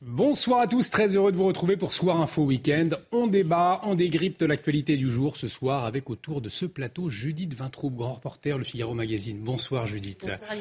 Bonsoir 0.00 0.60
à 0.60 0.68
tous, 0.68 0.90
très 0.90 1.16
heureux 1.16 1.32
de 1.32 1.36
vous 1.36 1.46
retrouver 1.46 1.76
pour 1.76 1.92
Soir 1.92 2.20
Info 2.20 2.44
Week-end. 2.44 2.90
On 3.10 3.26
débat, 3.26 3.80
on 3.82 3.96
dégrypte 3.96 4.42
l'actualité 4.42 4.96
du 4.96 5.10
jour 5.10 5.36
ce 5.36 5.48
soir 5.48 5.84
avec 5.84 6.08
autour 6.08 6.40
de 6.40 6.48
ce 6.48 6.66
plateau 6.66 7.08
Judith 7.08 7.52
Vintraube, 7.52 7.96
grand 7.96 8.14
reporter 8.14 8.56
Le 8.56 8.62
Figaro 8.62 8.94
Magazine. 8.94 9.40
Bonsoir 9.40 9.88
Judith. 9.88 10.20
Bonsoir, 10.20 10.56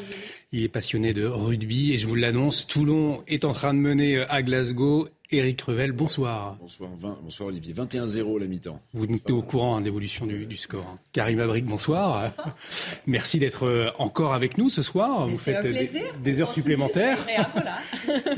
Il 0.51 0.63
est 0.63 0.69
passionné 0.69 1.13
de 1.13 1.23
rugby 1.23 1.93
et 1.93 1.99
je 1.99 2.07
vous 2.07 2.15
l'annonce, 2.15 2.65
Toulon 2.65 3.21
est 3.27 3.45
en 3.45 3.51
train 3.51 3.75
de 3.75 3.79
mener 3.79 4.21
à 4.27 4.41
Glasgow. 4.41 5.07
Éric 5.29 5.61
Revel, 5.61 5.91
bonsoir. 5.91 6.55
Bonsoir, 6.61 6.89
20, 6.97 7.19
bonsoir 7.21 7.49
Olivier. 7.49 7.73
21-0 7.73 8.39
la 8.39 8.47
mi-temps. 8.47 8.81
Vous 8.93 9.03
êtes 9.03 9.29
au 9.29 9.41
courant 9.41 9.75
hein, 9.75 9.81
d'évolution 9.81 10.25
du, 10.25 10.45
du, 10.45 10.55
score. 10.55 10.85
Hein. 10.87 10.99
Karim 11.11 11.41
Abric, 11.41 11.65
bonsoir. 11.65 12.21
bonsoir. 12.23 12.55
Merci 13.07 13.37
d'être 13.39 13.65
euh, 13.65 13.89
encore 13.97 14.33
avec 14.33 14.57
nous 14.57 14.69
ce 14.69 14.83
soir. 14.83 15.25
Mais 15.25 15.33
Vous 15.33 15.37
faites 15.37 15.63
des, 15.63 15.89
des, 16.21 16.41
heures 16.41 16.51
supplémentaires. 16.51 17.27
Voilà. 17.53 17.79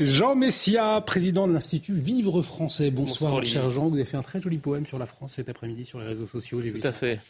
Jean 0.00 0.34
Messia, 0.34 1.00
président 1.02 1.46
de 1.46 1.52
l'Institut 1.52 1.94
Vivre 1.94 2.42
Français. 2.42 2.90
Bonsoir, 2.90 3.34
bonsoir 3.34 3.44
cher 3.44 3.70
Jean. 3.70 3.88
Vous 3.88 3.94
avez 3.94 4.04
fait 4.04 4.16
un 4.16 4.22
très 4.22 4.40
joli 4.40 4.58
poème 4.58 4.84
sur 4.84 4.98
la 4.98 5.06
France 5.06 5.32
cet 5.34 5.48
après-midi 5.48 5.84
sur 5.84 6.00
les 6.00 6.06
réseaux 6.06 6.26
sociaux. 6.26 6.60
Tout 6.60 6.86
à 6.86 6.92
fait. 6.92 7.20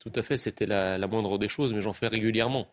Tout 0.00 0.12
à 0.14 0.20
fait. 0.20 0.36
C'était 0.36 0.66
la, 0.66 0.98
la, 0.98 1.06
moindre 1.06 1.38
des 1.38 1.48
choses, 1.48 1.72
mais 1.72 1.80
j'en 1.80 1.94
fais 1.94 2.08
régulièrement. 2.08 2.68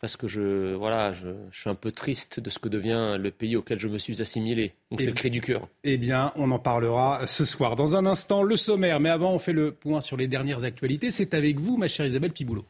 Parce 0.00 0.16
que 0.16 0.26
je, 0.26 0.74
voilà, 0.74 1.12
je, 1.12 1.28
je, 1.50 1.60
suis 1.60 1.70
un 1.70 1.74
peu 1.74 1.92
triste 1.92 2.40
de 2.40 2.48
ce 2.48 2.58
que 2.58 2.68
devient 2.68 3.16
le 3.20 3.30
pays 3.30 3.56
auquel 3.56 3.78
je 3.78 3.88
me 3.88 3.98
suis 3.98 4.22
assimilé. 4.22 4.72
Donc 4.90 5.02
c'est 5.02 5.08
le 5.08 5.12
cri 5.12 5.30
du 5.30 5.40
cœur. 5.40 5.68
Eh 5.84 5.98
bien, 5.98 6.32
on 6.36 6.50
en 6.50 6.58
parlera 6.58 7.26
ce 7.26 7.44
soir. 7.44 7.76
Dans 7.76 7.96
un 7.96 8.06
instant, 8.06 8.42
le 8.42 8.56
sommaire. 8.56 8.98
Mais 8.98 9.10
avant, 9.10 9.32
on 9.34 9.38
fait 9.38 9.52
le 9.52 9.72
point 9.72 10.00
sur 10.00 10.16
les 10.16 10.26
dernières 10.26 10.64
actualités. 10.64 11.10
C'est 11.10 11.34
avec 11.34 11.60
vous, 11.60 11.76
ma 11.76 11.86
chère 11.86 12.06
Isabelle 12.06 12.32
Piboulot. 12.32 12.64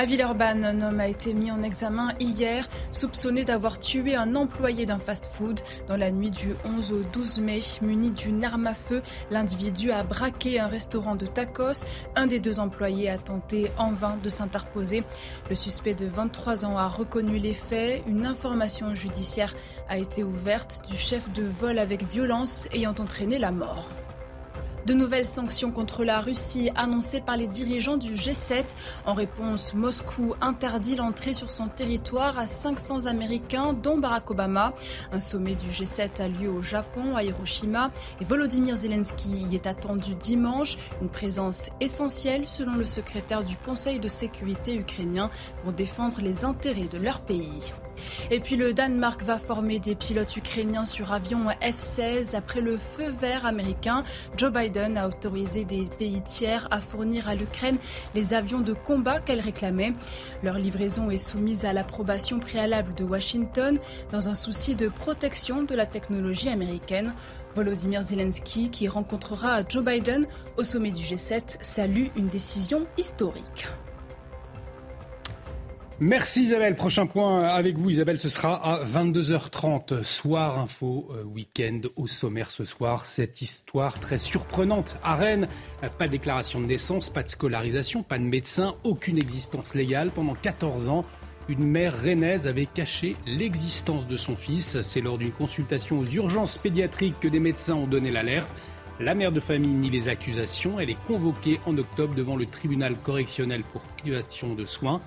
À 0.00 0.06
Villeurbanne, 0.06 0.64
un 0.64 0.80
homme 0.80 0.98
a 0.98 1.08
été 1.08 1.34
mis 1.34 1.50
en 1.50 1.60
examen 1.60 2.14
hier, 2.20 2.66
soupçonné 2.90 3.44
d'avoir 3.44 3.78
tué 3.78 4.16
un 4.16 4.34
employé 4.34 4.86
d'un 4.86 4.98
fast-food. 4.98 5.60
Dans 5.88 5.98
la 5.98 6.10
nuit 6.10 6.30
du 6.30 6.54
11 6.64 6.92
au 6.92 7.02
12 7.12 7.40
mai, 7.40 7.60
muni 7.82 8.10
d'une 8.10 8.42
arme 8.42 8.66
à 8.66 8.72
feu, 8.72 9.02
l'individu 9.30 9.90
a 9.90 10.02
braqué 10.02 10.58
un 10.58 10.68
restaurant 10.68 11.16
de 11.16 11.26
tacos. 11.26 11.84
Un 12.16 12.26
des 12.26 12.40
deux 12.40 12.60
employés 12.60 13.10
a 13.10 13.18
tenté 13.18 13.70
en 13.76 13.92
vain 13.92 14.16
de 14.22 14.30
s'interposer. 14.30 15.04
Le 15.50 15.54
suspect 15.54 15.92
de 15.92 16.06
23 16.06 16.64
ans 16.64 16.78
a 16.78 16.88
reconnu 16.88 17.36
les 17.36 17.52
faits. 17.52 18.02
Une 18.06 18.24
information 18.24 18.94
judiciaire 18.94 19.54
a 19.90 19.98
été 19.98 20.24
ouverte 20.24 20.80
du 20.90 20.96
chef 20.96 21.30
de 21.34 21.44
vol 21.44 21.78
avec 21.78 22.04
violence 22.04 22.70
ayant 22.72 22.94
entraîné 22.98 23.38
la 23.38 23.52
mort. 23.52 23.86
De 24.86 24.94
nouvelles 24.94 25.26
sanctions 25.26 25.70
contre 25.72 26.04
la 26.04 26.20
Russie 26.20 26.70
annoncées 26.74 27.20
par 27.20 27.36
les 27.36 27.46
dirigeants 27.46 27.98
du 27.98 28.14
G7. 28.14 28.64
En 29.04 29.12
réponse, 29.12 29.74
Moscou 29.74 30.34
interdit 30.40 30.96
l'entrée 30.96 31.34
sur 31.34 31.50
son 31.50 31.68
territoire 31.68 32.38
à 32.38 32.46
500 32.46 33.04
Américains, 33.04 33.74
dont 33.74 33.98
Barack 33.98 34.30
Obama. 34.30 34.72
Un 35.12 35.20
sommet 35.20 35.54
du 35.54 35.68
G7 35.68 36.22
a 36.22 36.28
lieu 36.28 36.50
au 36.50 36.62
Japon, 36.62 37.14
à 37.14 37.22
Hiroshima, 37.22 37.90
et 38.20 38.24
Volodymyr 38.24 38.76
Zelensky 38.76 39.46
y 39.50 39.54
est 39.54 39.66
attendu 39.66 40.14
dimanche. 40.14 40.78
Une 41.02 41.10
présence 41.10 41.70
essentielle, 41.80 42.48
selon 42.48 42.74
le 42.74 42.86
secrétaire 42.86 43.44
du 43.44 43.58
Conseil 43.58 44.00
de 44.00 44.08
sécurité 44.08 44.74
ukrainien, 44.74 45.30
pour 45.62 45.72
défendre 45.72 46.22
les 46.22 46.46
intérêts 46.46 46.88
de 46.90 46.98
leur 46.98 47.20
pays. 47.20 47.72
Et 48.30 48.40
puis 48.40 48.56
le 48.56 48.72
Danemark 48.72 49.22
va 49.22 49.38
former 49.38 49.78
des 49.78 49.94
pilotes 49.94 50.34
ukrainiens 50.34 50.86
sur 50.86 51.12
avion 51.12 51.48
F-16 51.60 52.34
après 52.34 52.62
le 52.62 52.78
feu 52.78 53.10
vert 53.20 53.44
américain. 53.44 54.04
Joe 54.38 54.50
Biden 54.50 54.69
a 54.78 55.08
autorisé 55.08 55.64
des 55.64 55.84
pays 55.98 56.20
tiers 56.20 56.68
à 56.70 56.80
fournir 56.80 57.28
à 57.28 57.34
l'Ukraine 57.34 57.78
les 58.14 58.34
avions 58.34 58.60
de 58.60 58.72
combat 58.72 59.20
qu'elle 59.20 59.40
réclamait. 59.40 59.94
Leur 60.42 60.58
livraison 60.58 61.10
est 61.10 61.18
soumise 61.18 61.64
à 61.64 61.72
l'approbation 61.72 62.38
préalable 62.38 62.94
de 62.94 63.04
Washington 63.04 63.78
dans 64.12 64.28
un 64.28 64.34
souci 64.34 64.76
de 64.76 64.88
protection 64.88 65.62
de 65.62 65.74
la 65.74 65.86
technologie 65.86 66.48
américaine. 66.48 67.12
Volodymyr 67.56 68.02
Zelensky, 68.02 68.70
qui 68.70 68.86
rencontrera 68.86 69.62
Joe 69.68 69.84
Biden 69.84 70.26
au 70.56 70.62
sommet 70.62 70.92
du 70.92 71.02
G7, 71.02 71.58
salue 71.60 72.06
une 72.16 72.28
décision 72.28 72.86
historique. 72.96 73.66
Merci 76.02 76.44
Isabelle. 76.44 76.76
Prochain 76.76 77.04
point 77.04 77.40
avec 77.40 77.76
vous 77.76 77.90
Isabelle, 77.90 78.18
ce 78.18 78.30
sera 78.30 78.54
à 78.54 78.84
22h30. 78.86 80.02
Soir 80.02 80.58
info 80.58 81.10
euh, 81.10 81.24
week-end 81.24 81.82
au 81.96 82.06
sommaire 82.06 82.50
ce 82.50 82.64
soir. 82.64 83.04
Cette 83.04 83.42
histoire 83.42 84.00
très 84.00 84.16
surprenante 84.16 84.96
à 85.04 85.14
Rennes. 85.14 85.46
Pas 85.98 86.06
de 86.06 86.12
déclaration 86.12 86.58
de 86.58 86.64
naissance, 86.64 87.10
pas 87.10 87.22
de 87.22 87.28
scolarisation, 87.28 88.02
pas 88.02 88.16
de 88.16 88.24
médecin, 88.24 88.76
aucune 88.82 89.18
existence 89.18 89.74
légale. 89.74 90.10
Pendant 90.10 90.32
14 90.32 90.88
ans, 90.88 91.04
une 91.50 91.66
mère 91.66 92.02
rennaise 92.02 92.46
avait 92.46 92.64
caché 92.64 93.14
l'existence 93.26 94.08
de 94.08 94.16
son 94.16 94.36
fils. 94.36 94.80
C'est 94.80 95.02
lors 95.02 95.18
d'une 95.18 95.32
consultation 95.32 95.98
aux 95.98 96.06
urgences 96.06 96.56
pédiatriques 96.56 97.20
que 97.20 97.28
des 97.28 97.40
médecins 97.40 97.74
ont 97.74 97.86
donné 97.86 98.10
l'alerte. 98.10 98.54
La 99.00 99.14
mère 99.14 99.32
de 99.32 99.40
famille 99.40 99.72
nie 99.72 99.90
les 99.90 100.08
accusations. 100.08 100.80
Elle 100.80 100.90
est 100.90 101.06
convoquée 101.06 101.60
en 101.66 101.76
octobre 101.76 102.14
devant 102.14 102.36
le 102.36 102.46
tribunal 102.46 102.96
correctionnel 103.02 103.64
pour 103.72 103.82
privation 103.82 104.54
de 104.54 104.64
soins. 104.64 105.02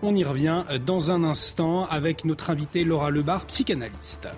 On 0.00 0.14
y 0.14 0.22
revient 0.22 0.62
dans 0.86 1.10
un 1.10 1.24
instant 1.24 1.86
avec 1.86 2.24
notre 2.24 2.50
invité 2.50 2.84
Laura 2.84 3.10
Lebar, 3.10 3.46
psychanalyste. 3.46 4.28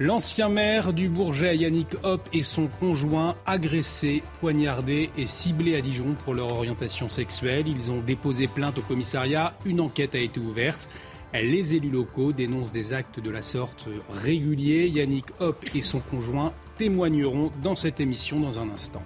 L'ancien 0.00 0.48
maire 0.48 0.94
du 0.94 1.10
Bourget, 1.10 1.58
Yannick 1.58 1.88
Hopp, 2.02 2.26
et 2.32 2.42
son 2.42 2.66
conjoint 2.66 3.34
agressés, 3.44 4.22
poignardés 4.40 5.10
et 5.18 5.26
ciblés 5.26 5.76
à 5.76 5.82
Dijon 5.82 6.14
pour 6.24 6.32
leur 6.32 6.52
orientation 6.52 7.10
sexuelle. 7.10 7.68
Ils 7.68 7.90
ont 7.90 8.00
déposé 8.00 8.46
plainte 8.46 8.78
au 8.78 8.82
commissariat. 8.82 9.54
Une 9.66 9.80
enquête 9.80 10.14
a 10.14 10.18
été 10.18 10.40
ouverte. 10.40 10.88
Les 11.34 11.74
élus 11.74 11.90
locaux 11.90 12.32
dénoncent 12.32 12.72
des 12.72 12.94
actes 12.94 13.20
de 13.20 13.30
la 13.30 13.42
sorte 13.42 13.88
réguliers. 14.10 14.88
Yannick 14.88 15.26
Hopp 15.38 15.64
et 15.74 15.82
son 15.82 16.00
conjoint 16.00 16.54
témoigneront 16.78 17.50
dans 17.62 17.74
cette 17.74 18.00
émission 18.00 18.40
dans 18.40 18.58
un 18.58 18.70
instant. 18.70 19.02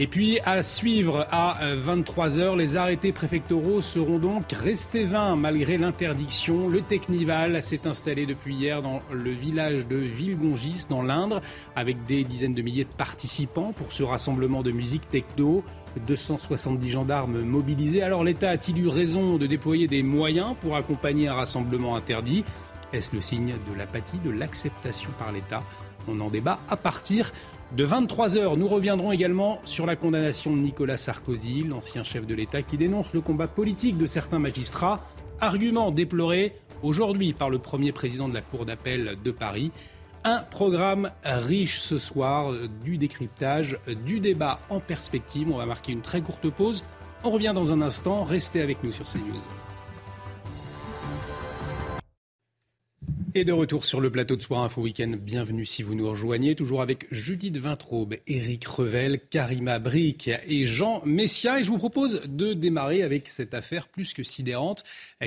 Et 0.00 0.06
puis 0.06 0.38
à 0.44 0.62
suivre 0.62 1.26
à 1.32 1.58
23h, 1.74 2.56
les 2.56 2.76
arrêtés 2.76 3.10
préfectoraux 3.10 3.80
seront 3.80 4.20
donc 4.20 4.52
restés 4.52 5.02
vains 5.02 5.34
malgré 5.34 5.76
l'interdiction. 5.76 6.68
Le 6.68 6.82
Technival 6.82 7.60
s'est 7.64 7.84
installé 7.84 8.24
depuis 8.24 8.54
hier 8.54 8.80
dans 8.80 9.02
le 9.10 9.32
village 9.32 9.88
de 9.88 9.96
Villegongis 9.96 10.86
dans 10.88 11.02
l'Indre 11.02 11.42
avec 11.74 12.06
des 12.06 12.22
dizaines 12.22 12.54
de 12.54 12.62
milliers 12.62 12.84
de 12.84 12.94
participants 12.96 13.72
pour 13.72 13.90
ce 13.90 14.04
rassemblement 14.04 14.62
de 14.62 14.70
musique 14.70 15.08
techno. 15.08 15.64
270 16.06 16.90
gendarmes 16.90 17.40
mobilisés. 17.40 18.02
Alors 18.02 18.22
l'État 18.22 18.50
a-t-il 18.50 18.78
eu 18.78 18.86
raison 18.86 19.36
de 19.36 19.48
déployer 19.48 19.88
des 19.88 20.04
moyens 20.04 20.54
pour 20.60 20.76
accompagner 20.76 21.26
un 21.26 21.34
rassemblement 21.34 21.96
interdit? 21.96 22.44
Est-ce 22.92 23.16
le 23.16 23.20
signe 23.20 23.54
de 23.68 23.76
l'apathie, 23.76 24.18
de 24.24 24.30
l'acceptation 24.30 25.10
par 25.18 25.32
l'État? 25.32 25.64
On 26.06 26.20
en 26.20 26.28
débat 26.28 26.60
à 26.70 26.76
partir 26.76 27.32
de 27.76 27.86
23h, 27.86 28.56
nous 28.56 28.66
reviendrons 28.66 29.12
également 29.12 29.60
sur 29.64 29.84
la 29.84 29.94
condamnation 29.94 30.56
de 30.56 30.60
Nicolas 30.60 30.96
Sarkozy, 30.96 31.64
l'ancien 31.64 32.02
chef 32.02 32.26
de 32.26 32.34
l'État, 32.34 32.62
qui 32.62 32.78
dénonce 32.78 33.12
le 33.12 33.20
combat 33.20 33.46
politique 33.46 33.98
de 33.98 34.06
certains 34.06 34.38
magistrats. 34.38 35.04
Argument 35.40 35.90
déploré 35.90 36.54
aujourd'hui 36.82 37.34
par 37.34 37.50
le 37.50 37.58
premier 37.58 37.92
président 37.92 38.28
de 38.28 38.34
la 38.34 38.40
Cour 38.40 38.64
d'appel 38.64 39.18
de 39.22 39.30
Paris. 39.30 39.70
Un 40.24 40.38
programme 40.38 41.10
riche 41.24 41.80
ce 41.80 41.98
soir, 41.98 42.52
du 42.84 42.96
décryptage, 42.96 43.78
du 44.04 44.18
débat 44.18 44.60
en 44.70 44.80
perspective. 44.80 45.48
On 45.52 45.58
va 45.58 45.66
marquer 45.66 45.92
une 45.92 46.00
très 46.00 46.22
courte 46.22 46.48
pause. 46.50 46.84
On 47.22 47.30
revient 47.30 47.52
dans 47.54 47.70
un 47.72 47.82
instant. 47.82 48.24
Restez 48.24 48.62
avec 48.62 48.82
nous 48.82 48.92
sur 48.92 49.04
CNews. 49.04 49.67
Et 53.34 53.44
de 53.44 53.52
retour 53.52 53.84
sur 53.84 54.00
le 54.00 54.10
plateau 54.10 54.36
de 54.36 54.42
Soir 54.42 54.62
Info 54.62 54.80
Week-end, 54.80 55.10
bienvenue 55.20 55.66
si 55.66 55.82
vous 55.82 55.94
nous 55.94 56.08
rejoignez, 56.08 56.54
toujours 56.54 56.80
avec 56.80 57.06
Judith 57.10 57.58
Vintraube, 57.58 58.14
Éric 58.26 58.66
Revel, 58.66 59.20
Karima 59.28 59.78
Bric 59.78 60.30
et 60.46 60.64
Jean 60.64 61.02
Messia. 61.04 61.60
Et 61.60 61.62
je 61.62 61.68
vous 61.68 61.76
propose 61.76 62.22
de 62.26 62.54
démarrer 62.54 63.02
avec 63.02 63.28
cette 63.28 63.52
affaire 63.52 63.88
plus 63.88 64.14
que 64.14 64.22
sidérante. 64.22 64.82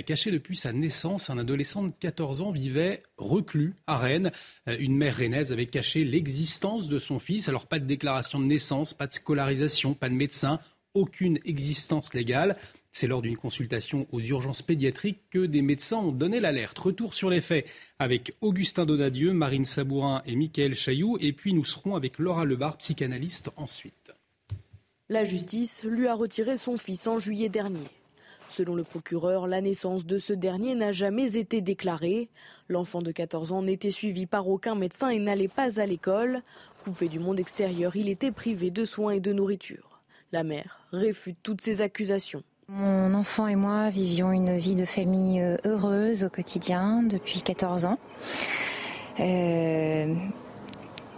Cachée 0.07 0.31
depuis 0.31 0.55
sa 0.55 0.73
naissance, 0.73 1.29
un 1.29 1.37
adolescent 1.37 1.83
de 1.83 1.91
14 1.99 2.41
ans 2.41 2.51
vivait 2.51 3.03
reclus 3.17 3.75
à 3.85 3.97
Rennes. 3.97 4.31
Une 4.65 4.95
mère 4.95 5.17
rennaise 5.17 5.53
avait 5.53 5.67
caché 5.67 6.03
l'existence 6.03 6.89
de 6.89 6.97
son 6.97 7.19
fils. 7.19 7.49
Alors 7.49 7.67
pas 7.67 7.77
de 7.77 7.85
déclaration 7.85 8.39
de 8.39 8.45
naissance, 8.45 8.95
pas 8.95 9.05
de 9.05 9.13
scolarisation, 9.13 9.93
pas 9.93 10.09
de 10.09 10.15
médecin, 10.15 10.57
aucune 10.95 11.37
existence 11.45 12.15
légale. 12.15 12.57
C'est 12.91 13.07
lors 13.07 13.21
d'une 13.21 13.37
consultation 13.37 14.05
aux 14.11 14.19
urgences 14.19 14.61
pédiatriques 14.61 15.21
que 15.29 15.45
des 15.45 15.61
médecins 15.61 15.99
ont 15.99 16.11
donné 16.11 16.39
l'alerte. 16.41 16.77
Retour 16.77 17.13
sur 17.13 17.29
les 17.29 17.39
faits 17.39 17.65
avec 17.99 18.35
Augustin 18.41 18.85
Donadieu, 18.85 19.31
Marine 19.31 19.65
Sabourin 19.65 20.21
et 20.25 20.35
Mickaël 20.35 20.75
Chailloux. 20.75 21.17
Et 21.21 21.31
puis 21.31 21.53
nous 21.53 21.63
serons 21.63 21.95
avec 21.95 22.19
Laura 22.19 22.43
Lebar, 22.43 22.77
psychanalyste 22.77 23.49
ensuite. 23.55 24.11
La 25.07 25.23
justice 25.23 25.85
lui 25.85 26.07
a 26.07 26.15
retiré 26.15 26.57
son 26.57 26.77
fils 26.77 27.07
en 27.07 27.19
juillet 27.19 27.49
dernier. 27.49 27.79
Selon 28.49 28.75
le 28.75 28.83
procureur, 28.83 29.47
la 29.47 29.61
naissance 29.61 30.05
de 30.05 30.17
ce 30.17 30.33
dernier 30.33 30.75
n'a 30.75 30.91
jamais 30.91 31.37
été 31.37 31.61
déclarée. 31.61 32.27
L'enfant 32.67 33.01
de 33.01 33.13
14 33.13 33.53
ans 33.53 33.61
n'était 33.61 33.91
suivi 33.91 34.25
par 34.25 34.49
aucun 34.49 34.75
médecin 34.75 35.07
et 35.07 35.19
n'allait 35.19 35.47
pas 35.47 35.79
à 35.79 35.85
l'école. 35.85 36.41
Coupé 36.83 37.07
du 37.07 37.19
monde 37.19 37.39
extérieur, 37.39 37.95
il 37.95 38.09
était 38.09 38.31
privé 38.31 38.69
de 38.69 38.83
soins 38.83 39.11
et 39.11 39.21
de 39.21 39.31
nourriture. 39.31 40.01
La 40.33 40.43
mère 40.43 40.85
réfute 40.91 41.37
toutes 41.41 41.61
ces 41.61 41.79
accusations. 41.79 42.43
Mon 42.73 43.13
enfant 43.15 43.47
et 43.47 43.57
moi 43.57 43.89
vivions 43.89 44.31
une 44.31 44.55
vie 44.55 44.75
de 44.75 44.85
famille 44.85 45.41
euh, 45.41 45.57
heureuse 45.65 46.23
au 46.23 46.29
quotidien 46.29 47.03
depuis 47.03 47.41
14 47.41 47.83
ans. 47.83 47.99
Euh, 49.19 50.15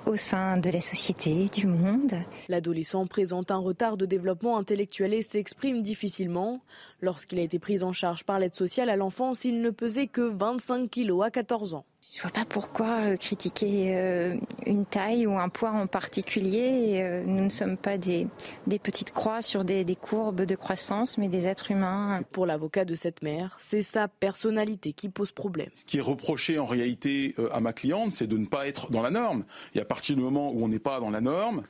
au 0.07 0.15
sein 0.15 0.57
de 0.57 0.71
la 0.71 0.81
société, 0.81 1.45
du 1.53 1.67
monde. 1.67 2.15
L'adolescent 2.49 3.05
présente 3.05 3.51
un 3.51 3.57
retard 3.57 3.97
de 3.97 4.07
développement 4.07 4.57
intellectuel 4.57 5.13
et 5.13 5.21
s'exprime 5.21 5.83
difficilement. 5.83 6.59
Lorsqu'il 7.01 7.39
a 7.39 7.43
été 7.43 7.59
pris 7.59 7.83
en 7.83 7.93
charge 7.93 8.23
par 8.23 8.39
l'aide 8.39 8.55
sociale 8.55 8.89
à 8.89 8.95
l'enfance, 8.95 9.45
il 9.45 9.61
ne 9.61 9.69
pesait 9.69 10.07
que 10.07 10.21
25 10.21 10.89
kilos 10.89 11.23
à 11.23 11.29
14 11.29 11.75
ans. 11.75 11.85
Je 12.11 12.21
vois 12.21 12.31
pas 12.31 12.45
pourquoi 12.45 13.01
euh, 13.01 13.17
critiquer 13.17 13.95
euh, 13.95 14.35
une 14.67 14.85
taille 14.85 15.25
ou 15.25 15.37
un 15.37 15.49
poids 15.49 15.71
en 15.71 15.87
particulier. 15.87 17.01
Euh, 17.01 17.23
nous 17.25 17.45
ne 17.45 17.49
sommes 17.49 17.75
pas 17.75 17.97
des, 17.97 18.27
petites 18.67 19.11
croix 19.11 19.41
sur 19.41 19.63
des, 19.63 19.83
des, 19.83 19.95
courbes 19.95 20.43
de 20.43 20.55
croissance, 20.55 21.17
mais 21.17 21.27
des 21.27 21.47
êtres 21.47 21.71
humains. 21.71 22.21
Pour 22.31 22.45
l'avocat 22.45 22.85
de 22.85 22.93
cette 22.93 23.23
mère, 23.23 23.55
c'est 23.57 23.81
sa 23.81 24.07
personnalité 24.07 24.93
qui 24.93 25.09
pose 25.09 25.31
problème. 25.31 25.69
Ce 25.73 25.85
qui 25.85 25.97
est 25.97 26.01
reproché 26.01 26.59
en 26.59 26.65
réalité 26.65 27.35
à 27.51 27.59
ma 27.59 27.73
cliente, 27.73 28.11
c'est 28.11 28.27
de 28.27 28.37
ne 28.37 28.45
pas 28.45 28.67
être 28.67 28.91
dans 28.91 29.01
la 29.01 29.09
norme. 29.09 29.43
Et 29.73 29.79
à 29.79 29.85
partir 29.85 30.15
du 30.15 30.21
moment 30.21 30.51
où 30.51 30.63
on 30.63 30.67
n'est 30.67 30.79
pas 30.79 30.99
dans 30.99 31.09
la 31.09 31.21
norme, 31.21 31.63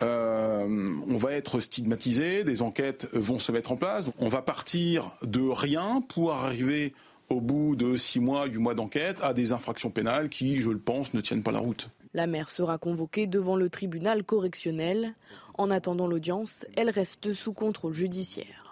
on 0.00 1.16
va 1.16 1.32
être 1.32 1.60
stigmatisé, 1.60 2.44
des 2.44 2.62
enquêtes 2.62 3.08
vont 3.12 3.38
se 3.38 3.50
mettre 3.50 3.72
en 3.72 3.76
place. 3.76 4.06
On 4.18 4.28
va 4.28 4.42
partir 4.42 5.10
de 5.22 5.40
rien 5.40 6.02
pour 6.08 6.32
arriver 6.32 6.94
au 7.28 7.40
bout 7.40 7.76
de 7.76 7.96
six 7.96 8.20
mois, 8.20 8.46
huit 8.46 8.58
mois 8.58 8.74
d'enquête, 8.74 9.22
à 9.22 9.34
des 9.34 9.52
infractions 9.52 9.90
pénales 9.90 10.28
qui, 10.28 10.58
je 10.58 10.70
le 10.70 10.78
pense, 10.78 11.14
ne 11.14 11.20
tiennent 11.20 11.42
pas 11.42 11.52
la 11.52 11.58
route. 11.58 11.90
La 12.14 12.26
mère 12.26 12.50
sera 12.50 12.78
convoquée 12.78 13.26
devant 13.26 13.56
le 13.56 13.68
tribunal 13.68 14.24
correctionnel. 14.24 15.14
En 15.54 15.70
attendant 15.70 16.06
l'audience, 16.06 16.64
elle 16.76 16.90
reste 16.90 17.32
sous 17.32 17.52
contrôle 17.52 17.94
judiciaire. 17.94 18.67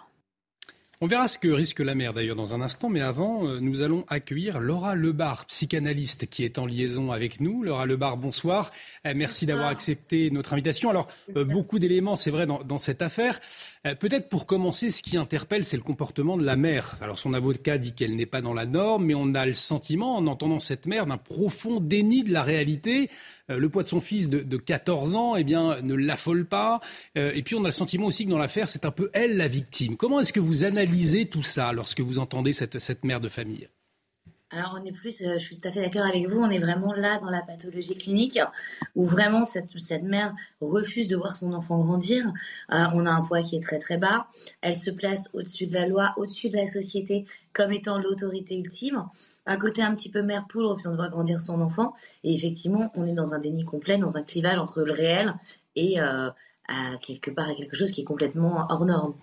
On 0.99 1.05
verra 1.05 1.27
ce 1.27 1.37
que 1.37 1.47
risque 1.47 1.79
la 1.79 1.93
mère 1.93 2.11
d'ailleurs 2.11 2.35
dans 2.35 2.55
un 2.55 2.61
instant, 2.61 2.89
mais 2.89 3.01
avant, 3.01 3.45
euh, 3.45 3.59
nous 3.59 3.83
allons 3.83 4.03
accueillir 4.07 4.59
Laura 4.59 4.95
Lebar, 4.95 5.45
psychanalyste 5.45 6.27
qui 6.27 6.43
est 6.43 6.57
en 6.57 6.65
liaison 6.65 7.11
avec 7.11 7.39
nous. 7.39 7.61
Laura 7.61 7.85
Lebar, 7.85 8.17
bonsoir. 8.17 8.71
Euh, 9.05 9.13
merci 9.15 9.45
d'avoir 9.45 9.67
accepté 9.67 10.31
notre 10.31 10.53
invitation. 10.53 10.89
Alors, 10.89 11.07
euh, 11.35 11.45
beaucoup 11.45 11.77
d'éléments, 11.77 12.15
c'est 12.15 12.31
vrai, 12.31 12.47
dans, 12.47 12.77
cette 12.79 13.03
affaire. 13.03 13.39
Peut-être 13.99 14.27
pour 14.27 14.47
commencer, 14.47 14.89
ce 14.89 15.03
qui 15.03 15.17
interpelle, 15.17 15.63
c'est 15.63 15.77
le 15.77 15.83
comportement 15.83 16.35
de 16.35 16.43
la 16.43 16.55
mère. 16.55 16.97
Alors, 16.99 17.19
son 17.19 17.33
avocat 17.33 17.77
dit 17.77 17.93
qu'elle 17.93 18.15
n'est 18.15 18.25
pas 18.25 18.41
dans 18.41 18.53
la 18.53 18.65
norme, 18.65 19.05
mais 19.05 19.13
on 19.13 19.35
a 19.35 19.45
le 19.45 19.53
sentiment, 19.53 20.17
en 20.17 20.25
entendant 20.25 20.59
cette 20.59 20.87
mère, 20.87 21.05
d'un 21.05 21.17
profond 21.17 21.79
déni 21.79 22.23
de 22.23 22.33
la 22.33 22.41
réalité. 22.41 23.09
Euh, 23.49 23.59
le 23.59 23.69
poids 23.69 23.83
de 23.83 23.87
son 23.87 24.01
fils 24.01 24.29
de, 24.29 24.57
14 24.57 25.15
ans 25.15 25.35
eh 25.35 25.43
bien, 25.43 25.81
ne 25.81 25.95
l'affole 25.95 26.45
pas. 26.45 26.79
Euh, 27.17 27.31
et 27.33 27.43
puis 27.43 27.55
on 27.55 27.63
a 27.63 27.67
le 27.67 27.71
sentiment 27.71 28.07
aussi 28.07 28.25
que 28.25 28.31
dans 28.31 28.37
l'affaire, 28.37 28.69
c'est 28.69 28.85
un 28.85 28.91
peu 28.91 29.09
elle 29.13 29.37
la 29.37 29.47
victime. 29.47 29.97
Comment 29.97 30.19
est-ce 30.19 30.33
que 30.33 30.39
vous 30.39 30.63
analysez 30.63 31.27
tout 31.27 31.43
ça 31.43 31.71
lorsque 31.71 32.01
vous 32.01 32.19
entendez 32.19 32.53
cette 32.53 33.03
mère 33.03 33.21
de 33.21 33.29
famille? 33.29 33.67
Alors 34.49 34.79
on 34.81 34.85
est 34.85 34.93
plus, 34.93 35.21
euh, 35.23 35.33
je 35.33 35.43
suis 35.43 35.57
tout 35.57 35.67
à 35.67 35.71
fait 35.71 35.81
d'accord 35.81 36.05
avec 36.05 36.25
vous, 36.29 36.39
on 36.39 36.49
est 36.49 36.59
vraiment 36.59 36.93
là 36.93 37.19
dans 37.19 37.29
la 37.29 37.41
pathologie 37.41 37.97
clinique 37.97 38.39
où 38.95 39.05
vraiment 39.05 39.43
cette, 39.43 39.67
mère 40.03 40.33
refuse 40.61 41.09
de 41.09 41.17
voir 41.17 41.35
son 41.35 41.51
enfant 41.51 41.79
grandir. 41.83 42.25
Euh, 42.71 42.85
on 42.93 43.05
a 43.05 43.11
un 43.11 43.21
poids 43.21 43.41
qui 43.41 43.57
est 43.57 43.61
très 43.61 43.79
très 43.79 43.97
bas. 43.97 44.27
Elle 44.61 44.77
se 44.77 44.89
place 44.89 45.29
au-dessus 45.33 45.67
de 45.67 45.73
la 45.73 45.85
loi, 45.85 46.13
au-dessus 46.15 46.49
de 46.49 46.55
la 46.55 46.65
société 46.65 47.25
comme 47.51 47.73
étant 47.73 47.99
l'autorité 47.99 48.55
ultime. 48.55 49.05
Un 49.45 49.57
côté 49.57 49.83
un 49.83 49.93
petit 49.93 50.09
peu 50.09 50.21
mère 50.21 50.45
poule 50.47 50.65
refusant 50.65 50.91
de 50.91 50.95
voir 50.95 51.09
grandir 51.09 51.41
son 51.41 51.59
enfant. 51.59 51.93
Et 52.23 52.33
effectivement, 52.33 52.89
on 52.95 53.05
est 53.05 53.13
dans 53.13 53.33
un 53.33 53.39
déni 53.39 53.65
complet, 53.65 53.97
dans 53.97 54.15
un 54.15 54.23
clivage 54.23 54.59
entre 54.59 54.81
le 54.81 54.93
réel 54.93 55.35
et 55.75 55.99
euh, 55.99 56.29
quelque 57.01 57.31
part 57.31 57.53
quelque 57.55 57.75
chose 57.75 57.91
qui 57.91 58.01
est 58.01 58.05
complètement 58.05 58.65
hors 58.69 58.85
norme. 58.85 59.13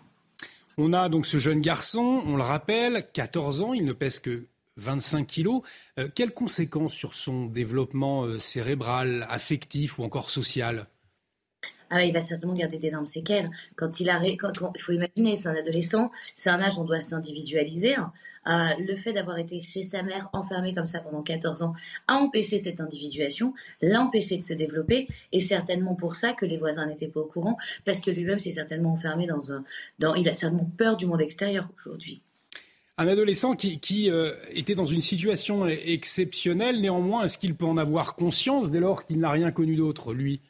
On 0.77 0.93
a 0.93 1.09
donc 1.09 1.25
ce 1.25 1.39
jeune 1.39 1.61
garçon, 1.61 2.23
on 2.27 2.37
le 2.37 2.43
rappelle, 2.43 3.07
14 3.13 3.63
ans, 3.63 3.73
il 3.73 3.85
ne 3.85 3.93
pèse 3.93 4.19
que 4.19 4.45
25 4.77 5.27
kilos. 5.27 5.63
Euh, 5.99 6.09
quelles 6.15 6.33
conséquences 6.33 6.95
sur 6.95 7.15
son 7.15 7.47
développement 7.47 8.25
euh, 8.25 8.39
cérébral, 8.39 9.27
affectif 9.29 9.99
ou 9.99 10.05
encore 10.05 10.31
social? 10.31 10.87
Ah, 11.91 12.05
il 12.05 12.13
va 12.13 12.21
certainement 12.21 12.55
garder 12.55 12.79
d'énormes 12.79 13.07
séquelles. 13.07 13.51
Quand 13.77 14.01
il 14.01 14.11
a, 14.11 14.21
quand, 14.37 14.53
faut 14.79 14.93
imaginer, 14.93 15.37
c'est 15.37 15.49
un 15.49 15.55
adolescent, 15.55 16.11
c'est 16.35 16.51
un 16.51 16.61
âge 16.61 16.77
où 16.77 16.81
on 16.81 16.85
doit 16.85 17.01
s'individualiser. 17.01 17.97
Euh, 18.47 18.69
le 18.79 18.97
fait 18.97 19.13
d'avoir 19.13 19.39
été 19.39 19.61
chez 19.61 19.83
sa 19.83 20.03
mère 20.03 20.29
enfermé 20.33 20.75
comme 20.75 20.87
ça 20.87 21.01
pendant 21.01 21.23
14 21.23 21.63
ans 21.63 21.75
a 22.09 22.17
empêché 22.17 22.59
cette 22.59 22.81
individuation, 22.81 23.55
l'a 23.81 24.01
empêché 24.01 24.37
de 24.37 24.43
se 24.43 24.53
développer, 24.53 25.09
et 25.33 25.41
certainement 25.41 25.95
pour 25.95 26.15
ça 26.15 26.33
que 26.33 26.45
les 26.45 26.59
voisins 26.59 26.87
n'étaient 26.87 27.09
pas 27.09 27.21
au 27.21 27.27
courant, 27.27 27.57
parce 27.85 28.01
que 28.01 28.11
lui-même 28.11 28.39
s'est 28.39 28.53
certainement 28.53 28.93
enfermé 28.93 29.27
dans 29.27 29.53
un, 29.53 29.65
dans, 29.99 30.15
il 30.15 30.29
a 30.29 30.35
certainement 30.35 30.69
peur 30.77 30.97
du 30.97 31.07
monde 31.07 31.23
extérieur 31.23 31.71
aujourd'hui. 31.79 32.21
Un 32.97 33.09
adolescent 33.09 33.57
qui, 33.57 34.09
euh, 34.09 34.37
était 34.51 34.77
dans 34.77 34.87
une 34.87 35.01
situation 35.01 35.67
exceptionnelle, 35.67 36.81
néanmoins, 36.81 37.25
est-ce 37.25 37.39
qu'il 37.39 37.57
peut 37.57 37.67
en 37.67 37.77
avoir 37.77 38.15
conscience 38.15 38.71
dès 38.71 38.79
lors 38.79 39.05
qu'il 39.05 39.19
n'a 39.19 39.33
rien 39.33 39.51
connu 39.51 39.75
d'autre, 39.75 40.15
lui? 40.15 40.41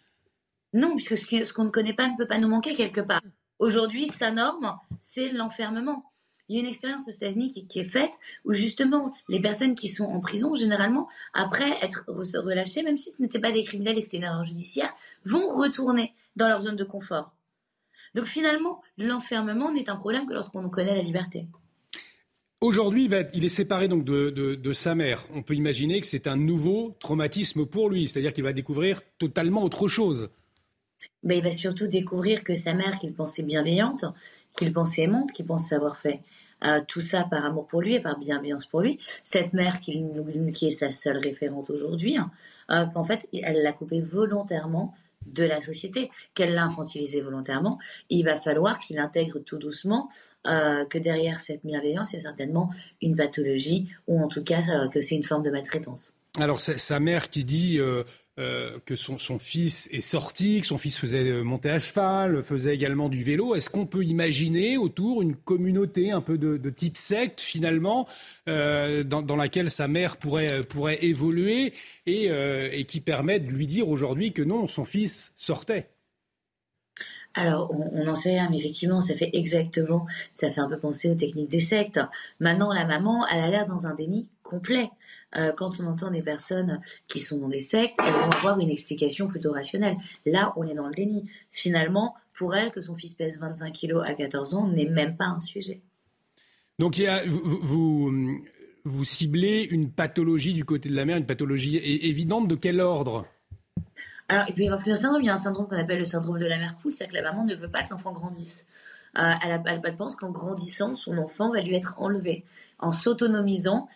Non, 0.74 0.94
puisque 0.94 1.16
ce 1.16 1.52
qu'on 1.52 1.64
ne 1.64 1.70
connaît 1.70 1.94
pas 1.94 2.08
ne 2.08 2.16
peut 2.16 2.26
pas 2.26 2.38
nous 2.38 2.48
manquer 2.48 2.74
quelque 2.74 3.00
part. 3.00 3.22
Aujourd'hui, 3.58 4.08
sa 4.08 4.30
norme, 4.30 4.76
c'est 5.00 5.30
l'enfermement. 5.30 6.12
Il 6.48 6.56
y 6.56 6.58
a 6.58 6.62
une 6.62 6.68
expérience 6.68 7.08
aux 7.08 7.12
États-Unis 7.12 7.66
qui, 7.66 7.78
est 7.78 7.84
faite 7.84 8.12
où 8.44 8.52
justement 8.52 9.14
les 9.30 9.40
personnes 9.40 9.74
qui 9.74 9.88
sont 9.88 10.04
en 10.04 10.20
prison, 10.20 10.54
généralement, 10.54 11.08
après 11.32 11.78
être 11.80 12.04
relâchées, 12.06 12.82
même 12.82 12.98
si 12.98 13.10
ce 13.10 13.22
n'était 13.22 13.38
pas 13.38 13.52
des 13.52 13.64
criminels 13.64 13.96
et 13.96 14.02
que 14.02 14.08
c'est 14.08 14.18
une 14.18 14.24
erreur 14.24 14.44
judiciaire, 14.44 14.92
vont 15.24 15.48
retourner 15.56 16.12
dans 16.36 16.48
leur 16.48 16.60
zone 16.60 16.76
de 16.76 16.84
confort. 16.84 17.34
Donc 18.14 18.26
finalement, 18.26 18.82
l'enfermement 18.98 19.72
n'est 19.72 19.88
un 19.88 19.96
problème 19.96 20.26
que 20.26 20.34
lorsqu'on 20.34 20.68
connaît 20.68 20.94
la 20.94 21.02
liberté. 21.02 21.48
Aujourd'hui, 22.60 23.10
il 23.34 23.44
est 23.44 23.48
séparé 23.48 23.88
donc 23.88 24.04
de, 24.04 24.72
sa 24.72 24.94
mère. 24.94 25.26
On 25.34 25.42
peut 25.42 25.54
imaginer 25.54 26.00
que 26.00 26.06
c'est 26.06 26.26
un 26.26 26.36
nouveau 26.36 26.96
traumatisme 26.98 27.66
pour 27.66 27.90
lui, 27.90 28.08
c'est-à-dire 28.08 28.32
qu'il 28.32 28.44
va 28.44 28.52
découvrir 28.52 29.02
totalement 29.18 29.62
autre 29.62 29.88
chose. 29.88 30.30
Mais 31.22 31.38
il 31.38 31.44
va 31.44 31.52
surtout 31.52 31.86
découvrir 31.86 32.44
que 32.44 32.54
sa 32.54 32.74
mère, 32.74 32.98
qu'il 32.98 33.12
pensait 33.12 33.42
bienveillante, 33.42 34.04
qu'il 34.56 34.72
pensait 34.72 35.02
aimante, 35.02 35.32
qu'il 35.32 35.44
pensait 35.44 35.70
savoir 35.70 35.96
faire 35.96 36.18
euh, 36.64 36.80
tout 36.86 37.00
ça 37.00 37.24
par 37.24 37.44
amour 37.44 37.66
pour 37.66 37.82
lui 37.82 37.94
et 37.94 38.00
par 38.00 38.18
bienveillance 38.18 38.64
pour 38.66 38.80
lui, 38.80 38.98
cette 39.22 39.52
mère 39.52 39.80
qui, 39.80 40.02
est 40.62 40.70
sa 40.70 40.90
seule 40.90 41.18
référente 41.18 41.68
aujourd'hui, 41.68 42.16
hein, 42.16 42.30
euh, 42.70 42.86
qu'en 42.86 43.04
fait, 43.04 43.28
elle 43.32 43.62
l'a 43.62 43.72
coupé 43.72 44.00
volontairement 44.00 44.94
de 45.26 45.44
la 45.44 45.60
société, 45.60 46.10
qu'elle 46.34 46.54
l'a 46.54 46.64
infantilisé 46.64 47.20
volontairement. 47.20 47.78
il 48.10 48.24
va 48.24 48.36
falloir 48.36 48.80
qu'il 48.80 48.98
intègre 48.98 49.38
tout 49.38 49.58
doucement 49.58 50.08
euh, 50.46 50.84
que 50.86 50.98
derrière 50.98 51.40
cette 51.40 51.64
bienveillance, 51.64 52.12
il 52.12 52.16
y 52.16 52.18
a 52.18 52.22
certainement 52.22 52.70
une 53.02 53.16
pathologie, 53.16 53.88
ou 54.06 54.22
en 54.22 54.28
tout 54.28 54.44
cas 54.44 54.62
euh, 54.68 54.88
que 54.88 55.00
c'est 55.00 55.14
une 55.14 55.22
forme 55.22 55.42
de 55.42 55.50
maltraitance. 55.50 56.12
Alors, 56.38 56.60
sa 56.60 57.00
mère 57.00 57.30
qui 57.30 57.44
dit 57.44 57.78
euh, 57.78 58.02
euh, 58.40 58.78
que 58.84 58.96
son, 58.96 59.38
fils 59.38 59.88
est 59.92 60.00
sorti, 60.00 60.60
que 60.60 60.66
son 60.66 60.76
fils 60.76 60.98
faisait 60.98 61.22
euh, 61.22 61.44
monter 61.44 61.70
à 61.70 61.78
cheval, 61.78 62.42
faisait 62.42 62.74
également 62.74 63.08
du 63.08 63.22
vélo. 63.22 63.54
Est-ce 63.54 63.70
qu'on 63.70 63.86
peut 63.86 64.02
imaginer 64.02 64.76
autour 64.76 65.22
une 65.22 65.36
communauté 65.36 66.10
un 66.10 66.20
peu 66.20 66.36
de, 66.36 66.56
de 66.56 66.70
type 66.70 66.96
secte 66.96 67.40
finalement, 67.40 68.08
euh, 68.48 69.04
dans, 69.04 69.36
laquelle 69.36 69.70
sa 69.70 69.86
mère 69.86 70.16
pourrait, 70.16 70.62
pourrait 70.62 71.04
évoluer 71.04 71.74
et, 72.06 72.24
et 72.26 72.84
qui 72.86 73.00
permet 73.00 73.38
de 73.38 73.52
lui 73.52 73.68
dire 73.68 73.88
aujourd'hui 73.88 74.32
que 74.32 74.42
non, 74.42 74.66
son 74.66 74.84
fils 74.84 75.32
sortait? 75.36 75.90
Alors, 77.34 77.72
on 77.92 78.04
n'en 78.04 78.14
sait 78.14 78.30
rien, 78.30 78.48
mais 78.48 78.58
effectivement, 78.58 79.00
ça 79.00 79.14
fait 79.16 79.30
exactement, 79.32 80.06
ça 80.30 80.50
fait 80.50 80.60
un 80.60 80.68
peu 80.68 80.78
penser 80.78 81.10
aux 81.10 81.16
techniques 81.16 81.50
des 81.50 81.60
sectes. 81.60 82.00
Maintenant, 82.38 82.72
la 82.72 82.84
maman, 82.84 83.26
elle 83.26 83.42
a 83.42 83.48
l'air 83.48 83.66
dans 83.66 83.88
un 83.88 83.94
déni 83.94 84.28
complet. 84.44 84.88
Euh, 85.36 85.52
quand 85.52 85.80
on 85.80 85.86
entend 85.86 86.10
des 86.10 86.22
personnes 86.22 86.80
qui 87.08 87.20
sont 87.20 87.38
dans 87.38 87.48
des 87.48 87.60
sectes, 87.60 87.96
elles 88.04 88.12
vont 88.12 88.30
avoir 88.30 88.58
une 88.60 88.70
explication 88.70 89.26
plutôt 89.26 89.52
rationnelle. 89.52 89.96
Là, 90.26 90.52
on 90.56 90.64
est 90.64 90.74
dans 90.74 90.86
le 90.86 90.94
déni. 90.94 91.28
Finalement, 91.50 92.14
pour 92.32 92.54
elle, 92.54 92.70
que 92.70 92.80
son 92.80 92.94
fils 92.94 93.14
pèse 93.14 93.40
25 93.40 93.72
kilos 93.72 94.04
à 94.06 94.14
14 94.14 94.54
ans 94.54 94.68
n'est 94.68 94.88
même 94.88 95.16
pas 95.16 95.26
un 95.26 95.40
sujet. 95.40 95.80
Donc, 96.78 96.98
il 96.98 97.04
y 97.04 97.06
a, 97.06 97.24
vous, 97.26 98.12
vous, 98.84 99.04
ciblez 99.04 99.66
une 99.70 99.90
pathologie 99.90 100.54
du 100.54 100.64
côté 100.64 100.88
de 100.88 100.94
la 100.94 101.04
mère, 101.04 101.16
une 101.16 101.26
pathologie 101.26 101.78
évidente 101.78 102.48
de 102.48 102.54
quel 102.54 102.80
ordre? 102.80 103.26
Alors, 104.28 104.44
il 104.48 104.54
peut 104.54 104.62
y 104.62 104.66
avoir 104.66 104.78
plusieurs 104.78 104.98
syndromes. 104.98 105.22
Il 105.22 105.26
y 105.26 105.30
a 105.30 105.34
un 105.34 105.36
syndrome 105.36 105.66
qu'on 105.66 105.76
appelle 105.76 105.98
le 105.98 106.04
syndrome 106.04 106.38
de 106.38 106.46
la 106.46 106.58
mère 106.58 106.76
poule, 106.76 106.92
c'est-à-dire 106.92 107.18
que 107.18 107.24
la 107.24 107.30
maman 107.30 107.44
ne 107.44 107.54
veut 107.54 107.68
pas 107.68 107.82
que 107.82 107.90
l'enfant 107.90 108.12
grandisse. 108.12 108.66
elle, 109.16 109.62
elle 109.66 109.96
pense 109.96 110.16
qu'en 110.16 110.30
grandissant, 110.30 110.94
son 110.94 111.18
enfant 111.18 111.52
va 111.52 111.60
lui 111.60 111.74
être 111.74 111.94
enlevé. 111.98 112.44
En 112.78 112.90
s'autonomisant, 112.90 113.88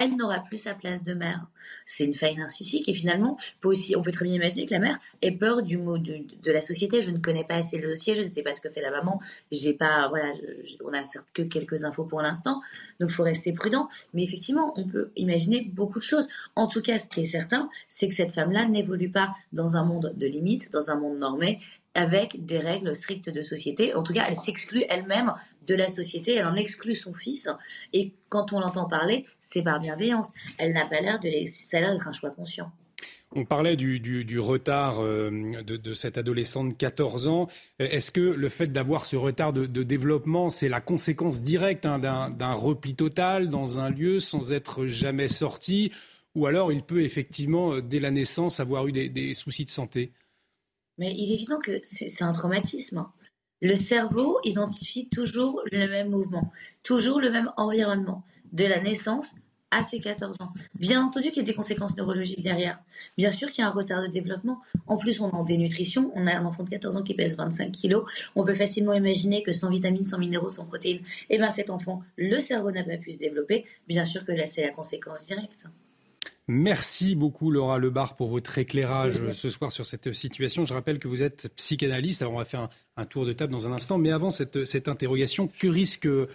elle 0.00 0.16
n'aura 0.16 0.40
plus 0.40 0.58
sa 0.58 0.74
place 0.74 1.02
de 1.02 1.14
mère. 1.14 1.46
C'est 1.86 2.04
une 2.04 2.14
faille 2.14 2.36
narcissique 2.36 2.88
et 2.88 2.92
finalement, 2.92 3.38
on 3.64 4.02
peut 4.02 4.12
très 4.12 4.24
bien 4.24 4.34
imaginer 4.34 4.66
que 4.66 4.74
la 4.74 4.80
mère 4.80 4.98
ait 5.22 5.32
peur 5.32 5.62
du 5.62 5.78
mot 5.78 5.98
de, 5.98 6.24
la 6.46 6.60
société. 6.60 7.02
Je 7.02 7.10
ne 7.10 7.18
connais 7.18 7.44
pas 7.44 7.56
assez 7.56 7.78
le 7.78 7.88
dossier, 7.88 8.14
je 8.14 8.22
ne 8.22 8.28
sais 8.28 8.42
pas 8.42 8.52
ce 8.52 8.60
que 8.60 8.68
fait 8.68 8.80
la 8.80 8.90
maman. 8.90 9.20
J'ai 9.50 9.72
pas, 9.72 10.08
voilà, 10.08 10.32
on 10.84 10.92
a 10.92 11.04
certes 11.04 11.26
que 11.32 11.42
quelques 11.42 11.84
infos 11.84 12.04
pour 12.04 12.22
l'instant, 12.22 12.60
donc 13.00 13.10
faut 13.10 13.22
rester 13.24 13.52
prudent. 13.52 13.88
Mais 14.12 14.22
effectivement, 14.22 14.72
on 14.76 14.86
peut 14.86 15.10
imaginer 15.16 15.62
beaucoup 15.72 15.98
de 15.98 16.04
choses. 16.04 16.28
En 16.56 16.66
tout 16.66 16.82
cas, 16.82 16.98
ce 16.98 17.08
qui 17.08 17.20
est 17.20 17.24
certain, 17.24 17.68
c'est 17.88 18.08
que 18.08 18.14
cette 18.14 18.34
femme-là 18.34 18.66
n'évolue 18.66 19.10
pas 19.10 19.34
dans 19.52 19.76
un 19.76 19.84
monde 19.84 20.12
de 20.16 20.26
limites, 20.26 20.72
dans 20.72 20.90
un 20.90 20.96
monde 20.96 21.18
normé 21.18 21.60
avec 21.94 22.44
des 22.44 22.58
règles 22.58 22.94
strictes 22.94 23.30
de 23.30 23.42
société. 23.42 23.94
En 23.94 24.02
tout 24.02 24.12
cas, 24.12 24.26
elle 24.28 24.36
s'exclut 24.36 24.84
elle-même 24.88 25.32
de 25.66 25.74
la 25.74 25.88
société, 25.88 26.34
elle 26.34 26.46
en 26.46 26.56
exclut 26.56 26.94
son 26.94 27.14
fils. 27.14 27.48
Et 27.92 28.12
quand 28.28 28.52
on 28.52 28.60
l'entend 28.60 28.86
parler, 28.86 29.24
c'est 29.40 29.62
par 29.62 29.80
bienveillance. 29.80 30.32
Elle 30.58 30.72
n'a 30.72 30.86
pas 30.86 31.00
l'air 31.00 31.20
de 31.20 31.28
ça 31.46 31.78
a 31.78 31.80
l'air 31.80 31.92
d'être 31.92 32.08
un 32.08 32.12
choix 32.12 32.30
conscient. 32.30 32.70
On 33.36 33.44
parlait 33.44 33.74
du, 33.74 34.38
retard 34.38 35.00
euh, 35.00 35.62
de, 35.62 35.94
cette 35.94 36.18
adolescente 36.18 36.68
de 36.68 36.74
14 36.74 37.26
ans. 37.26 37.48
Est-ce 37.80 38.12
que 38.12 38.20
le 38.20 38.48
fait 38.48 38.68
d'avoir 38.68 39.06
ce 39.06 39.16
retard 39.16 39.52
de, 39.52 39.82
développement, 39.82 40.50
c'est 40.50 40.68
la 40.68 40.80
conséquence 40.80 41.42
directe 41.42 41.84
hein, 41.84 41.98
d'un 41.98 42.52
repli 42.52 42.94
total 42.94 43.50
dans 43.50 43.80
un 43.80 43.90
lieu 43.90 44.20
sans 44.20 44.52
être 44.52 44.86
jamais 44.86 45.28
sorti? 45.28 45.90
Ou 46.36 46.46
alors 46.46 46.72
il 46.72 46.82
peut 46.82 47.02
effectivement, 47.02 47.80
dès 47.80 47.98
la 47.98 48.12
naissance, 48.12 48.60
avoir 48.60 48.86
eu 48.86 48.92
des 48.92 49.34
soucis 49.34 49.64
de 49.64 49.70
santé? 49.70 50.12
Mais 50.98 51.12
il 51.12 51.30
est 51.30 51.34
évident 51.34 51.58
que 51.58 51.80
c'est 51.82 52.22
un 52.22 52.32
traumatisme. 52.32 53.06
Le 53.62 53.76
cerveau 53.76 54.38
identifie 54.44 55.08
toujours 55.08 55.62
le 55.70 55.88
même 55.88 56.10
mouvement, 56.10 56.52
toujours 56.82 57.20
le 57.20 57.30
même 57.30 57.50
environnement, 57.56 58.24
de 58.52 58.64
la 58.64 58.80
naissance 58.80 59.34
à 59.74 59.82
ses 59.82 60.00
14 60.00 60.36
ans. 60.40 60.52
Bien 60.74 61.04
entendu 61.04 61.28
qu'il 61.28 61.38
y 61.38 61.40
a 61.40 61.44
des 61.44 61.54
conséquences 61.54 61.96
neurologiques 61.96 62.42
derrière. 62.42 62.78
Bien 63.18 63.30
sûr 63.30 63.50
qu'il 63.50 63.62
y 63.62 63.64
a 63.64 63.68
un 63.68 63.72
retard 63.72 64.02
de 64.02 64.06
développement. 64.06 64.60
En 64.86 64.96
plus, 64.96 65.20
on 65.20 65.30
est 65.30 65.34
en 65.34 65.42
dénutrition. 65.42 66.12
On 66.14 66.26
a 66.28 66.34
un 66.36 66.44
enfant 66.44 66.62
de 66.62 66.70
14 66.70 66.96
ans 66.96 67.02
qui 67.02 67.14
pèse 67.14 67.36
25 67.36 67.72
kilos. 67.72 68.04
On 68.36 68.44
peut 68.44 68.54
facilement 68.54 68.92
imaginer 68.94 69.42
que 69.42 69.50
sans 69.50 69.70
vitamines, 69.70 70.04
sans 70.04 70.18
minéraux, 70.18 70.48
sans 70.48 70.64
protéines, 70.64 71.00
eh 71.28 71.38
ben 71.38 71.50
cet 71.50 71.70
enfant, 71.70 72.02
le 72.16 72.40
cerveau 72.40 72.70
n'a 72.70 72.84
pas 72.84 72.98
pu 72.98 73.12
se 73.12 73.18
développer. 73.18 73.64
Bien 73.88 74.04
sûr 74.04 74.24
que 74.24 74.32
là, 74.32 74.46
c'est 74.46 74.62
la 74.62 74.70
conséquence 74.70 75.26
directe. 75.26 75.66
Merci 76.46 77.14
beaucoup 77.14 77.50
Laura 77.50 77.78
Lebar 77.78 78.16
pour 78.16 78.28
votre 78.28 78.58
éclairage 78.58 79.32
ce 79.32 79.48
soir 79.48 79.72
sur 79.72 79.86
cette 79.86 80.12
situation. 80.12 80.66
Je 80.66 80.74
rappelle 80.74 80.98
que 80.98 81.08
vous 81.08 81.22
êtes 81.22 81.48
psychanalyste. 81.56 82.20
Alors 82.20 82.34
on 82.34 82.38
va 82.38 82.44
faire 82.44 82.68
un, 82.98 83.06
tour 83.06 83.24
de 83.24 83.32
table 83.32 83.50
dans 83.50 83.66
un 83.66 83.72
instant. 83.72 83.96
Mais 83.96 84.10
avant 84.10 84.30
cette, 84.30 84.66
cette 84.66 84.88
interrogation, 84.88 85.48
que 85.48 85.66
risque 85.66 86.04
euh, 86.04 86.28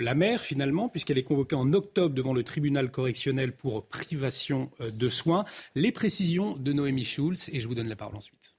la 0.00 0.14
mère 0.14 0.40
finalement, 0.40 0.88
puisqu'elle 0.88 1.18
est 1.18 1.24
convoquée 1.24 1.56
en 1.56 1.72
octobre 1.72 2.14
devant 2.14 2.32
le 2.32 2.44
tribunal 2.44 2.92
correctionnel 2.92 3.56
pour 3.56 3.86
privation 3.86 4.70
euh, 4.80 4.90
de 4.90 5.08
soins? 5.08 5.44
Les 5.74 5.90
précisions 5.90 6.56
de 6.56 6.72
Noémie 6.72 7.04
Schulz 7.04 7.50
et 7.52 7.58
je 7.58 7.66
vous 7.66 7.74
donne 7.74 7.88
la 7.88 7.96
parole 7.96 8.16
ensuite. 8.16 8.55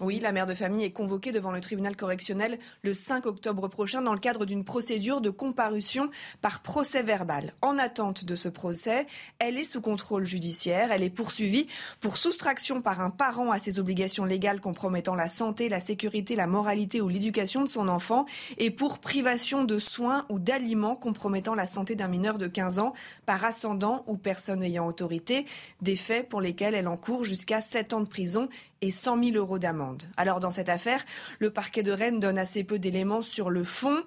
Oui, 0.00 0.18
la 0.18 0.32
mère 0.32 0.46
de 0.46 0.54
famille 0.54 0.82
est 0.82 0.90
convoquée 0.90 1.30
devant 1.30 1.52
le 1.52 1.60
tribunal 1.60 1.94
correctionnel 1.94 2.58
le 2.82 2.94
5 2.94 3.26
octobre 3.26 3.68
prochain 3.68 4.02
dans 4.02 4.12
le 4.12 4.18
cadre 4.18 4.44
d'une 4.44 4.64
procédure 4.64 5.20
de 5.20 5.30
comparution 5.30 6.10
par 6.42 6.62
procès 6.62 7.04
verbal. 7.04 7.52
En 7.62 7.78
attente 7.78 8.24
de 8.24 8.34
ce 8.34 8.48
procès, 8.48 9.06
elle 9.38 9.56
est 9.56 9.62
sous 9.62 9.80
contrôle 9.80 10.26
judiciaire. 10.26 10.90
Elle 10.90 11.04
est 11.04 11.10
poursuivie 11.10 11.68
pour 12.00 12.16
soustraction 12.16 12.80
par 12.80 13.00
un 13.00 13.10
parent 13.10 13.52
à 13.52 13.60
ses 13.60 13.78
obligations 13.78 14.24
légales 14.24 14.60
compromettant 14.60 15.14
la 15.14 15.28
santé, 15.28 15.68
la 15.68 15.78
sécurité, 15.78 16.34
la 16.34 16.48
moralité 16.48 17.00
ou 17.00 17.08
l'éducation 17.08 17.62
de 17.62 17.68
son 17.68 17.86
enfant 17.86 18.26
et 18.58 18.72
pour 18.72 18.98
privation 18.98 19.62
de 19.62 19.78
soins 19.78 20.26
ou 20.28 20.40
d'aliments 20.40 20.96
compromettant 20.96 21.54
la 21.54 21.66
santé 21.66 21.94
d'un 21.94 22.08
mineur 22.08 22.38
de 22.38 22.48
15 22.48 22.80
ans 22.80 22.94
par 23.26 23.44
ascendant 23.44 24.02
ou 24.08 24.16
personne 24.16 24.64
ayant 24.64 24.88
autorité, 24.88 25.46
des 25.82 25.94
faits 25.94 26.28
pour 26.28 26.40
lesquels 26.40 26.74
elle 26.74 26.88
encourt 26.88 27.22
jusqu'à 27.22 27.60
7 27.60 27.92
ans 27.92 28.00
de 28.00 28.08
prison 28.08 28.48
et 28.84 28.90
100 28.90 29.24
000 29.24 29.36
euros 29.36 29.58
d'amende. 29.58 30.02
Alors 30.18 30.40
dans 30.40 30.50
cette 30.50 30.68
affaire, 30.68 31.02
le 31.38 31.50
parquet 31.50 31.82
de 31.82 31.90
Rennes 31.90 32.20
donne 32.20 32.36
assez 32.36 32.64
peu 32.64 32.78
d'éléments 32.78 33.22
sur 33.22 33.48
le 33.48 33.64
fond 33.64 34.02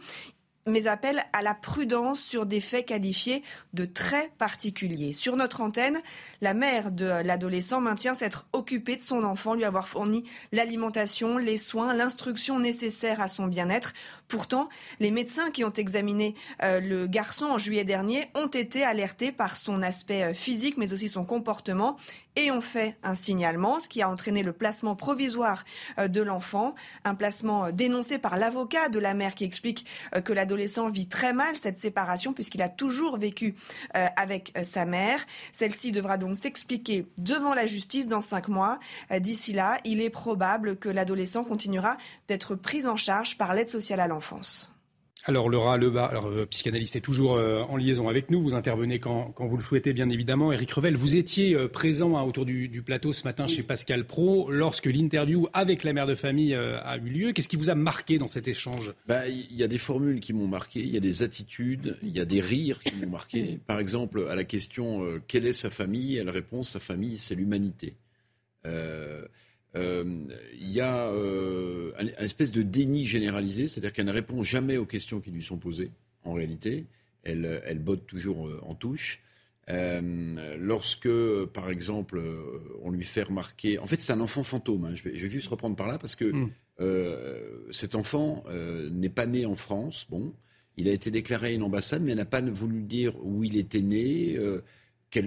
mais 0.67 0.87
appelle 0.87 1.23
à 1.33 1.41
la 1.41 1.53
prudence 1.53 2.19
sur 2.19 2.45
des 2.45 2.59
faits 2.59 2.85
qualifiés 2.85 3.41
de 3.73 3.85
très 3.85 4.29
particuliers. 4.37 5.13
Sur 5.13 5.35
notre 5.35 5.61
antenne, 5.61 6.01
la 6.41 6.53
mère 6.53 6.91
de 6.91 7.05
l'adolescent 7.05 7.81
maintient 7.81 8.13
s'être 8.13 8.47
occupée 8.53 8.95
de 8.95 9.01
son 9.01 9.23
enfant, 9.23 9.53
lui 9.53 9.63
avoir 9.63 9.87
fourni 9.87 10.25
l'alimentation, 10.51 11.37
les 11.37 11.57
soins, 11.57 11.93
l'instruction 11.93 12.59
nécessaire 12.59 13.21
à 13.21 13.27
son 13.27 13.47
bien-être. 13.47 13.93
Pourtant, 14.27 14.69
les 14.99 15.11
médecins 15.11 15.51
qui 15.51 15.63
ont 15.63 15.73
examiné 15.73 16.35
euh, 16.63 16.79
le 16.79 17.07
garçon 17.07 17.45
en 17.45 17.57
juillet 17.57 17.85
dernier 17.85 18.25
ont 18.35 18.47
été 18.47 18.83
alertés 18.83 19.31
par 19.31 19.55
son 19.55 19.81
aspect 19.81 20.23
euh, 20.23 20.33
physique, 20.33 20.77
mais 20.77 20.93
aussi 20.93 21.07
son 21.07 21.23
comportement, 21.23 21.97
et 22.35 22.51
ont 22.51 22.61
fait 22.61 22.97
un 23.03 23.15
signalement, 23.15 23.79
ce 23.79 23.89
qui 23.89 24.01
a 24.01 24.09
entraîné 24.09 24.43
le 24.43 24.53
placement 24.53 24.95
provisoire 24.95 25.63
euh, 25.97 26.07
de 26.07 26.21
l'enfant, 26.21 26.75
un 27.05 27.15
placement 27.15 27.71
dénoncé 27.71 28.17
par 28.17 28.37
l'avocat 28.37 28.89
de 28.89 28.99
la 28.99 29.13
mère 29.13 29.33
qui 29.33 29.45
explique 29.45 29.85
que 30.23 30.33
l'adolescent 30.33 30.56
l'adolescent 30.57 30.89
vit 30.89 31.07
très 31.07 31.33
mal 31.33 31.55
cette 31.55 31.77
séparation 31.77 32.33
puisqu'il 32.33 32.63
a 32.63 32.69
toujours 32.69 33.17
vécu 33.17 33.53
euh, 33.95 34.07
avec 34.15 34.51
euh, 34.57 34.63
sa 34.63 34.85
mère. 34.85 35.19
Celle-ci 35.53 35.91
devra 35.91 36.17
donc 36.17 36.35
s'expliquer 36.35 37.05
devant 37.19 37.53
la 37.53 37.67
justice 37.67 38.07
dans 38.07 38.21
cinq 38.21 38.47
mois. 38.47 38.79
Euh, 39.11 39.19
d'ici 39.19 39.53
là, 39.53 39.77
il 39.85 40.01
est 40.01 40.09
probable 40.09 40.77
que 40.77 40.89
l'adolescent 40.89 41.43
continuera 41.43 41.97
d'être 42.27 42.55
pris 42.55 42.87
en 42.87 42.95
charge 42.95 43.37
par 43.37 43.53
l'aide 43.53 43.69
sociale 43.69 43.99
à 43.99 44.07
l'enfance. 44.07 44.73
Alors 45.29 45.49
Laura 45.49 45.75
Lebas, 45.75 46.05
alors, 46.05 46.27
euh, 46.27 46.45
psychanalyste, 46.45 46.95
est 46.95 47.01
toujours 47.01 47.35
euh, 47.35 47.61
en 47.63 47.75
liaison 47.75 48.07
avec 48.07 48.31
nous. 48.31 48.41
Vous 48.41 48.53
intervenez 48.53 48.99
quand, 48.99 49.33
vous 49.37 49.57
le 49.57 49.61
souhaitez, 49.61 49.91
bien 49.91 50.09
évidemment. 50.09 50.53
Eric 50.53 50.71
Revel, 50.71 50.95
vous 50.95 51.17
étiez 51.17 51.53
euh, 51.53 51.67
présent 51.67 52.15
hein, 52.15 52.23
autour 52.23 52.45
du, 52.45 52.81
plateau 52.81 53.11
ce 53.11 53.25
matin 53.25 53.45
chez 53.45 53.61
Pascal 53.61 54.05
Pro 54.05 54.49
lorsque 54.49 54.85
l'interview 54.85 55.49
avec 55.51 55.83
la 55.83 55.91
mère 55.91 56.07
de 56.07 56.15
famille 56.15 56.55
a 56.55 56.97
eu 56.97 57.09
lieu. 57.09 57.31
Qu'est-ce 57.33 57.49
qui 57.49 57.57
vous 57.57 57.69
a 57.69 57.75
marqué 57.75 58.17
dans 58.17 58.29
cet 58.29 58.47
échange? 58.47 58.93
Bah, 59.05 59.27
Il 59.27 59.53
y 59.57 59.63
a 59.63 59.67
des 59.67 59.77
formules 59.77 60.21
qui 60.21 60.31
m'ont 60.31 60.47
marqué, 60.47 60.79
il 60.79 60.89
y 60.89 60.95
a 60.95 61.01
des 61.01 61.23
attitudes, 61.23 61.97
il 62.03 62.15
y 62.15 62.21
a 62.21 62.25
des 62.25 62.39
rires 62.39 62.79
qui 62.79 62.95
m'ont 62.95 63.09
marqué. 63.09 63.59
Par 63.67 63.79
exemple, 63.79 64.27
à 64.29 64.35
la 64.35 64.45
question 64.45 65.01
quelle 65.27 65.45
est 65.45 65.53
sa 65.53 65.69
famille? 65.69 66.15
Elle 66.15 66.29
répond 66.29 66.63
sa 66.63 66.79
famille, 66.79 67.17
c'est 67.17 67.35
l'humanité. 67.35 67.95
Euh, 68.65 69.25
il 70.59 70.71
y 70.71 70.81
a 70.81 71.07
euh, 71.09 71.91
une 71.99 72.11
espèce 72.19 72.51
de 72.51 72.61
déni 72.61 73.05
généralisé, 73.05 73.67
c'est-à-dire 73.67 73.93
qu'elle 73.93 74.05
ne 74.05 74.11
répond 74.11 74.43
jamais 74.43 74.77
aux 74.77 74.85
questions 74.85 75.19
qui 75.19 75.31
lui 75.31 75.43
sont 75.43 75.57
posées, 75.57 75.91
en 76.23 76.33
réalité. 76.33 76.85
Elle, 77.23 77.61
elle 77.65 77.79
botte 77.79 78.05
toujours 78.05 78.47
euh, 78.47 78.59
en 78.63 78.75
touche. 78.75 79.21
lorsque, 79.67 81.09
par 81.53 81.69
exemple, 81.69 82.21
on 82.81 82.91
lui 82.91 83.03
fait 83.03 83.23
remarquer... 83.23 83.79
En 83.79 83.87
fait, 83.87 83.99
c'est 83.99 84.13
un 84.13 84.21
enfant 84.21 84.43
fantôme. 84.43 84.85
Hein. 84.85 84.95
Je, 84.95 85.03
vais, 85.03 85.15
juste 85.15 85.49
reprendre 85.49 85.75
par 85.75 85.87
là 85.87 85.97
parce 85.97 86.15
que 86.15 86.25
hmm. 86.25 87.71
cet 87.71 87.95
enfant 87.95 88.45
n'est 88.91 89.09
pas 89.09 89.25
né 89.25 89.45
en 89.45 89.55
France. 89.55 90.07
Bon, 90.09 90.33
il 90.77 90.87
a 90.87 90.91
été 90.91 91.11
déclaré 91.11 91.47
à 91.47 91.51
une 91.51 91.63
ambassade, 91.63 92.01
mais 92.01 92.11
elle 92.11 92.17
n'a 92.17 92.25
pas 92.25 92.41
voulu 92.41 92.83
dire 92.83 93.13
où 93.23 93.43
il 93.43 93.57
était 93.57 93.81
né, 93.81 94.37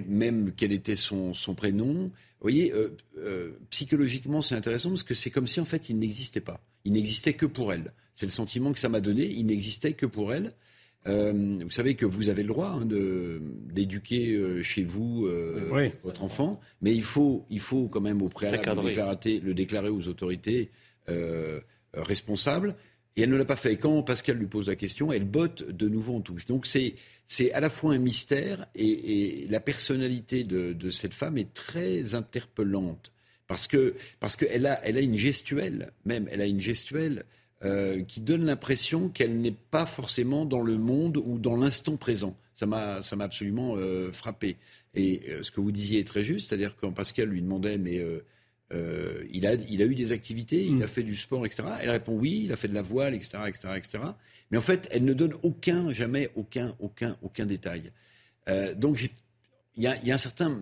même 0.06 0.52
quel 0.56 0.72
était 0.72 0.96
son, 0.96 1.34
son 1.34 1.54
prénom. 1.54 2.04
Vous 2.04 2.10
voyez, 2.42 2.72
euh, 2.72 2.96
euh, 3.18 3.52
psychologiquement, 3.70 4.42
c'est 4.42 4.54
intéressant 4.54 4.90
parce 4.90 5.02
que 5.02 5.14
c'est 5.14 5.30
comme 5.30 5.46
si 5.46 5.60
en 5.60 5.64
fait 5.64 5.90
il 5.90 5.98
n'existait 5.98 6.40
pas. 6.40 6.60
Il 6.84 6.92
n'existait 6.92 7.34
que 7.34 7.46
pour 7.46 7.72
elle. 7.72 7.92
C'est 8.14 8.26
le 8.26 8.30
sentiment 8.30 8.72
que 8.72 8.78
ça 8.78 8.88
m'a 8.88 9.00
donné. 9.00 9.26
Il 9.26 9.46
n'existait 9.46 9.92
que 9.92 10.06
pour 10.06 10.32
elle. 10.32 10.52
Euh, 11.06 11.58
vous 11.62 11.70
savez 11.70 11.94
que 11.94 12.04
vous 12.04 12.28
avez 12.28 12.42
le 12.42 12.48
droit 12.48 12.78
hein, 12.78 12.86
d'éduquer 12.86 14.62
chez 14.62 14.84
vous 14.84 15.26
votre 16.04 16.22
enfant, 16.22 16.60
mais 16.82 16.94
il 16.94 17.02
faut, 17.02 17.46
il 17.48 17.60
faut 17.60 17.88
quand 17.88 18.02
même 18.02 18.20
au 18.20 18.28
préalable 18.28 18.62
le 18.64 19.52
déclarer 19.54 19.88
aux 19.88 20.08
autorités 20.08 20.70
responsables. 21.94 22.76
Et 23.16 23.22
elle 23.22 23.30
ne 23.30 23.36
l'a 23.36 23.44
pas 23.44 23.56
fait. 23.56 23.76
Quand 23.76 24.02
Pascal 24.02 24.36
lui 24.36 24.46
pose 24.46 24.68
la 24.68 24.76
question, 24.76 25.12
elle 25.12 25.24
botte 25.24 25.68
de 25.68 25.88
nouveau 25.88 26.16
en 26.16 26.20
touche. 26.20 26.46
Donc 26.46 26.66
c'est, 26.66 26.94
à 27.52 27.60
la 27.60 27.70
fois 27.70 27.92
un 27.92 27.98
mystère 27.98 28.66
et, 28.74 29.46
la 29.50 29.60
personnalité 29.60 30.44
de, 30.44 30.90
cette 30.90 31.14
femme 31.14 31.38
est 31.38 31.52
très 31.52 32.14
interpellante. 32.14 33.12
Parce 33.46 33.66
que 33.66 33.96
parce 34.20 34.36
qu'elle 34.36 34.64
a, 34.66 34.80
elle 34.84 34.96
a 34.96 35.00
une 35.00 35.16
gestuelle, 35.16 35.90
même, 36.04 36.28
elle 36.30 36.40
a 36.40 36.46
une 36.46 36.60
gestuelle 36.60 37.24
euh, 37.64 38.04
qui 38.04 38.20
donne 38.20 38.46
l'impression 38.46 39.08
qu'elle 39.08 39.40
n'est 39.40 39.50
pas 39.50 39.86
forcément 39.86 40.44
dans 40.44 40.62
le 40.62 40.78
monde 40.78 41.16
ou 41.16 41.38
dans 41.38 41.56
l'instant 41.56 41.96
présent. 41.96 42.36
Ça 42.54 42.66
m'a, 42.66 43.00
absolument 43.18 43.74
euh, 43.76 44.12
frappé. 44.12 44.56
Et 44.94 45.22
euh, 45.28 45.42
ce 45.42 45.50
que 45.50 45.60
vous 45.60 45.72
disiez 45.72 45.98
est 45.98 46.06
très 46.06 46.22
juste, 46.22 46.48
c'est-à-dire 46.48 46.76
quand 46.80 46.92
Pascal 46.92 47.28
lui 47.28 47.42
demandait, 47.42 47.76
mais 47.76 48.00
euh, 48.72 49.24
il, 49.32 49.46
a, 49.46 49.54
il 49.54 49.82
a 49.82 49.84
eu 49.84 49.94
des 49.94 50.12
activités, 50.12 50.64
il 50.64 50.76
mm. 50.76 50.82
a 50.82 50.86
fait 50.86 51.02
du 51.02 51.16
sport, 51.16 51.44
etc. 51.44 51.64
Elle 51.80 51.90
répond 51.90 52.14
oui, 52.14 52.42
il 52.44 52.52
a 52.52 52.56
fait 52.56 52.68
de 52.68 52.74
la 52.74 52.82
voile, 52.82 53.14
etc., 53.14 53.38
etc., 53.48 53.68
etc. 53.76 53.98
Mais 54.50 54.58
en 54.58 54.62
fait, 54.62 54.88
elle 54.92 55.04
ne 55.04 55.12
donne 55.12 55.34
aucun, 55.42 55.92
jamais 55.92 56.30
aucun, 56.36 56.74
aucun, 56.78 57.16
aucun 57.22 57.46
détail. 57.46 57.92
Euh, 58.48 58.74
donc, 58.74 59.10
il 59.76 59.82
y 59.82 59.86
a, 59.86 60.14
un 60.14 60.18
certain, 60.18 60.58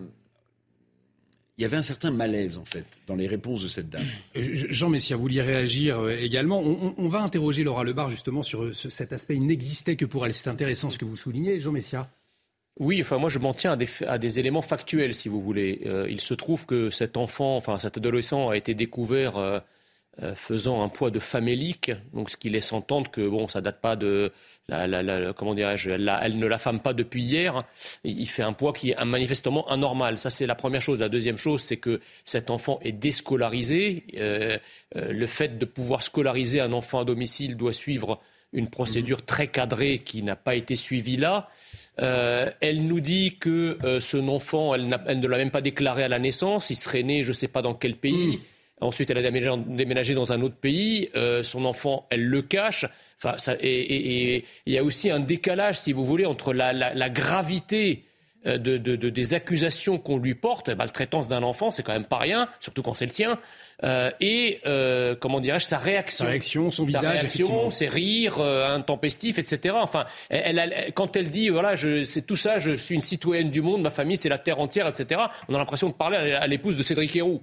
il 1.57 1.61
y 1.61 1.65
avait 1.65 1.77
un 1.77 1.83
certain 1.83 2.11
malaise, 2.11 2.57
en 2.57 2.65
fait, 2.65 3.01
dans 3.07 3.15
les 3.15 3.27
réponses 3.27 3.63
de 3.63 3.67
cette 3.67 3.89
dame. 3.89 4.05
Jean 4.35 4.89
Messia, 4.89 5.15
vous 5.15 5.23
vouliez 5.23 5.41
réagir 5.41 5.99
euh, 5.99 6.11
également. 6.11 6.61
On, 6.61 7.09
va 7.09 7.21
interroger 7.21 7.63
Laura 7.63 7.83
Lebar, 7.83 8.09
justement, 8.09 8.43
sur 8.43 8.63
euh, 8.63 8.73
cet 8.73 9.13
aspect. 9.13 9.35
Il 9.35 9.45
n'existait 9.45 9.95
que 9.95 10.05
pour 10.05 10.25
elle. 10.25 10.33
C'est 10.33 10.49
intéressant 10.49 10.89
ce 10.89 10.97
que 10.97 11.05
vous 11.05 11.17
soulignez, 11.17 11.59
Jean 11.59 11.71
Messia. 11.71 12.09
Oui, 12.79 13.01
enfin 13.01 13.17
moi 13.17 13.29
je 13.29 13.39
m'en 13.39 13.53
tiens 13.53 13.77
à 14.07 14.17
des, 14.17 14.39
éléments 14.39 14.61
factuels, 14.61 15.13
si 15.13 15.29
vous 15.29 15.41
voulez. 15.41 15.81
Euh, 15.85 16.07
il 16.09 16.21
se 16.21 16.33
trouve 16.33 16.65
que 16.65 16.89
cet 16.89 17.17
enfant, 17.17 17.55
enfin 17.55 17.77
cet 17.77 17.97
adolescent, 17.97 18.49
a 18.49 18.57
été 18.57 18.73
découvert 18.73 19.61
faisant 20.35 20.83
un 20.83 20.89
poids 20.89 21.11
de 21.11 21.19
famélique, 21.19 21.91
donc 22.13 22.29
ce 22.29 22.35
qui 22.35 22.49
laisse 22.49 22.73
entendre 22.73 23.09
que 23.09 23.25
bon, 23.25 23.47
ça 23.47 23.61
date 23.61 23.79
pas 23.79 23.95
de 23.95 24.33
comment 25.35 25.53
dirais-je, 25.53 25.91
elle, 25.91 26.37
ne 26.37 26.45
l'affame 26.45 26.79
pas 26.79 26.93
depuis 26.93 27.23
hier. 27.23 27.63
Il 28.03 28.27
fait 28.27 28.43
un 28.43 28.53
poids 28.53 28.73
qui 28.73 28.91
est 28.91 29.05
manifestement 29.05 29.67
anormal. 29.69 30.17
Ça, 30.17 30.29
c'est 30.29 30.45
la 30.45 30.55
première 30.55 30.81
chose. 30.81 30.99
La 30.99 31.09
deuxième 31.09 31.37
chose, 31.37 31.61
c'est 31.61 31.77
que 31.77 31.99
cet 32.23 32.49
enfant 32.49 32.79
est 32.81 32.91
déscolarisé. 32.91 34.03
Euh, 34.17 34.57
euh, 34.95 35.11
le 35.11 35.27
fait 35.27 35.57
de 35.57 35.65
pouvoir 35.65 36.03
scolariser 36.03 36.61
un 36.61 36.73
enfant 36.73 36.99
à 36.99 37.05
domicile 37.05 37.57
doit 37.57 37.73
suivre 37.73 38.19
une 38.51 38.67
procédure 38.67 39.23
très 39.25 39.47
cadrée 39.47 39.99
qui 39.99 40.23
n'a 40.23 40.35
pas 40.35 40.55
été 40.55 40.75
suivie 40.75 41.17
là. 41.17 41.49
Euh, 42.01 42.49
elle 42.61 42.85
nous 42.87 42.99
dit 42.99 43.37
que 43.39 43.77
son 43.99 44.29
enfant, 44.29 44.73
elle, 44.73 44.87
ne 44.87 45.27
l'a 45.27 45.37
même 45.37 45.51
pas 45.51 45.61
déclaré 45.61 46.03
à 46.03 46.07
la 46.07 46.19
naissance. 46.19 46.69
Il 46.69 46.75
serait 46.75 47.03
né, 47.03 47.23
je 47.23 47.29
ne 47.29 47.33
sais 47.33 47.47
pas 47.47 47.61
dans 47.61 47.73
quel 47.73 47.95
pays. 47.95 48.37
Mm. 48.37 48.39
Ensuite, 48.81 49.09
elle 49.09 49.17
a 49.17 49.31
déménagé 49.31 50.13
dans 50.13 50.31
un 50.31 50.41
autre 50.41 50.55
pays. 50.55 51.09
son 51.43 51.65
enfant, 51.65 52.07
elle 52.09 52.25
le 52.25 52.41
cache 52.41 52.85
et 53.61 54.45
il 54.65 54.73
y 54.73 54.77
a 54.77 54.83
aussi 54.83 55.09
un 55.09 55.19
décalage, 55.19 55.77
si 55.77 55.93
vous 55.93 56.05
voulez, 56.05 56.25
entre 56.25 56.53
la, 56.53 57.09
gravité 57.09 58.03
euh, 58.45 58.57
de, 58.57 58.77
des 58.77 59.33
accusations 59.33 59.97
qu'on 59.97 60.17
lui 60.17 60.33
porte, 60.33 60.69
maltraitance 60.69 61.27
d'un 61.27 61.43
enfant, 61.43 61.71
c'est 61.71 61.83
quand 61.83 61.91
même 61.91 62.05
pas 62.05 62.19
rien, 62.19 62.47
surtout 62.61 62.81
quand 62.81 62.93
c'est 62.93 63.05
le 63.05 63.11
sien, 63.11 63.37
euh, 63.83 64.11
et 64.21 64.61
euh, 64.65 65.13
comment 65.19 65.41
dirais-je, 65.41 65.65
sa 65.65 65.77
réaction. 65.77 66.23
Sa 66.23 66.31
réaction, 66.31 66.71
son 66.71 66.87
sa 66.87 66.99
visage, 66.99 67.19
réaction, 67.19 67.69
ses 67.69 67.89
rires 67.89 68.39
intempestifs, 68.39 69.39
etc. 69.39 69.75
Enfin, 69.77 70.05
elle, 70.29 70.91
quand 70.93 71.17
elle 71.17 71.31
dit, 71.31 71.49
voilà, 71.49 71.75
c'est 71.75 72.25
tout 72.25 72.37
ça, 72.37 72.59
je 72.59 72.71
suis 72.71 72.95
une 72.95 73.01
citoyenne 73.01 73.51
du 73.51 73.61
monde, 73.61 73.81
ma 73.81 73.89
famille, 73.89 74.15
c'est 74.15 74.29
la 74.29 74.37
terre 74.37 74.59
entière, 74.59 74.87
etc., 74.87 75.19
on 75.49 75.55
a 75.55 75.57
l'impression 75.57 75.89
de 75.89 75.93
parler 75.93 76.17
à 76.17 76.47
l'épouse 76.47 76.77
de 76.77 76.83
Cédric 76.83 77.13
Héroux. 77.17 77.41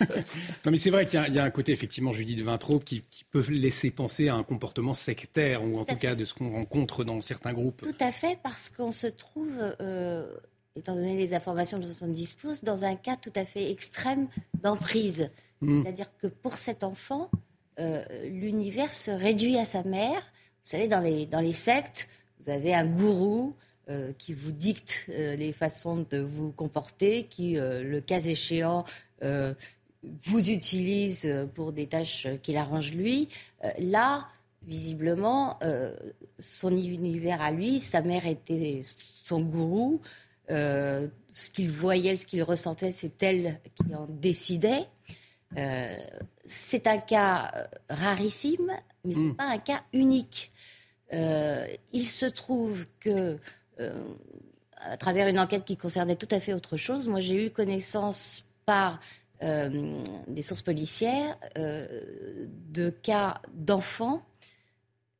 Non, 0.00 0.70
mais 0.70 0.78
c'est 0.78 0.90
vrai 0.90 1.06
qu'il 1.06 1.34
y, 1.34 1.38
a 1.38 1.44
un 1.44 1.50
côté, 1.50 1.72
effectivement, 1.72 2.12
Judith 2.12 2.40
Vintraube, 2.40 2.84
qui, 2.84 3.02
qui 3.10 3.24
peut 3.24 3.44
laisser 3.48 3.90
penser 3.90 4.28
à 4.28 4.34
un 4.34 4.42
comportement 4.42 4.94
sectaire, 4.94 5.64
ou 5.64 5.78
en 5.78 5.84
tout, 5.84 5.96
cas 5.96 6.14
de 6.14 6.24
ce 6.24 6.34
qu'on 6.34 6.52
rencontre 6.52 7.04
dans 7.04 7.20
certains 7.22 7.52
groupes. 7.52 7.82
Tout 7.82 8.04
à 8.04 8.12
fait, 8.12 8.38
parce 8.42 8.68
qu'on 8.68 8.92
se 8.92 9.06
trouve, 9.06 9.54
euh, 9.80 10.30
étant 10.76 10.94
donné 10.94 11.16
les 11.16 11.32
informations 11.32 11.78
dont 11.78 11.88
on 12.02 12.08
dispose, 12.08 12.62
dans 12.62 12.84
un 12.84 12.96
cas 12.96 13.16
tout 13.16 13.32
à 13.34 13.44
fait 13.44 13.70
extrême 13.70 14.28
d'emprise. 14.62 15.30
Hmm. 15.60 15.82
C'est-à-dire 15.82 16.10
que 16.20 16.26
pour 16.26 16.54
cet 16.54 16.84
enfant, 16.84 17.30
euh, 17.80 18.04
l'univers 18.24 18.92
se 18.92 19.10
réduit 19.10 19.56
à 19.56 19.64
sa 19.64 19.84
mère. 19.84 20.20
Vous 20.20 20.70
savez, 20.70 20.88
dans 20.88 21.00
les, 21.00 21.24
dans 21.26 21.40
les 21.40 21.52
sectes, 21.52 22.08
vous 22.40 22.50
avez 22.50 22.74
un 22.74 22.84
gourou 22.84 23.54
euh, 23.88 24.12
qui 24.18 24.34
vous 24.34 24.52
dicte 24.52 25.06
les 25.08 25.52
façons 25.52 26.06
de 26.10 26.18
vous 26.18 26.52
comporter, 26.52 27.24
qui, 27.24 27.54
le 27.54 28.00
cas 28.00 28.20
échéant, 28.20 28.84
euh, 29.24 29.54
vous 30.26 30.50
utilise 30.50 31.48
pour 31.54 31.72
des 31.72 31.86
tâches 31.86 32.26
qu'il 32.42 32.58
arrange 32.58 32.92
lui. 32.92 33.28
Euh, 33.64 33.70
là, 33.78 34.28
visiblement, 34.62 35.58
euh, 35.62 35.96
son 36.38 36.76
univers 36.76 37.40
à 37.40 37.50
lui, 37.50 37.80
sa 37.80 38.02
mère 38.02 38.26
était 38.26 38.82
son 38.82 39.40
gourou. 39.40 40.00
ce 40.48 41.50
qu'il 41.52 41.70
voyait, 41.70 42.16
ce 42.16 42.26
qu'il 42.26 42.42
ressentait, 42.42 42.92
c'est 42.92 43.22
elle 43.22 43.60
qui 43.74 43.94
en 43.94 44.06
décidait. 44.06 44.86
c'est 46.44 46.86
un 46.86 46.98
cas 46.98 47.68
rarissime, 47.88 48.72
mais 49.04 49.14
ce 49.14 49.18
n'est 49.18 49.24
hmm. 49.28 49.36
pas 49.36 49.48
un 49.48 49.58
cas 49.58 49.82
unique. 49.94 50.52
il 51.12 52.06
se 52.06 52.26
trouve 52.26 52.86
que, 53.00 53.38
à 54.76 54.96
travers 54.98 55.28
une 55.28 55.38
enquête 55.38 55.64
qui 55.64 55.78
concernait 55.78 56.16
tout 56.16 56.28
à 56.30 56.40
fait 56.40 56.52
autre 56.52 56.76
chose, 56.76 57.08
moi 57.08 57.20
j'ai 57.20 57.46
eu 57.46 57.50
connaissance 57.50 58.44
par 58.66 59.00
euh, 59.42 60.02
des 60.28 60.42
sources 60.42 60.62
policières 60.62 61.36
euh, 61.58 62.46
de 62.68 62.88
cas 62.88 63.42
d'enfants 63.52 64.22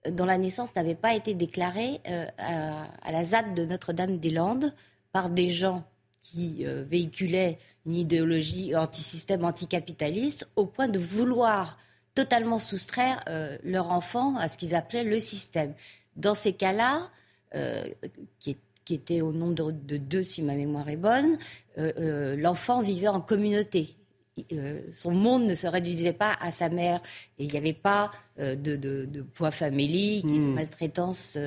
dont 0.09 0.25
la 0.25 0.39
naissance 0.39 0.75
n'avait 0.77 0.95
pas 0.95 1.15
été 1.15 1.35
déclarée 1.35 2.01
euh, 2.09 2.27
à, 2.39 3.13
la 3.13 3.25
ZAD 3.25 3.55
de 3.55 3.67
Notre-Dame-des-Landes 3.67 4.73
par 5.13 5.31
des 5.31 5.51
gens 5.51 5.85
qui 6.21 6.65
véhiculaient 6.65 7.59
une 7.85 7.97
idéologie 7.97 8.75
anti-système, 8.75 9.45
anticapitaliste, 9.45 10.49
au 10.57 10.65
point 10.65 10.89
de 10.89 10.99
vouloir 10.99 11.77
totalement 12.15 12.59
soustraire 12.59 13.23
leur 13.63 13.91
enfant 13.91 14.35
à 14.37 14.49
ce 14.49 14.57
qu'ils 14.57 14.75
appelaient 14.75 15.05
le 15.05 15.21
système. 15.21 15.75
Dans 16.17 16.33
ces 16.33 16.55
cas-là, 16.55 17.11
qui 18.39 18.53
est 18.53 18.59
qui 18.85 18.95
était 18.95 19.21
au 19.21 19.33
nombre 19.33 19.73
de 19.73 19.97
deux, 19.97 20.23
si 20.23 20.43
ma 20.43 20.55
mémoire 20.55 20.89
est 20.89 20.97
bonne, 20.97 21.37
euh, 21.79 21.93
euh, 21.99 22.37
l'enfant 22.37 22.81
vivait 22.81 23.09
en 23.09 23.21
communauté. 23.21 23.97
Euh, 24.53 24.81
son 24.91 25.13
monde 25.13 25.45
ne 25.45 25.55
se 25.55 25.67
réduisait 25.67 26.13
pas 26.13 26.37
à 26.41 26.51
sa 26.51 26.69
mère 26.69 27.01
et 27.39 27.45
il 27.45 27.51
n'y 27.51 27.57
avait 27.57 27.73
pas 27.73 28.11
de, 28.37 29.23
poids 29.35 29.53
famélique 29.53 30.25
et 30.25 30.29
de 30.29 30.39
hmm. 30.39 30.55
maltraitance 30.55 31.39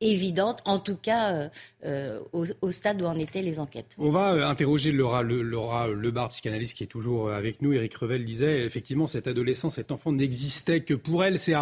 évidente, 0.00 0.60
en 0.64 0.78
tout 0.78 0.96
cas 0.96 1.32
euh, 1.34 1.48
euh, 1.84 2.20
au, 2.32 2.70
stade 2.70 3.00
où 3.00 3.06
en 3.06 3.16
étaient 3.16 3.42
les 3.42 3.58
enquêtes. 3.58 3.94
On 3.98 4.10
va 4.10 4.34
euh, 4.34 4.46
interroger 4.46 4.92
Laura, 4.92 5.22
le, 5.22 5.42
Laura 5.42 5.88
Lebar, 5.88 6.28
psychanalyste 6.28 6.76
qui 6.76 6.84
est 6.84 6.88
toujours 6.88 7.30
avec 7.30 7.62
nous. 7.62 7.72
Eric 7.72 7.94
Revel 7.94 8.24
disait 8.24 8.64
effectivement 8.64 9.06
cet 9.06 9.26
adolescent, 9.26 9.70
cet 9.70 9.90
enfant 9.90 10.12
n'existait 10.12 10.82
que 10.82 10.94
pour 10.94 11.24
elle. 11.24 11.38
C'est 11.38 11.54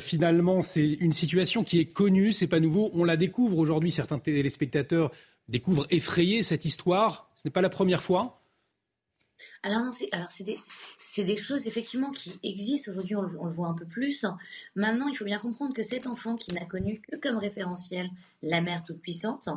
finalement 0.00 0.62
c'est 0.62 0.88
une 0.88 1.12
situation 1.12 1.64
qui 1.64 1.78
est 1.78 1.92
connue, 1.92 2.32
c'est 2.32 2.48
pas 2.48 2.60
nouveau. 2.60 2.90
On 2.94 3.04
la 3.04 3.16
découvre 3.16 3.58
aujourd'hui. 3.58 3.90
Certains 3.90 4.18
téléspectateurs 4.18 5.10
découvrent 5.48 5.86
effrayés 5.90 6.42
cette 6.42 6.64
histoire. 6.64 7.30
Ce 7.36 7.46
n'est 7.46 7.52
pas 7.52 7.62
la 7.62 7.68
première 7.68 8.02
fois. 8.02 8.40
Alors, 9.62 9.92
c'est 9.92 11.24
des, 11.24 11.36
choses 11.36 11.66
effectivement 11.66 12.10
qui 12.12 12.40
existent. 12.42 12.90
Aujourd'hui, 12.90 13.16
on, 13.16 13.22
le 13.22 13.50
voit 13.50 13.68
un 13.68 13.74
peu 13.74 13.84
plus. 13.84 14.24
Maintenant, 14.74 15.06
il 15.08 15.14
faut 15.14 15.26
bien 15.26 15.38
comprendre 15.38 15.74
que 15.74 15.82
cet 15.82 16.06
enfant 16.06 16.34
qui 16.34 16.54
n'a 16.54 16.64
connu 16.64 17.02
que 17.02 17.16
comme 17.16 17.36
référentiel 17.36 18.08
la 18.42 18.62
mère 18.62 18.82
toute 18.84 19.02
puissante, 19.02 19.48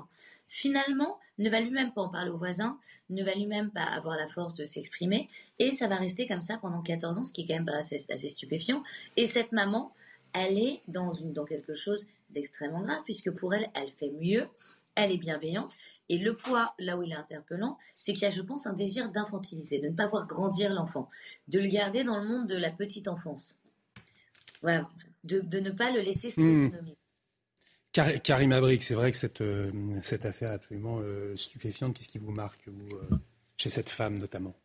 finalement, 0.50 1.20
ne 1.38 1.50
va 1.50 1.62
lui-même 1.62 1.94
pas 1.94 2.02
en 2.02 2.10
parler 2.10 2.32
aux 2.32 2.38
voisins, 2.38 2.78
ne 3.10 3.24
va 3.24 3.34
lui-même 3.34 3.72
pas 3.72 3.84
avoir 3.84 4.18
la 4.18 4.28
force 4.28 4.56
de 4.56 4.66
s'exprimer, 4.66 5.30
et 5.58 5.72
ça 5.72 5.88
va 5.88 5.96
rester 5.96 6.28
comme 6.28 6.42
ça 6.42 6.58
pendant 6.58 6.82
14 6.82 7.20
ans, 7.20 7.24
ce 7.24 7.32
qui 7.32 7.44
est 7.44 7.48
quand 7.48 7.64
même 7.64 7.70
assez, 7.70 7.98
stupéfiant. 7.98 8.84
Et 9.16 9.26
cette 9.26 9.54
maman, 9.54 9.94
elle 10.34 10.60
est 10.60 10.82
dans 10.88 11.14
quelque 11.48 11.74
chose 11.74 12.08
d'extrêmement 12.30 12.82
grave, 12.82 13.02
puisque 13.06 13.32
pour 13.32 13.54
elle, 13.54 13.70
elle 13.74 13.92
fait 13.92 14.12
mieux, 14.20 14.50
elle 14.96 15.12
est 15.12 15.18
bienveillante, 15.18 15.76
et 16.14 16.18
le 16.20 16.36
poids, 16.36 16.76
là 16.78 16.96
où 16.96 17.02
il 17.02 17.12
est 17.12 17.16
interpellant, 17.16 17.80
c'est 17.96 18.14
qu'il 18.14 18.22
y 18.22 18.26
a, 18.26 18.30
je 18.30 18.44
pense, 18.44 18.68
un 18.68 18.74
désir 18.74 19.10
d'infantiliser, 19.10 19.80
de 19.80 19.88
ne 19.88 19.96
pas 19.96 20.06
voir 20.06 20.28
grandir 20.28 20.72
l'enfant, 20.72 21.10
de 21.48 21.60
le 21.60 21.68
garder 21.68 22.04
dans 22.04 22.20
le 22.20 22.28
monde 22.28 22.48
de 22.48 22.56
la 22.56 22.70
petite 22.70 23.08
enfance. 23.08 23.60
Voilà, 24.62 24.88
de, 25.24 25.42
ne 25.60 25.72
pas 25.72 25.92
le 25.92 26.02
laisser 26.02 26.30
se 26.30 26.40
hmm. 26.40 26.72
Karim 28.24 28.52
Abrik, 28.52 28.84
c'est 28.84 28.94
vrai 28.94 29.10
que 29.10 29.18
cette, 29.18 29.42
euh, 29.42 29.72
cette 30.04 30.26
affaire 30.26 30.52
absolument 30.52 31.00
euh, 31.02 31.36
stupéfiante, 31.36 31.96
qu'est-ce 31.96 32.10
qui 32.10 32.20
vous 32.20 32.32
marque, 32.32 32.62
vous, 32.68 32.96
euh, 32.96 33.18
chez 33.58 33.72
cette 33.72 33.90
femme 33.90 34.20
notamment? 34.20 34.56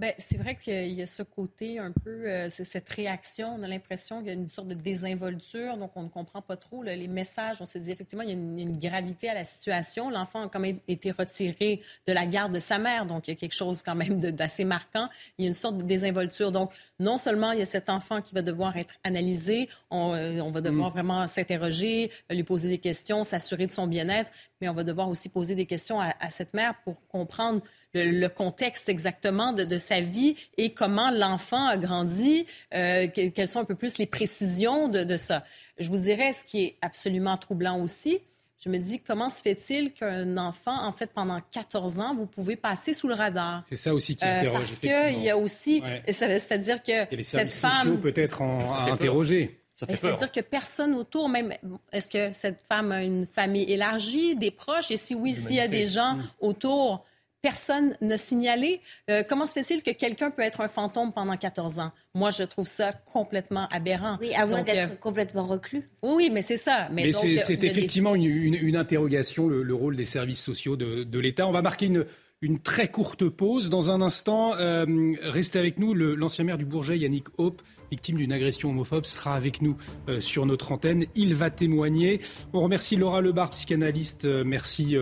Ben, 0.00 0.14
c'est 0.16 0.38
vrai 0.38 0.56
qu'il 0.56 0.94
y, 0.94 1.02
a 1.02 1.06
ce 1.06 1.22
côté 1.22 1.78
un 1.78 1.92
peu, 1.92 2.26
euh, 2.26 2.48
c'est 2.48 2.64
cette 2.64 2.88
réaction. 2.88 3.54
On 3.58 3.62
a 3.62 3.68
l'impression 3.68 4.20
qu'il 4.20 4.28
y 4.28 4.30
a 4.30 4.32
une 4.32 4.48
sorte 4.48 4.68
de 4.68 4.74
désinvolture, 4.74 5.76
donc 5.76 5.90
on 5.94 6.04
ne 6.04 6.08
comprend 6.08 6.40
pas 6.40 6.56
trop 6.56 6.82
les 6.82 7.06
messages. 7.06 7.58
On 7.60 7.66
se 7.66 7.76
dit 7.76 7.92
effectivement, 7.92 8.22
il 8.22 8.30
y 8.30 8.32
a 8.32 8.34
une, 8.34 8.78
gravité 8.78 9.28
à 9.28 9.34
la 9.34 9.44
situation. 9.44 10.08
L'enfant 10.08 10.46
a 10.46 10.48
quand 10.48 10.58
même 10.58 10.78
été 10.88 11.10
retiré 11.10 11.82
de 12.06 12.14
la 12.14 12.24
garde 12.24 12.54
de 12.54 12.60
sa 12.60 12.78
mère, 12.78 13.04
donc 13.04 13.28
il 13.28 13.32
y 13.32 13.34
a 13.34 13.36
quelque 13.36 13.52
chose 13.52 13.82
quand 13.82 13.94
même 13.94 14.18
d'assez 14.18 14.64
marquant. 14.64 15.10
Il 15.36 15.42
y 15.42 15.44
a 15.44 15.48
une 15.48 15.54
sorte 15.54 15.76
de 15.76 15.82
désinvolture. 15.82 16.50
Donc, 16.50 16.72
non 16.98 17.18
seulement 17.18 17.52
il 17.52 17.58
y 17.58 17.62
a 17.62 17.66
cet 17.66 17.90
enfant 17.90 18.22
qui 18.22 18.34
va 18.34 18.40
devoir 18.40 18.78
être 18.78 18.94
analysé, 19.04 19.68
on, 19.90 20.14
euh, 20.14 20.42
va 20.50 20.62
devoir 20.62 20.88
mm. 20.88 20.92
vraiment 20.92 21.26
s'interroger, 21.26 22.10
lui 22.30 22.42
poser 22.42 22.70
des 22.70 22.78
questions, 22.78 23.22
s'assurer 23.22 23.66
de 23.66 23.72
son 23.72 23.86
bien-être, 23.86 24.30
mais 24.62 24.70
on 24.70 24.74
va 24.74 24.82
devoir 24.82 25.10
aussi 25.10 25.28
poser 25.28 25.54
des 25.54 25.66
questions 25.66 26.00
à, 26.00 26.14
à 26.20 26.30
cette 26.30 26.54
mère 26.54 26.74
pour 26.84 27.06
comprendre 27.08 27.60
le, 27.94 28.28
contexte 28.28 28.88
exactement 28.88 29.52
de, 29.52 29.78
sa 29.78 30.00
vie 30.00 30.36
et 30.56 30.72
comment 30.72 31.10
l'enfant 31.10 31.66
a 31.66 31.76
grandi, 31.76 32.46
euh, 32.74 33.08
quelles 33.08 33.48
sont 33.48 33.60
un 33.60 33.64
peu 33.64 33.74
plus 33.74 33.98
les 33.98 34.06
précisions 34.06 34.88
de, 34.88 35.16
ça. 35.16 35.44
Je 35.78 35.88
vous 35.88 35.98
dirais, 35.98 36.32
ce 36.32 36.44
qui 36.44 36.64
est 36.64 36.76
absolument 36.82 37.36
troublant 37.36 37.80
aussi, 37.80 38.20
je 38.62 38.68
me 38.68 38.76
dis, 38.76 39.00
comment 39.00 39.30
se 39.30 39.40
fait-il 39.40 39.94
qu'un 39.94 40.36
enfant, 40.36 40.84
en 40.84 40.92
fait, 40.92 41.10
pendant 41.14 41.40
14 41.50 42.00
ans, 42.00 42.14
vous 42.14 42.26
pouvez 42.26 42.56
passer 42.56 42.92
sous 42.92 43.08
le 43.08 43.14
radar? 43.14 43.62
C'est 43.66 43.76
ça 43.76 43.94
aussi 43.94 44.16
qui 44.16 44.24
euh, 44.24 44.38
interroge. 44.40 44.58
parce 44.58 44.78
qu'il 44.78 45.22
y 45.22 45.30
a 45.30 45.38
aussi, 45.38 45.82
c'est-à-dire 46.06 46.82
que 46.82 47.22
cette 47.22 47.52
femme... 47.52 48.00
peut-être 48.00 48.42
à 48.42 48.92
interroger. 48.92 49.60
C'est-à-dire 49.88 50.30
que 50.30 50.40
personne 50.40 50.94
autour, 50.94 51.30
même, 51.30 51.54
est-ce 51.92 52.10
que 52.10 52.32
cette 52.34 52.60
femme 52.68 52.92
a 52.92 53.02
une 53.02 53.26
famille 53.26 53.70
élargie, 53.72 54.36
des 54.36 54.50
proches? 54.50 54.90
Et 54.90 54.98
si 54.98 55.14
oui, 55.14 55.34
s'il 55.34 55.56
y 55.56 55.60
a 55.60 55.68
des 55.68 55.86
gens 55.86 56.16
mm. 56.16 56.30
autour 56.40 57.06
personne 57.42 57.96
n'a 58.00 58.18
signalé. 58.18 58.80
Euh, 59.10 59.22
comment 59.28 59.46
se 59.46 59.52
fait-il 59.52 59.82
que 59.82 59.90
quelqu'un 59.90 60.30
peut 60.30 60.42
être 60.42 60.60
un 60.60 60.68
fantôme 60.68 61.12
pendant 61.12 61.36
14 61.36 61.78
ans? 61.78 61.92
Moi, 62.14 62.30
je 62.30 62.42
trouve 62.44 62.66
ça 62.66 62.92
complètement 62.92 63.68
aberrant. 63.72 64.18
Oui, 64.20 64.34
à 64.34 64.46
moins 64.46 64.62
d'être 64.62 64.98
complètement 65.00 65.46
reclus. 65.46 65.88
Oui, 66.02 66.30
mais 66.32 66.42
c'est 66.42 66.56
ça. 66.56 66.88
Mais, 66.92 67.12
c'est 67.12 67.64
effectivement 67.64 68.14
une, 68.14 68.76
interrogation, 68.76 69.48
le, 69.48 69.74
rôle 69.74 69.96
des 69.96 70.04
services 70.04 70.42
sociaux 70.42 70.76
de, 70.76 71.04
de 71.04 71.18
l'État. 71.18 71.46
On 71.46 71.52
va 71.52 71.62
marquer 71.62 71.86
une, 71.86 72.06
une 72.42 72.58
très 72.58 72.88
courte 72.88 73.28
pause. 73.28 73.68
Dans 73.68 73.90
un 73.90 74.00
instant, 74.00 74.54
euh, 74.54 74.86
restez 75.22 75.58
avec 75.58 75.78
nous. 75.78 75.94
L'ancien 75.94 76.44
maire 76.44 76.58
du 76.58 76.64
Bourget, 76.64 76.98
Yannick 76.98 77.26
Hope, 77.36 77.60
victime 77.90 78.16
d'une 78.16 78.32
agression 78.32 78.70
homophobe, 78.70 79.04
sera 79.04 79.34
avec 79.34 79.60
nous 79.60 79.76
euh, 80.08 80.20
sur 80.20 80.46
notre 80.46 80.72
antenne. 80.72 81.04
Il 81.14 81.34
va 81.34 81.50
témoigner. 81.50 82.20
On 82.54 82.60
remercie 82.60 82.96
Laura 82.96 83.20
Lebar, 83.20 83.50
psychanalyste. 83.50 84.24
Euh, 84.24 84.42
merci 84.46 84.96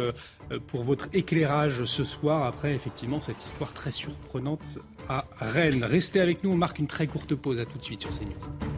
pour 0.67 0.83
votre 0.83 1.09
éclairage 1.13 1.85
ce 1.85 2.05
soir. 2.05 2.45
Après, 2.45 2.75
effectivement, 2.75 3.21
cette 3.21 3.45
histoire 3.45 3.73
très 3.73 3.93
surprenante 3.93 4.79
à 5.09 5.25
Rennes. 5.39 5.85
Restez 5.85 6.21
avec 6.21 6.45
nous. 6.45 6.53
On 6.53 6.57
marque 6.57 6.79
une 6.79 6.87
très 6.87 7.07
courte 7.07 7.35
pause. 7.35 7.61
À 7.61 7.67
tout 7.67 7.79
de 7.79 7.85
suite 7.85 8.03
sur 8.03 8.11
CNews. 8.11 8.69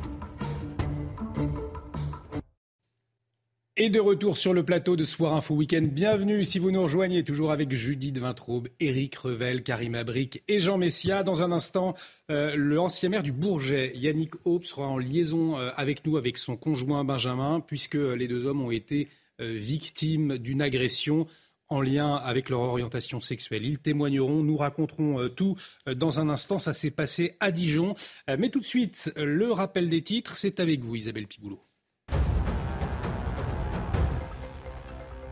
Et 3.82 3.88
de 3.88 3.98
retour 3.98 4.36
sur 4.36 4.52
le 4.52 4.62
plateau 4.62 4.94
de 4.94 5.04
Soir 5.04 5.34
Info 5.34 5.54
Week-end. 5.54 5.88
Bienvenue 5.90 6.44
si 6.44 6.58
vous 6.58 6.70
nous 6.70 6.82
rejoignez, 6.82 7.24
toujours 7.24 7.50
avec 7.50 7.72
Judith 7.72 8.18
Vintraube, 8.18 8.68
Éric 8.78 9.16
Revel, 9.16 9.62
Karim 9.62 9.94
Abric 9.94 10.42
et 10.48 10.58
Jean 10.58 10.76
Messia. 10.76 11.22
Dans 11.22 11.42
un 11.42 11.50
instant, 11.50 11.94
euh, 12.30 12.54
l'ancien 12.56 13.08
maire 13.08 13.22
du 13.22 13.32
Bourget, 13.32 13.92
Yannick 13.94 14.34
Hope, 14.44 14.66
sera 14.66 14.86
en 14.86 14.98
liaison 14.98 15.56
euh, 15.56 15.70
avec 15.76 16.06
nous, 16.06 16.18
avec 16.18 16.36
son 16.36 16.58
conjoint 16.58 17.04
Benjamin, 17.04 17.60
puisque 17.60 17.94
les 17.94 18.28
deux 18.28 18.44
hommes 18.44 18.60
ont 18.60 18.70
été 18.70 19.08
euh, 19.40 19.54
victimes 19.56 20.36
d'une 20.36 20.60
agression 20.60 21.26
en 21.70 21.80
lien 21.80 22.16
avec 22.16 22.50
leur 22.50 22.60
orientation 22.60 23.20
sexuelle. 23.20 23.64
Ils 23.64 23.78
témoigneront, 23.78 24.42
nous 24.42 24.56
raconterons 24.56 25.28
tout 25.28 25.56
dans 25.86 26.20
un 26.20 26.28
instant. 26.28 26.58
Ça 26.58 26.72
s'est 26.72 26.90
passé 26.90 27.36
à 27.40 27.50
Dijon. 27.50 27.94
mais 28.38 28.50
tout 28.50 28.60
de 28.60 28.64
suite, 28.64 29.12
le 29.16 29.52
rappel 29.52 29.88
des 29.88 30.02
titres, 30.02 30.36
c'est 30.36 30.60
avec 30.60 30.80
vous, 30.80 30.96
Isabelle 30.96 31.26
Piboulot. 31.26 31.69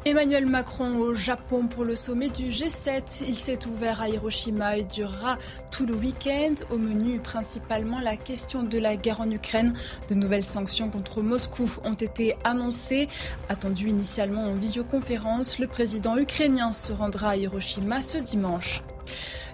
Emmanuel 0.05 0.47
Macron 0.47 0.97
au 0.97 1.13
Japon 1.13 1.67
pour 1.67 1.85
le 1.85 1.97
sommet 1.97 2.29
du 2.29 2.45
G7. 2.45 3.25
Il 3.27 3.35
s'est 3.35 3.67
ouvert 3.67 4.01
à 4.01 4.09
Hiroshima 4.09 4.77
et 4.77 4.85
durera 4.85 5.39
tout 5.73 5.87
le 5.87 5.95
week-end. 5.95 6.55
Au 6.71 6.79
menu, 6.79 7.19
principalement 7.19 8.01
la 8.01 8.17
question 8.17 8.63
de 8.63 8.79
la 8.79 8.97
guerre 8.97 9.21
en 9.21 9.31
Ukraine. 9.31 9.75
De 10.09 10.15
nouvelles 10.15 10.45
sanctions 10.45 10.89
contre 10.89 11.21
Moscou 11.21 11.71
ont 11.85 11.93
été 11.93 12.37
annoncées. 12.45 13.09
Attendu 13.49 13.89
initialement 13.89 14.45
en 14.45 14.55
visioconférence, 14.55 15.59
le 15.59 15.67
président 15.67 16.17
ukrainien 16.17 16.73
se 16.73 16.93
rendra 16.93 17.31
à 17.31 17.37
Hiroshima 17.37 18.01
ce 18.01 18.19
dimanche. 18.19 18.83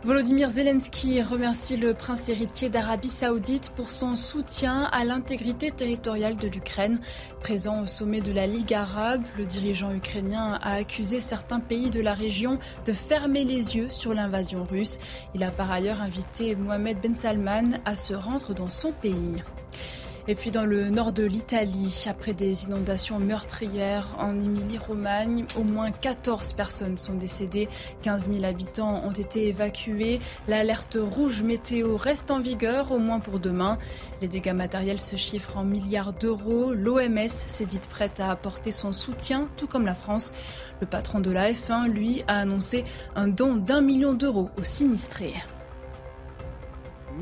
Volodymyr 0.05 0.51
Zelensky 0.51 1.23
remercie 1.23 1.79
le 1.79 1.95
prince 1.95 2.29
héritier 2.29 2.69
d'Arabie 2.69 3.09
saoudite 3.09 3.71
pour 3.71 3.91
son 3.91 4.17
soutien 4.17 4.83
à 4.93 5.03
l'intégrité 5.03 5.71
territoriale 5.71 6.37
de 6.37 6.47
l'Ukraine. 6.47 7.01
Présent 7.41 7.81
au 7.81 7.87
sommet 7.87 8.21
de 8.21 8.31
la 8.31 8.47
Ligue 8.47 8.75
arabe, 8.75 9.23
le 9.39 9.47
dirigeant 9.47 9.95
ukrainien 9.95 10.59
a 10.61 10.75
accusé 10.75 11.21
certains 11.21 11.61
pays 11.61 11.89
de 11.89 12.03
la 12.03 12.13
région 12.13 12.59
de 12.85 12.93
fermer 12.93 13.45
les 13.45 13.77
yeux 13.77 13.89
sur 13.89 14.13
l'invasion 14.13 14.65
russe. 14.65 14.99
Il 15.35 15.43
a 15.43 15.51
par 15.51 15.71
ailleurs 15.71 16.03
invité 16.03 16.55
Mohamed 16.55 16.99
Ben 17.01 17.17
Salman 17.17 17.79
à 17.87 17.97
se 17.97 18.13
rendre 18.13 18.53
dans 18.53 18.69
son 18.69 18.93
pays. 18.93 19.43
Et 20.27 20.35
puis 20.35 20.51
dans 20.51 20.65
le 20.65 20.89
nord 20.89 21.13
de 21.13 21.23
l'Italie, 21.23 22.07
après 22.09 22.33
des 22.33 22.65
inondations 22.65 23.19
meurtrières 23.19 24.09
en 24.19 24.41
Émilie-Romagne, 24.41 25.45
au 25.55 25.65
moins 25.65 25.91
14 25.91 26.55
personnes 26.55 26.97
sont 26.97 27.13
décédées, 27.13 27.69
15 28.01 28.31
000 28.33 28.45
habitants 28.45 29.03
ont 29.05 29.13
été 29.13 29.49
évacués. 29.49 30.21
L'alerte 30.49 30.97
rouge 30.99 31.43
météo 31.43 31.99
reste 31.99 32.31
en 32.31 32.41
vigueur, 32.41 32.91
au 32.91 32.99
moins 32.99 33.21
pour 33.21 33.39
demain. 33.39 33.77
Les 34.23 34.29
dégâts 34.29 34.55
matériels 34.55 35.01
se 35.01 35.17
chiffrent 35.17 35.59
en 35.59 35.65
milliards 35.65 36.15
d'euros. 36.15 36.73
L'OMS 36.73 37.29
s'est 37.29 37.67
dite 37.67 37.87
prête 37.89 38.19
à 38.19 38.31
apporter 38.31 38.71
son 38.71 38.95
soutien, 38.95 39.51
tout 39.59 39.67
comme 39.67 39.85
la 39.85 39.95
France. 39.95 40.33
Le 40.81 40.87
patron 40.87 41.21
de 41.21 41.31
la 41.31 41.53
F1, 41.53 41.87
lui, 41.89 42.25
a 42.29 42.39
annoncé 42.39 42.85
un 43.15 43.29
don 43.29 43.57
d'un 43.57 43.83
million 43.83 44.15
d'euros 44.15 44.49
aux 44.59 44.65
sinistrés. 44.65 45.35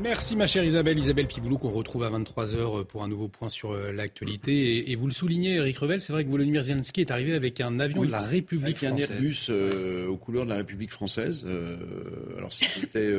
Merci 0.01 0.35
ma 0.35 0.47
chère 0.47 0.63
Isabelle, 0.63 0.97
Isabelle 0.97 1.27
Piboulou 1.27 1.57
qu'on 1.57 1.71
retrouve 1.71 2.03
à 2.03 2.09
23h 2.09 2.85
pour 2.85 3.03
un 3.03 3.07
nouveau 3.07 3.27
point 3.27 3.49
sur 3.49 3.71
euh, 3.71 3.91
l'actualité. 3.91 4.91
Et, 4.91 4.95
vous 4.95 5.07
le 5.07 5.13
soulignez, 5.13 5.55
Eric 5.55 5.77
Revel, 5.77 6.01
c'est 6.01 6.13
vrai 6.13 6.25
que 6.25 6.29
Volodymyr 6.29 6.63
Zelensky 6.63 7.01
est 7.01 7.11
arrivé 7.11 7.33
avec 7.33 7.61
un 7.61 7.79
avion 7.79 8.03
de 8.03 8.11
la 8.11 8.21
République 8.21 8.77
française. 8.77 9.09
un 9.09 9.13
Airbus 9.13 9.47
euh, 9.49 10.07
aux 10.07 10.17
couleurs 10.17 10.45
de 10.45 10.49
la 10.49 10.57
République 10.57 10.91
française. 10.91 11.43
Euh, 11.45 11.77
alors 12.37 12.51
c'était 12.51 13.13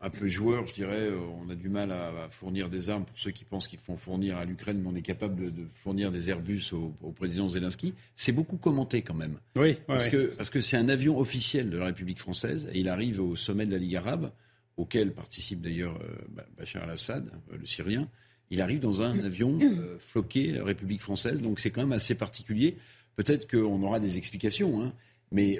un 0.00 0.10
peu 0.10 0.26
joueur, 0.26 0.66
je 0.66 0.74
dirais. 0.74 1.08
On 1.44 1.50
a 1.50 1.54
du 1.54 1.68
mal 1.68 1.92
à, 1.92 2.10
fournir 2.30 2.68
des 2.68 2.88
armes 2.88 3.04
pour 3.04 3.18
ceux 3.18 3.30
qui 3.30 3.44
pensent 3.44 3.68
qu'il 3.68 3.78
faut 3.78 3.92
en 3.92 3.96
fournir 3.96 4.38
à 4.38 4.44
l'Ukraine, 4.44 4.80
mais 4.82 4.88
on 4.88 4.96
est 4.96 5.02
capable 5.02 5.52
de, 5.52 5.64
fournir 5.74 6.10
des 6.10 6.30
Airbus 6.30 6.72
au, 6.72 7.10
président 7.10 7.48
Zelensky. 7.48 7.94
C'est 8.14 8.32
beaucoup 8.32 8.56
commenté 8.56 9.02
quand 9.02 9.14
même. 9.14 9.38
Oui, 9.56 9.76
parce, 9.86 10.08
Que, 10.08 10.34
parce 10.36 10.50
que 10.50 10.60
c'est 10.60 10.76
un 10.76 10.88
avion 10.88 11.18
officiel 11.18 11.70
de 11.70 11.78
la 11.78 11.86
République 11.86 12.18
française 12.18 12.68
et 12.72 12.80
il 12.80 12.88
arrive 12.88 13.20
au 13.20 13.36
sommet 13.36 13.66
de 13.66 13.72
la 13.72 13.78
Ligue 13.78 13.96
arabe 13.96 14.30
auquel 14.76 15.12
participe 15.12 15.60
d'ailleurs 15.60 15.98
euh, 16.02 16.44
Bachar 16.56 16.84
al-Assad, 16.84 17.30
euh, 17.52 17.56
le 17.58 17.66
Syrien, 17.66 18.08
il 18.50 18.60
arrive 18.60 18.80
dans 18.80 19.00
un 19.00 19.18
avion 19.24 19.58
euh, 19.62 19.98
floqué 19.98 20.60
République 20.60 21.00
française. 21.00 21.40
Donc 21.40 21.58
c'est 21.58 21.70
quand 21.70 21.80
même 21.80 21.92
assez 21.92 22.14
particulier. 22.14 22.76
Peut-être 23.16 23.50
qu'on 23.50 23.82
aura 23.82 23.98
des 23.98 24.18
explications, 24.18 24.82
hein, 24.82 24.92
mais 25.30 25.58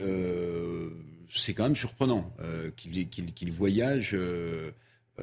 c'est 1.31 1.55
quand 1.55 1.65
même 1.65 1.77
surprenant 1.77 2.35
qu'il 2.77 3.53
voyage 3.53 4.13
euh, 4.15 4.71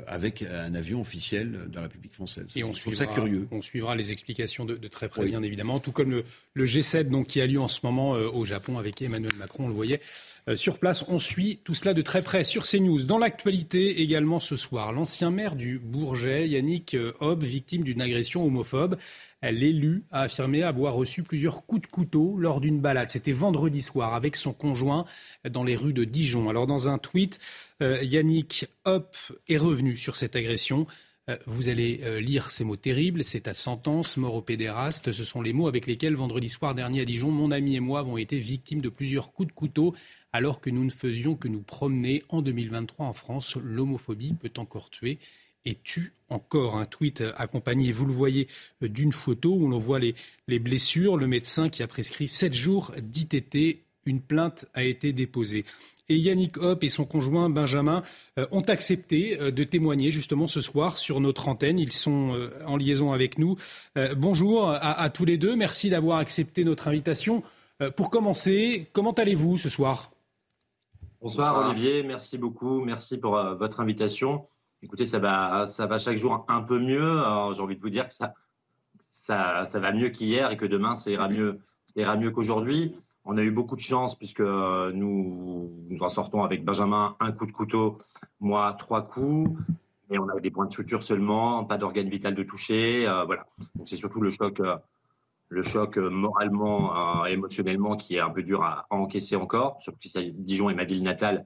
avec 0.07 0.43
un 0.43 0.75
avion 0.75 1.01
officiel 1.01 1.67
de 1.67 1.75
la 1.75 1.81
République 1.81 2.13
française. 2.13 2.51
Et 2.55 2.63
on 2.63 2.73
suivra, 2.73 3.05
ça 3.05 3.07
curieux. 3.07 3.47
On 3.51 3.61
suivra 3.61 3.95
les 3.95 4.11
explications 4.11 4.63
de, 4.65 4.75
très 4.87 5.09
près, 5.09 5.25
bien 5.25 5.41
évidemment, 5.41 5.79
tout 5.79 5.91
comme 5.91 6.11
le, 6.55 6.65
G7 6.65 7.09
donc, 7.09 7.27
qui 7.27 7.41
a 7.41 7.47
lieu 7.47 7.59
en 7.59 7.67
ce 7.67 7.79
moment 7.83 8.15
euh, 8.15 8.29
au 8.29 8.45
Japon 8.45 8.77
avec 8.77 9.01
Emmanuel 9.01 9.31
Macron, 9.39 9.65
on 9.65 9.67
le 9.67 9.73
voyait 9.73 10.01
euh, 10.47 10.55
sur 10.55 10.77
place. 10.77 11.05
On 11.07 11.17
suit 11.17 11.59
tout 11.63 11.73
cela 11.73 11.93
de 11.93 12.01
très 12.01 12.21
près 12.21 12.43
sur 12.43 12.65
CNews. 12.65 13.03
Dans 13.03 13.17
l'actualité 13.17 14.01
également 14.01 14.39
ce 14.39 14.55
soir, 14.55 14.91
l'ancien 14.91 15.31
maire 15.31 15.55
du 15.55 15.79
Bourget, 15.79 16.47
Yannick 16.47 16.95
Hobb, 17.19 17.43
victime 17.43 17.83
d'une 17.83 18.01
agression 18.01 18.45
homophobe. 18.45 18.97
L'élu 19.41 20.03
a 20.11 20.23
affirmé 20.23 20.63
avoir 20.63 20.95
reçu 20.95 21.23
plusieurs 21.23 21.65
coups 21.65 21.83
de 21.83 21.87
couteau 21.87 22.35
lors 22.37 22.59
d'une 22.59 22.81
balade. 22.81 23.09
C'était 23.09 23.31
vendredi 23.31 23.81
soir 23.81 24.13
avec 24.13 24.35
son 24.35 24.51
conjoint 24.51 25.05
dans 25.49 25.63
les 25.63 25.77
rues 25.77 25.93
de 25.93 26.03
Dijon. 26.03 26.49
Alors 26.49 26.67
dans 26.67 26.89
un 26.89 26.97
tweet, 26.97 27.39
euh, 27.81 28.03
Yannick 28.03 28.67
Hop 28.83 29.15
est 29.47 29.57
revenu 29.57 29.95
sur 29.95 30.17
cette 30.17 30.35
agression. 30.35 30.87
Euh, 31.29 31.37
vous 31.45 31.69
allez 31.69 32.01
euh, 32.03 32.19
lire 32.19 32.51
ces 32.51 32.65
mots 32.65 32.75
terribles. 32.75 33.23
C'est 33.23 33.47
à 33.47 33.53
sentence, 33.53 34.17
mort 34.17 34.35
au 34.35 34.41
pédéraste. 34.41 35.13
Ce 35.13 35.23
sont 35.23 35.41
les 35.41 35.53
mots 35.53 35.67
avec 35.67 35.87
lesquels, 35.87 36.15
vendredi 36.15 36.49
soir 36.49 36.75
dernier 36.75 37.01
à 37.01 37.05
Dijon, 37.05 37.31
mon 37.31 37.51
ami 37.51 37.77
et 37.77 37.79
moi 37.79 37.99
avons 37.99 38.17
été 38.17 38.39
victimes 38.39 38.81
de 38.81 38.89
plusieurs 38.89 39.31
coups 39.31 39.47
de 39.47 39.53
couteau 39.53 39.95
alors 40.33 40.59
que 40.59 40.69
nous 40.69 40.83
ne 40.83 40.91
faisions 40.91 41.35
que 41.35 41.47
nous 41.47 41.61
promener 41.61 42.23
en 42.29 42.41
2023 42.41 43.05
en 43.05 43.13
France. 43.13 43.55
L'homophobie 43.55 44.33
peut 44.33 44.51
encore 44.57 44.89
tuer 44.89 45.17
et 45.65 45.75
tue 45.83 46.13
encore. 46.29 46.77
Un 46.77 46.85
tweet 46.85 47.23
accompagné, 47.35 47.91
vous 47.91 48.05
le 48.05 48.13
voyez, 48.13 48.47
d'une 48.81 49.13
photo 49.13 49.53
où 49.53 49.67
l'on 49.67 49.77
voit 49.77 49.99
les, 49.99 50.15
les 50.47 50.59
blessures. 50.59 51.17
Le 51.17 51.27
médecin 51.27 51.69
qui 51.69 51.83
a 51.83 51.87
prescrit 51.87 52.27
7 52.27 52.53
jours 52.53 52.93
d'ITT. 53.01 53.83
Une 54.05 54.21
plainte 54.21 54.65
a 54.73 54.83
été 54.83 55.13
déposée. 55.13 55.65
Et 56.09 56.17
Yannick 56.17 56.57
Hopp 56.57 56.83
et 56.83 56.89
son 56.89 57.05
conjoint 57.05 57.49
Benjamin 57.49 58.03
euh, 58.37 58.47
ont 58.51 58.61
accepté 58.61 59.39
euh, 59.39 59.51
de 59.51 59.63
témoigner 59.63 60.11
justement 60.11 60.47
ce 60.47 60.59
soir 60.59 60.97
sur 60.97 61.19
notre 61.19 61.47
antenne. 61.47 61.77
Ils 61.77 61.91
sont 61.91 62.33
euh, 62.33 62.49
en 62.65 62.77
liaison 62.77 63.11
avec 63.13 63.37
nous. 63.37 63.57
bonjour 64.17 64.69
à, 64.69 65.09
tous 65.09 65.25
les 65.25 65.37
deux. 65.37 65.55
Merci 65.55 65.89
d'avoir 65.89 66.17
accepté 66.17 66.63
notre 66.63 66.87
invitation. 66.87 67.43
pour 67.95 68.09
commencer, 68.09 68.87
comment 68.91 69.11
allez-vous 69.11 69.57
ce 69.57 69.69
soir? 69.69 70.11
Bonsoir 71.21 71.69
Olivier, 71.69 72.03
merci 72.03 72.37
beaucoup. 72.37 72.81
Merci 72.81 73.19
pour 73.19 73.35
votre 73.55 73.79
invitation. 73.79 74.45
Écoutez, 74.81 75.05
ça 75.05 75.19
va, 75.19 75.67
ça 75.67 75.85
va 75.87 75.97
chaque 75.97 76.17
jour 76.17 76.45
un 76.47 76.61
peu 76.61 76.79
mieux. 76.79 77.21
J'ai 77.53 77.61
envie 77.61 77.75
de 77.75 77.81
vous 77.81 77.89
dire 77.89 78.07
que 78.07 78.13
ça, 78.13 78.33
ça, 79.65 79.79
va 79.79 79.91
mieux 79.91 80.09
qu'hier 80.09 80.51
et 80.51 80.57
que 80.57 80.65
demain, 80.65 80.95
ça 80.95 81.11
ira 81.11 81.29
mieux, 81.29 81.59
ira 81.95 82.17
mieux 82.17 82.31
qu'aujourd'hui. 82.31 82.95
On 83.25 83.37
a 83.37 83.43
eu 83.43 83.51
beaucoup 83.51 83.75
de 83.75 83.81
chance 83.81 84.17
puisque 84.17 84.39
euh, 84.39 84.91
nous, 84.91 85.71
nous 85.89 86.03
en 86.03 86.09
sortons 86.09 86.43
avec 86.43 86.63
Benjamin 86.63 87.15
un 87.19 87.31
coup 87.31 87.45
de 87.45 87.51
couteau, 87.51 87.99
moi 88.39 88.75
trois 88.79 89.03
coups. 89.03 89.59
Et 90.09 90.17
on 90.17 90.27
a 90.29 90.39
des 90.39 90.49
points 90.49 90.65
de 90.65 90.71
suture 90.71 91.03
seulement, 91.03 91.63
pas 91.63 91.77
d'organe 91.77 92.09
vital 92.09 92.33
de 92.33 92.41
toucher. 92.41 93.07
Euh, 93.07 93.25
voilà. 93.25 93.45
Donc 93.75 93.87
c'est 93.87 93.97
surtout 93.97 94.21
le 94.21 94.31
choc, 94.31 94.59
euh, 94.61 94.77
le 95.49 95.61
choc 95.61 95.97
moralement, 95.97 97.25
émotionnellement 97.25 97.95
qui 97.95 98.15
est 98.15 98.19
un 98.19 98.31
peu 98.31 98.41
dur 98.41 98.63
à, 98.63 98.85
encaisser 98.89 99.35
encore. 99.35 99.77
Surtout 99.81 100.07
si 100.07 100.31
Dijon 100.31 100.69
est 100.69 100.75
ma 100.75 100.85
ville 100.85 101.03
natale 101.03 101.45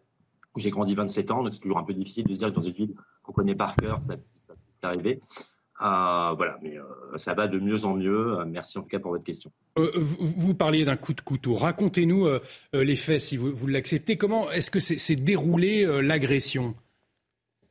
où 0.55 0.59
j'ai 0.59 0.69
grandi 0.69 0.95
27 0.95 1.31
ans, 1.31 1.43
donc 1.43 1.53
c'est 1.53 1.59
toujours 1.59 1.77
un 1.77 1.83
peu 1.83 1.93
difficile 1.93 2.25
de 2.25 2.33
se 2.33 2.39
dire 2.39 2.49
que 2.49 2.55
dans 2.55 2.61
une 2.61 2.73
ville 2.73 2.95
qu'on 3.23 3.33
connaît 3.33 3.55
par 3.55 3.75
cœur, 3.75 3.99
ça, 4.07 4.15
peut 4.81 4.87
arriver. 4.87 5.19
voilà, 5.79 6.59
mais 6.61 6.77
ça 7.15 7.33
va 7.33 7.47
de 7.47 7.59
mieux 7.59 7.85
en 7.85 7.95
mieux. 7.95 8.37
Merci 8.45 8.77
en 8.77 8.83
tout 8.83 8.89
cas 8.89 8.99
pour 8.99 9.11
votre 9.11 9.23
question. 9.23 9.51
vous, 9.75 10.53
parliez 10.53 10.85
d'un 10.85 10.97
coup 10.97 11.13
de 11.13 11.21
couteau. 11.21 11.53
Racontez-nous 11.53 12.27
les 12.73 12.95
faits, 12.95 13.21
si 13.21 13.37
vous, 13.37 13.55
vous 13.55 13.67
l'acceptez. 13.67 14.17
Comment 14.17 14.51
est-ce 14.51 14.69
que 14.69 14.79
c'est 14.79 15.15
déroulé 15.15 15.85
l'agression? 16.01 16.75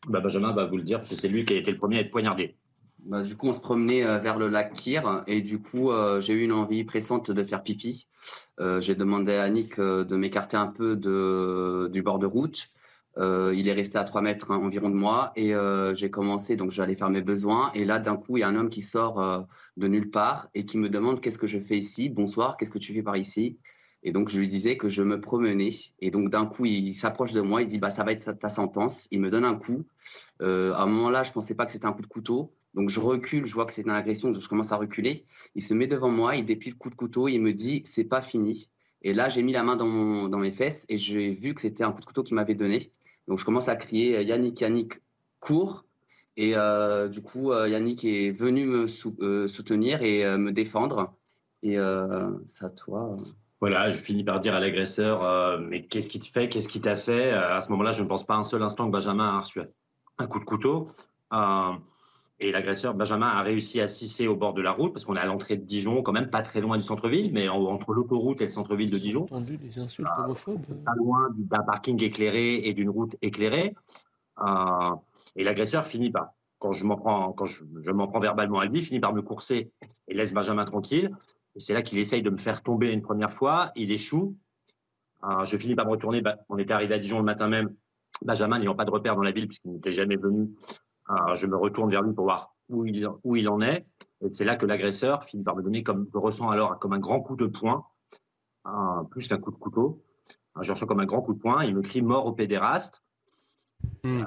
Bah, 0.09 0.21
Benjamin 0.21 0.53
va 0.53 0.65
vous 0.65 0.77
le 0.77 0.83
dire, 0.83 0.99
parce 0.99 1.09
que 1.09 1.17
c'est 1.17 1.29
lui 1.29 1.45
qui 1.45 1.53
a 1.53 1.57
été 1.57 1.71
le 1.71 1.79
premier 1.79 1.99
à 1.99 2.01
être 2.01 2.11
poignardé. 2.11 2.57
Bah, 3.07 3.23
du 3.23 3.37
coup, 3.37 3.49
on 3.49 3.53
se 3.53 3.61
promenait 3.61 4.05
euh, 4.05 4.19
vers 4.19 4.39
le 4.39 4.49
lac 4.49 4.75
Kyr 4.75 5.25
et 5.27 5.41
du 5.43 5.61
coup, 5.61 5.91
euh, 5.91 6.21
j'ai 6.21 6.35
eu 6.35 6.45
une 6.45 6.53
envie 6.53 6.85
pressante 6.85 7.33
de 7.33 7.45
faire 7.45 7.63
pipi. 7.65 8.07
Euh, 8.61 8.81
j'ai 8.81 8.95
demandé 8.95 9.35
à 9.35 9.43
Annick 9.43 9.81
de 9.81 10.17
m'écarter 10.17 10.57
un 10.57 10.69
peu 10.69 10.95
de, 10.95 11.89
du 11.93 12.03
bord 12.03 12.21
de 12.21 12.27
route. 12.27 12.71
il 13.19 13.69
est 13.69 13.73
resté 13.73 13.99
à 13.99 14.05
3 14.05 14.23
mètres 14.23 14.53
hein, 14.53 14.61
environ 14.63 14.89
de 14.89 14.95
moi 14.95 15.33
et 15.35 15.53
j'ai 15.95 16.11
commencé, 16.11 16.55
donc 16.57 16.71
j'allais 16.71 16.95
faire 16.95 17.11
mes 17.11 17.23
besoins. 17.23 17.73
Et 17.75 17.85
là, 17.85 17.99
d'un 17.99 18.17
coup, 18.17 18.37
il 18.37 18.41
y 18.41 18.43
a 18.45 18.49
un 18.49 18.57
homme 18.57 18.71
qui 18.71 18.83
sort 18.83 19.47
de 19.77 19.89
nulle 19.89 20.11
part 20.11 20.49
et 20.55 20.65
qui 20.65 20.79
me 20.79 20.89
demande 20.89 21.21
qu'est-ce 21.21 21.39
que 21.39 21.49
je 21.49 21.59
fais 21.59 21.79
ici? 21.79 22.09
Bonsoir, 22.09 22.57
qu'est-ce 22.57 22.71
que 22.71 22.79
tu 22.79 22.95
fais 22.95 23.03
par 23.03 23.17
ici? 23.17 23.59
Et 24.05 24.13
donc, 24.13 24.29
je 24.29 24.39
lui 24.39 24.49
disais 24.49 24.77
que 24.77 24.89
je 24.89 25.03
me 25.03 25.21
promenais. 25.21 25.71
Et 26.01 26.11
donc, 26.11 26.31
d'un 26.31 26.47
coup, 26.47 26.67
il, 26.67 26.93
s'approche 26.95 27.33
de 27.33 27.41
moi, 27.41 27.63
il 27.63 27.69
dit 27.69 27.79
bah, 27.79 27.91
Ça 27.91 28.03
va 28.05 28.13
être 28.13 28.33
ta 28.33 28.49
sentence. 28.49 29.09
Il 29.13 29.21
me 29.21 29.31
donne 29.31 29.45
un 29.45 29.55
coup. 29.55 29.85
à 30.41 30.83
un 30.83 30.87
moment-là, 30.87 31.25
je 31.25 31.33
pensais 31.33 31.57
pas 31.57 31.67
que 31.67 31.73
c'était 31.73 31.87
un 31.87 31.93
coup 31.93 32.03
de 32.03 32.07
couteau. 32.07 32.53
Donc 32.75 32.89
je 32.89 33.01
recule, 33.01 33.45
je 33.45 33.55
vois 33.55 33.67
que 33.67 33.73
c'est 33.73 33.83
une 33.83 33.91
agression, 33.91 34.33
je 34.33 34.49
commence 34.49 34.73
à 34.73 34.77
reculer. 34.77 35.25
Il 35.55 35.63
se 35.63 35.75
met 35.75 35.87
devant 35.87 36.11
moi, 36.11 36.37
il 36.37 36.45
dépile 36.45 36.73
le 36.73 36.79
coup 36.79 36.91
de 36.91 36.95
couteau, 36.95 37.29
il 37.29 37.41
me 37.41 37.53
dit 37.53 37.83
c'est 37.85 38.05
pas 38.05 38.23
fini. 38.23 38.71
Et 39.03 39.13
là 39.13 39.29
j'ai 39.29 39.43
mis 39.43 39.53
la 39.53 39.63
main 39.63 39.77
dans, 39.77 40.39
mes 40.39 40.51
fesses 40.51 40.87
et 40.89 40.97
j'ai 40.97 41.31
vu 41.33 41.55
que 41.55 41.61
c'était 41.61 41.85
un 41.85 41.93
coup 41.93 42.01
de 42.01 42.07
couteau 42.07 42.23
qu'il 42.23 42.35
m'avait 42.35 42.55
donné. 42.55 42.91
Donc 43.29 43.39
je 43.39 43.45
commence 43.45 43.69
à 43.69 43.77
crier 43.77 44.23
Yannick, 44.23 44.61
Yannick, 44.61 44.95
cours. 45.41 45.85
Et 46.39 46.57
euh, 46.57 47.09
du 47.09 47.21
coup 47.21 47.53
euh, 47.53 47.69
Yannick 47.69 48.05
est 48.05 48.31
venu 48.31 48.65
me 48.65 48.87
euh, 49.21 49.49
soutenir 49.49 50.03
et 50.03 50.25
me 50.39 50.51
défendre. 50.51 51.15
Et 51.63 51.77
ça 52.47 52.71
toi. 52.71 53.17
Voilà, 53.61 53.93
je 53.93 53.99
finis 53.99 54.25
par 54.25 54.41
dire 54.41 54.55
à 54.55 54.61
l'agresseur 54.61 55.61
mais 55.61 55.87
qu'est-ce 55.87 56.09
qui 56.09 56.19
te 56.19 56.27
fait, 56.27 56.49
qu'est-ce 56.49 56.69
qui 56.69 56.81
t'a 56.81 56.97
fait? 56.97 57.31
À 57.33 57.61
ce 57.61 57.71
moment-là, 57.71 57.93
je 57.93 58.03
ne 58.03 58.09
pense 58.09 58.25
pas 58.25 58.35
un 58.35 58.43
seul 58.43 58.63
instant 58.63 58.87
que 58.87 58.93
Benjamin 58.93 59.37
a 59.37 59.41
reçu 59.41 59.61
un 60.19 60.27
coup 60.27 60.41
de 60.41 60.45
couteau. 60.45 60.89
Et 62.43 62.51
l'agresseur, 62.51 62.95
Benjamin, 62.95 63.29
a 63.29 63.41
réussi 63.43 63.81
à 63.81 63.87
cisser 63.87 64.27
au 64.27 64.35
bord 64.35 64.53
de 64.53 64.63
la 64.63 64.73
route, 64.73 64.93
parce 64.93 65.05
qu'on 65.05 65.15
est 65.15 65.21
à 65.21 65.27
l'entrée 65.27 65.57
de 65.57 65.65
Dijon, 65.65 66.03
quand 66.03 66.11
même 66.11 66.29
pas 66.29 66.43
très 66.43 66.61
loin 66.61 66.77
du 66.77 66.83
centre-ville, 66.83 67.33
mais 67.33 67.49
entre 67.49 67.93
l'autoroute 67.93 68.41
et 68.41 68.45
le 68.45 68.51
centre-ville 68.51 68.91
de 68.91 68.99
Dijon. 68.99 69.23
entendu 69.23 69.57
des 69.57 69.79
insultes 69.79 70.09
ah, 70.11 70.25
homophobes. 70.25 70.67
Pas 70.85 70.95
loin 70.97 71.29
d'un 71.37 71.63
parking 71.63 72.03
éclairé 72.03 72.57
et 72.67 72.75
d'une 72.75 72.91
route 72.91 73.15
éclairée. 73.23 73.77
Euh, 74.45 74.91
et 75.37 75.45
l'agresseur 75.45 75.87
finit 75.87 76.11
par, 76.11 76.31
quand 76.59 76.73
je 76.73 76.85
m'en 76.85 76.97
prends, 76.97 77.33
quand 77.33 77.45
je, 77.45 77.93
m'en 77.93 78.09
prends 78.09 78.19
verbalement 78.19 78.59
à 78.59 78.67
lui, 78.67 78.83
finit 78.83 78.99
par 78.99 79.15
me 79.15 79.23
courser 79.23 79.71
et 80.09 80.15
laisse 80.15 80.35
Benjamin 80.35 80.65
tranquille. 80.65 81.17
Et 81.55 81.61
c'est 81.61 81.75
là 81.75 81.83
qu'il 81.83 81.99
essaye 81.99 82.23
de 82.23 82.31
me 82.31 82.39
faire 82.39 82.65
tomber 82.65 82.91
une 82.91 83.03
première 83.03 83.33
fois. 83.33 83.71
Il 83.77 83.93
échoue. 83.93 84.37
Euh, 85.23 85.45
je 85.45 85.57
finis 85.57 85.77
par 85.77 85.87
me 85.87 85.93
retourner. 85.93 86.23
Bah, 86.23 86.39
on 86.49 86.59
était 86.59 86.73
arrivé 86.73 86.97
à 86.97 86.99
Dijon 86.99 87.19
le 87.19 87.25
matin 87.25 87.47
même. 87.47 87.73
Benjamin 88.21 88.59
n'ayant 88.59 88.75
pas 88.75 88.85
de 88.85 88.91
repère 88.91 89.15
dans 89.15 89.23
la 89.23 89.31
ville 89.31 89.47
puisqu'il 89.47 89.71
n'était 89.71 89.93
jamais 89.93 90.17
venu 90.17 90.51
alors, 91.07 91.35
je 91.35 91.47
me 91.47 91.57
retourne 91.57 91.91
vers 91.91 92.03
lui 92.03 92.15
pour 92.15 92.25
voir 92.25 92.55
où 92.69 92.87
il, 92.87 93.09
où 93.25 93.37
il 93.37 93.49
en 93.49 93.61
est. 93.61 93.87
Et 94.23 94.33
c'est 94.33 94.45
là 94.45 94.57
que 94.57 94.67
l'agresseur 94.67 95.25
finit 95.25 95.43
par 95.43 95.57
me 95.57 95.63
donner, 95.63 95.83
comme 95.83 96.07
je 96.13 96.19
ressens 96.19 96.49
alors, 96.51 96.79
comme 96.79 96.93
un 96.93 96.99
grand 96.99 97.21
coup 97.21 97.37
de 97.37 97.47
poing, 97.47 97.85
plus 99.11 99.29
qu'un 99.29 99.39
coup 99.39 99.51
de 99.51 99.57
couteau. 99.57 100.03
je 100.61 100.71
ressens 100.71 100.87
comme 100.87 101.01
un 101.01 101.07
grand 101.07 101.23
coup 101.23 101.35
de 101.35 101.41
poing. 101.41 101.65
Il 101.65 101.75
me 101.75 101.83
crie 101.83 102.03
mort 102.03 102.27
au 102.27 102.33
pédéraste. 102.33 103.03
Hmm. 104.05 104.23
Euh, 104.23 104.25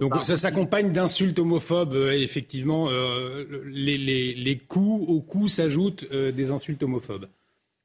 Donc 0.00 0.24
ça 0.24 0.36
s'accompagne 0.36 0.92
d'insultes 0.92 1.38
homophobes. 1.38 1.94
Euh, 1.94 2.12
effectivement, 2.12 2.88
euh, 2.88 3.64
les, 3.64 3.98
les, 3.98 4.34
les, 4.34 4.58
coups 4.58 5.08
aux 5.08 5.20
coups 5.20 5.54
s'ajoutent 5.54 6.04
des 6.10 6.50
insultes 6.50 6.82
homophobes. 6.82 7.26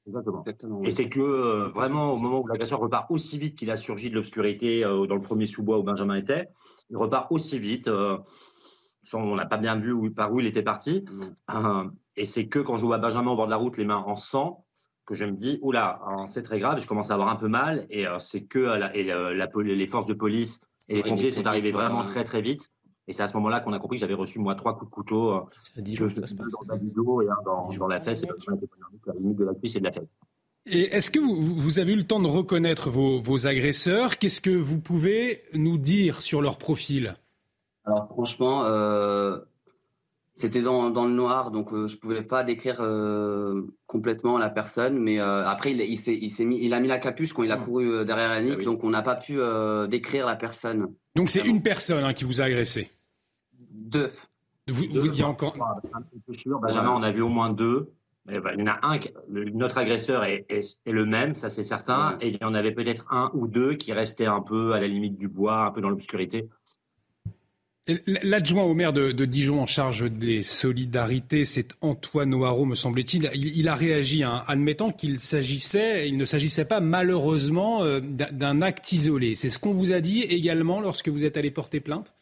Exactement. 0.07 0.43
Et 0.83 0.91
c'est 0.91 1.09
que 1.09 1.67
vraiment 1.73 2.13
au 2.13 2.17
moment 2.17 2.39
où 2.39 2.47
l'agresseur 2.47 2.79
repart 2.79 3.11
aussi 3.11 3.37
vite 3.37 3.57
qu'il 3.57 3.69
a 3.71 3.75
surgi 3.75 4.09
de 4.09 4.15
l'obscurité 4.15 4.81
dans 4.81 5.15
le 5.15 5.21
premier 5.21 5.45
sous-bois 5.45 5.77
où 5.77 5.83
Benjamin 5.83 6.15
était, 6.15 6.47
il 6.89 6.97
repart 6.97 7.31
aussi 7.31 7.59
vite. 7.59 7.87
Euh, 7.87 8.17
on 9.13 9.35
n'a 9.35 9.45
pas 9.45 9.57
bien 9.57 9.77
vu 9.77 9.91
où, 9.91 10.09
par 10.11 10.33
où 10.33 10.39
il 10.39 10.47
était 10.47 10.63
parti. 10.63 11.05
Euh, 11.53 11.85
et 12.15 12.25
c'est 12.25 12.47
que 12.47 12.59
quand 12.59 12.75
je 12.75 12.85
vois 12.85 12.97
Benjamin 12.97 13.31
au 13.31 13.35
bord 13.35 13.45
de 13.45 13.51
la 13.51 13.57
route, 13.57 13.77
les 13.77 13.85
mains 13.85 14.03
en 14.05 14.15
sang, 14.15 14.65
que 15.05 15.15
je 15.15 15.23
me 15.25 15.31
dis, 15.31 15.59
oula, 15.61 16.01
hein, 16.05 16.25
c'est 16.25 16.41
très 16.41 16.59
grave, 16.59 16.81
je 16.81 16.87
commence 16.87 17.11
à 17.11 17.13
avoir 17.13 17.29
un 17.29 17.37
peu 17.37 17.47
mal. 17.47 17.85
Et 17.89 18.05
euh, 18.05 18.19
c'est 18.19 18.43
que 18.43 18.77
les 19.61 19.87
forces 19.87 20.07
de 20.07 20.13
police 20.13 20.59
et 20.89 20.95
les 20.95 21.03
pompiers 21.03 21.31
sont 21.31 21.45
arrivés 21.45 21.71
vraiment 21.71 22.03
très 22.03 22.23
très 22.23 22.41
vite. 22.41 22.69
Et 23.07 23.13
c'est 23.13 23.23
à 23.23 23.27
ce 23.27 23.37
moment-là 23.37 23.61
qu'on 23.61 23.71
a 23.71 23.79
compris 23.79 23.97
que 23.97 24.01
j'avais 24.01 24.13
reçu 24.13 24.39
moi 24.39 24.55
trois 24.55 24.77
coups 24.77 24.91
de 24.91 24.93
couteau, 24.93 25.47
deux 25.77 26.07
dans 26.07 26.61
la 26.67 26.75
vidéo 26.75 27.21
et 27.21 27.29
un 27.29 27.37
dans, 27.45 27.87
la 27.87 27.99
fesse, 28.01 28.23
et 28.23 28.27
la 29.05 29.13
limite 29.13 29.37
de 29.37 29.45
la 29.45 29.53
cuisse 29.53 29.77
et 29.77 29.79
de 29.79 29.85
la 29.85 29.91
fesse. 29.93 30.07
Et 30.69 30.93
est-ce 30.93 31.09
que 31.09 31.19
vous, 31.19 31.79
avez 31.79 31.93
eu 31.93 31.95
le 31.95 32.03
temps 32.03 32.19
de 32.19 32.27
reconnaître 32.27 32.89
vos, 32.89 33.47
agresseurs? 33.47 34.17
Qu'est-ce 34.17 34.41
que 34.41 34.49
vous 34.49 34.79
pouvez 34.79 35.43
nous 35.53 35.77
dire 35.77 36.21
sur 36.21 36.41
leur 36.41 36.57
profil? 36.57 37.13
Alors 37.85 38.09
franchement, 38.09 38.65
euh, 38.65 39.37
c'était 40.35 40.61
dans, 40.61 40.89
le 40.89 41.13
noir, 41.13 41.51
donc 41.51 41.71
euh, 41.71 41.87
je 41.87 41.95
ne 41.95 42.01
pouvais 42.01 42.21
pas 42.21 42.43
décrire 42.43 42.81
euh, 42.81 43.73
complètement 43.85 44.37
la 44.37 44.49
personne. 44.49 44.99
Mais 44.99 45.19
après, 45.19 45.71
il, 45.71 45.79
il, 45.79 46.45
mis, 46.45 46.59
il 46.61 46.73
a 46.73 46.81
mis 46.81 46.89
la 46.89 46.99
capuche 46.99 47.31
quand 47.31 47.43
il 47.43 47.51
a 47.53 47.57
ah. 47.61 47.63
couru 47.63 48.05
derrière 48.05 48.31
Annick, 48.31 48.57
ah 48.59 48.63
donc 48.65 48.83
on 48.83 48.89
n'a 48.89 49.01
pas 49.01 49.15
pu 49.15 49.39
décrire 49.87 50.25
la 50.25 50.35
personne. 50.35 50.93
Donc 51.15 51.29
c'est 51.29 51.45
une 51.45 51.61
personne 51.61 52.03
hein, 52.03 52.11
qui 52.11 52.25
vous 52.25 52.41
a 52.41 52.43
agressé? 52.43 52.91
Deux. 53.87 54.11
Vous, 54.67 54.83
y 54.83 55.21
a 55.21 55.27
encore. 55.27 55.55
Benjamin, 56.61 56.91
on 56.91 57.03
a 57.03 57.11
vu 57.11 57.21
au 57.21 57.29
moins 57.29 57.51
deux. 57.53 57.93
Eh 58.29 58.39
ben, 58.41 58.51
il 58.55 58.59
y 58.59 58.63
en 58.63 58.67
a 58.67 58.79
un, 58.83 58.99
notre 59.29 59.77
agresseur 59.77 60.25
est, 60.25 60.45
le 60.85 61.05
même, 61.05 61.33
ça 61.33 61.49
c'est 61.49 61.63
certain, 61.63 62.17
et 62.19 62.27
il 62.27 62.37
y 62.41 62.43
en 62.43 62.53
avait 62.53 62.73
peut-être 62.73 63.05
un 63.09 63.31
ou 63.33 63.47
deux 63.47 63.75
qui 63.75 63.93
restaient 63.93 64.25
un 64.25 64.41
peu 64.41 64.73
à 64.73 64.81
la 64.81 64.87
limite 64.87 65.17
du 65.17 65.29
bois, 65.29 65.65
un 65.65 65.71
peu 65.71 65.79
dans 65.79 65.89
l'obscurité. 65.89 66.49
L'adjoint 68.05 68.63
au 68.63 68.73
maire 68.73 68.91
de, 68.91 69.23
Dijon 69.23 69.61
en 69.61 69.65
charge 69.65 70.11
des 70.11 70.41
solidarités, 70.41 71.45
c'est 71.45 71.69
Antoine 71.79 72.31
Noiro, 72.31 72.65
me 72.65 72.75
semble-t-il. 72.75 73.31
Il, 73.33 73.69
a 73.69 73.75
réagi 73.75 74.25
en 74.25 74.41
admettant 74.45 74.91
qu'il 74.91 75.21
s'agissait, 75.21 76.09
il 76.09 76.17
ne 76.17 76.25
s'agissait 76.25 76.65
pas 76.65 76.81
malheureusement 76.81 77.83
euh, 77.83 78.01
d'un 78.01 78.61
acte 78.61 78.91
isolé. 78.91 79.35
C'est 79.35 79.49
ce 79.49 79.57
qu'on 79.57 79.71
vous 79.71 79.93
a 79.93 80.01
dit 80.01 80.23
également 80.23 80.81
lorsque 80.81 81.07
vous 81.07 81.23
êtes 81.23 81.37
allé 81.37 81.49
porter 81.49 81.79
plainte? 81.79 82.13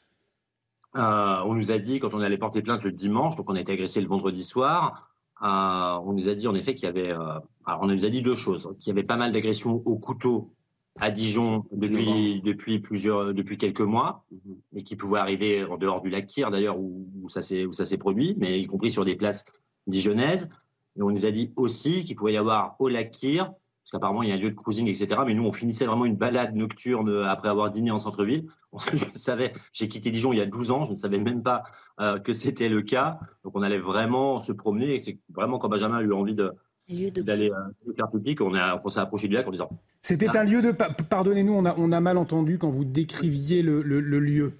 Euh, 0.96 1.42
On 1.46 1.54
nous 1.54 1.72
a 1.72 1.80
dit 1.80 2.00
quand 2.00 2.14
on 2.14 2.22
allé 2.22 2.38
porter 2.38 2.62
plainte 2.62 2.84
le 2.84 2.92
dimanche, 2.92 3.36
donc 3.36 3.50
on 3.50 3.56
a 3.56 3.60
été 3.60 3.74
agressé 3.74 4.02
le 4.02 4.08
vendredi 4.08 4.44
soir. 4.44 5.12
Euh, 5.42 6.00
on 6.06 6.14
nous 6.14 6.30
a 6.30 6.36
dit 6.36 6.48
en 6.48 6.56
effet 6.56 6.76
qu'il 6.76 6.86
y 6.86 6.90
avait, 6.90 7.12
euh, 7.12 7.40
alors 7.66 7.82
on 7.82 7.88
nous 7.88 8.06
a 8.06 8.10
dit 8.10 8.22
deux 8.22 8.36
choses, 8.36 8.74
qu'il 8.80 8.88
y 8.88 8.92
avait 8.92 9.06
pas 9.06 9.18
mal 9.18 9.32
d'agressions 9.32 9.82
au 9.86 9.98
couteau 9.98 10.54
à 10.98 11.12
Dijon 11.12 11.66
depuis 11.74 12.42
depuis 12.42 12.80
plusieurs 12.80 13.34
depuis 13.34 13.58
quelques 13.58 13.82
mois, 13.82 14.26
mais 14.72 14.84
qui 14.84 14.96
pouvaient 14.96 15.20
arriver 15.20 15.66
en 15.66 15.78
dehors 15.78 16.02
du 16.02 16.10
lac 16.10 16.28
Kyr 16.28 16.52
d'ailleurs 16.52 16.80
où, 16.80 17.28
ça 17.28 17.42
s'est 17.42 17.66
où 17.66 17.74
ça 17.74 17.84
s'est 17.84 17.98
produit, 17.98 18.36
mais 18.38 18.62
y 18.62 18.66
compris 18.66 18.92
sur 18.92 19.04
des 19.04 19.18
places 19.18 19.44
dijonnaises. 19.88 20.50
Et 20.98 21.02
on 21.02 21.12
nous 21.12 21.26
a 21.26 21.32
dit 21.32 21.52
aussi 21.58 22.06
qu'il 22.06 22.16
pouvait 22.16 22.34
y 22.34 22.38
avoir 22.38 22.78
au 22.80 22.88
lac 22.88 23.12
Kyr 23.12 23.52
parce 23.86 23.92
qu'apparemment 23.92 24.24
il 24.24 24.30
y 24.30 24.32
a 24.32 24.36
un 24.36 24.40
lieu 24.40 24.50
de 24.50 24.56
cruising, 24.56 24.88
etc. 24.88 25.22
Mais 25.28 25.36
nous, 25.36 25.46
on 25.46 25.52
finissait 25.52 25.86
vraiment 25.86 26.06
une 26.06 26.16
balade 26.16 26.56
nocturne 26.56 27.24
après 27.28 27.50
avoir 27.50 27.70
dîné 27.70 27.92
en 27.92 28.00
centre-ville. 28.00 28.48
Je 28.94 29.06
savais, 29.14 29.54
j'ai 29.74 29.88
quitté 29.88 30.10
Dijon 30.10 30.34
il 30.34 30.40
y 30.40 30.42
a 30.42 30.48
12 30.48 30.72
ans, 30.72 30.86
je 30.86 30.90
ne 30.90 30.96
savais 30.96 31.20
même 31.20 31.44
pas 31.44 31.64
euh, 32.00 32.18
que 32.18 32.34
c'était 32.34 32.68
le 32.68 32.82
cas. 32.82 33.20
Donc 33.44 33.54
on 33.56 33.62
allait 33.62 33.78
vraiment 33.78 34.40
se 34.40 34.52
promener. 34.52 34.96
Et 34.96 35.00
c'est 35.00 35.20
vraiment 35.32 35.60
quand 35.60 35.70
Benjamin 35.70 35.98
a 35.98 36.02
eu 36.02 36.14
envie 36.14 36.34
de, 36.34 36.52
d'aller 36.90 37.52
euh, 37.52 37.94
faire 37.96 38.10
public, 38.10 38.42
on, 38.42 38.56
a, 38.56 38.82
on 38.84 38.90
s'est 38.90 39.00
approché 39.00 39.28
du 39.28 39.36
lac 39.36 39.48
en 39.48 39.52
disant. 39.52 39.70
C'était 40.02 40.30
ah. 40.34 40.40
un 40.40 40.46
lieu 40.46 40.64
de. 40.64 40.72
Pardonnez-nous, 40.72 41.54
on 41.54 41.66
a, 41.66 41.76
on 41.78 41.92
a 41.92 42.00
mal 42.00 42.18
entendu 42.18 42.58
quand 42.58 42.72
vous 42.72 42.86
décriviez 42.86 43.62
le, 43.62 43.84
le, 43.84 44.20
lieu. 44.20 44.54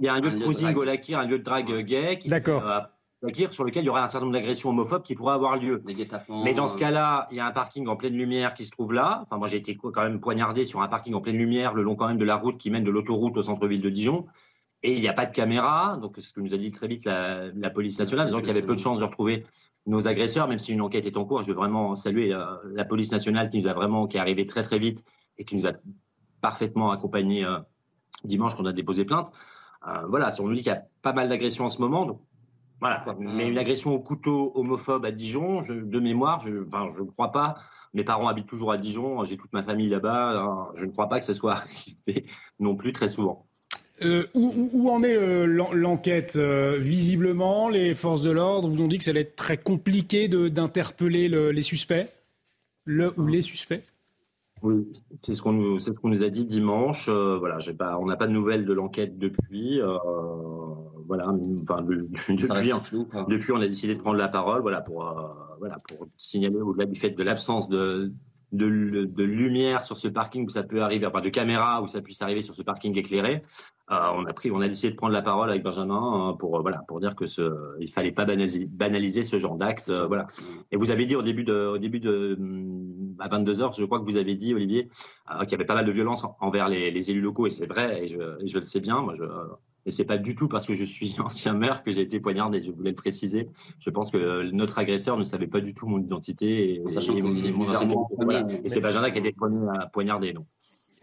Il 0.00 0.04
y 0.04 0.08
a 0.08 0.14
un 0.14 0.20
lieu 0.20 0.32
de 0.32 0.40
cruising 0.40 0.74
au 0.74 0.82
lac, 0.82 1.08
un 1.10 1.26
lieu 1.26 1.38
de 1.38 1.44
drague 1.44 1.84
gay. 1.84 2.18
D'accord. 2.26 2.88
Sur 3.50 3.64
lequel 3.64 3.82
il 3.82 3.86
y 3.86 3.90
aurait 3.90 4.00
un 4.00 4.06
certain 4.06 4.26
nombre 4.26 4.36
d'agressions 4.36 4.70
homophobes 4.70 5.02
qui 5.02 5.16
pourraient 5.16 5.34
avoir 5.34 5.56
lieu. 5.56 5.82
Mais 6.28 6.54
dans 6.54 6.68
ce 6.68 6.76
euh. 6.76 6.78
cas-là, 6.78 7.26
il 7.32 7.36
y 7.36 7.40
a 7.40 7.46
un 7.46 7.50
parking 7.50 7.88
en 7.88 7.96
pleine 7.96 8.14
lumière 8.14 8.54
qui 8.54 8.64
se 8.64 8.70
trouve 8.70 8.92
là. 8.92 9.20
Enfin, 9.22 9.38
moi, 9.38 9.48
j'ai 9.48 9.56
été 9.56 9.76
quand 9.76 10.02
même 10.04 10.20
poignardé 10.20 10.64
sur 10.64 10.82
un 10.82 10.88
parking 10.88 11.14
en 11.14 11.20
pleine 11.20 11.36
lumière, 11.36 11.74
le 11.74 11.82
long 11.82 11.96
quand 11.96 12.06
même 12.06 12.18
de 12.18 12.24
la 12.24 12.36
route 12.36 12.58
qui 12.58 12.70
mène 12.70 12.84
de 12.84 12.90
l'autoroute 12.92 13.36
au 13.36 13.42
centre-ville 13.42 13.82
de 13.82 13.88
Dijon. 13.88 14.26
Et 14.84 14.94
il 14.94 15.00
n'y 15.00 15.08
a 15.08 15.12
pas 15.12 15.26
de 15.26 15.32
caméra. 15.32 15.98
Donc, 16.00 16.12
c'est 16.14 16.20
ce 16.20 16.32
que 16.32 16.40
nous 16.40 16.54
a 16.54 16.58
dit 16.58 16.70
très 16.70 16.86
vite 16.86 17.04
la, 17.06 17.70
police 17.70 17.98
nationale, 17.98 18.26
disant 18.26 18.38
qu'il 18.38 18.48
y 18.48 18.52
avait 18.52 18.62
peu 18.62 18.76
de 18.76 18.80
chances 18.80 19.00
de 19.00 19.04
retrouver 19.04 19.44
nos 19.86 20.06
agresseurs, 20.06 20.46
même 20.46 20.58
si 20.58 20.72
une 20.72 20.80
enquête 20.80 21.04
est 21.04 21.16
en 21.16 21.24
cours. 21.24 21.42
Je 21.42 21.48
veux 21.48 21.56
vraiment 21.56 21.96
saluer 21.96 22.32
euh, 22.32 22.44
la, 22.66 22.84
police 22.84 23.10
nationale 23.10 23.50
qui 23.50 23.58
nous 23.58 23.66
a 23.66 23.72
vraiment, 23.72 24.06
qui 24.06 24.16
est 24.16 24.20
arrivée 24.20 24.46
très 24.46 24.62
très 24.62 24.78
vite 24.78 25.02
et 25.38 25.44
qui 25.44 25.56
nous 25.56 25.66
a 25.66 25.72
parfaitement 26.40 26.92
accompagnés 26.92 27.44
euh, 27.44 27.58
dimanche 28.22 28.54
quand 28.54 28.62
on 28.62 28.66
a 28.66 28.72
déposé 28.72 29.04
plainte. 29.04 29.32
voilà, 30.06 30.30
si 30.30 30.40
on 30.40 30.46
nous 30.46 30.54
dit 30.54 30.62
qu'il 30.62 30.72
y 30.72 30.76
a 30.76 30.84
pas 31.02 31.12
mal 31.12 31.28
d'agressions 31.28 31.64
en 31.64 31.68
ce 31.68 31.80
moment, 31.80 32.04
donc 32.04 32.20
voilà. 32.80 33.04
Mais 33.18 33.48
une 33.48 33.58
agression 33.58 33.92
au 33.92 34.00
couteau 34.00 34.52
homophobe 34.54 35.04
à 35.04 35.10
Dijon, 35.10 35.60
de 35.60 36.00
mémoire, 36.00 36.40
je 36.40 36.50
ne 36.50 37.10
crois 37.10 37.32
pas. 37.32 37.56
Mes 37.94 38.04
parents 38.04 38.28
habitent 38.28 38.46
toujours 38.46 38.70
à 38.70 38.76
Dijon, 38.76 39.24
j'ai 39.24 39.36
toute 39.36 39.52
ma 39.52 39.62
famille 39.62 39.88
là-bas. 39.88 40.40
Hein, 40.40 40.68
je 40.74 40.84
ne 40.84 40.90
crois 40.90 41.08
pas 41.08 41.18
que 41.18 41.24
ce 41.24 41.34
soit 41.34 41.52
arrivé 42.06 42.26
non 42.60 42.76
plus 42.76 42.92
très 42.92 43.08
souvent. 43.08 43.46
Euh, 44.02 44.26
où, 44.34 44.90
en 44.90 45.02
est 45.02 45.16
euh, 45.16 45.44
l'enquête 45.72 46.36
Visiblement, 46.36 47.68
les 47.68 47.94
forces 47.94 48.22
de 48.22 48.30
l'ordre 48.30 48.68
vous 48.68 48.80
ont 48.80 48.86
dit 48.86 48.98
que 48.98 49.04
ça 49.04 49.10
allait 49.10 49.22
être 49.22 49.36
très 49.36 49.56
compliqué 49.56 50.28
d'interpeller 50.28 51.28
les 51.28 51.62
suspects, 51.62 52.08
le 52.84 53.12
ou 53.18 53.26
les 53.26 53.42
suspects? 53.42 53.82
Oui, 54.62 54.86
c'est 55.20 55.34
ce 55.34 55.42
qu'on 55.42 55.52
nous, 55.52 55.78
ce 55.78 55.90
qu'on 55.90 56.08
nous 56.08 56.22
a 56.22 56.28
dit 56.28 56.46
dimanche. 56.46 57.08
voilà, 57.08 57.58
pas, 57.78 57.98
on 57.98 58.06
n'a 58.06 58.16
pas 58.16 58.26
de 58.26 58.32
nouvelles 58.32 58.64
de 58.64 58.72
l'enquête 58.72 59.18
depuis. 59.18 59.80
voilà, 61.06 61.28
enfin, 61.28 61.82
depuis, 61.82 62.08
depuis, 63.28 63.52
on 63.52 63.60
a 63.60 63.66
décidé 63.66 63.94
de 63.94 64.00
prendre 64.00 64.18
la 64.18 64.28
parole, 64.28 64.62
voilà, 64.62 64.80
pour, 64.80 65.04
voilà, 65.58 65.78
pour 65.88 66.08
signaler 66.16 66.56
au-delà 66.56 66.86
du 66.86 66.98
fait 66.98 67.10
de 67.10 67.22
l'absence 67.22 67.68
de, 67.68 68.12
de, 68.52 69.22
lumière 69.22 69.84
sur 69.84 69.96
ce 69.96 70.08
parking 70.08 70.46
où 70.46 70.48
ça 70.48 70.62
peut 70.62 70.82
arriver, 70.82 71.06
enfin 71.06 71.20
de 71.20 71.28
caméra 71.28 71.82
où 71.82 71.86
ça 71.86 72.00
puisse 72.00 72.22
arriver 72.22 72.42
sur 72.42 72.54
ce 72.54 72.62
parking 72.62 72.96
éclairé. 72.96 73.42
Euh, 73.90 74.10
on 74.14 74.26
a 74.26 74.32
pris, 74.32 74.50
on 74.50 74.60
a 74.60 74.68
décidé 74.68 74.90
de 74.90 74.96
prendre 74.96 75.12
la 75.12 75.22
parole 75.22 75.50
avec 75.50 75.62
Benjamin 75.62 76.30
euh, 76.30 76.32
pour 76.34 76.56
euh, 76.56 76.60
voilà 76.60 76.82
pour 76.86 77.00
dire 77.00 77.16
que 77.16 77.26
ce, 77.26 77.76
il 77.80 77.90
fallait 77.90 78.12
pas 78.12 78.24
banaliser, 78.24 78.66
banaliser 78.66 79.22
ce 79.22 79.38
genre 79.38 79.56
d'acte, 79.56 79.90
voilà. 79.90 80.26
Et 80.70 80.76
vous 80.76 80.90
avez 80.90 81.06
dit 81.06 81.16
au 81.16 81.22
début 81.22 81.44
de, 81.44 81.66
au 81.66 81.78
début 81.78 82.00
de 82.00 82.38
à 83.18 83.28
22 83.28 83.62
heures, 83.62 83.72
je 83.72 83.84
crois 83.84 84.00
que 84.00 84.04
vous 84.04 84.16
avez 84.16 84.36
dit 84.36 84.54
Olivier 84.54 84.88
qu'il 85.40 85.52
y 85.52 85.54
avait 85.54 85.64
pas 85.64 85.74
mal 85.74 85.84
de 85.84 85.92
violence 85.92 86.24
envers 86.40 86.68
les, 86.68 87.10
élus 87.10 87.20
locaux 87.20 87.46
et 87.46 87.50
c'est 87.50 87.66
vrai 87.66 88.04
et 88.04 88.08
je, 88.08 88.18
je, 88.44 88.56
le 88.56 88.62
sais 88.62 88.80
bien. 88.80 89.00
Moi, 89.02 89.14
je, 89.14 89.24
et 89.86 89.90
c'est 89.90 90.04
pas 90.04 90.18
du 90.18 90.34
tout 90.34 90.48
parce 90.48 90.66
que 90.66 90.74
je 90.74 90.84
suis 90.84 91.16
ancien 91.24 91.54
maire 91.54 91.82
que 91.82 91.90
j'ai 91.90 92.02
été 92.02 92.20
poignardé. 92.20 92.62
Je 92.62 92.70
voulais 92.70 92.90
le 92.90 92.96
préciser. 92.96 93.48
Je 93.78 93.90
pense 93.90 94.10
que 94.10 94.50
notre 94.50 94.78
agresseur 94.78 95.16
ne 95.16 95.24
savait 95.24 95.46
pas 95.46 95.60
du 95.60 95.74
tout 95.74 95.86
mon 95.86 95.98
identité 95.98 96.74
et, 96.74 96.88
Sachant 96.88 97.16
et, 97.16 97.20
et 98.64 98.68
c'est 98.68 98.80
Benjamin 98.80 99.10
qui 99.10 99.18
a 99.18 99.20
été 99.20 99.34
poignardé. 99.92 100.32
Donc. 100.32 100.46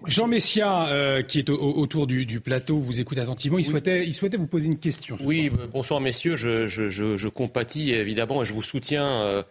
Jean 0.05 0.27
Messia, 0.27 0.87
euh, 0.87 1.21
qui 1.21 1.39
est 1.39 1.49
autour 1.49 2.05
du, 2.05 2.39
plateau, 2.41 2.77
vous 2.77 2.99
écoute 2.99 3.17
attentivement. 3.17 3.57
Il, 3.57 3.65
souhaitait, 3.65 4.05
il 4.05 4.13
souhaitait 4.13 4.37
vous 4.37 4.47
poser 4.47 4.67
une 4.67 4.77
question. 4.77 5.17
Oui, 5.23 5.49
bonsoir 5.71 6.01
messieurs. 6.01 6.35
Je, 6.35 6.65
je, 6.67 7.27
compatis 7.27 7.91
évidemment 7.93 8.41
et 8.41 8.45
je 8.45 8.53
vous 8.53 8.61
soutiens 8.61 9.05
euh, 9.05 9.43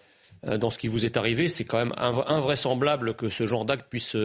euh, 0.47 0.59
dans 0.59 0.71
ce 0.71 0.79
qui 0.79 0.89
vous 0.89 1.07
est 1.07 1.17
arrivé. 1.17 1.49
C'est 1.49 1.65
quand 1.65 1.79
même 1.79 1.95
invraisemblable 1.97 3.15
que 3.15 3.29
ce 3.29 3.47
genre 3.47 3.65
d'acte 3.65 3.87
puisse 3.89 4.17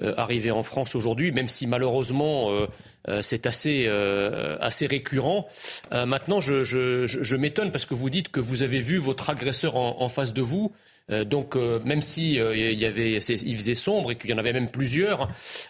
arriver 0.00 0.50
en 0.50 0.62
France 0.62 0.94
aujourd'hui, 0.94 1.32
même 1.32 1.48
si 1.48 1.66
malheureusement 1.66 2.50
c'est 3.20 3.46
assez, 3.46 3.88
assez 4.60 4.86
récurrent. 4.86 5.48
maintenant, 5.90 6.40
je, 6.40 7.36
m'étonne 7.36 7.70
parce 7.70 7.86
que 7.86 7.94
vous 7.94 8.10
dites 8.10 8.30
que 8.30 8.40
vous 8.40 8.62
avez 8.62 8.80
vu 8.80 8.98
votre 8.98 9.30
agresseur 9.30 9.76
en 9.76 10.08
face 10.08 10.32
de 10.32 10.42
vous. 10.42 10.72
Euh, 11.10 11.24
donc 11.24 11.54
euh, 11.54 11.80
même 11.84 12.00
si 12.00 12.40
euh, 12.40 12.56
il 12.56 12.78
y 12.78 12.86
avait, 12.86 13.16
il 13.16 13.56
faisait 13.56 13.74
sombre 13.74 14.12
et 14.12 14.16
qu'il 14.16 14.30
y 14.30 14.32
en 14.32 14.38
avait 14.38 14.54
même 14.54 14.70
plusieurs 14.70 15.28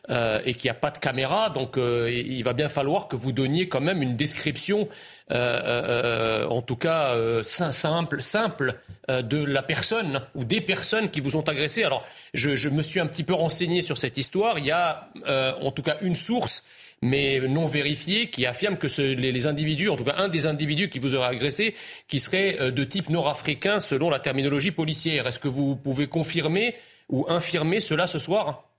et 0.08 0.54
qu'il 0.54 0.64
n'y 0.64 0.70
a 0.70 0.78
pas 0.78 0.90
de 0.90 0.98
caméra, 0.98 1.50
donc 1.50 1.76
il 1.76 2.42
va 2.42 2.52
bien 2.52 2.68
falloir 2.68 3.08
que 3.08 3.16
vous 3.16 3.32
donniez 3.32 3.68
quand 3.68 3.80
même 3.80 4.02
une 4.02 4.16
description, 4.16 4.88
en 5.30 6.62
tout 6.62 6.76
cas 6.76 7.16
simple, 7.42 8.22
simple 8.22 8.74
de 9.08 9.42
la 9.44 9.62
personne 9.62 10.20
ou 10.34 10.44
des 10.44 10.60
personnes 10.60 11.10
qui 11.10 11.20
vous 11.20 11.36
ont 11.36 11.42
agressé. 11.42 11.84
Alors 11.84 12.04
je, 12.34 12.56
je, 12.56 12.68
me 12.68 12.82
suis 12.82 13.00
un 13.00 13.06
petit 13.06 13.24
peu 13.24 13.34
renseigné 13.34 13.82
sur 13.82 13.98
cette 13.98 14.18
histoire. 14.18 14.58
Il 14.58 14.66
y 14.66 14.70
a 14.70 15.08
en 15.26 15.70
tout 15.70 15.82
cas 15.82 15.96
une 16.00 16.14
source 16.14 16.68
mais 17.04 17.38
non 17.40 17.66
vérifié, 17.66 18.30
qui 18.30 18.46
affirme 18.46 18.78
que 18.78 18.86
les, 19.02 19.46
individus, 19.46 19.90
en 19.90 19.96
tout 19.96 20.04
cas 20.04 20.14
un 20.16 20.28
des 20.28 20.46
individus 20.46 20.88
qui 20.88 20.98
vous 20.98 21.14
aurait 21.14 21.28
agressé, 21.28 21.74
qui 22.08 22.18
serait 22.18 22.58
euh, 22.58 22.70
de 22.70 22.82
type 22.82 23.10
nord-africain 23.10 23.78
selon 23.78 24.08
la 24.08 24.20
terminologie 24.20 24.70
policière. 24.70 25.26
Est-ce 25.26 25.38
que 25.38 25.48
vous 25.48 25.76
pouvez 25.76 26.06
confirmer 26.06 26.74
ou 27.10 27.26
infirmer 27.28 27.80
cela 27.80 28.06
ce 28.06 28.18
soir? 28.18 28.70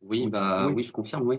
Oui, 0.00 0.26
bah, 0.26 0.68
oui, 0.68 0.82
je 0.82 0.90
confirme, 0.90 1.28
oui. 1.28 1.38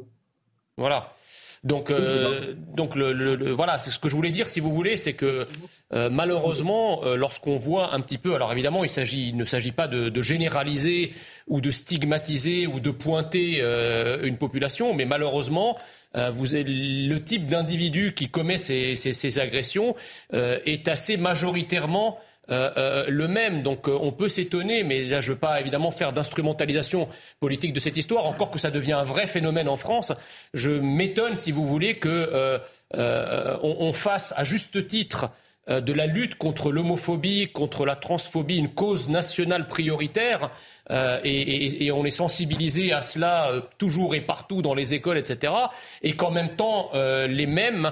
Voilà. 0.77 1.15
Donc, 1.63 1.89
euh, 1.91 2.53
donc 2.75 2.95
le, 2.95 3.51
voilà, 3.51 3.77
c'est 3.79 3.91
ce 3.91 3.99
que 3.99 4.09
je 4.09 4.15
voulais 4.15 4.31
dire, 4.31 4.49
si 4.49 4.59
vous 4.59 4.73
voulez, 4.73 4.97
c'est 4.97 5.13
que 5.13 5.47
euh, 5.93 6.09
malheureusement, 6.09 7.03
lorsqu'on 7.15 7.57
voit 7.57 7.93
un 7.93 8.01
petit 8.01 8.17
peu, 8.17 8.35
alors 8.35 8.51
évidemment, 8.51 8.83
il, 8.83 9.37
ne 9.37 9.45
s'agit 9.45 9.71
pas 9.71 9.87
de, 9.87 10.21
généraliser 10.21 11.13
ou 11.47 11.61
de 11.61 11.71
stigmatiser 11.71 12.67
ou 12.67 12.79
de 12.79 12.91
pointer 12.91 13.59
euh, 13.61 14.23
une 14.23 14.37
population, 14.37 14.93
mais 14.93 15.05
malheureusement, 15.05 15.77
euh, 16.15 16.29
vous 16.29 16.45
le 16.53 17.17
type 17.17 17.47
d'individu 17.47 18.13
qui 18.13 18.29
commet 18.29 18.57
ces, 18.57 19.39
agressions 19.39 19.95
euh, 20.33 20.59
est 20.65 20.87
assez 20.87 21.17
majoritairement 21.17 22.19
le 22.49 23.27
même. 23.27 23.63
Donc 23.63 23.87
on 23.87 24.11
peut 24.11 24.27
s'étonner, 24.27 24.83
mais 24.83 25.01
là 25.01 25.19
je 25.19 25.29
ne 25.29 25.33
veux 25.33 25.39
pas 25.39 25.59
évidemment 25.59 25.91
faire 25.91 26.13
d'instrumentalisation 26.13 27.07
politique 27.39 27.73
de 27.73 27.79
cette 27.79 27.97
histoire, 27.97 28.25
encore 28.25 28.51
que 28.51 28.59
ça 28.59 28.71
devient 28.71 28.93
un 28.93 29.03
vrai 29.03 29.27
phénomène 29.27 29.67
en 29.67 29.77
France. 29.77 30.11
Je 30.53 30.71
m'étonne, 30.71 31.35
si 31.35 31.51
vous 31.51 31.65
voulez, 31.67 31.97
que 31.97 32.59
on, 32.93 33.93
fasse 33.93 34.33
à 34.37 34.43
juste 34.43 34.87
titre 34.87 35.31
de 35.67 35.93
la 35.93 36.05
lutte 36.05 36.35
contre 36.35 36.71
l'homophobie, 36.71 37.49
contre 37.51 37.85
la 37.85 37.95
transphobie, 37.95 38.57
une 38.57 38.73
cause 38.73 39.09
nationale 39.09 39.67
prioritaire. 39.67 40.51
Euh, 40.91 41.19
et, 41.23 41.91
on 41.91 42.03
est 42.03 42.11
sensibilisé 42.11 42.91
à 42.91 43.01
cela 43.01 43.49
euh, 43.49 43.61
toujours 43.77 44.15
et 44.15 44.21
partout 44.21 44.61
dans 44.61 44.73
les 44.73 44.93
écoles, 44.93 45.17
etc. 45.17 45.53
Et 46.01 46.15
qu'en 46.15 46.31
même 46.31 46.55
temps, 46.55 46.89
euh, 46.93 47.27
les 47.27 47.47
mêmes 47.47 47.91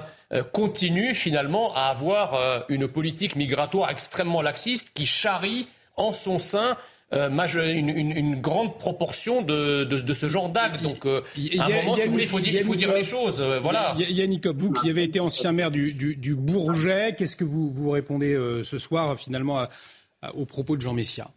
continuent 0.52 1.14
finalement 1.14 1.74
à 1.74 1.82
avoir 1.82 2.64
une 2.68 2.88
politique 2.88 3.36
migratoire 3.36 3.90
extrêmement 3.90 4.42
laxiste 4.42 4.92
qui 4.94 5.06
charrie 5.06 5.68
en 5.96 6.12
son 6.12 6.38
sein 6.38 6.76
une, 7.12 8.40
grande 8.40 8.78
proportion 8.78 9.42
de, 9.42 9.86
ce 10.14 10.28
genre 10.28 10.48
d'actes. 10.48 10.82
Donc, 10.82 11.04
à 11.06 11.64
un 11.64 11.68
moment, 11.68 11.96
si 11.96 12.06
vous 12.06 12.12
voulez, 12.12 12.24
il 12.24 12.28
faut, 12.28 12.40
dire, 12.74 12.94
les 12.94 13.04
choses. 13.04 13.42
voilà. 13.62 13.94
Yannick, 13.98 14.46
vous 14.46 14.72
qui 14.72 14.88
avez 14.88 15.04
été 15.04 15.20
ancien 15.20 15.52
maire 15.52 15.70
du, 15.70 16.34
Bourget, 16.34 17.14
qu'est-ce 17.16 17.36
que 17.36 17.44
vous, 17.44 17.70
vous 17.70 17.90
répondez 17.90 18.34
ce 18.64 18.78
soir 18.78 19.18
finalement 19.18 19.64
aux 20.34 20.46
propos 20.46 20.76
de 20.76 20.80
Jean 20.80 20.94
Messia? 20.94 21.30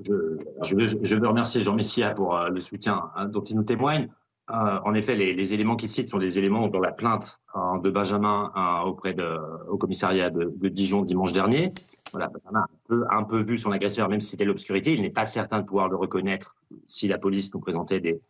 Je, 0.00 1.14
veux, 1.14 1.26
remercier 1.26 1.60
Jean 1.60 1.74
Messia 1.74 2.14
pour 2.14 2.36
euh, 2.36 2.48
le 2.48 2.60
soutien 2.60 3.10
hein, 3.16 3.26
dont 3.26 3.42
il 3.42 3.56
nous 3.56 3.64
témoigne. 3.64 4.08
Euh, 4.50 4.80
en 4.82 4.94
effet, 4.94 5.14
les, 5.14 5.52
éléments 5.52 5.76
qu'il 5.76 5.90
cite 5.90 6.08
sont 6.08 6.18
des 6.18 6.38
éléments 6.38 6.68
dans 6.68 6.80
la 6.80 6.92
plainte 6.92 7.40
hein, 7.54 7.78
de 7.82 7.90
Benjamin 7.90 8.50
hein, 8.54 8.82
auprès 8.86 9.12
de, 9.12 9.38
au 9.68 9.76
commissariat 9.76 10.30
de, 10.30 10.68
Dijon 10.68 11.02
dimanche 11.02 11.34
dernier. 11.34 11.72
Voilà, 12.12 12.28
Benjamin 12.28 12.60
a 12.60 12.62
un 12.62 12.78
peu, 12.88 13.04
un 13.10 13.24
peu 13.24 13.42
vu 13.42 13.58
son 13.58 13.72
agresseur, 13.72 14.08
même 14.08 14.20
si 14.20 14.30
c'était 14.30 14.46
l'obscurité. 14.46 14.94
Il 14.94 15.02
n'est 15.02 15.10
pas 15.10 15.26
certain 15.26 15.60
de 15.60 15.66
pouvoir 15.66 15.88
le 15.88 15.96
reconnaître 15.96 16.56
si 16.86 17.08
la 17.08 17.18
police 17.18 17.52
nous 17.52 17.60
présentait 17.60 18.00
des, 18.00 18.20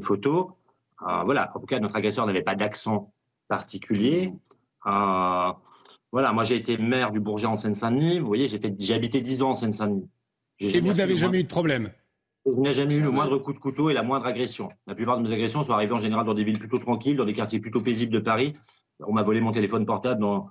photos. 0.00 0.48
Euh, 1.08 1.22
voilà, 1.24 1.50
en 1.54 1.60
tout 1.60 1.66
cas, 1.66 1.80
notre 1.80 1.96
agresseur 1.96 2.26
n'avait 2.26 2.42
pas 2.42 2.54
d'accent 2.54 3.10
particulier. 3.48 4.32
voilà, 4.84 6.32
moi 6.32 6.44
j'ai 6.44 6.56
été 6.56 6.76
maire 6.76 7.12
du 7.12 7.20
Bourget 7.20 7.46
en 7.46 7.54
Seine-Saint-Denis. 7.54 8.18
Vous 8.18 8.26
voyez, 8.26 8.46
j'ai 8.46 8.94
habité 8.94 9.22
10 9.22 9.42
ans 9.42 9.50
en 9.50 9.54
Seine-Saint-Denis. 9.54 10.08
Et 10.60 10.80
vous 10.80 10.92
n'avez 10.92 11.16
jamais 11.16 11.40
eu 11.40 11.44
de 11.44 11.48
problème? 11.48 11.90
Je 12.44 12.58
n'ai 12.58 12.72
jamais 12.72 12.96
eu 12.96 13.00
le 13.00 13.10
moindre 13.10 13.38
coup 13.38 13.52
de 13.52 13.58
couteau 13.58 13.88
et 13.90 13.92
la 13.92 14.02
moindre 14.02 14.26
agression. 14.26 14.68
La 14.86 14.94
plupart 14.94 15.16
de 15.16 15.22
mes 15.22 15.32
agressions 15.32 15.62
sont 15.62 15.72
arrivées 15.72 15.94
en 15.94 15.98
général 15.98 16.26
dans 16.26 16.34
des 16.34 16.42
villes 16.42 16.58
plutôt 16.58 16.78
tranquilles, 16.78 17.16
dans 17.16 17.24
des 17.24 17.34
quartiers 17.34 17.60
plutôt 17.60 17.80
paisibles 17.80 18.12
de 18.12 18.18
Paris. 18.18 18.54
On 19.00 19.12
m'a 19.12 19.22
volé 19.22 19.40
mon 19.40 19.52
téléphone 19.52 19.86
portable 19.86 20.20
dans, 20.20 20.48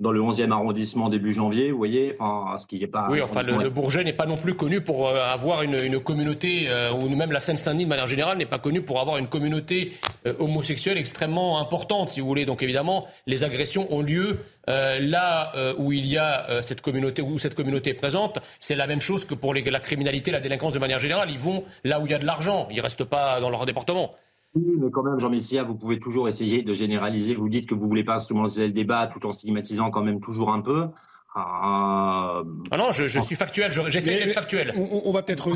dans 0.00 0.12
le 0.12 0.20
11e 0.20 0.52
arrondissement 0.52 1.08
début 1.08 1.32
janvier, 1.32 1.72
vous 1.72 1.78
voyez, 1.78 2.14
enfin, 2.18 2.56
ce 2.56 2.66
qui 2.66 2.78
n'est 2.78 2.86
pas. 2.86 3.08
Oui, 3.10 3.20
enfin, 3.20 3.42
le, 3.42 3.68
Bourget 3.68 4.04
n'est 4.04 4.12
pas 4.12 4.26
non 4.26 4.36
plus 4.36 4.54
connu 4.54 4.80
pour 4.80 5.08
euh, 5.08 5.24
avoir 5.24 5.62
une, 5.62 5.98
communauté, 5.98 6.68
euh, 6.68 6.92
ou 6.92 7.08
même 7.08 7.32
la 7.32 7.40
Seine-Saint-Denis 7.40 7.84
de 7.84 7.88
manière 7.88 8.06
générale 8.06 8.38
n'est 8.38 8.46
pas 8.46 8.60
connue 8.60 8.82
pour 8.82 9.00
avoir 9.00 9.18
une 9.18 9.26
communauté 9.26 9.92
euh, 10.26 10.34
homosexuelle 10.38 10.98
extrêmement 10.98 11.60
importante, 11.60 12.10
si 12.10 12.20
vous 12.20 12.28
voulez. 12.28 12.46
Donc 12.46 12.62
évidemment, 12.62 13.06
les 13.26 13.42
agressions 13.42 13.92
ont 13.92 14.02
lieu 14.02 14.38
là 14.66 15.54
où 15.78 15.92
il 15.92 16.04
y 16.04 16.18
a 16.18 16.60
cette 16.60 16.82
communauté, 16.82 17.22
où 17.22 17.38
cette 17.38 17.54
communauté 17.54 17.90
est 17.90 17.94
présente. 17.94 18.38
C'est 18.60 18.74
la 18.74 18.86
même 18.86 19.00
chose 19.00 19.24
que 19.24 19.32
pour 19.32 19.54
les, 19.54 19.62
la 19.62 19.80
criminalité, 19.80 20.30
la 20.30 20.40
délinquance 20.40 20.74
de 20.74 20.78
manière 20.78 20.98
générale. 20.98 21.30
Ils 21.30 21.38
vont 21.38 21.64
là 21.84 22.00
où 22.00 22.04
il 22.04 22.12
y 22.12 22.14
a 22.14 22.18
de 22.18 22.26
l'argent. 22.26 22.68
Ils 22.70 22.76
ne 22.76 22.82
restent 22.82 23.04
pas 23.04 23.40
dans 23.40 23.48
leur 23.48 23.64
département. 23.64 24.10
Oui, 24.54 24.76
mais 24.78 24.90
quand 24.90 25.02
même, 25.02 25.18
Jean 25.18 25.30
Messia, 25.30 25.62
vous 25.62 25.74
pouvez 25.74 25.98
toujours 25.98 26.28
essayer 26.28 26.62
de 26.62 26.72
généraliser. 26.72 27.34
Vous 27.34 27.48
dites 27.48 27.68
que 27.68 27.74
vous 27.74 27.86
voulez 27.86 28.04
pas 28.04 28.16
instrumentaliser 28.16 28.66
le 28.66 28.72
débat 28.72 29.06
tout 29.06 29.24
en 29.26 29.32
stigmatisant 29.32 29.90
quand 29.90 30.02
même 30.02 30.20
toujours 30.20 30.52
un 30.52 30.60
peu. 30.60 30.88
Ah, 31.34 32.42
non, 32.76 32.90
je, 32.90 33.20
suis 33.20 33.36
factuel, 33.36 33.70
j'essaie 33.88 34.18
d'être 34.18 34.32
factuel. 34.32 34.72
On, 34.76 35.12
va 35.12 35.22
peut-être 35.22 35.48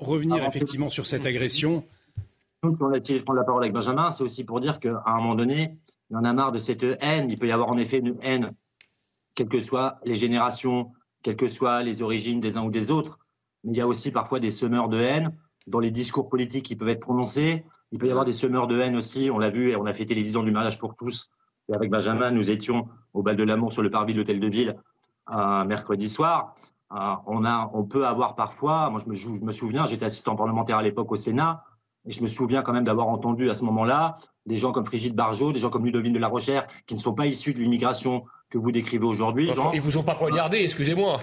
revenir 0.00 0.44
effectivement 0.44 0.88
sur 0.88 1.06
cette 1.06 1.26
agression. 1.26 1.84
Donc, 2.62 2.76
on 2.80 2.92
a 2.92 3.00
tiré 3.00 3.20
prendre 3.20 3.38
la 3.38 3.44
parole 3.44 3.62
avec 3.62 3.72
Benjamin, 3.72 4.10
c'est 4.10 4.22
aussi 4.22 4.44
pour 4.44 4.60
dire 4.60 4.80
qu'à 4.80 5.02
un 5.04 5.16
moment 5.16 5.34
donné, 5.34 5.76
il 6.10 6.14
y 6.14 6.16
en 6.16 6.24
a 6.24 6.32
marre 6.32 6.52
de 6.52 6.58
cette 6.58 6.84
haine. 7.00 7.28
Il 7.30 7.38
peut 7.38 7.48
y 7.48 7.52
avoir 7.52 7.68
en 7.68 7.76
effet 7.76 7.98
une 7.98 8.16
haine, 8.22 8.52
quelles 9.34 9.48
que 9.48 9.60
soient 9.60 9.98
les 10.04 10.14
générations, 10.14 10.92
quelles 11.22 11.36
que 11.36 11.48
soient 11.48 11.82
les 11.82 12.02
origines 12.02 12.40
des 12.40 12.56
uns 12.56 12.62
ou 12.62 12.70
des 12.70 12.90
autres. 12.90 13.18
Mais 13.64 13.72
il 13.72 13.76
y 13.76 13.80
a 13.80 13.86
aussi 13.86 14.12
parfois 14.12 14.40
des 14.40 14.50
semeurs 14.50 14.88
de 14.88 14.98
haine 14.98 15.36
dans 15.66 15.80
les 15.80 15.90
discours 15.90 16.28
politiques 16.28 16.66
qui 16.66 16.76
peuvent 16.76 16.88
être 16.88 17.00
prononcés. 17.00 17.64
Il 17.92 17.98
peut 17.98 18.06
y 18.06 18.10
avoir 18.10 18.24
des 18.24 18.32
semeurs 18.32 18.66
de 18.66 18.78
haine 18.80 18.96
aussi. 18.96 19.30
On 19.30 19.38
l'a 19.38 19.50
vu 19.50 19.70
et 19.70 19.76
on 19.76 19.86
a 19.86 19.92
fêté 19.92 20.14
les 20.14 20.22
10 20.22 20.38
ans 20.38 20.42
du 20.42 20.50
mariage 20.50 20.78
pour 20.78 20.96
tous. 20.96 21.30
Et 21.68 21.74
avec 21.74 21.90
Benjamin, 21.90 22.30
nous 22.30 22.50
étions 22.50 22.88
au 23.14 23.22
bal 23.22 23.36
de 23.36 23.44
l'amour 23.44 23.72
sur 23.72 23.82
le 23.82 23.90
parvis 23.90 24.14
de 24.14 24.18
l'hôtel 24.18 24.40
de 24.40 24.48
ville 24.48 24.76
un 25.26 25.64
mercredi 25.64 26.10
soir. 26.10 26.54
Euh, 26.92 27.14
on, 27.26 27.44
a, 27.44 27.70
on 27.74 27.84
peut 27.84 28.06
avoir 28.06 28.34
parfois, 28.34 28.90
moi 28.90 29.00
je 29.02 29.08
me, 29.08 29.14
je 29.14 29.42
me 29.42 29.52
souviens, 29.52 29.86
j'étais 29.86 30.04
assistant 30.04 30.36
parlementaire 30.36 30.78
à 30.78 30.82
l'époque 30.82 31.10
au 31.12 31.16
Sénat, 31.16 31.64
Et 32.04 32.10
je 32.10 32.22
me 32.22 32.28
souviens 32.28 32.62
quand 32.62 32.72
même 32.72 32.84
d'avoir 32.84 33.08
entendu 33.08 33.48
à 33.48 33.54
ce 33.54 33.64
moment-là 33.64 34.16
des 34.44 34.58
gens 34.58 34.72
comme 34.72 34.84
Brigitte 34.84 35.14
Barjot, 35.14 35.52
des 35.52 35.60
gens 35.60 35.70
comme 35.70 35.84
Ludovine 35.84 36.12
de 36.12 36.18
la 36.18 36.28
Rochère, 36.28 36.66
qui 36.86 36.94
ne 36.94 36.98
sont 37.00 37.14
pas 37.14 37.26
issus 37.26 37.54
de 37.54 37.60
l'immigration 37.60 38.24
que 38.50 38.58
vous 38.58 38.72
décrivez 38.72 39.06
aujourd'hui. 39.06 39.50
Enfin, 39.50 39.70
ils 39.72 39.80
vous 39.80 39.96
ont 39.96 40.02
pas 40.02 40.16
poignardé, 40.16 40.58
excusez-moi. 40.58 41.20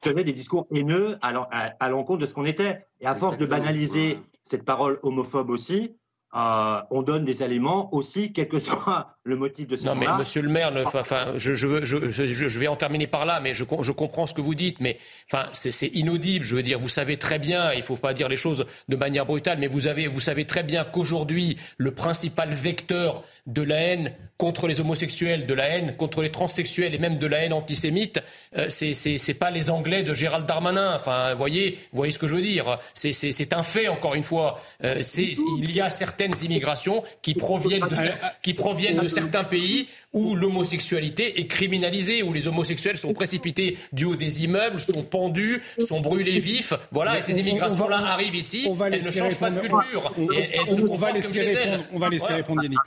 Tenait 0.00 0.24
des 0.24 0.32
discours 0.32 0.66
haineux 0.70 1.18
à 1.22 1.88
l'encontre 1.88 2.20
de 2.20 2.26
ce 2.26 2.34
qu'on 2.34 2.44
était. 2.44 2.86
Et 3.00 3.06
à 3.06 3.14
force 3.14 3.38
de 3.38 3.46
banaliser 3.46 4.18
cette 4.42 4.64
parole 4.64 4.98
homophobe 5.02 5.50
aussi, 5.50 5.96
euh, 6.34 6.82
on 6.90 7.02
donne 7.02 7.24
des 7.24 7.42
éléments 7.42 7.92
aussi, 7.94 8.32
quel 8.32 8.48
que 8.48 8.58
soit 8.60 9.15
le 9.26 9.36
motif 9.36 9.66
de 9.66 9.76
ces 9.76 9.86
Non, 9.86 9.96
mais 9.96 10.06
monsieur 10.18 10.40
le 10.40 10.48
maire, 10.48 10.72
enfin, 10.94 11.32
je, 11.36 11.54
je, 11.54 11.84
je, 11.84 12.10
je, 12.10 12.58
vais 12.60 12.68
en 12.68 12.76
terminer 12.76 13.06
par 13.06 13.26
là, 13.26 13.40
mais 13.40 13.54
je, 13.54 13.64
je 13.82 13.92
comprends 13.92 14.26
ce 14.26 14.32
que 14.32 14.40
vous 14.40 14.54
dites, 14.54 14.78
mais 14.80 14.98
enfin, 15.30 15.48
c'est 15.52 15.88
inaudible. 15.88 16.44
Je 16.44 16.54
veux 16.54 16.62
dire, 16.62 16.78
vous 16.78 16.88
savez 16.88 17.16
très 17.16 17.38
bien, 17.38 17.72
il 17.72 17.78
ne 17.78 17.82
faut 17.82 17.96
pas 17.96 18.14
dire 18.14 18.28
les 18.28 18.36
choses 18.36 18.66
de 18.88 18.96
manière 18.96 19.26
brutale, 19.26 19.58
mais 19.58 19.66
vous, 19.66 19.88
avez, 19.88 20.06
vous 20.06 20.20
savez 20.20 20.44
très 20.44 20.62
bien 20.62 20.84
qu'aujourd'hui, 20.84 21.58
le 21.76 21.92
principal 21.92 22.50
vecteur 22.52 23.24
de 23.46 23.62
la 23.62 23.76
haine 23.76 24.12
contre 24.38 24.66
les 24.66 24.80
homosexuels, 24.80 25.46
de 25.46 25.54
la 25.54 25.68
haine 25.68 25.96
contre 25.96 26.20
les 26.20 26.30
transsexuels 26.30 26.94
et 26.94 26.98
même 26.98 27.18
de 27.18 27.26
la 27.26 27.38
haine 27.38 27.52
antisémite, 27.52 28.20
euh, 28.56 28.68
c'est 28.68 29.38
pas 29.38 29.50
les 29.50 29.70
Anglais 29.70 30.02
de 30.02 30.12
Gérald 30.12 30.46
Darmanin. 30.46 30.94
Enfin, 30.94 31.32
vous 31.32 31.38
voyez, 31.38 31.78
voyez 31.92 32.12
ce 32.12 32.18
que 32.18 32.26
je 32.26 32.34
veux 32.34 32.42
dire. 32.42 32.78
C'est 32.94 33.52
un 33.52 33.62
fait 33.62 33.88
encore 33.88 34.14
une 34.14 34.24
fois. 34.24 34.60
Euh, 34.84 35.02
il 35.16 35.72
y 35.72 35.80
a 35.80 35.90
certaines 35.90 36.34
immigrations 36.42 37.02
qui 37.22 37.34
proviennent 37.34 37.88
de, 37.88 37.96
qui 38.42 38.52
proviennent 38.52 38.98
de 39.00 39.08
certains 39.20 39.44
pays 39.44 39.88
où 40.12 40.34
l'homosexualité 40.34 41.40
est 41.40 41.46
criminalisée, 41.46 42.22
où 42.22 42.32
les 42.32 42.48
homosexuels 42.48 42.96
sont 42.96 43.12
précipités 43.12 43.76
du 43.92 44.04
haut 44.06 44.16
des 44.16 44.44
immeubles, 44.44 44.80
sont 44.80 45.02
pendus, 45.02 45.62
sont 45.78 46.00
brûlés 46.00 46.38
vifs. 46.38 46.72
Voilà, 46.90 47.18
et 47.18 47.22
ces 47.22 47.38
immigrations-là 47.38 47.98
arrivent 47.98 48.34
ici, 48.34 48.66
elles 48.66 49.04
ne 49.04 49.10
changent 49.10 49.38
pas 49.38 49.50
de 49.50 49.60
culture. 49.60 50.14
On, 50.16 50.96
va 50.96 51.12
laisser 51.12 51.40
répondre, 51.40 51.84
on 51.92 51.98
va 51.98 52.08
laisser 52.08 52.32
répondre 52.32 52.62
Yannick 52.62 52.78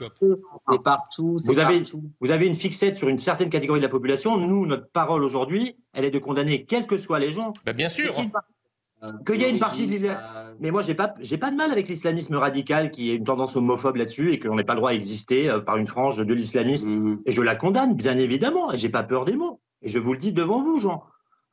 C'est 0.70 0.82
partout. 0.82 1.36
Vous 1.44 1.58
avez, 1.58 1.82
vous 2.20 2.30
avez 2.30 2.46
une 2.46 2.54
fixette 2.54 2.96
sur 2.96 3.08
une 3.08 3.18
certaine 3.18 3.50
catégorie 3.50 3.80
de 3.80 3.84
la 3.84 3.90
population. 3.90 4.36
Nous, 4.36 4.66
notre 4.66 4.90
parole 4.90 5.22
aujourd'hui, 5.22 5.76
elle 5.92 6.04
est 6.04 6.10
de 6.10 6.18
condamner 6.18 6.64
quels 6.64 6.86
que 6.86 6.98
soient 6.98 7.18
les 7.18 7.30
gens. 7.30 7.54
Ben, 7.64 7.74
bien 7.74 7.88
sûr. 7.88 8.14
Qu'il 9.26 9.40
y 9.40 9.44
a 9.44 9.48
une 9.48 9.58
partie 9.58 9.86
de 9.86 10.08
mais 10.60 10.70
moi 10.70 10.82
j'ai 10.82 10.94
pas 10.94 11.14
j'ai 11.20 11.38
pas 11.38 11.50
de 11.50 11.56
mal 11.56 11.70
avec 11.70 11.88
l'islamisme 11.88 12.36
radical 12.36 12.90
qui 12.90 13.10
est 13.10 13.16
une 13.16 13.24
tendance 13.24 13.56
homophobe 13.56 13.96
là-dessus 13.96 14.32
et 14.32 14.38
qu'on 14.38 14.56
n'ait 14.56 14.64
pas 14.64 14.74
le 14.74 14.80
droit 14.80 14.90
à 14.90 14.94
exister 14.94 15.48
euh, 15.48 15.60
par 15.60 15.78
une 15.78 15.86
frange 15.86 16.18
de 16.18 16.34
l'islamisme. 16.34 16.90
Mhm. 16.90 17.22
et 17.24 17.32
je 17.32 17.40
la 17.40 17.56
condamne 17.56 17.94
bien 17.94 18.18
évidemment 18.18 18.72
et 18.72 18.76
j'ai 18.76 18.90
pas 18.90 19.02
peur 19.02 19.24
des 19.24 19.36
mots. 19.36 19.60
Et 19.80 19.88
je 19.88 19.98
vous 19.98 20.12
le 20.12 20.18
dis 20.18 20.32
devant 20.32 20.60
vous 20.60 20.78
Jean. 20.78 21.04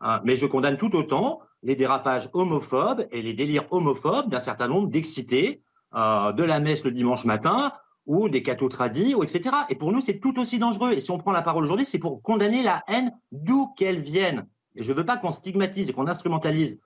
Hein, 0.02 0.20
mais 0.26 0.36
je 0.36 0.46
condamne 0.46 0.76
tout 0.76 0.94
autant 0.96 1.40
les 1.64 1.78
dérapages 1.78 2.30
homophobes 2.34 3.08
et 3.12 3.22
les 3.22 3.34
délires 3.34 3.66
homophobes 3.72 4.30
d'un 4.30 4.40
certain 4.40 4.68
nombre 4.68 4.90
d'excités 4.90 5.62
euh, 5.96 6.34
de 6.34 6.44
la 6.44 6.60
messe 6.60 6.84
le 6.84 6.92
dimanche 6.92 7.24
matin 7.24 7.72
ou 8.06 8.28
des 8.28 8.44
cathos 8.44 8.70
tradis 8.70 9.16
ou 9.16 9.24
etc 9.24 9.56
et 9.70 9.76
pour 9.76 9.94
nous 9.94 10.02
c'est 10.02 10.20
tout 10.20 10.38
aussi 10.38 10.60
dangereux. 10.60 10.92
Et 10.92 11.00
si 11.00 11.12
on 11.12 11.18
prend 11.18 11.32
la 11.32 11.42
parole 11.42 11.64
aujourd'hui 11.64 11.86
c'est 11.86 12.00
pour 12.00 12.22
condamner 12.22 12.62
la 12.62 12.84
haine 12.90 13.14
d'où 13.32 13.68
qu'elle 13.78 14.00
vienne. 14.00 14.48
Et 14.76 14.84
je 14.84 14.92
veux 14.92 15.06
pas 15.06 15.16
qu'on 15.16 15.32
stigmatise 15.32 15.90
et 15.90 15.94
qu'on 15.94 16.08
instrumentalise 16.08 16.80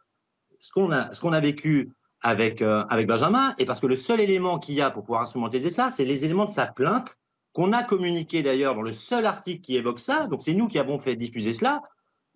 ce 0.61 0.71
qu'on 0.71 0.91
a, 0.91 1.11
ce 1.11 1.19
qu'on 1.19 1.33
a 1.33 1.41
vécu 1.41 1.91
avec, 2.21 2.61
euh, 2.61 2.85
avec 2.89 3.07
Benjamin, 3.07 3.55
et 3.57 3.65
parce 3.65 3.79
que 3.79 3.87
le 3.87 3.95
seul 3.95 4.21
élément 4.21 4.59
qu'il 4.59 4.75
y 4.75 4.81
a 4.81 4.91
pour 4.91 5.03
pouvoir 5.03 5.23
instrumentaliser 5.23 5.71
ça, 5.71 5.89
c'est 5.89 6.05
les 6.05 6.23
éléments 6.23 6.45
de 6.45 6.51
sa 6.51 6.67
plainte, 6.67 7.17
qu'on 7.51 7.73
a 7.73 7.83
communiqué 7.83 8.43
d'ailleurs 8.43 8.75
dans 8.75 8.83
le 8.83 8.91
seul 8.91 9.25
article 9.25 9.61
qui 9.61 9.75
évoque 9.75 9.99
ça. 9.99 10.27
Donc 10.27 10.41
c'est 10.43 10.53
nous 10.53 10.67
qui 10.67 10.79
avons 10.79 10.99
fait 10.99 11.15
diffuser 11.15 11.51
cela, 11.51 11.81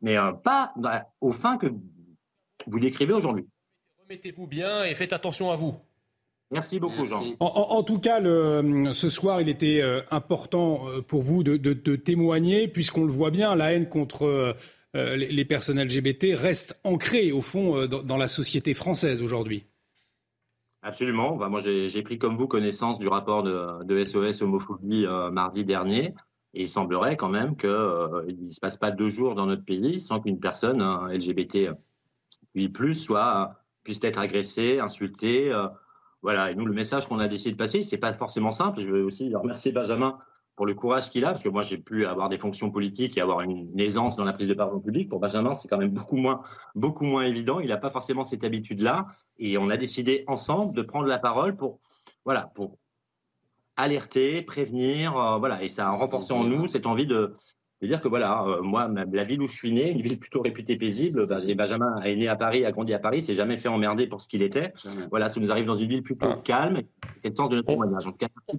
mais 0.02 0.18
euh, 0.18 0.34
pas 0.34 0.74
au 1.22 1.32
fin 1.32 1.58
que 1.58 1.68
vous 2.68 2.80
décrivez 2.80 3.14
aujourd'hui. 3.14 3.46
Remettez-vous 4.02 4.48
bien 4.48 4.84
et 4.84 4.96
faites 4.96 5.14
attention 5.14 5.52
à 5.52 5.56
vous. 5.56 5.76
Merci 6.52 6.80
beaucoup, 6.80 7.06
Jean. 7.06 7.22
En, 7.40 7.84
tout 7.84 8.00
cas, 8.00 8.20
le, 8.20 8.92
ce 8.94 9.10
soir, 9.10 9.42
il 9.42 9.50
était 9.50 9.82
euh, 9.82 10.02
important 10.12 10.82
pour 11.08 11.22
vous 11.22 11.44
de, 11.44 11.58
de, 11.58 11.74
de 11.74 11.96
témoigner, 11.96 12.68
puisqu'on 12.68 13.04
le 13.04 13.12
voit 13.12 13.32
bien, 13.32 13.56
la 13.56 13.74
haine 13.74 13.88
contre 13.88 14.56
euh, 14.96 15.18
les, 15.18 15.46
personnes 15.46 15.82
LGBT 15.82 16.28
restent 16.36 16.80
ancrées, 16.86 17.34
au 17.34 17.42
fond, 17.42 17.76
euh, 17.76 17.88
dans, 17.88 18.18
la 18.18 18.30
société 18.30 18.74
française 18.74 19.22
aujourd'hui. 19.22 19.66
Absolument. 20.82 21.36
moi, 21.50 21.60
j'ai 21.60 22.02
pris 22.04 22.18
comme 22.18 22.38
vous 22.38 22.48
connaissance 22.48 22.98
du 22.98 23.08
rapport 23.08 23.44
de, 23.44 24.04
SOS 24.04 24.42
homophobie 24.42 25.06
euh, 25.06 25.32
mardi 25.32 25.66
dernier. 25.66 26.14
Il 26.54 26.70
semblerait 26.70 27.18
quand 27.18 27.28
même 27.28 27.58
qu'il 27.58 27.70
ne 27.70 28.50
se 28.50 28.62
passe 28.62 28.78
pas 28.78 28.92
deux 28.92 29.10
jours 29.10 29.36
dans 29.36 29.46
notre 29.46 29.66
pays 29.66 30.00
sans 30.00 30.22
qu'une 30.22 30.40
personne 30.40 30.82
LGBT 31.12 31.72
plus 32.74 32.94
soit 32.94 33.56
puisse 33.84 34.02
être 34.04 34.20
agressée, 34.20 34.80
insultée. 34.80 35.52
voilà. 36.22 36.52
Et 36.52 36.56
nous, 36.56 36.66
le 36.66 36.74
message 36.74 37.08
qu'on 37.08 37.20
a 37.20 37.28
décidé 37.28 37.52
de 37.52 37.58
passer, 37.58 37.84
c'est 37.84 37.98
pas 37.98 38.14
forcément 38.14 38.52
simple. 38.52 38.80
Je 38.80 38.90
veux 38.90 39.04
aussi 39.04 39.36
remercier 39.36 39.74
Benjamin 39.74 40.18
pour 40.56 40.66
le 40.66 40.74
courage 40.74 41.10
qu'il 41.10 41.26
a, 41.26 41.32
parce 41.32 41.44
que 41.44 41.50
moi 41.50 41.62
j'ai 41.62 41.78
pu 41.78 42.06
avoir 42.06 42.30
des 42.30 42.38
fonctions 42.38 42.72
politiques 42.72 43.18
et 43.18 43.22
avoir 43.22 43.42
une 43.42 43.78
aisance 43.80 44.16
dans 44.16 44.24
la 44.24 44.34
prise 44.34 44.48
de 44.48 44.54
parole 44.54 44.82
publique. 44.82 45.10
Pour 45.10 45.20
Benjamin, 45.20 45.54
c'est 45.54 45.68
quand 45.68 45.78
même 45.78 45.92
beaucoup 45.92 46.16
moins, 46.16 46.42
beaucoup 46.76 47.06
moins 47.06 47.24
évident. 47.24 47.60
Il 47.60 47.68
n'a 47.68 47.78
pas 47.78 47.90
forcément 47.90 48.24
cette 48.24 48.44
habitude-là, 48.44 49.08
et 49.38 49.58
on 49.58 49.70
a 49.70 49.78
décidé 49.78 50.24
ensemble 50.28 50.74
de 50.74 50.82
prendre 50.82 51.08
la 51.08 51.20
parole 51.20 51.58
pour, 51.58 51.80
voilà, 52.24 52.52
pour 52.56 52.78
alerter, 53.78 54.42
prévenir, 54.42 55.18
euh, 55.18 55.38
voilà, 55.38 55.62
et 55.62 55.68
ça 55.68 55.88
a 55.88 55.92
renforcé 55.92 56.32
en 56.34 56.46
nous 56.46 56.68
cette 56.68 56.86
envie 56.86 57.06
de, 57.06 57.36
de 57.86 57.90
dire 57.90 58.02
que 58.02 58.08
voilà, 58.08 58.44
euh, 58.44 58.62
moi, 58.62 58.90
la 59.12 59.24
ville 59.24 59.42
où 59.42 59.48
je 59.48 59.56
suis 59.56 59.72
né, 59.72 59.90
une 59.90 60.02
ville 60.02 60.20
plutôt 60.20 60.42
réputée 60.42 60.76
paisible, 60.76 61.26
bah, 61.26 61.40
Benjamin 61.56 62.02
est 62.04 62.16
né 62.16 62.28
à 62.28 62.36
Paris, 62.36 62.66
a 62.66 62.72
grandi 62.72 62.94
à 62.94 63.00
Paris, 63.00 63.22
s'est 63.22 63.36
jamais 63.36 63.58
fait 63.58 63.70
emmerder 63.70 64.08
pour 64.08 64.22
ce 64.22 64.28
qu'il 64.28 64.42
était. 64.42 64.74
Voilà, 65.10 65.30
ça 65.30 65.40
nous 65.40 65.52
arrive 65.52 65.66
dans 65.66 65.76
une 65.76 65.88
ville 65.88 66.04
plutôt 66.04 66.28
ah. 66.30 66.40
calme. 66.44 66.82
Quel 67.22 67.36
sens 67.36 67.50
de 67.50 67.58
notre 67.58 67.76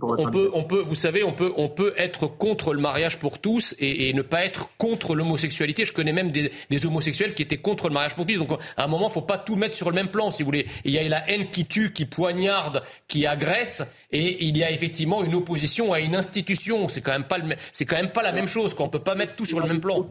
on, 0.01 0.31
peut, 0.31 0.51
on 0.55 0.65
peut, 0.65 0.81
vous 0.81 0.95
savez, 0.95 1.23
on 1.23 1.33
peut, 1.33 1.53
on 1.57 1.69
peut 1.69 1.95
être 1.97 2.27
contre 2.27 2.75
le 2.75 2.81
mariage 2.81 3.19
pour 3.19 3.39
tous 3.39 3.75
et, 3.79 4.13
ne 4.13 4.23
pas 4.23 4.45
être 4.45 4.69
contre 4.79 5.15
l'homosexualité. 5.15 5.85
Je 5.85 5.93
connais 5.93 6.13
même 6.13 6.31
des, 6.31 6.87
homosexuels 6.87 7.35
qui 7.35 7.43
étaient 7.43 7.57
contre 7.59 7.89
le 7.89 7.95
mariage 7.95 8.15
pour 8.15 8.27
tous. 8.27 8.39
Donc, 8.39 8.51
à 8.77 8.85
un 8.85 8.87
moment, 8.87 9.09
faut 9.09 9.23
pas 9.23 9.39
tout 9.39 9.57
mettre 9.57 9.75
sur 9.75 9.91
le 9.91 9.95
même 9.95 10.09
plan, 10.09 10.31
si 10.31 10.43
vous 10.43 10.47
voulez. 10.47 10.67
Il 10.85 10.93
y 10.93 10.99
a 10.99 11.09
la 11.09 11.29
haine 11.31 11.51
qui 11.51 11.67
tue, 11.67 11.93
qui 11.93 12.07
poignarde, 12.07 12.83
qui 13.09 13.27
agresse, 13.27 13.83
et 14.11 14.45
il 14.45 14.57
y 14.57 14.65
a 14.65 14.71
effectivement 14.71 15.25
une 15.25 15.35
opposition 15.35 15.93
à 15.93 16.01
une 16.01 16.15
institution. 16.15 16.89
C'est 16.89 17.01
quand 17.01 17.13
même 17.13 17.25
pas, 17.25 17.39
c'est 17.73 17.85
quand 17.85 17.97
même 17.97 18.13
pas 18.13 18.23
la 18.23 18.33
même 18.33 18.49
chose. 18.49 18.75
Qu'on 18.75 18.89
peut 18.89 19.01
pas 19.01 19.15
mettre 19.15 19.35
tout 19.35 19.45
sur 19.45 19.61
le 19.61 19.67
même 19.67 19.81
plan. 19.81 20.07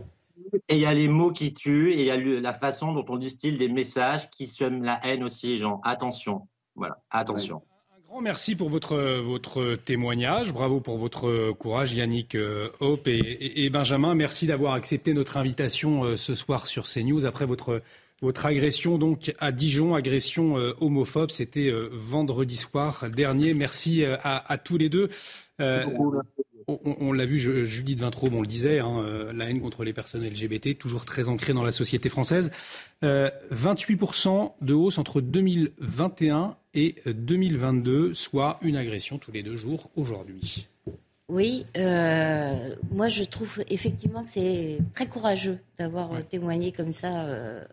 Et 0.70 0.76
il 0.76 0.82
y 0.82 0.86
a 0.86 0.94
les 0.94 1.08
mots 1.08 1.32
qui 1.32 1.54
tuent, 1.54 1.92
et 1.94 2.02
il 2.02 2.06
y 2.06 2.12
a 2.12 2.18
la 2.18 2.54
façon 2.54 2.94
dont 2.94 3.06
on 3.10 3.18
distille 3.18 3.58
des 3.58 3.70
messages 3.70 4.30
qui 4.30 4.48
sèment 4.48 4.84
la 4.84 5.00
haine 5.06 5.24
aussi, 5.24 5.58
gens. 5.58 5.82
Attention. 5.84 6.48
Voilà, 6.76 6.98
attention. 7.10 7.62
Un 7.96 8.08
grand 8.08 8.22
merci 8.22 8.56
pour 8.56 8.70
votre, 8.70 8.98
votre 9.22 9.76
témoignage. 9.76 10.54
Bravo 10.54 10.82
pour 10.82 10.98
votre 10.98 11.52
courage, 11.54 11.94
Yannick 11.94 12.36
euh, 12.36 12.70
Hope 12.80 13.08
et, 13.08 13.70
Benjamin. 13.70 14.14
Merci 14.14 14.46
d'avoir 14.46 14.74
accepté 14.74 15.14
notre 15.14 15.38
invitation 15.38 16.04
euh, 16.04 16.18
ce 16.18 16.36
soir 16.36 16.68
sur 16.68 16.86
CNews 16.86 17.26
après 17.26 17.46
votre, 17.46 17.82
votre 18.22 18.46
agression 18.46 18.98
donc 18.98 19.34
à 19.40 19.52
Dijon, 19.52 19.96
agression 19.96 20.58
euh, 20.58 20.74
homophobe. 20.80 21.32
C'était 21.32 21.72
vendredi 21.92 22.58
soir 22.58 23.06
dernier. 23.10 23.54
Merci 23.54 24.04
à, 24.06 24.58
tous 24.64 24.78
les 24.78 24.90
deux 24.90 25.10
on, 26.68 27.14
l'a 27.14 27.26
vu, 27.26 27.40
Judith 27.66 28.00
Vintraube, 28.00 28.34
on 28.34 28.42
le 28.42 28.48
disait, 28.48 28.80
hein, 28.80 29.00
euh, 29.00 29.34
la 29.34 29.50
haine 29.50 29.62
contre 29.62 29.84
les 29.84 29.94
personnes 29.94 30.26
LGBT, 30.26 30.78
toujours 30.78 31.06
très 31.06 31.30
ancrée 31.30 31.54
dans 31.54 31.64
la 31.64 31.72
société 31.72 32.10
française. 32.10 32.52
28% 33.04 34.28
euh, 34.28 34.48
de 34.62 34.74
hausse 34.74 34.98
entre 34.98 35.22
2021 35.22 36.58
et 36.74 36.96
2022, 37.06 38.14
soit 38.14 38.58
une 38.62 38.78
agression 38.78 39.18
tous 39.18 39.32
les 39.32 39.44
deux 39.44 39.56
jours 39.56 39.92
aujourd'hui. 39.96 40.68
Oui, 41.28 41.66
euh, 41.76 42.76
moi 42.92 43.08
je 43.08 43.24
trouve 43.24 43.64
effectivement 43.70 44.24
que 44.24 44.30
c'est 44.30 44.78
très 44.94 45.08
courageux 45.08 45.58
d'avoir 45.80 46.24
témoigné 46.28 46.72
comme 46.72 46.94
ça 46.94 47.26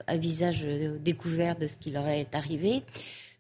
à 0.06 0.16
visage 0.16 0.64
découvert 1.04 1.56
de 1.56 1.66
ce 1.66 1.76
qui 1.76 1.90
leur 1.90 2.08
est 2.08 2.34
arrivé. 2.34 2.82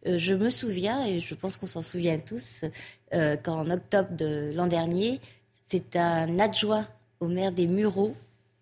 je 0.04 0.34
me 0.34 0.50
souviens, 0.50 1.06
et 1.06 1.18
je 1.18 1.34
pense 1.34 1.56
qu'on 1.56 1.66
s'en 1.66 1.80
souvient 1.80 2.18
tous, 2.18 2.64
qu'en 3.10 3.70
octobre 3.70 4.10
de 4.14 4.52
l'an 4.54 4.66
dernier, 4.66 5.18
c'est 5.66 5.96
un 5.96 6.38
adjoint 6.38 6.86
au 7.20 7.28
maire 7.28 7.54
des 7.54 7.66
Mureaux 7.66 8.14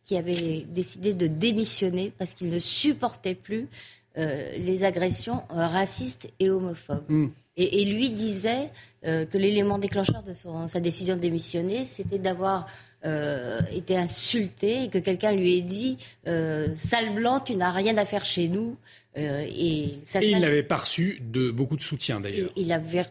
qui 0.05 0.17
avait 0.17 0.65
décidé 0.69 1.15
de 1.15 1.27
démissionner 1.27 2.13
parce 2.19 2.35
qu'il 2.35 2.49
ne 2.49 2.59
supportait 2.59 3.35
plus 3.35 3.69
euh, 4.19 4.53
les 4.57 4.83
agressions 4.83 5.43
euh, 5.53 5.67
racistes 5.69 6.29
et 6.41 6.51
homophobes. 6.51 7.05
Hmm. 7.09 7.29
Et, 7.61 7.85
lui 7.85 8.11
disait 8.11 8.71
euh, 9.05 9.25
que 9.27 9.39
l'élément 9.39 9.79
déclencheur 9.79 10.23
de 10.23 10.33
sa 10.33 10.81
décision 10.81 11.17
de 11.17 11.21
démissionner, 11.21 11.85
c'était 11.85 12.19
d'avoir 12.19 12.67
euh, 13.07 13.63
été 13.73 13.97
insulté 13.97 14.85
et 14.85 14.89
que 14.91 14.99
quelqu'un 14.99 15.33
lui 15.33 15.57
ait 15.57 15.63
dit 15.63 15.97
euh, 16.29 16.69
Sale 16.75 17.15
blanc, 17.15 17.41
tu 17.41 17.57
n'as 17.57 17.71
rien 17.71 17.97
à 17.97 18.05
faire 18.05 18.27
chez 18.27 18.49
nous. 18.49 18.77
Euh, 19.17 19.43
et, 19.49 19.97
il 20.21 20.39
n'avait 20.39 20.63
pas 20.63 20.77
reçu 20.77 21.19
de, 21.23 21.51
beaucoup 21.51 21.77
de 21.77 21.81
soutien 21.81 22.21
d'ailleurs. 22.21 22.51
Il, 22.57 22.71
avait 22.73 23.05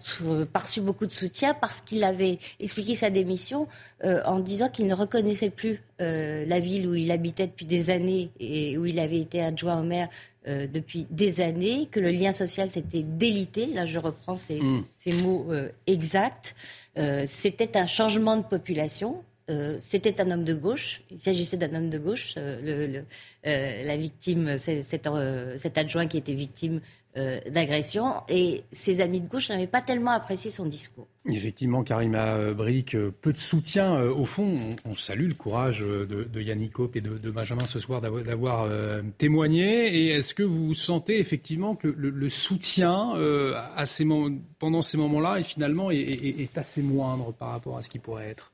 pas 0.54 0.60
reçu 0.60 0.82
beaucoup 0.82 1.08
de 1.08 1.12
soutien 1.12 1.56
parce 1.56 1.82
qu'il 1.82 2.04
avait 2.04 2.38
expliqué 2.60 2.94
sa 2.94 3.10
démission 3.10 3.68
en 4.04 4.40
disant 4.40 4.70
qu'il 4.70 4.86
ne 4.86 4.94
reconnaissait 4.94 5.50
plus 5.50 5.82
la 5.98 6.60
ville 6.60 6.88
où 6.88 6.94
il 6.94 7.12
habitait 7.12 7.48
depuis 7.48 7.66
des 7.66 7.90
années 7.90 8.30
et 8.40 8.78
où 8.78 8.86
il 8.86 9.00
avait 9.00 9.20
été 9.20 9.42
adjoint 9.42 9.82
au 9.82 9.84
maire 9.84 10.08
depuis 10.46 11.06
des 11.10 11.42
années, 11.42 11.88
que 11.92 12.00
le 12.00 12.10
lien 12.10 12.32
social 12.32 12.70
s'était 12.70 13.04
délité. 13.04 13.68
Là, 13.68 13.86
je 13.86 14.00
reprends 14.00 14.36
ces, 14.36 14.60
mm. 14.60 14.86
ces 14.96 15.14
mots 15.14 15.48
exacts. 15.86 16.56
C'était 17.26 17.78
un 17.78 17.86
changement 17.86 18.38
de 18.38 18.44
population. 18.44 19.24
Euh, 19.50 19.78
c'était 19.80 20.22
un 20.22 20.30
homme 20.32 20.44
de 20.44 20.54
gauche. 20.54 21.02
Il 21.10 21.20
s'agissait 21.20 21.58
d'un 21.58 21.74
homme 21.74 21.90
de 21.90 21.98
gauche. 21.98 22.36
Euh, 22.38 23.02
euh, 23.48 23.84
la 23.84 23.98
victime, 23.98 24.58
cet, 24.58 25.08
adjoint 25.78 26.08
qui 26.08 26.18
était 26.18 26.34
victime 26.34 26.82
d'agression. 27.16 28.14
Et 28.30 28.64
ses 28.72 29.02
amis 29.02 29.22
de 29.22 29.28
gauche 29.28 29.50
n'avaient 29.50 29.68
pas 29.68 29.82
tellement 29.82 30.12
apprécié 30.12 30.52
son 30.52 30.66
discours. 30.66 31.08
Effectivement, 31.26 31.84
Karima 31.84 32.54
Brick, 32.54 32.96
peu 33.22 33.34
de 33.34 33.38
soutien. 33.38 34.02
au 34.02 34.24
fond, 34.24 34.56
on, 34.86 34.96
salue 34.96 35.28
le 35.28 35.34
courage 35.34 35.82
de, 35.82 36.42
Yannick 36.42 36.80
Hope 36.80 36.96
et 36.96 37.02
de, 37.02 37.30
Benjamin 37.30 37.66
ce 37.66 37.80
soir 37.80 38.02
d'avoir 38.02 38.70
témoigné. 39.18 39.96
Et 39.96 40.08
est-ce 40.10 40.34
que 40.34 40.44
vous 40.44 40.74
sentez 40.74 41.20
effectivement 41.20 41.76
que 41.76 41.88
le, 41.88 42.30
soutien 42.30 43.14
pendant 44.60 44.82
ces 44.82 44.98
moments-là, 44.98 45.44
finalement, 45.44 45.92
est 45.92 46.58
assez 46.58 46.82
moindre 46.82 47.34
par 47.34 47.50
rapport 47.50 47.78
à 47.78 47.82
ce 47.82 47.90
qui 47.90 48.00
pourrait 48.00 48.30
être? 48.30 48.52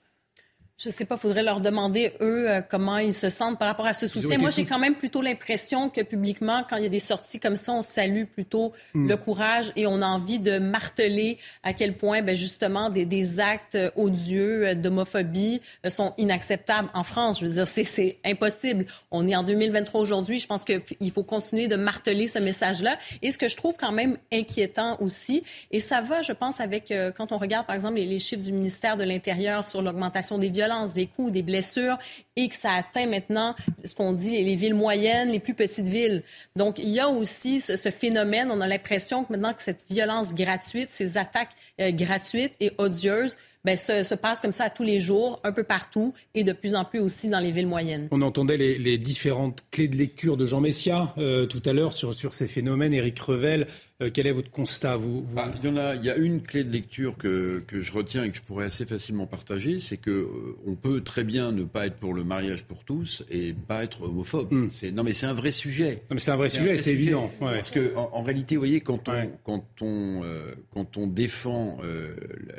Je 0.77 0.89
sais 0.89 1.05
pas, 1.05 1.15
faudrait 1.15 1.43
leur 1.43 1.61
demander, 1.61 2.11
eux, 2.19 2.49
euh, 2.49 2.61
comment 2.61 2.97
ils 2.97 3.13
se 3.13 3.29
sentent 3.29 3.57
par 3.57 3.69
rapport 3.69 3.85
à 3.85 3.93
ce 3.93 4.07
soutien. 4.07 4.37
Moi, 4.37 4.49
j'ai 4.49 4.65
quand 4.65 4.77
même 4.77 4.95
plutôt 4.95 5.21
l'impression 5.21 5.89
que 5.89 6.01
publiquement, 6.01 6.65
quand 6.69 6.75
il 6.75 6.83
y 6.83 6.85
a 6.85 6.89
des 6.89 6.99
sorties 6.99 7.39
comme 7.39 7.55
ça, 7.55 7.71
on 7.71 7.81
salue 7.81 8.25
plutôt 8.25 8.73
hmm. 8.93 9.07
le 9.07 9.15
courage 9.15 9.71
et 9.77 9.87
on 9.87 10.01
a 10.01 10.05
envie 10.05 10.39
de 10.39 10.59
marteler 10.59 11.37
à 11.63 11.71
quel 11.71 11.95
point, 11.95 12.21
ben, 12.21 12.35
justement, 12.35 12.89
des, 12.89 13.05
des 13.05 13.39
actes 13.39 13.77
odieux 13.95 14.67
euh, 14.67 14.75
d'homophobie 14.75 15.61
euh, 15.85 15.89
sont 15.89 16.13
inacceptables 16.17 16.89
en 16.93 17.03
France. 17.03 17.39
Je 17.39 17.45
veux 17.45 17.53
dire, 17.53 17.67
c'est 17.67 18.17
impossible. 18.25 18.85
On 19.11 19.25
est 19.29 19.35
en 19.35 19.43
2023 19.43 20.01
aujourd'hui. 20.01 20.39
Je 20.39 20.47
pense 20.47 20.65
qu'il 20.65 21.11
faut 21.11 21.23
continuer 21.23 21.69
de 21.69 21.77
marteler 21.77 22.27
ce 22.27 22.39
message-là. 22.39 22.97
Et 23.21 23.31
ce 23.31 23.37
que 23.37 23.47
je 23.47 23.55
trouve 23.55 23.77
quand 23.79 23.93
même 23.93 24.17
inquiétant 24.33 24.97
aussi, 24.99 25.43
et 25.71 25.79
ça 25.79 26.01
va, 26.01 26.21
je 26.21 26.33
pense, 26.33 26.59
avec, 26.59 26.93
quand 27.15 27.31
on 27.31 27.37
regarde, 27.37 27.65
par 27.65 27.75
exemple, 27.75 27.95
les, 27.95 28.05
les 28.05 28.19
chiffres 28.19 28.43
du 28.43 28.51
ministère 28.51 28.97
de 28.97 29.03
l'Intérieur 29.05 29.63
sur 29.63 29.81
l'augmentation 29.81 30.37
des 30.37 30.49
des 30.93 31.07
coups, 31.07 31.31
des 31.31 31.41
blessures, 31.41 31.97
et 32.35 32.49
que 32.49 32.55
ça 32.55 32.71
atteint 32.71 33.07
maintenant 33.07 33.55
ce 33.83 33.95
qu'on 33.95 34.13
dit 34.13 34.31
les, 34.31 34.55
villes 34.55 34.75
moyennes, 34.75 35.29
les 35.29 35.39
plus 35.39 35.53
petites 35.53 35.87
villes. 35.87 36.23
Donc, 36.55 36.79
il 36.79 36.89
y 36.89 36.99
a 36.99 37.09
aussi 37.09 37.61
ce, 37.61 37.89
phénomène. 37.89 38.49
On 38.51 38.61
a 38.61 38.67
l'impression 38.67 39.23
que 39.23 39.31
maintenant 39.31 39.53
que 39.53 39.61
cette 39.61 39.85
violence 39.89 40.33
gratuite, 40.33 40.89
ces 40.91 41.17
attaques 41.17 41.51
euh, 41.79 41.91
gratuites 41.91 42.53
et 42.59 42.71
odieuses, 42.77 43.37
ben, 43.65 43.75
se, 43.77 44.13
passe 44.13 44.41
comme 44.41 44.51
ça 44.51 44.69
tous 44.69 44.83
les 44.83 45.01
jours, 45.01 45.39
un 45.43 45.51
peu 45.51 45.63
partout 45.63 46.13
et 46.35 46.43
de 46.43 46.53
plus 46.53 46.75
en 46.75 46.85
plus 46.85 46.99
aussi 46.99 47.29
dans 47.29 47.39
les 47.39 47.51
villes 47.51 47.67
moyennes. 47.67 48.07
On 48.11 48.21
entendait 48.21 48.57
les, 48.57 48.97
différentes 48.99 49.63
clés 49.71 49.87
de 49.87 49.95
lecture 49.95 50.37
de 50.37 50.45
Jean 50.45 50.61
Messia 50.61 51.15
euh, 51.17 51.47
tout 51.47 51.63
à 51.65 51.73
l'heure 51.73 51.93
sur, 51.93 52.13
sur 52.13 52.35
ces 52.35 52.45
phénomènes. 52.45 52.93
Éric 52.93 53.19
Revel, 53.19 53.65
euh, 54.01 54.09
quel 54.13 54.27
est 54.27 54.33
votre 54.33 54.51
constat 54.51 54.97
vous, 54.97 55.25
ah, 55.37 55.49
il, 55.63 55.69
y 55.69 55.71
en 55.71 55.77
a, 55.77 55.95
il 55.95 56.03
y 56.03 56.09
a 56.09 56.17
une 56.17 56.41
clé 56.41 56.65
de 56.65 56.69
lecture 56.69 57.15
que, 57.17 57.63
que, 57.65 57.81
je 57.81 57.93
retiens 57.93 58.25
et 58.25 58.29
que 58.29 58.35
je 58.35 58.41
pourrais 58.41 58.65
assez 58.65 58.85
facilement 58.85 59.25
partager, 59.25 59.79
c'est 59.79 59.95
que 59.95 60.11
euh, 60.11 60.57
on 60.67 60.75
peut 60.75 60.99
très 60.99 61.23
bien 61.23 61.53
ne 61.53 61.63
pas 61.63 61.85
être 61.85 61.95
pour 61.95 62.13
le 62.13 62.25
mariage 62.25 62.65
pour 62.65 62.83
tous 62.83 63.23
et 63.31 63.53
pas 63.53 63.85
être 63.85 64.01
homophobe. 64.01 64.51
Hmm. 64.51 64.67
C'est, 64.73 64.91
non 64.91 65.03
mais 65.03 65.13
c'est 65.13 65.27
un 65.27 65.33
vrai 65.33 65.51
sujet. 65.51 66.03
c'est 66.17 66.31
un 66.31 66.35
vrai 66.35 66.49
sujet, 66.49 66.75
c'est 66.75 66.91
évident. 66.91 67.31
Parce 67.39 67.71
que 67.71 67.95
en, 67.95 68.21
réalité, 68.21 68.55
vous 68.55 68.61
voyez, 68.61 68.81
quand 68.81 69.07
on, 69.07 69.31
quand 69.45 69.65
on, 69.81 70.23
euh, 70.25 70.53
quand 70.73 70.97
on 70.97 71.07
défend 71.07 71.77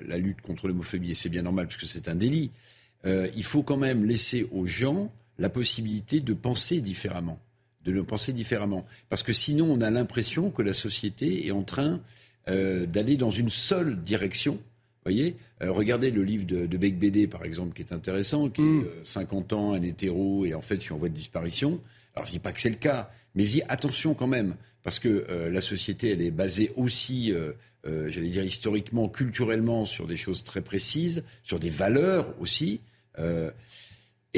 la, 0.07 0.17
lutte 0.17 0.41
contre 0.41 0.69
l'homophobie, 0.69 1.11
et 1.11 1.15
c'est 1.15 1.29
bien 1.29 1.43
normal 1.43 1.67
puisque 1.67 1.85
c'est 1.85 2.09
un 2.09 2.15
délit, 2.15 2.51
il 3.05 3.45
faut 3.45 3.63
quand 3.63 3.77
même 3.77 4.07
laisser 4.07 4.49
aux 4.53 4.67
gens 4.67 5.13
la 5.39 5.51
possibilité 5.51 6.21
de 6.21 6.33
penser 6.33 6.81
différemment 6.81 7.39
de 7.87 7.93
le 7.93 8.03
penser 8.03 8.33
différemment. 8.33 8.85
Parce 9.09 9.23
que 9.23 9.33
sinon, 9.33 9.71
on 9.71 9.81
a 9.81 9.91
l'impression 9.91 10.51
que 10.51 10.63
la 10.63 10.73
société 10.73 11.47
est 11.47 11.53
en 11.53 11.63
train 11.63 12.01
euh, 12.49 12.85
d'aller 12.85 13.17
dans 13.17 13.31
une 13.31 13.49
seule 13.49 14.03
direction. 14.03 14.59
Voyez, 15.05 15.37
euh, 15.63 15.71
regardez 15.71 16.11
le 16.11 16.25
livre 16.25 16.45
de, 16.45 16.67
de 16.67 16.77
Beck 16.77 16.99
Bédé, 16.99 17.29
par 17.29 17.45
exemple, 17.45 17.75
qui 17.75 17.83
est 17.83 17.93
intéressant, 17.93 18.49
qui 18.49 18.63
est 18.63 19.05
50 19.05 19.53
euh, 19.53 19.57
ans, 19.57 19.73
un 19.73 19.83
hétéro, 19.83 20.45
et 20.45 20.53
en 20.53 20.61
fait, 20.61 20.77
je 20.77 20.81
suis 20.81 20.93
en 20.93 20.99
voie 20.99 21.09
de 21.09 21.15
disparition. 21.15 21.81
Alors, 22.15 22.27
je 22.27 22.33
dis 22.33 22.41
pas 22.41 22.53
que 22.53 22.61
c'est 22.61 22.71
le 22.71 22.77
cas, 22.77 23.11
mais 23.35 23.45
je 23.45 23.51
dis 23.51 23.63
attention 23.69 24.15
quand 24.15 24.27
même, 24.27 24.57
parce 24.83 24.99
que 24.99 25.27
la 25.51 25.61
société, 25.61 26.13
elle 26.13 26.23
est 26.23 26.31
basée 26.31 26.73
aussi, 26.77 27.35
j'allais 27.85 28.29
dire 28.29 28.45
historiquement, 28.45 29.09
culturellement, 29.09 29.85
sur 29.85 30.07
des 30.07 30.17
choses 30.17 30.45
très 30.45 30.63
précises, 30.63 31.25
sur 31.43 31.59
des 31.59 31.69
valeurs 31.69 32.33
aussi. 32.41 32.81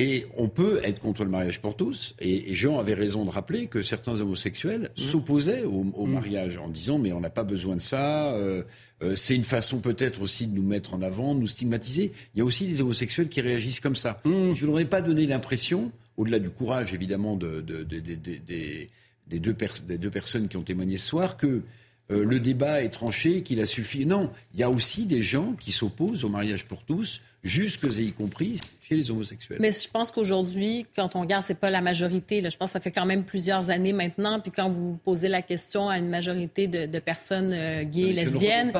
Et 0.01 0.27
on 0.37 0.49
peut 0.49 0.81
être 0.85 1.01
contre 1.01 1.25
le 1.25 1.31
mariage 1.31 1.61
pour 1.61 1.75
tous. 1.75 2.15
Et, 2.21 2.55
Jean 2.55 2.79
avait 2.79 2.95
raison 2.95 3.25
de 3.25 3.31
rappeler 3.31 3.67
que 3.67 3.83
certains 3.83 4.21
homosexuels 4.21 4.91
mmh. 4.97 5.01
s'opposaient 5.01 5.65
au, 5.65 5.83
mmh. 5.83 6.13
mariage 6.13 6.57
en 6.57 6.69
disant 6.69 7.01
mais 7.01 7.13
on 7.13 7.19
n'a 7.19 7.31
pas 7.31 7.43
besoin 7.43 7.75
de 7.75 7.81
ça. 7.81 8.33
Euh, 8.33 8.63
euh, 9.03 9.17
c'est 9.17 9.35
une 9.35 9.43
façon 9.43 9.81
peut-être 9.81 10.23
aussi 10.23 10.47
de 10.47 10.55
nous 10.55 10.63
mettre 10.63 10.95
en 10.95 11.03
avant, 11.03 11.35
de 11.35 11.41
nous 11.41 11.49
stigmatiser. 11.49 12.13
Il 12.35 12.39
y 12.39 12.43
a 12.43 12.45
aussi 12.45 12.69
des 12.69 12.81
homosexuels 12.81 13.29
qui 13.29 13.41
réagissent 13.41 13.81
comme 13.81 13.97
ça. 13.97 14.21
Mmh. 14.25 14.53
Je 14.53 14.63
ne 14.63 14.71
voudrais 14.71 14.85
pas 14.85 15.03
donner 15.03 15.27
l'impression, 15.27 15.91
au-delà 16.17 16.39
du 16.39 16.51
courage 16.51 16.95
évidemment 16.95 17.35
de, 17.35 17.61
des, 17.61 19.41
deux 19.41 19.57
des 19.89 19.99
deux 19.99 20.11
personnes 20.11 20.47
qui 20.47 20.57
ont 20.57 20.63
témoigné 20.63 20.97
ce 20.97 21.09
soir, 21.09 21.37
que 21.37 21.63
euh, 22.11 22.25
le 22.25 22.41
débat 22.41 22.83
est 22.83 22.89
tranché, 22.89 23.43
qu'il 23.43 23.61
a 23.61 23.67
suffi. 23.67 24.07
Non, 24.07 24.31
il 24.55 24.61
y 24.61 24.63
a 24.63 24.71
aussi 24.71 25.07
des 25.07 25.23
gens 25.23 25.55
qui 25.61 25.73
s'opposent 25.73 26.25
au 26.25 26.29
mariage 26.29 26.67
pour 26.67 26.83
tous, 26.83 27.21
jusque 27.45 27.85
et 27.85 28.03
y 28.03 28.13
compris 28.13 28.59
les 28.91 29.11
homosexuels. 29.11 29.59
Mais 29.61 29.71
je 29.71 29.89
pense 29.89 30.11
qu'aujourd'hui, 30.11 30.87
quand 30.97 31.15
on 31.15 31.21
regarde, 31.21 31.43
c'est 31.43 31.59
pas 31.59 31.71
la 31.71 31.81
majorité. 31.81 32.41
Là. 32.41 32.49
Je 32.49 32.57
pense 32.57 32.71
que 32.71 32.73
ça 32.73 32.81
fait 32.81 32.91
quand 32.91 33.07
même 33.07 33.25
plusieurs 33.25 33.71
années 33.71 33.93
maintenant. 33.93 34.41
Puis 34.41 34.51
quand 34.51 34.71
vous 34.71 34.99
posez 35.05 35.29
la 35.29 35.43
question 35.43 35.89
à 35.89 35.99
une 35.99 36.09
majorité 36.09 36.67
de, 36.69 36.99
personnes 36.99 37.53
euh, 37.53 37.85
gays, 37.85 38.13
lesbiennes, 38.13 38.73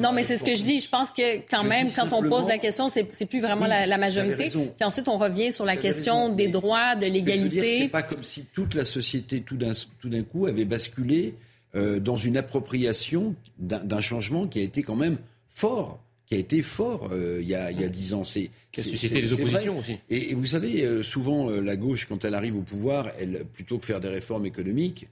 non, 0.00 0.12
mais 0.12 0.22
c'est 0.22 0.36
ce 0.36 0.44
que 0.44 0.54
je 0.54 0.62
dis. 0.62 0.80
Je 0.80 0.88
pense 0.88 1.12
que 1.12 1.38
quand 1.50 1.64
même, 1.64 1.88
quand 1.94 2.12
on 2.12 2.22
pose 2.22 2.48
la 2.48 2.58
question, 2.58 2.88
c'est, 2.88 3.06
c'est 3.12 3.26
plus 3.26 3.40
vraiment 3.40 3.66
la, 3.66 3.98
majorité. 3.98 4.50
Puis 4.50 4.84
ensuite, 4.84 5.08
on 5.08 5.18
revient 5.18 5.50
sur 5.50 5.64
la 5.64 5.76
question 5.76 6.28
des 6.28 6.48
droits, 6.48 6.94
de 6.94 7.06
l'égalité. 7.06 7.80
C'est 7.82 7.88
pas 7.88 8.02
comme 8.02 8.24
si 8.24 8.44
toute 8.52 8.74
la 8.74 8.84
société, 8.84 9.40
tout 9.40 9.56
d'un, 9.56 9.72
tout 10.00 10.08
d'un 10.08 10.22
coup, 10.22 10.46
avait 10.46 10.64
basculé 10.64 11.34
euh, 11.74 12.00
dans 12.00 12.16
une 12.16 12.36
appropriation 12.36 13.34
d'un 13.58 14.00
changement 14.00 14.46
qui 14.46 14.60
a 14.60 14.62
été 14.62 14.82
quand 14.82 14.96
même 14.96 15.18
fort 15.48 16.00
qui 16.28 16.34
a 16.34 16.38
été 16.38 16.62
fort 16.62 17.08
euh, 17.10 17.38
il, 17.40 17.48
y 17.48 17.54
a, 17.54 17.72
dix 17.88 18.12
ans. 18.12 18.22
C'est, 18.22 18.50
qui 18.70 18.80
a 18.80 18.84
suscité 18.84 19.22
les 19.22 19.32
oppositions 19.32 19.78
aussi. 19.78 19.98
Et, 20.10 20.34
vous 20.34 20.44
savez, 20.44 20.84
euh, 20.84 21.02
souvent, 21.02 21.48
euh, 21.48 21.60
la 21.60 21.74
gauche, 21.74 22.06
quand 22.06 22.22
elle 22.24 22.34
arrive 22.34 22.56
au 22.56 22.62
pouvoir, 22.62 23.08
elle, 23.18 23.46
plutôt 23.54 23.78
que 23.78 23.86
faire 23.86 23.98
des 23.98 24.08
réformes 24.08 24.44
économiques, 24.44 25.08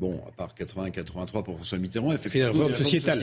bon, 0.00 0.20
à 0.26 0.32
part 0.32 0.54
80-83 0.58 1.44
pour 1.44 1.54
François 1.54 1.78
Mitterrand, 1.78 2.10
elle 2.10 2.18
fait, 2.18 2.30
des 2.30 2.44
réformes 2.44 2.74
sociétales. 2.74 3.20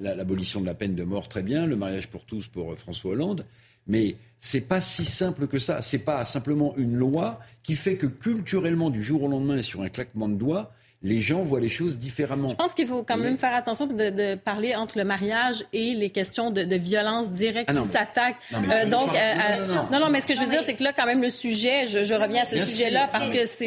l'abolition 0.00 0.60
de 0.60 0.66
la 0.66 0.74
peine 0.74 0.94
de 0.94 1.02
mort, 1.02 1.28
très 1.28 1.42
bien, 1.42 1.66
le 1.66 1.74
mariage 1.74 2.06
pour 2.06 2.24
tous 2.24 2.46
pour 2.46 2.78
François 2.78 3.12
Hollande. 3.12 3.44
Mais 3.88 4.14
c'est 4.38 4.68
pas 4.68 4.80
si 4.80 5.04
simple 5.04 5.48
que 5.48 5.58
ça. 5.58 5.82
C'est 5.82 6.04
pas 6.04 6.24
simplement 6.24 6.72
une 6.76 6.94
loi 6.94 7.40
qui 7.64 7.74
fait 7.74 7.96
que 7.96 8.06
culturellement, 8.06 8.90
du 8.90 9.02
jour 9.02 9.24
au 9.24 9.28
lendemain, 9.28 9.60
sur 9.60 9.82
un 9.82 9.88
claquement 9.88 10.28
de 10.28 10.36
doigts, 10.36 10.72
les 11.04 11.20
gens 11.20 11.42
voient 11.42 11.60
les 11.60 11.68
choses 11.68 11.98
différemment. 11.98 12.48
Je 12.48 12.54
pense 12.54 12.74
qu'il 12.74 12.86
faut 12.86 13.02
quand 13.02 13.16
même 13.16 13.36
faire 13.36 13.54
attention 13.54 13.86
de, 13.86 14.10
de, 14.10 14.34
parler 14.36 14.76
entre 14.76 14.98
le 14.98 15.04
mariage 15.04 15.64
et 15.72 15.94
les 15.94 16.10
questions 16.10 16.50
de, 16.50 16.62
de 16.62 16.76
violence 16.76 17.32
directe 17.32 17.70
ah 17.74 17.80
qui 17.80 17.86
s'attaquent. 17.86 18.36
Euh, 18.52 18.86
donc, 18.86 19.08
non, 19.90 19.98
non, 19.98 20.10
mais 20.10 20.20
ce 20.20 20.26
que 20.26 20.34
je 20.34 20.40
veux 20.40 20.50
dire, 20.50 20.62
c'est 20.64 20.74
que 20.74 20.84
là, 20.84 20.92
quand 20.92 21.06
même, 21.06 21.20
le 21.20 21.30
sujet, 21.30 21.86
je, 21.86 22.14
reviens 22.14 22.42
à 22.42 22.44
ce 22.44 22.64
sujet-là 22.64 23.08
parce 23.10 23.30
que 23.30 23.46
c'est 23.46 23.66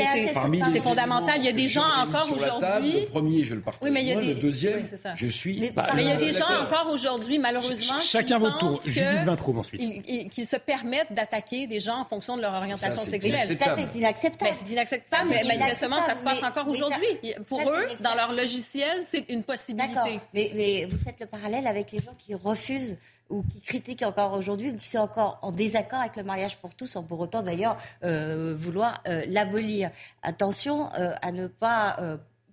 fondamental. 0.80 1.36
Il 1.38 1.46
y 1.46 1.50
a 1.50 1.54
des 1.54 1.68
gens 1.68 1.84
encore 1.84 2.30
aujourd'hui. 2.34 3.02
Le 3.02 3.08
premier, 3.08 3.44
je 3.44 3.56
le 3.56 3.62
partage. 3.62 3.82
Oui, 3.84 3.92
mais 3.92 4.02
il 4.02 4.08
y 4.08 4.14
a 4.14 4.16
des... 4.16 4.34
Le 4.34 4.36
deuxième, 4.36 4.84
je 5.16 5.28
suis. 5.28 5.60
Mais, 5.60 5.74
il 5.98 6.08
y 6.08 6.12
a 6.12 6.16
des 6.16 6.34
gens 6.34 6.46
encore 6.62 6.90
aujourd'hui, 6.92 7.40
malheureusement, 7.40 8.00
chacun 8.00 8.40
votre 8.40 8.60
tour. 8.60 8.82
Judith 8.86 9.24
Vintraud 9.26 9.58
ensuite. 9.58 9.82
Qui 10.30 10.46
se 10.46 10.56
permettent 10.56 11.12
d'attaquer 11.12 11.68
des 11.68 11.80
gens 11.80 12.00
en 12.00 12.06
fonction 12.06 12.38
de 12.38 12.42
leur 12.42 12.54
orientation 12.54 13.02
sexuelle. 13.02 13.46
Ça, 13.46 13.76
c'est 13.76 13.98
inacceptable. 13.98 14.52
C'est 14.54 14.72
inacceptable, 14.72 15.30
mais 15.30 15.44
manifestement, 15.44 16.00
ça 16.02 16.16
se 16.16 16.24
passe 16.24 16.42
encore 16.42 16.68
aujourd'hui 16.70 17.06
pour 17.48 17.62
eux, 17.62 17.88
dans 18.02 18.16
leur 18.16 18.34
logiciel, 18.34 19.04
c'est 19.04 19.30
une 19.30 19.44
possibilité. 19.44 20.20
Mais, 20.34 20.52
mais, 20.56 20.86
vous 20.86 20.98
faites 20.98 21.20
le 21.20 21.26
parallèle 21.26 21.68
avec 21.68 21.92
les 21.92 22.00
gens 22.00 22.16
qui 22.18 22.34
refusent 22.36 22.98
ou 23.30 23.44
qui 23.44 23.60
critiquent 23.60 24.04
encore 24.04 24.34
aujourd'hui, 24.34 24.72
ou 24.72 24.78
qui 24.78 24.88
sont 24.88 25.00
encore 25.00 25.40
en 25.42 25.52
désaccord 25.52 26.00
avec 26.00 26.16
le 26.16 26.24
mariage 26.24 26.58
pour 26.58 26.76
tous, 26.76 26.86
sans 26.86 27.04
pour 27.04 27.20
autant 27.20 27.42
d'ailleurs 27.42 27.78
euh, 28.04 28.56
vouloir 28.58 29.02
euh, 29.08 29.26
l'abolir. 29.28 29.90
Attention 30.22 30.92
euh, 30.94 31.14
à 31.22 31.32
ne 31.32 31.48
pas 31.48 31.98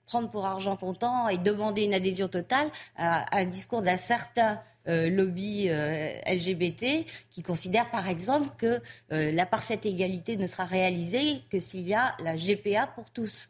prendre 0.07 0.31
pour 0.31 0.47
argent 0.47 0.77
comptant 0.77 1.29
et 1.29 1.39
demander 1.39 1.83
une 1.83 1.95
adhésion 1.95 2.29
totale 2.29 2.69
à, 2.97 3.37
un 3.37 3.45
discours 3.45 3.83
d'un 3.83 3.97
certain 3.97 4.61
lobby 4.85 5.69
LGBT 5.69 7.07
qui 7.31 7.43
considèrent 7.43 7.89
par 7.91 8.09
exemple 8.09 8.49
que 8.59 8.81
la 9.11 9.47
parfaite 9.47 9.87
égalité 9.87 10.37
ne 10.37 10.47
sera 10.49 10.65
réalisée 10.65 11.43
que 11.51 11.61
s'il 11.61 11.87
y 11.87 11.95
a 11.95 12.17
la 12.23 12.37
GPA 12.37 12.89
pour 12.89 13.11
tous. 13.11 13.49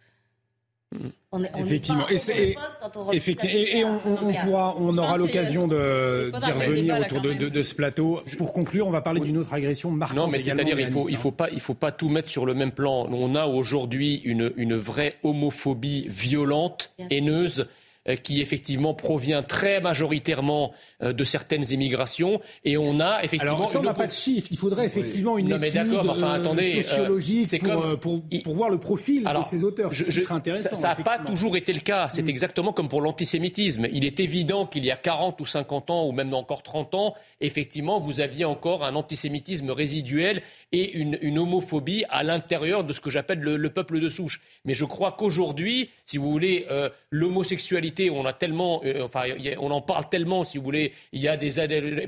On 1.35 1.43
effectivement, 1.59 2.05
et, 2.11 3.79
et, 3.79 3.85
on, 3.85 3.99
pourra, 4.45 4.77
on 4.79 4.97
aura 4.99 5.17
l'occasion 5.17 5.67
d'y 5.67 5.75
revenir 5.75 7.01
autour 7.01 7.21
de, 7.23 7.63
ce 7.63 7.75
plateau. 7.75 8.21
Pour 8.37 8.53
conclure, 8.53 8.87
on 8.87 8.91
va 8.91 9.01
parler 9.01 9.21
d'une 9.21 9.39
autre 9.39 9.55
agression 9.55 9.91
marquante. 9.91 10.17
Non, 10.19 10.27
mais 10.29 10.39
c'est-à-dire, 10.39 10.79
il 10.79 10.89
faut, 10.89 11.09
il 11.09 11.17
faut 11.17 11.31
pas, 11.31 11.49
il 11.51 11.61
faut 11.61 11.75
pas 11.75 11.93
tout 11.93 12.09
mettre 12.09 12.29
sur 12.29 12.45
le 12.45 12.55
même 12.55 12.73
plan. 12.73 13.07
On 13.11 13.35
a 13.35 13.47
aujourd'hui 13.47 14.21
une, 14.25 14.53
une 14.57 14.77
vraie 14.77 15.17
homophobie 15.23 16.07
violente, 16.09 16.93
haineuse 17.11 17.67
qui 18.23 18.41
effectivement 18.41 18.95
provient 18.95 19.43
très 19.43 19.81
majoritairement 19.81 20.73
euh, 21.03 21.13
de 21.13 21.25
certaines 21.25 21.65
immigrations. 21.71 22.41
Et 22.65 22.77
on 22.77 23.01
a 23.01 23.23
effectivement. 23.23 23.57
Alors, 23.57 23.69
ça, 23.69 23.81
on 23.81 23.85
n'a 23.85 23.95
pas 23.95 24.07
de 24.07 24.13
chiffres. 24.13 24.49
Il 24.51 24.59
faudrait 24.59 24.87
effectivement 24.87 25.39
une 25.39 25.53
étude 25.53 25.95
enfin, 26.09 26.33
attendez, 26.33 26.79
euh, 26.79 26.83
sociologique 26.83 27.63
pour, 27.63 27.99
pour, 28.01 28.23
pour, 28.45 28.55
voir 28.55 28.71
le 28.71 28.79
profil 28.79 29.25
de 29.25 29.45
ces 29.45 29.65
auteurs. 29.65 29.93
Ce 29.93 30.11
serait 30.11 30.35
intéressant. 30.35 30.75
Ça 30.75 30.89
n'a 30.89 30.97
pas 30.97 31.19
toujours 31.19 31.57
été 31.57 31.73
le 31.73 31.81
cas. 31.81 32.09
C'est 32.09 32.23
mm. 32.23 32.29
exactement 32.29 32.73
comme 32.73 32.89
pour 32.89 33.03
l'antisémitisme. 33.03 33.87
Il 33.93 34.05
est 34.05 34.21
évident 34.21 34.67
qu'il 34.67 34.85
y 34.85 34.91
a 34.91 34.97
40 34.97 35.41
ou 35.41 35.47
50 35.47 35.91
ans, 35.91 36.07
ou 36.07 36.13
même 36.13 36.35
encore 36.35 36.63
30 36.63 36.95
ans, 36.95 37.15
effectivement, 37.41 37.99
vous 37.99 38.21
aviez 38.21 38.45
encore 38.45 38.85
un 38.85 38.95
antisémitisme 38.95 39.71
résiduel 39.71 40.43
et 40.73 40.93
une, 40.93 41.19
une 41.21 41.39
homophobie 41.39 42.05
à 42.11 42.23
l'intérieur 42.23 42.85
de 42.85 42.93
ce 42.93 43.01
que 43.01 43.11
j'appelle 43.11 43.41
le, 43.41 43.71
peuple 43.71 44.01
de 44.01 44.09
souche. 44.09 44.41
Mais 44.65 44.75
je 44.75 44.85
crois 44.85 45.13
qu'aujourd'hui, 45.13 45.91
si 46.05 46.19
vous 46.19 46.31
voulez, 46.31 46.67
l'homosexualité, 47.11 47.92
on 48.11 48.25
a 48.27 48.33
tellement, 48.33 48.83
enfin, 49.01 49.25
on 49.59 49.71
en 49.71 49.81
parle 49.81 50.09
tellement, 50.09 50.45
si 50.45 50.59
vous 50.59 50.65
voulez, 50.65 50.93
il 51.13 51.21
y 51.21 51.29
a 51.29 51.37
des 51.37 51.61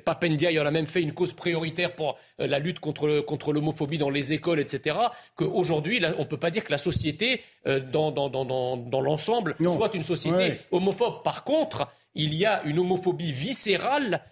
Papendia, 0.05 0.51
il 0.51 0.61
en 0.61 0.67
a 0.67 0.71
même 0.71 0.87
fait 0.87 1.03
une 1.03 1.13
cause 1.13 1.33
prioritaire 1.33 1.95
pour 1.95 2.19
euh, 2.41 2.47
la 2.47 2.59
lutte 2.59 2.81
contre, 2.81 3.21
contre 3.21 3.53
l'homophobie 3.53 3.99
dans 3.99 4.11
les 4.11 4.33
écoles, 4.33 4.61
etc. 4.61 4.97
Qu'aujourd'hui, 5.37 6.01
on 6.19 6.23
ne 6.23 6.29
peut 6.29 6.39
pas 6.39 6.51
dire 6.51 6.65
que 6.65 6.73
la 6.73 6.79
société, 6.79 7.43
euh, 7.67 7.81
dans, 7.81 8.11
dans, 8.11 8.29
dans, 8.29 8.77
dans 8.77 9.01
l'ensemble, 9.01 9.57
soit 9.61 9.95
une 9.95 10.03
société 10.03 10.55
homophobe. 10.71 11.23
Par 11.23 11.45
contre, 11.45 11.89
il 12.15 12.35
y 12.35 12.47
a 12.47 12.63
une 12.65 12.79
homophobie 12.79 13.33
viscérale, 13.33 14.23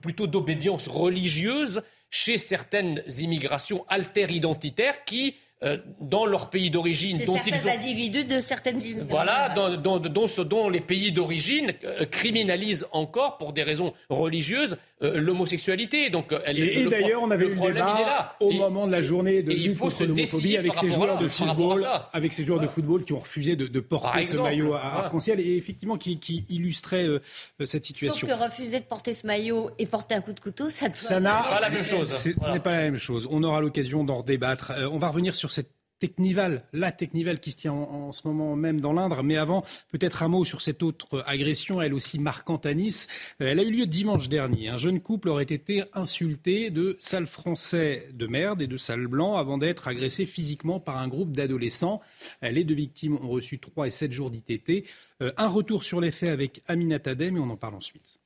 plutôt 0.00 0.26
d'obédience 0.26 0.88
religieuse, 0.88 1.82
chez 2.10 2.38
certaines 2.38 3.02
immigrations 3.18 3.84
alter-identitaires 3.88 5.04
qui 5.04 5.36
euh, 5.62 5.78
dans 6.00 6.26
leur 6.26 6.50
pays 6.50 6.70
d'origine. 6.70 7.16
dont 7.24 7.38
ils 7.46 7.54
ont... 7.54 7.70
individus 7.70 8.24
de 8.24 8.40
certaines 8.40 8.78
Voilà, 9.08 9.50
dont, 9.50 9.98
dont, 9.98 10.26
dont 10.44 10.68
les 10.68 10.80
pays 10.80 11.12
d'origine 11.12 11.72
euh, 11.84 12.04
criminalisent 12.04 12.86
encore 12.92 13.38
pour 13.38 13.52
des 13.52 13.62
raisons 13.62 13.94
religieuses 14.10 14.76
euh, 15.04 15.20
l'homosexualité. 15.20 16.10
Donc, 16.10 16.32
euh, 16.32 16.40
elle, 16.44 16.58
et, 16.58 16.86
d'ailleurs, 16.88 17.22
on 17.22 17.30
avait 17.30 17.46
eu 17.46 17.54
le 17.54 17.72
débat 17.72 18.36
au 18.40 18.50
moment 18.52 18.86
de 18.86 18.92
la 18.92 19.00
journée 19.00 19.42
de 19.42 19.52
lutte 19.52 19.78
contre 19.78 20.04
l'homophobie 20.04 20.56
avec 20.56 20.74
ces 20.74 20.90
joueurs 20.90 21.18
de 21.18 21.28
football, 21.28 21.80
avec 22.12 22.32
ces 22.32 22.44
joueurs 22.44 22.60
de 22.60 22.66
football 22.66 23.04
qui 23.04 23.12
ont 23.12 23.18
refusé 23.18 23.56
de, 23.56 23.80
porter 23.80 24.24
ce 24.26 24.38
maillot 24.38 24.74
arc-en-ciel 24.74 25.40
et 25.40 25.56
effectivement 25.56 25.98
qui, 25.98 26.18
qui 26.18 26.44
illustrait 26.48 27.04
euh, 27.04 27.20
cette 27.64 27.84
situation. 27.84 28.26
Sauf 28.26 28.38
que 28.38 28.44
refuser 28.44 28.80
de 28.80 28.84
porter 28.84 29.12
ce 29.12 29.26
maillot 29.26 29.70
et 29.78 29.86
porter 29.86 30.14
un 30.14 30.20
coup 30.20 30.32
de 30.32 30.40
couteau, 30.40 30.68
ça 30.68 30.88
ne 30.88 31.20
n'a 31.20 31.42
pas 31.42 31.60
la 31.60 31.70
même 31.70 31.84
chose. 31.84 32.10
Ce 32.10 32.28
n'est 32.50 32.60
pas 32.60 32.72
la 32.72 32.82
même 32.82 32.96
chose. 32.96 33.28
On 33.30 33.42
aura 33.42 33.60
l'occasion 33.60 34.04
d'en 34.04 34.22
débattre. 34.22 34.72
on 34.90 34.98
va 34.98 35.08
revenir 35.08 35.34
sur 35.34 35.50
cette 35.50 35.70
Technival, 35.98 36.64
la 36.72 36.92
Technival 36.92 37.40
qui 37.40 37.52
se 37.52 37.56
tient 37.56 37.72
en, 37.72 38.12
ce 38.12 38.26
moment 38.26 38.56
même 38.56 38.80
dans 38.80 38.92
l'Indre. 38.92 39.22
Mais 39.22 39.36
avant, 39.36 39.64
peut-être 39.90 40.22
un 40.22 40.28
mot 40.28 40.44
sur 40.44 40.62
cette 40.62 40.82
autre 40.82 41.22
agression, 41.26 41.80
elle 41.80 41.94
aussi 41.94 42.18
marquante 42.18 42.66
à 42.66 42.74
Nice. 42.74 43.08
Euh, 43.40 43.46
elle 43.46 43.60
a 43.60 43.62
eu 43.62 43.70
lieu 43.70 43.86
dimanche 43.86 44.28
dernier. 44.28 44.68
Un 44.68 44.76
jeune 44.76 45.00
couple 45.00 45.28
aurait 45.28 45.44
été 45.44 45.84
insulté 45.92 46.70
de 46.70 46.96
sales 46.98 47.26
français 47.26 48.08
de 48.12 48.26
merde 48.26 48.62
et 48.62 48.66
de 48.66 48.76
sales 48.76 49.06
blancs 49.06 49.38
avant 49.38 49.58
d'être 49.58 49.88
agressé 49.88 50.26
physiquement 50.26 50.80
par 50.80 50.98
un 50.98 51.08
groupe 51.08 51.32
d'adolescents. 51.32 52.00
Euh, 52.42 52.50
les 52.50 52.64
deux 52.64 52.74
victimes 52.74 53.18
ont 53.22 53.28
reçu 53.28 53.58
3 53.58 53.86
et 53.86 53.90
7 53.90 54.12
jours 54.12 54.30
d'ITT. 54.30 54.84
Euh, 55.22 55.32
un 55.36 55.48
retour 55.48 55.84
sur 55.84 56.00
les 56.00 56.10
faits 56.10 56.30
avec 56.30 56.62
Amina 56.66 56.98
Tadem 56.98 57.36
et 57.36 57.40
on 57.40 57.50
en 57.50 57.56
parle 57.56 57.74
ensuite. 57.74 58.18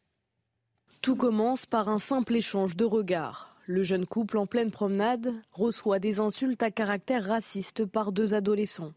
Tout 1.01 1.17
commence 1.17 1.65
par 1.65 1.89
un 1.89 1.99
simple 1.99 2.35
échange 2.35 2.77
de 2.77 2.85
regards. 2.85 3.48
Le 3.71 3.83
jeune 3.83 4.07
couple 4.07 4.39
en 4.39 4.47
pleine 4.47 4.71
promenade 4.71 5.35
reçoit 5.53 5.99
des 5.99 6.21
insultes 6.21 6.63
à 6.63 6.71
caractère 6.71 7.27
raciste 7.27 7.85
par 7.85 8.13
deux 8.13 8.33
adolescents. 8.33 8.95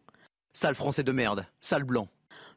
Sale 0.54 0.76
français 0.76 1.04
de 1.04 1.12
merde, 1.12 1.46
sale 1.60 1.84
blanc. 1.84 2.08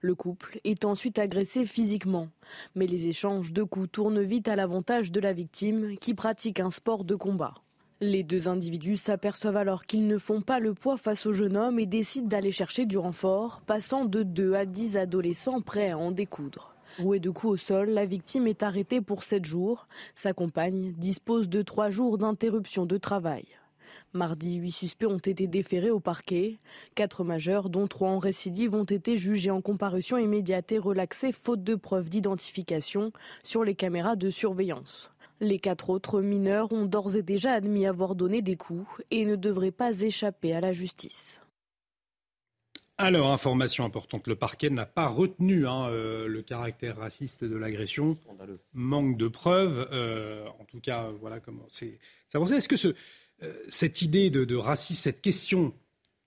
Le 0.01 0.15
couple 0.15 0.61
est 0.63 0.85
ensuite 0.85 1.19
agressé 1.19 1.67
physiquement. 1.67 2.29
Mais 2.77 2.87
les 2.87 3.09
échanges 3.09 3.53
de 3.53 3.65
coups 3.65 3.91
tournent 3.91 4.23
vite 4.23 4.47
à 4.47 4.55
l'avantage 4.55 5.11
de 5.11 5.19
la 5.19 5.33
victime 5.33 5.97
qui 5.99 6.15
pratique 6.15 6.61
un 6.61 6.71
sport 6.71 7.03
de 7.03 7.17
combat. 7.17 7.55
Les 8.01 8.23
deux 8.23 8.47
individus 8.47 8.99
s'aperçoivent 8.99 9.57
alors 9.57 9.85
qu'ils 9.85 10.07
ne 10.07 10.19
font 10.19 10.41
pas 10.41 10.61
le 10.61 10.73
poids 10.73 10.97
face 10.97 11.27
au 11.27 11.33
jeune 11.33 11.57
homme 11.57 11.81
et 11.81 11.87
décident 11.87 12.29
d'aller 12.29 12.53
chercher 12.53 12.87
du 12.87 12.97
renfort, 12.97 13.61
passant 13.67 14.05
de 14.05 14.23
2 14.23 14.55
à 14.55 14.67
10 14.67 14.97
adolescents 14.97 15.63
prêts 15.63 15.91
à 15.91 15.99
en 15.99 16.13
découdre. 16.13 16.74
Rouée 16.99 17.19
de 17.19 17.31
coups 17.31 17.53
au 17.53 17.57
sol, 17.57 17.91
la 17.91 18.07
victime 18.07 18.47
est 18.47 18.63
arrêtée 18.63 19.01
pour 19.01 19.25
7 19.25 19.45
jours. 19.45 19.89
Sa 20.15 20.33
compagne 20.33 20.93
dispose 20.97 21.49
de 21.49 21.61
3 21.61 21.91
jours 21.91 22.19
d'interruption 22.19 22.87
de 22.87 22.97
travail. 22.99 23.47
Mardi, 24.13 24.55
8 24.55 24.71
suspects 24.71 25.07
ont 25.07 25.19
été 25.19 25.49
déférés 25.49 25.91
au 25.91 25.99
parquet. 25.99 26.59
Quatre 26.95 27.25
majeurs, 27.25 27.69
dont 27.69 27.89
trois 27.89 28.11
en 28.11 28.19
récidive, 28.19 28.75
ont 28.75 28.85
été 28.85 29.17
jugés 29.17 29.51
en 29.51 29.61
comparution 29.61 30.19
immédiate 30.19 30.71
et 30.71 30.79
relaxés 30.79 31.33
faute 31.33 31.65
de 31.65 31.75
preuves 31.75 32.09
d'identification 32.09 33.13
sur 33.43 33.65
les 33.65 33.75
caméras 33.75 34.15
de 34.15 34.31
surveillance. 34.31 35.11
Les 35.41 35.59
quatre 35.59 35.91
autres 35.91 36.21
mineurs 36.21 36.73
ont 36.73 36.87
d'ores 36.87 37.17
et 37.17 37.23
déjà 37.23 37.55
admis 37.55 37.87
avoir 37.87 38.15
donné 38.15 38.41
des 38.41 38.57
coups 38.57 38.87
et 39.11 39.25
ne 39.27 39.35
devraient 39.35 39.73
pas 39.73 40.01
échapper 40.01 40.55
à 40.55 40.61
la 40.61 40.73
justice. 40.73 41.41
Alors, 42.97 43.33
information 43.33 43.85
importante, 43.85 44.29
le 44.29 44.37
parquet 44.37 44.71
n'a 44.71 44.87
pas 44.87 45.09
retenu 45.09 45.67
hein, 45.67 45.89
euh, 45.89 46.29
le 46.29 46.43
caractère 46.43 46.99
raciste 46.99 47.43
de 47.43 47.57
l'agression. 47.57 48.17
Manque 48.73 49.17
de 49.17 49.27
preuves. 49.27 49.89
Euh, 49.91 50.47
en 50.61 50.65
tout 50.65 50.81
cas, 50.81 51.11
voilà 51.21 51.41
comment 51.41 51.67
c'est 51.69 51.99
avancé. 52.35 52.55
Est-ce 52.55 52.69
que 52.69 52.77
ce, 52.77 52.95
euh, 53.43 53.53
cette 53.69 54.03
idée 54.03 54.31
de, 54.31 54.55
racisme, 54.55 55.01
cette 55.01 55.23
question 55.23 55.75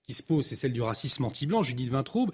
qui 0.02 0.12
se 0.12 0.22
pose, 0.22 0.44
c'est 0.44 0.56
celle 0.56 0.74
du 0.74 0.82
racisme 0.82 1.24
anti-blanc, 1.24 1.62
Judith 1.62 1.90
Vintraube, 1.90 2.32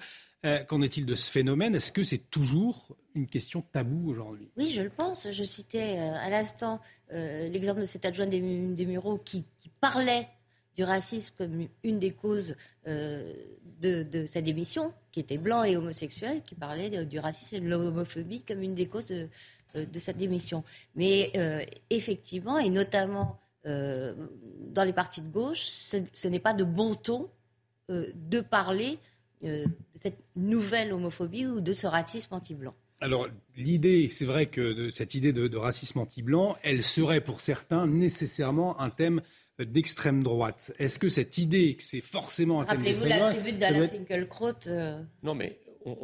qu'en 0.69 0.83
est-il 0.83 1.07
de 1.07 1.15
ce 1.15 1.31
phénomène? 1.31 1.75
Est-ce 1.75 1.91
que 1.91 2.03
c'est 2.03 2.31
toujours 2.31 2.95
une 3.15 3.27
question 3.27 3.63
taboue 3.63 4.11
aujourd'hui? 4.11 4.51
Oui, 4.59 4.71
je 4.71 4.83
le 4.83 4.91
pense. 4.91 5.31
Je 5.31 5.43
citais 5.43 5.97
à 5.97 6.29
l'instant 6.29 6.81
l'exemple 7.11 7.81
de 7.81 7.87
cet 7.87 8.05
adjoint 8.05 8.27
des, 8.27 8.41
des 8.41 8.85
Mureaux 8.85 9.17
qui, 9.17 9.47
qui 9.57 9.71
parlait 9.81 10.29
du 10.77 10.85
racisme 10.85 11.35
comme 11.39 11.67
une 11.83 11.99
des 11.99 12.11
causes 12.11 12.57
euh, 12.87 13.33
de, 13.81 14.25
sa 14.27 14.41
démission, 14.41 14.93
qui 15.13 15.21
était 15.21 15.39
blanc 15.39 15.63
et 15.63 15.77
homosexuel, 15.77 16.43
qui 16.43 16.55
parlait 16.55 17.05
du 17.05 17.19
racisme 17.19 17.57
et 17.57 17.61
de 17.61 17.69
l'homophobie 17.69 18.41
comme 18.43 18.63
une 18.63 18.75
des 18.75 18.87
causes 18.87 19.07
de, 19.07 19.29
euh, 19.77 19.85
sa 19.99 20.13
démission. 20.13 20.65
Mais 20.95 21.31
euh, 21.37 21.63
effectivement, 21.91 22.59
et 22.59 22.71
notamment 22.71 23.41
dans 23.67 24.85
les 24.85 24.93
partis 24.93 25.23
de 25.23 25.29
gauche, 25.29 25.63
ce, 25.63 26.29
n'est 26.29 26.39
pas 26.39 26.53
de 26.53 26.65
bon 26.65 26.95
ton 26.95 27.31
de 27.89 28.41
parler 28.43 28.99
de 29.43 29.65
cette 29.95 30.23
nouvelle 30.37 30.93
homophobie 30.93 31.47
ou 31.47 31.63
de 31.63 31.73
ce 31.73 31.87
racisme 31.87 32.35
anti-blanc. 32.35 32.75
Alors, 33.01 33.27
l'idée, 33.57 34.11
c'est 34.11 34.27
vrai 34.27 34.47
que 34.47 34.91
cette 34.91 35.15
idée 35.15 35.33
de 35.33 35.57
racisme 35.57 35.99
anti-blanc, 35.99 36.59
elle 36.63 36.83
serait 36.83 37.23
pour 37.23 37.41
certains 37.41 37.87
nécessairement 37.87 38.79
un 38.79 38.91
thème 38.91 39.23
d'extrême 39.59 40.23
droite. 40.23 40.73
Est-ce 40.79 40.99
que 40.99 41.09
cette 41.09 41.39
idée 41.39 41.77
que 41.77 41.83
c'est 41.83 42.01
forcément 42.01 42.61
un 42.61 42.65
thème 42.65 42.79
Rappelez-vous 42.79 43.05
la 43.05 43.21
tribune 43.31 43.59
d'Alain 43.59 43.89
Finkielkraut 43.89 44.53
euh, 44.67 45.01
non, 45.23 45.35
mais 45.35 45.59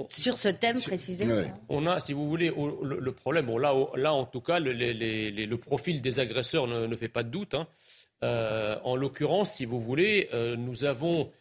sur 0.08 0.36
ce 0.36 0.48
thème 0.48 0.80
précisément. 0.80 1.42
On 1.68 1.86
a, 1.86 2.00
si 2.00 2.12
vous 2.12 2.28
voulez, 2.28 2.52
le, 2.82 3.12
problème, 3.12 3.46
bon, 3.46 3.56
là, 3.58 3.74
là, 3.96 4.12
en 4.12 4.26
tout 4.26 4.42
cas, 4.42 4.58
le 4.60 5.54
profil 5.56 6.02
des 6.02 6.20
agresseurs 6.20 6.66
ne, 6.66 6.96
fait 6.96 7.08
pas 7.08 7.22
de 7.22 7.30
doute. 7.30 7.54
Hein. 7.54 7.66
Euh, 8.22 8.76
en 8.84 8.94
l'occurrence, 8.94 9.54
si 9.54 9.64
vous 9.64 9.80
voulez, 9.80 10.28
euh, 10.34 10.54
nous 10.54 10.84
avons 10.84 11.32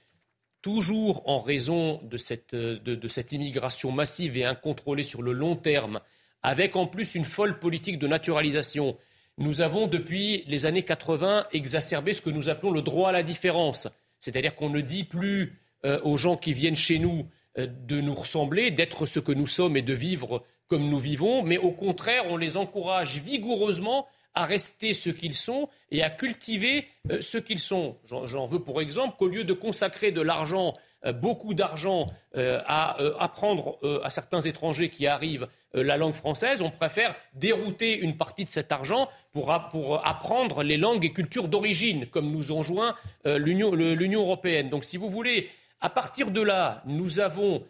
toujours, 0.62 1.28
en 1.28 1.40
raison 1.40 2.02
de 2.04 2.16
cette, 2.16 2.56
de 2.56 3.08
cette 3.08 3.34
immigration 3.34 3.92
massive 3.92 4.38
et 4.38 4.46
incontrôlée 4.46 5.04
sur 5.04 5.22
le 5.22 5.34
long 5.34 5.58
terme, 5.58 6.00
avec 6.42 6.76
en 6.78 6.88
plus 6.88 7.16
une 7.16 7.26
folle 7.26 7.60
politique 7.60 8.00
de 8.00 8.08
naturalisation 8.08 8.98
nous 9.40 9.62
avons 9.62 9.88
depuis 9.88 10.44
les 10.48 10.66
années 10.66 10.84
80 10.84 11.48
exacerbé 11.54 12.14
ce 12.14 12.22
que 12.22 12.30
nous 12.30 12.50
appelons 12.50 12.72
le 12.72 12.82
droit 12.82 13.10
à 13.10 13.12
la 13.14 13.24
différence. 13.24 13.88
C'est-à-dire 14.20 14.56
qu'on 14.56 14.70
ne 14.70 14.82
dit 14.82 15.06
plus 15.06 15.62
euh, 15.86 16.00
aux 16.04 16.18
gens 16.18 16.36
qui 16.36 16.52
viennent 16.52 16.76
chez 16.76 17.00
nous 17.00 17.26
euh, 17.58 17.66
de 17.66 18.02
nous 18.02 18.14
ressembler, 18.14 18.70
d'être 18.70 19.06
ce 19.06 19.22
que 19.22 19.32
nous 19.32 19.48
sommes 19.48 19.78
et 19.78 19.82
de 19.82 19.94
vivre 19.94 20.44
comme 20.68 20.90
nous 20.90 21.00
vivons, 21.00 21.42
mais 21.42 21.58
au 21.58 21.72
contraire, 21.72 22.26
on 22.28 22.38
les 22.38 22.58
encourage 22.58 23.18
vigoureusement 23.18 24.06
à 24.36 24.46
rester 24.46 24.94
ce 24.94 25.10
qu'ils 25.10 25.34
sont 25.34 25.70
et 25.90 26.04
à 26.04 26.10
cultiver 26.10 26.86
euh, 27.10 27.22
ce 27.22 27.38
qu'ils 27.38 27.60
sont. 27.60 27.98
J'en 28.04 28.46
veux 28.46 28.60
pour 28.60 28.82
exemple 28.82 29.16
qu'au 29.18 29.28
lieu 29.28 29.46
de 29.46 29.54
consacrer 29.54 30.12
de 30.12 30.22
l'argent 30.22 30.74
beaucoup 31.22 31.54
d'argent 31.54 32.08
à 32.36 32.98
apprendre 33.20 33.80
à 34.04 34.10
certains 34.10 34.42
étrangers 34.42 34.90
qui 34.90 35.08
arrivent 35.08 35.48
la 35.74 35.98
langue 35.98 36.14
française, 36.14 36.62
on 36.62 36.72
préfère 36.72 37.16
dérouter 37.34 37.98
une 37.98 38.18
partie 38.18 38.44
de 38.44 38.50
cet 38.50 38.72
argent 38.72 39.08
pour, 39.32 39.56
pour 39.72 40.06
apprendre 40.06 40.62
les 40.62 40.78
langues 40.78 41.06
et 41.06 41.14
cultures 41.14 41.48
d'origine, 41.48 42.08
comme 42.08 42.32
nous 42.32 42.52
enjoint 42.52 42.96
l'Union 43.26 44.22
européenne. 44.22 44.70
Donc 44.70 44.84
si 44.84 44.98
vous 44.98 45.10
voulez, 45.10 45.50
à 45.80 45.90
partir 45.90 46.32
de 46.32 46.42
là, 46.42 46.84
nous 46.86 47.20
avons 47.20 47.64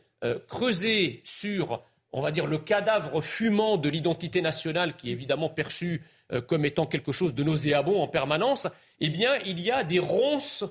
creusé 0.48 1.22
sur 1.24 1.84
on 2.12 2.22
va 2.22 2.32
dire, 2.32 2.48
le 2.48 2.58
cadavre 2.58 3.22
fumant 3.22 3.78
de 3.78 3.90
l'identité 3.90 4.42
nationale, 4.42 4.96
qui 4.96 5.10
est 5.10 5.14
évidemment 5.14 5.50
perçu 5.50 6.04
euh, 6.32 6.42
comme 6.42 6.66
étant 6.66 6.86
quelque 6.86 7.12
chose 7.12 7.36
de 7.36 7.44
nauséabond 7.44 8.02
en 8.02 8.08
permanence, 8.08 8.68
eh 9.00 9.10
bien, 9.10 9.36
il 9.46 9.60
y 9.60 9.72
a 9.72 9.84
des 9.84 10.00
ronces 10.00 10.66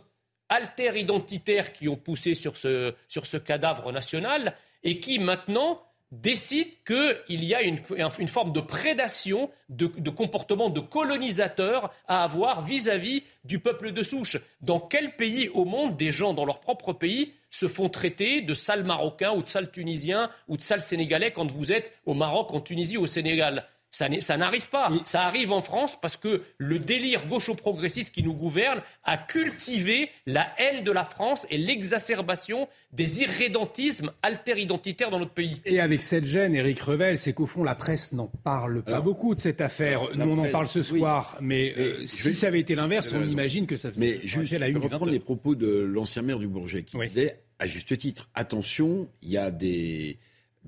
alter-identitaires 0.49 1.73
qui 1.73 1.89
ont 1.89 1.97
poussé 1.97 2.35
sur 2.35 2.57
ce, 2.57 3.37
cadavre 3.37 3.93
national 3.93 4.55
et 4.83 5.01
qui 5.01 5.19
maintenant 5.19 5.77
décident 6.11 6.71
qu'il 6.87 7.45
y 7.45 7.55
a 7.55 7.63
une, 7.63 7.79
une, 8.19 8.29
forme 8.29 8.53
de 8.53 8.61
prédation, 8.61 9.51
de, 9.69 9.87
comportement 10.11 10.71
de 10.71 10.81
colonisateur 10.81 11.93
à 12.07 12.25
avoir 12.25 12.63
vis-à-vis 12.63 13.25
du 13.45 13.59
peuple 13.59 13.93
de 13.93 14.03
souche. 14.03 14.39
Dans 14.63 14.81
quel 14.81 15.17
pays 15.17 15.51
au 15.51 15.65
monde 15.67 15.97
des 15.97 16.11
gens 16.11 16.33
dans 16.33 16.47
leur 16.47 16.61
propre 16.61 16.95
pays 16.95 17.35
se 17.51 17.69
font 17.69 17.89
traiter 17.89 18.41
de 18.41 18.55
sales 18.55 18.85
marocains 18.85 19.33
ou 19.33 19.43
de 19.43 19.49
sales 19.49 19.71
tunisiens 19.71 20.31
ou 20.49 20.57
de 20.57 20.63
sales 20.63 20.81
sénégalais 20.81 21.33
quand 21.33 21.51
vous 21.51 21.73
êtes 21.73 21.93
au 22.07 22.15
Maroc, 22.15 22.53
en 22.53 22.61
Tunisie, 22.61 22.97
au 22.97 23.07
Sénégal? 23.07 23.67
Ça 23.91 24.37
n'arrive 24.37 24.69
pas. 24.69 24.91
Ça 25.05 25.23
arrive 25.23 25.53
en 25.53 25.63
France 25.63 25.99
parce 26.01 26.17
que 26.17 26.43
le 26.59 26.79
délire 26.79 27.27
gaucho-progressiste 27.27 28.15
qui 28.15 28.23
nous 28.23 28.35
gouverne 28.35 28.81
a 29.05 29.17
cultivé 29.17 30.11
la 30.27 30.49
haine 30.59 30.85
de 30.85 30.93
la 30.93 31.05
France 31.05 31.47
et 31.51 31.59
l'exacerbation 31.59 32.69
des 32.93 33.23
irrédentismes 33.23 34.13
alter-identitaires 34.23 35.11
dans 35.11 35.19
notre 35.19 35.33
pays. 35.33 35.61
Et 35.65 35.81
avec 35.81 36.03
cette 36.03 36.25
gêne, 36.25 36.55
Éric 36.55 36.81
Revel, 36.81 37.19
c'est 37.19 37.33
qu'au 37.33 37.47
fond, 37.47 37.63
la 37.63 37.75
presse 37.75 38.13
n'en 38.13 38.27
parle 38.27 38.83
pas 38.83 39.01
beaucoup 39.01 39.35
de 39.35 39.41
cette 39.41 39.61
affaire. 39.61 40.03
nous, 40.15 40.31
on 40.31 40.39
en 40.39 40.51
parle 40.51 40.67
ce 40.67 40.83
soir, 40.83 41.37
mais, 41.41 41.75
euh, 41.77 42.07
si 42.07 42.35
ça 42.35 42.49
avait 42.49 42.61
été 42.61 42.75
l'inverse, 42.75 43.13
on 43.13 43.25
imagine 43.25 43.67
que 43.67 43.77
ça 43.77 43.91
Mais 43.97 44.21
je 44.25 44.41
vais 44.41 44.73
reprendre 44.73 45.11
les 45.11 45.19
propos 45.19 45.55
de 45.55 45.69
l'ancien 45.69 46.23
maire 46.23 46.39
du 46.39 46.49
Bourget 46.49 46.83
qui 46.83 46.99
disait, 46.99 47.43
à 47.59 47.67
juste 47.67 47.97
titre, 47.99 48.29
attention, 48.35 49.09
il 49.23 49.31
y 49.31 49.39
a 49.39 49.51
des 49.51 50.19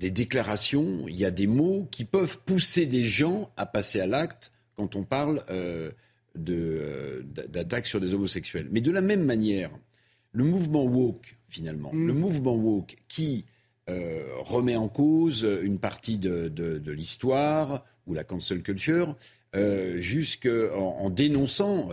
des 0.01 0.09
déclarations, 0.09 1.05
il 1.07 1.15
y 1.15 1.25
a 1.25 1.31
des 1.31 1.45
mots 1.45 1.87
qui 1.91 2.05
peuvent 2.05 2.39
pousser 2.43 2.87
des 2.87 3.05
gens 3.05 3.51
à 3.55 3.67
passer 3.67 4.01
à 4.01 4.07
l'acte 4.07 4.51
quand 4.75 4.95
on 4.95 5.03
parle 5.03 5.43
euh, 5.51 5.91
euh, 6.49 7.21
d'attaques 7.23 7.85
sur 7.85 8.01
des 8.01 8.11
homosexuels. 8.11 8.67
Mais 8.71 8.81
de 8.81 8.89
la 8.89 9.01
même 9.01 9.23
manière, 9.23 9.69
le 10.31 10.43
mouvement 10.43 10.83
woke, 10.85 11.37
finalement, 11.49 11.91
mm. 11.93 12.07
le 12.07 12.13
mouvement 12.13 12.55
woke 12.55 12.97
qui 13.07 13.45
euh, 13.91 14.23
remet 14.39 14.75
en 14.75 14.87
cause 14.87 15.47
une 15.61 15.77
partie 15.77 16.17
de, 16.17 16.81
l'histoire 16.87 17.85
ou 18.07 18.15
la 18.15 18.23
cancel 18.23 18.63
culture, 18.63 19.15
jusqu'en 19.97 20.97
en 20.99 21.09
dénonçant 21.11 21.89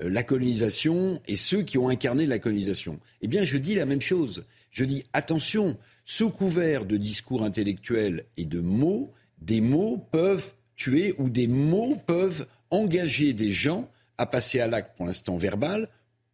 la 0.00 0.22
colonisation 0.24 1.20
et 1.28 1.36
ceux 1.36 1.62
qui 1.62 1.78
ont 1.78 1.88
incarné 1.88 2.26
la 2.26 2.40
colonisation. 2.40 2.98
Eh 3.20 3.28
bien, 3.28 3.44
je 3.44 3.58
dis 3.58 3.76
la 3.76 3.86
même 3.86 4.00
chose. 4.00 4.44
Je 4.70 4.84
dis 4.84 5.04
attention, 5.12 5.76
sous 6.04 6.30
couvert 6.30 6.84
de 6.84 6.96
discours 6.96 7.42
intellectuels 7.42 8.24
et 8.36 8.44
de 8.44 8.60
mots, 8.60 9.12
des 9.40 9.60
mots 9.60 9.98
peuvent 10.10 10.52
tuer 10.76 11.14
ou 11.18 11.28
des 11.28 11.46
mots 11.46 11.96
peuvent 12.06 12.46
engager 12.70 13.32
des 13.32 13.52
gens 13.52 13.88
à 14.18 14.26
passer 14.26 14.60
à 14.60 14.66
l'acte 14.66 14.96
pour 14.96 15.06
l'instant 15.06 15.36
verbal, 15.36 15.88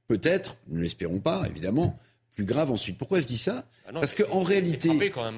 peut-être, 0.09 0.57
ne 0.69 0.81
l'espérons 0.81 1.21
pas, 1.21 1.45
évidemment, 1.49 1.99
plus 2.35 2.45
grave 2.45 2.71
ensuite. 2.71 2.99
Pourquoi 2.99 3.21
je 3.21 3.27
dis 3.27 3.39
ça? 3.39 3.67
Ah 3.87 3.93
Parce 3.93 4.15
qu'en 4.15 4.43
réalité, 4.43 4.91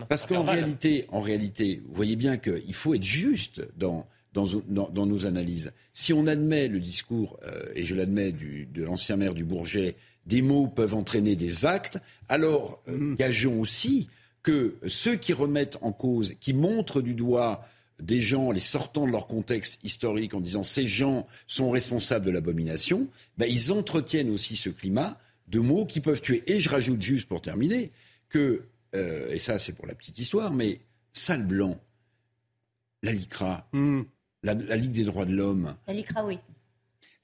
parce 0.08 0.26
qu'en 0.26 0.42
réalité, 0.42 1.06
en 1.10 1.20
réalité, 1.20 1.82
vous 1.86 1.94
voyez 1.94 2.16
bien 2.16 2.36
qu'il 2.36 2.74
faut 2.74 2.94
être 2.94 3.02
juste 3.02 3.62
dans, 3.76 4.06
dans, 4.32 5.06
nos 5.06 5.26
analyses. 5.26 5.72
Si 5.92 6.12
on 6.12 6.26
admet 6.26 6.68
le 6.68 6.80
discours, 6.80 7.38
euh, 7.46 7.64
et 7.74 7.84
je 7.84 7.94
l'admets, 7.94 8.32
de 8.32 8.82
l'ancien 8.82 9.16
maire 9.16 9.34
du 9.34 9.44
Bourget, 9.44 9.96
des 10.26 10.42
mots 10.42 10.68
peuvent 10.68 10.94
entraîner 10.94 11.36
des 11.36 11.66
actes, 11.66 11.98
alors 12.28 12.82
euh, 12.88 12.96
mm. 12.96 13.16
gageons 13.16 13.60
aussi 13.60 14.08
que 14.42 14.76
ceux 14.86 15.16
qui 15.16 15.32
remettent 15.32 15.78
en 15.82 15.92
cause, 15.92 16.34
qui 16.40 16.52
montrent 16.52 17.00
du 17.00 17.14
doigt 17.14 17.64
des 18.00 18.20
gens, 18.20 18.50
les 18.50 18.60
sortant 18.60 19.06
de 19.06 19.12
leur 19.12 19.26
contexte 19.26 19.78
historique 19.84 20.34
en 20.34 20.40
disant 20.40 20.64
ces 20.64 20.88
gens 20.88 21.26
sont 21.46 21.70
responsables 21.70 22.26
de 22.26 22.30
l'abomination, 22.30 23.06
ben, 23.38 23.46
ils 23.48 23.70
entretiennent 23.72 24.30
aussi 24.30 24.56
ce 24.56 24.70
climat 24.70 25.18
de 25.48 25.60
mots 25.60 25.86
qui 25.86 26.00
peuvent 26.00 26.20
tuer. 26.20 26.42
Et 26.46 26.60
je 26.60 26.68
rajoute 26.68 27.00
juste 27.00 27.28
pour 27.28 27.40
terminer 27.40 27.92
que, 28.28 28.62
euh, 28.94 29.30
et 29.30 29.38
ça 29.38 29.58
c'est 29.58 29.72
pour 29.72 29.86
la 29.86 29.94
petite 29.94 30.18
histoire, 30.18 30.52
mais 30.52 30.80
Sale 31.12 31.46
Blanc, 31.46 31.78
la 33.02 33.12
LICRA, 33.12 33.68
hmm. 33.72 34.02
la, 34.42 34.54
Ligue 34.54 34.92
des 34.92 35.04
droits 35.04 35.24
de 35.24 35.32
l'homme. 35.32 35.74
La 35.86 35.94
LICRA, 35.94 36.24
oui. 36.24 36.38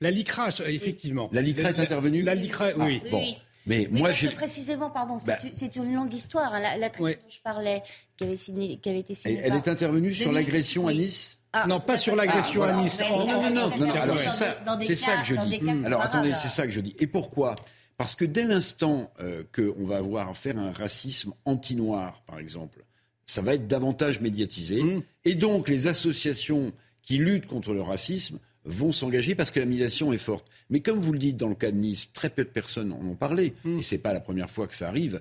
La 0.01 0.11
LICRA, 0.13 0.49
effectivement. 0.67 1.29
La 1.33 1.43
LICRA 1.43 1.71
est 1.71 1.81
intervenue? 1.81 2.23
La 2.23 2.35
LICRA, 2.37 2.77
oui. 2.79 3.01
Ah, 3.05 3.11
bon. 3.11 3.25
Mais, 3.69 3.89
moi, 3.91 4.13
j'ai. 4.13 4.31
Précisément, 4.31 4.91
pardon, 4.91 5.19
c'est 5.19 5.27
bah 5.27 5.83
une 5.85 5.95
longue 5.95 6.13
histoire. 6.13 6.55
Hein, 6.55 6.61
la, 6.61 6.77
la 6.79 6.89
dont 6.89 7.07
je 7.07 7.39
parlais, 7.45 7.83
qui 8.17 8.25
avait, 8.25 8.37
signé, 8.37 8.79
qui 8.79 8.89
avait 8.89 9.01
été 9.01 9.15
signée. 9.15 9.41
Elle, 9.45 9.55
est 9.55 9.69
intervenue 9.69 10.15
sur 10.15 10.33
l'agression 10.33 10.89
à 10.89 10.93
Nice 10.93 11.37
ah, 11.55 11.67
non, 11.67 11.81
pas 11.81 11.97
sur 11.97 12.15
l'agression 12.15 12.63
à 12.63 12.75
Nice. 12.75 13.01
non, 13.11 13.27
non, 13.27 13.51
non, 13.51 13.77
non, 13.79 13.91
Alors 13.93 14.19
c'est 14.19 14.31
ça, 14.31 14.55
c'est 14.83 14.97
ça 14.97 15.17
que 15.17 15.25
je 15.25 15.35
dis. 15.35 15.61
Alors 15.87 16.03
attendez, 16.03 16.35
c'est 16.35 16.49
ça 16.49 16.67
que 16.67 16.73
je 16.73 16.81
dis. 16.81 16.95
Et 16.99 17.07
pourquoi? 17.07 17.55
Parce 17.97 18.15
que 18.15 18.25
dès 18.25 18.45
l'instant 18.45 19.11
euh, 19.21 19.43
qu'on 19.53 19.87
va 19.87 19.97
avoir 19.97 20.29
à 20.29 20.35
faire 20.35 20.59
un 20.59 20.73
racisme 20.73 21.33
anti-noir, 21.47 22.23
par 22.27 22.39
exemple, 22.39 22.85
ça 23.27 23.43
va 23.43 23.55
être 23.55 23.67
davantage 23.67 24.21
médiatisé. 24.21 24.83
Mm. 24.83 25.03
Et 25.25 25.35
donc 25.35 25.69
les 25.69 25.87
associations 25.87 26.73
qui 27.03 27.17
luttent 27.17 27.47
contre 27.47 27.73
le 27.73 27.83
racisme 27.83 28.39
vont 28.69 28.93
s'engager 28.93 29.35
parce 29.35 29.51
que 29.51 29.61
la 29.61 29.67
médiation 29.67 30.13
est 30.13 30.19
forte. 30.19 30.47
Mais 30.71 30.81
comme 30.81 30.99
vous 30.99 31.13
le 31.13 31.19
dites 31.19 31.37
dans 31.37 31.49
le 31.49 31.55
cas 31.55 31.71
de 31.71 31.77
Nice, 31.77 32.13
très 32.13 32.31
peu 32.31 32.45
de 32.45 32.51
personnes 32.51 32.93
en 32.93 33.05
ont 33.05 33.15
parlé, 33.15 33.55
mm. 33.65 33.79
et 33.79 33.83
ce 33.83 33.95
n'est 33.95 34.01
pas 34.01 34.13
la 34.13 34.21
première 34.21 34.51
fois 34.51 34.67
que 34.67 34.75
ça 34.75 34.89
arrive. 34.89 35.21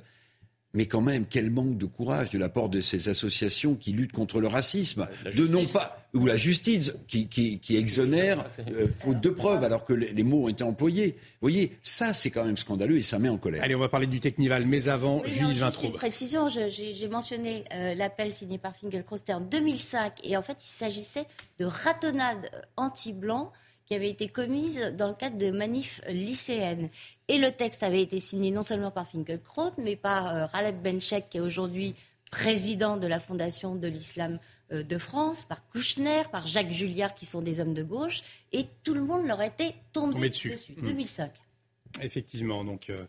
Mais 0.77 0.85
quand 0.85 1.01
même, 1.01 1.25
quel 1.27 1.49
manque 1.49 1.75
de 1.75 1.87
courage 1.87 2.29
de 2.29 2.37
la 2.37 2.49
part 2.49 2.69
de 2.69 2.81
ces 2.81 3.09
associations 3.09 3.73
qui 3.73 3.93
luttent 3.93 4.11
contre 4.11 4.39
le 4.39 4.45
racisme, 4.45 5.07
de 5.25 5.47
non 5.47 5.65
pas 5.65 6.07
ou 6.13 6.27
la 6.27 6.37
justice 6.37 6.93
qui, 7.07 7.27
qui, 7.27 7.75
exonère 7.75 8.45
euh, 8.71 8.87
faute 8.87 9.19
de 9.19 9.29
preuves 9.29 9.63
alors 9.63 9.85
que 9.85 9.93
les, 9.93 10.23
mots 10.23 10.45
ont 10.45 10.49
été 10.49 10.63
employés. 10.63 11.15
Vous 11.17 11.49
voyez, 11.49 11.71
ça 11.81 12.13
c'est 12.13 12.29
quand 12.29 12.45
même 12.45 12.57
scandaleux 12.57 12.97
et 12.97 13.01
ça 13.01 13.17
met 13.17 13.27
en 13.27 13.37
colère. 13.37 13.63
Allez, 13.63 13.73
on 13.73 13.79
va 13.79 13.89
parler 13.89 14.05
du 14.05 14.19
Technival, 14.19 14.67
mais 14.67 14.87
avant, 14.87 15.21
oui, 15.23 15.31
Julie 15.31 15.59
Une 15.83 15.93
précision, 15.93 16.47
j'ai 16.49 17.07
mentionné 17.07 17.63
euh, 17.73 17.95
l'appel 17.95 18.31
signé 18.35 18.59
par 18.59 18.75
Finkelkraut, 18.75 19.17
c'était 19.17 19.33
en 19.33 19.41
2005 19.41 20.13
et 20.23 20.37
en 20.37 20.43
fait 20.43 20.63
il 20.63 20.69
s'agissait 20.69 21.25
de 21.59 21.65
ratonnade 21.65 22.51
anti-blanc 22.75 23.51
qui 23.87 23.95
avait 23.95 24.09
été 24.09 24.27
commise 24.27 24.93
dans 24.97 25.07
le 25.07 25.13
cadre 25.13 25.37
de 25.37 25.49
manifs 25.49 26.01
lycéennes. 26.09 26.89
Et 27.29 27.37
le 27.37 27.51
texte 27.51 27.83
avait 27.83 28.01
été 28.01 28.19
signé 28.19 28.51
non 28.51 28.61
seulement 28.61 28.91
par 28.91 29.07
Finkelkraut, 29.07 29.71
mais 29.77 29.95
par 29.95 30.27
euh, 30.27 30.45
Raleb 30.45 30.81
Benchek, 30.83 31.29
qui 31.29 31.37
est 31.37 31.41
aujourd'hui 31.41 31.95
président 32.29 32.97
de 32.97 33.07
la 33.07 33.21
Fondation 33.21 33.75
de 33.75 33.87
l'Islam 33.87 34.39
euh, 34.73 34.83
de 34.83 34.97
France, 34.97 35.45
par 35.45 35.65
Kouchner, 35.69 36.23
par 36.29 36.45
Jacques 36.45 36.71
Julliard, 36.71 37.15
qui 37.15 37.25
sont 37.25 37.41
des 37.41 37.61
hommes 37.61 37.73
de 37.73 37.83
gauche, 37.83 38.23
et 38.51 38.65
tout 38.83 38.93
le 38.93 39.01
monde 39.01 39.25
leur 39.25 39.41
était 39.41 39.73
tombé, 39.93 40.29
dessus. 40.29 40.53
2005. 40.77 41.31
Mmh. 41.31 42.01
Effectivement, 42.01 42.65
donc 42.65 42.89
euh, 42.89 43.05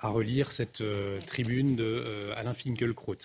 à 0.00 0.10
relire 0.10 0.52
cette 0.52 0.82
tribune 1.26 1.74
de 1.74 2.30
Alain 2.36 2.54
Finkielkraut. 2.54 3.16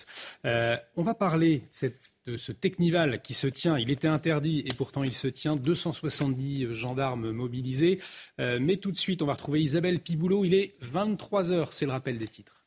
on 0.44 1.02
va 1.02 1.14
parler 1.14 1.62
cette 1.70 2.00
ce 2.36 2.52
Technival 2.52 3.22
qui 3.22 3.34
se 3.34 3.46
tient. 3.46 3.78
Il 3.78 3.90
était 3.90 4.08
interdit 4.08 4.60
et 4.60 4.74
pourtant 4.76 5.02
il 5.02 5.14
se 5.14 5.28
tient. 5.28 5.56
270 5.56 6.74
gendarmes 6.74 7.30
mobilisés. 7.30 8.00
Euh, 8.40 8.58
mais 8.60 8.76
tout 8.76 8.92
de 8.92 8.98
suite, 8.98 9.22
on 9.22 9.26
va 9.26 9.34
retrouver 9.34 9.62
Isabelle 9.62 10.00
Piboulot. 10.00 10.44
Il 10.44 10.54
est 10.54 10.74
23h, 10.82 11.68
c'est 11.70 11.86
le 11.86 11.92
rappel 11.92 12.18
des 12.18 12.28
titres. 12.28 12.57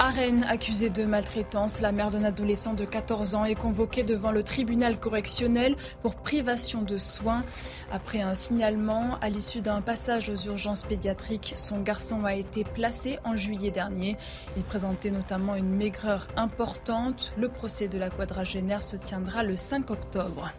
À 0.00 0.10
Rennes, 0.10 0.44
accusée 0.48 0.90
de 0.90 1.04
maltraitance, 1.04 1.80
la 1.80 1.92
mère 1.92 2.10
d'un 2.10 2.24
adolescent 2.24 2.74
de 2.74 2.84
14 2.84 3.36
ans 3.36 3.44
est 3.44 3.54
convoquée 3.54 4.02
devant 4.02 4.32
le 4.32 4.42
tribunal 4.42 4.98
correctionnel 4.98 5.76
pour 6.02 6.16
privation 6.16 6.82
de 6.82 6.96
soins. 6.96 7.44
Après 7.92 8.20
un 8.20 8.34
signalement, 8.34 9.18
à 9.20 9.30
l'issue 9.30 9.60
d'un 9.60 9.80
passage 9.80 10.28
aux 10.28 10.48
urgences 10.48 10.82
pédiatriques, 10.82 11.54
son 11.56 11.80
garçon 11.80 12.24
a 12.24 12.34
été 12.34 12.64
placé 12.64 13.20
en 13.24 13.36
juillet 13.36 13.70
dernier. 13.70 14.16
Il 14.56 14.64
présentait 14.64 15.12
notamment 15.12 15.54
une 15.54 15.70
maigreur 15.70 16.26
importante. 16.36 17.32
Le 17.38 17.48
procès 17.48 17.86
de 17.86 17.96
la 17.96 18.10
quadragénaire 18.10 18.82
se 18.82 18.96
tiendra 18.96 19.44
le 19.44 19.54
5 19.54 19.90
octobre. 19.90 20.50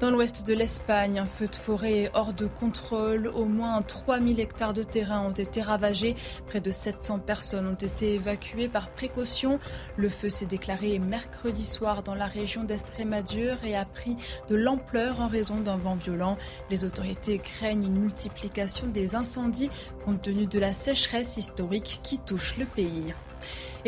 Dans 0.00 0.10
l'ouest 0.10 0.46
de 0.46 0.52
l'Espagne, 0.52 1.18
un 1.18 1.26
feu 1.26 1.48
de 1.48 1.56
forêt 1.56 2.02
est 2.02 2.10
hors 2.12 2.34
de 2.34 2.46
contrôle. 2.46 3.28
Au 3.28 3.46
moins 3.46 3.80
3000 3.80 4.38
hectares 4.38 4.74
de 4.74 4.82
terrain 4.82 5.22
ont 5.22 5.32
été 5.32 5.62
ravagés. 5.62 6.14
Près 6.46 6.60
de 6.60 6.70
700 6.70 7.20
personnes 7.20 7.66
ont 7.66 7.74
été 7.74 8.14
évacuées 8.14 8.65
par 8.68 8.90
précaution. 8.90 9.58
Le 9.96 10.08
feu 10.08 10.30
s'est 10.30 10.46
déclaré 10.46 10.98
mercredi 10.98 11.64
soir 11.64 12.02
dans 12.02 12.14
la 12.14 12.26
région 12.26 12.64
d'Estrémadure 12.64 13.64
et 13.64 13.76
a 13.76 13.84
pris 13.84 14.16
de 14.48 14.56
l'ampleur 14.56 15.20
en 15.20 15.28
raison 15.28 15.60
d'un 15.60 15.76
vent 15.76 15.96
violent. 15.96 16.36
Les 16.70 16.84
autorités 16.84 17.38
craignent 17.38 17.84
une 17.84 18.00
multiplication 18.00 18.86
des 18.86 19.14
incendies 19.14 19.70
compte 20.04 20.22
tenu 20.22 20.46
de 20.46 20.58
la 20.58 20.72
sécheresse 20.72 21.36
historique 21.36 22.00
qui 22.02 22.18
touche 22.18 22.56
le 22.58 22.64
pays. 22.64 23.14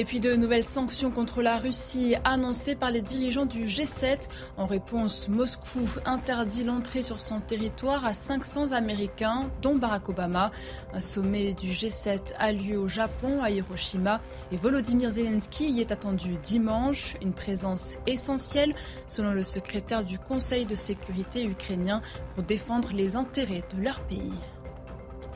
Et 0.00 0.04
puis 0.04 0.20
de 0.20 0.36
nouvelles 0.36 0.62
sanctions 0.62 1.10
contre 1.10 1.42
la 1.42 1.56
Russie 1.56 2.14
annoncées 2.22 2.76
par 2.76 2.92
les 2.92 3.00
dirigeants 3.00 3.46
du 3.46 3.64
G7. 3.64 4.28
En 4.56 4.66
réponse, 4.66 5.28
Moscou 5.28 5.80
interdit 6.04 6.62
l'entrée 6.62 7.02
sur 7.02 7.20
son 7.20 7.40
territoire 7.40 8.06
à 8.06 8.14
500 8.14 8.70
Américains, 8.70 9.50
dont 9.60 9.74
Barack 9.74 10.08
Obama. 10.08 10.52
Un 10.94 11.00
sommet 11.00 11.52
du 11.52 11.72
G7 11.72 12.32
a 12.38 12.52
lieu 12.52 12.78
au 12.78 12.86
Japon, 12.86 13.42
à 13.42 13.50
Hiroshima, 13.50 14.20
et 14.52 14.56
Volodymyr 14.56 15.10
Zelensky 15.10 15.68
y 15.68 15.80
est 15.80 15.90
attendu 15.90 16.36
dimanche. 16.44 17.16
Une 17.20 17.32
présence 17.32 17.96
essentielle, 18.06 18.76
selon 19.08 19.32
le 19.32 19.42
secrétaire 19.42 20.04
du 20.04 20.20
Conseil 20.20 20.64
de 20.64 20.76
sécurité 20.76 21.42
ukrainien, 21.44 22.02
pour 22.36 22.44
défendre 22.44 22.90
les 22.94 23.16
intérêts 23.16 23.64
de 23.76 23.82
leur 23.82 23.98
pays. 24.02 24.30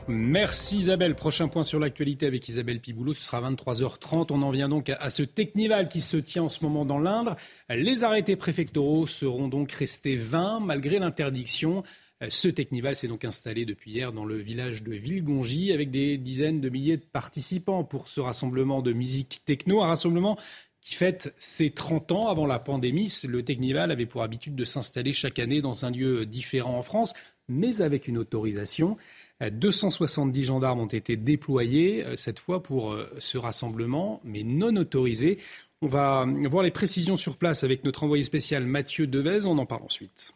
Merci 0.07 0.77
Isabelle. 0.77 1.15
Prochain 1.15 1.47
point 1.47 1.63
sur 1.63 1.79
l'actualité 1.79 2.25
avec 2.25 2.47
Isabelle 2.49 2.81
Piboulot. 2.81 3.13
Ce 3.13 3.23
sera 3.23 3.41
23h30. 3.49 4.27
On 4.31 4.41
en 4.41 4.51
vient 4.51 4.67
donc 4.67 4.89
à 4.89 5.09
ce 5.09 5.23
Technival 5.23 5.87
qui 5.87 6.01
se 6.01 6.17
tient 6.17 6.43
en 6.43 6.49
ce 6.49 6.63
moment 6.63 6.83
dans 6.83 6.99
l'Indre. 6.99 7.37
Les 7.69 8.03
arrêtés 8.03 8.35
préfectoraux 8.35 9.07
seront 9.07 9.47
donc 9.47 9.71
restés 9.71 10.15
vains 10.15 10.59
malgré 10.59 10.99
l'interdiction. 10.99 11.83
Ce 12.29 12.47
Technival 12.47 12.95
s'est 12.95 13.07
donc 13.07 13.23
installé 13.23 13.65
depuis 13.65 13.91
hier 13.91 14.11
dans 14.11 14.25
le 14.25 14.37
village 14.37 14.83
de 14.83 14.93
Villegongy 14.93 15.71
avec 15.71 15.89
des 15.89 16.17
dizaines 16.17 16.59
de 16.59 16.69
milliers 16.69 16.97
de 16.97 17.05
participants 17.05 17.83
pour 17.83 18.09
ce 18.09 18.19
rassemblement 18.19 18.81
de 18.81 18.91
musique 18.91 19.41
techno. 19.45 19.81
Un 19.81 19.87
rassemblement 19.87 20.37
qui 20.81 20.95
fête 20.95 21.33
ses 21.37 21.71
30 21.71 22.11
ans 22.11 22.27
avant 22.27 22.45
la 22.45 22.59
pandémie. 22.59 23.13
Le 23.27 23.43
Technival 23.43 23.89
avait 23.89 24.05
pour 24.05 24.21
habitude 24.21 24.55
de 24.55 24.65
s'installer 24.65 25.13
chaque 25.13 25.39
année 25.39 25.61
dans 25.61 25.85
un 25.85 25.91
lieu 25.91 26.25
différent 26.25 26.77
en 26.77 26.81
France, 26.81 27.13
mais 27.47 27.81
avec 27.81 28.09
une 28.09 28.17
autorisation. 28.17 28.97
270 29.41 30.43
gendarmes 30.43 30.79
ont 30.79 30.87
été 30.87 31.17
déployés 31.17 32.05
euh, 32.05 32.15
cette 32.15 32.39
fois 32.39 32.63
pour 32.63 32.91
euh, 32.91 33.09
ce 33.19 33.37
rassemblement, 33.37 34.21
mais 34.23 34.43
non 34.43 34.75
autorisé. 34.75 35.39
On 35.81 35.87
va 35.87 36.25
voir 36.49 36.63
les 36.63 36.71
précisions 36.71 37.17
sur 37.17 37.37
place 37.37 37.63
avec 37.65 37.83
notre 37.83 38.03
envoyé 38.03 38.23
spécial 38.23 38.65
Mathieu 38.65 39.05
Devez. 39.05 39.45
On 39.45 39.57
en 39.57 39.65
parle 39.65 39.83
ensuite. 39.83 40.33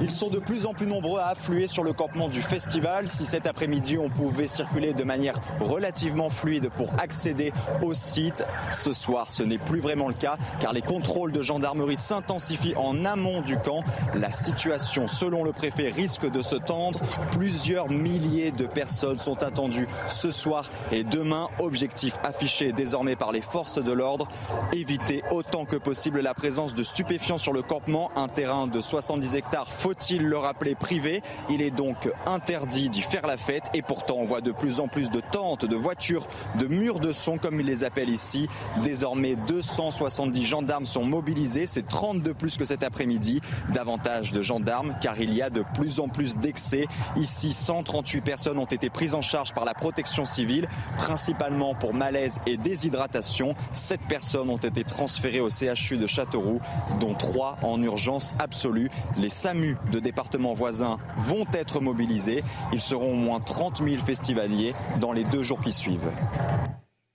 Ils 0.00 0.10
sont 0.12 0.30
de 0.30 0.38
plus 0.38 0.64
en 0.64 0.74
plus 0.74 0.86
nombreux 0.86 1.18
à 1.18 1.28
affluer 1.28 1.66
sur 1.66 1.82
le 1.82 1.92
campement 1.92 2.28
du 2.28 2.40
festival. 2.40 3.08
Si 3.08 3.26
cet 3.26 3.46
après-midi 3.46 3.98
on 3.98 4.08
pouvait 4.08 4.46
circuler 4.46 4.94
de 4.94 5.02
manière 5.02 5.40
relativement 5.60 6.30
fluide 6.30 6.70
pour 6.70 6.90
accéder 7.00 7.52
au 7.82 7.94
site, 7.94 8.44
ce 8.70 8.92
soir 8.92 9.28
ce 9.28 9.42
n'est 9.42 9.58
plus 9.58 9.80
vraiment 9.80 10.06
le 10.06 10.14
cas 10.14 10.36
car 10.60 10.72
les 10.72 10.82
contrôles 10.82 11.32
de 11.32 11.42
gendarmerie 11.42 11.96
s'intensifient 11.96 12.76
en 12.76 13.04
amont 13.04 13.40
du 13.40 13.58
camp. 13.58 13.82
La 14.14 14.30
situation, 14.30 15.08
selon 15.08 15.42
le 15.42 15.52
préfet, 15.52 15.88
risque 15.88 16.30
de 16.30 16.42
se 16.42 16.54
tendre. 16.54 17.00
Plusieurs 17.32 17.90
milliers 17.90 18.52
de 18.52 18.66
personnes 18.66 19.18
sont 19.18 19.42
attendues 19.42 19.88
ce 20.08 20.30
soir 20.30 20.70
et 20.92 21.02
demain. 21.02 21.48
Objectif 21.58 22.18
affiché 22.22 22.72
désormais 22.72 23.16
par 23.16 23.32
les 23.32 23.42
forces 23.42 23.82
de 23.82 23.92
l'ordre, 23.92 24.28
éviter 24.72 25.24
autant 25.32 25.64
que 25.64 25.76
possible 25.76 26.20
la 26.20 26.34
présence 26.34 26.74
de 26.74 26.84
stupéfiants 26.84 27.38
sur 27.38 27.52
le 27.52 27.62
campement, 27.62 28.12
un 28.14 28.28
terrain 28.28 28.68
de 28.68 28.80
70 28.80 29.34
hectares 29.34 29.57
faut-il 29.66 30.26
le 30.26 30.38
rappeler, 30.38 30.74
privé? 30.74 31.22
Il 31.50 31.62
est 31.62 31.70
donc 31.70 32.10
interdit 32.26 32.90
d'y 32.90 33.02
faire 33.02 33.26
la 33.26 33.36
fête 33.36 33.64
et 33.74 33.82
pourtant 33.82 34.16
on 34.18 34.24
voit 34.24 34.40
de 34.40 34.52
plus 34.52 34.80
en 34.80 34.88
plus 34.88 35.10
de 35.10 35.20
tentes, 35.20 35.64
de 35.64 35.76
voitures, 35.76 36.26
de 36.58 36.66
murs 36.66 37.00
de 37.00 37.12
son 37.12 37.38
comme 37.38 37.60
ils 37.60 37.66
les 37.66 37.84
appellent 37.84 38.10
ici. 38.10 38.48
Désormais 38.82 39.36
270 39.46 40.44
gendarmes 40.44 40.86
sont 40.86 41.04
mobilisés, 41.04 41.66
c'est 41.66 41.86
30 41.86 42.22
de 42.22 42.32
plus 42.32 42.56
que 42.56 42.64
cet 42.64 42.82
après-midi. 42.82 43.40
Davantage 43.72 44.32
de 44.32 44.42
gendarmes 44.42 44.94
car 45.00 45.18
il 45.20 45.34
y 45.34 45.42
a 45.42 45.50
de 45.50 45.64
plus 45.74 46.00
en 46.00 46.08
plus 46.08 46.36
d'excès. 46.36 46.86
Ici 47.16 47.52
138 47.52 48.20
personnes 48.20 48.58
ont 48.58 48.64
été 48.64 48.90
prises 48.90 49.14
en 49.14 49.22
charge 49.22 49.54
par 49.54 49.64
la 49.64 49.74
protection 49.74 50.24
civile, 50.24 50.68
principalement 50.96 51.74
pour 51.74 51.94
malaise 51.94 52.38
et 52.46 52.56
déshydratation. 52.56 53.54
7 53.72 54.00
personnes 54.08 54.50
ont 54.50 54.56
été 54.56 54.84
transférées 54.84 55.40
au 55.40 55.48
CHU 55.48 55.96
de 55.96 56.06
Châteauroux, 56.06 56.60
dont 57.00 57.14
3 57.14 57.58
en 57.62 57.82
urgence 57.82 58.34
absolue. 58.38 58.90
Les 59.16 59.30
De 59.54 59.98
départements 59.98 60.52
voisins 60.52 60.98
vont 61.16 61.46
être 61.54 61.80
mobilisés. 61.80 62.42
Ils 62.74 62.82
seront 62.82 63.12
au 63.12 63.16
moins 63.16 63.40
30 63.40 63.82
000 63.82 63.96
festivaliers 63.96 64.74
dans 65.00 65.12
les 65.12 65.24
deux 65.24 65.42
jours 65.42 65.62
qui 65.62 65.72
suivent. 65.72 66.10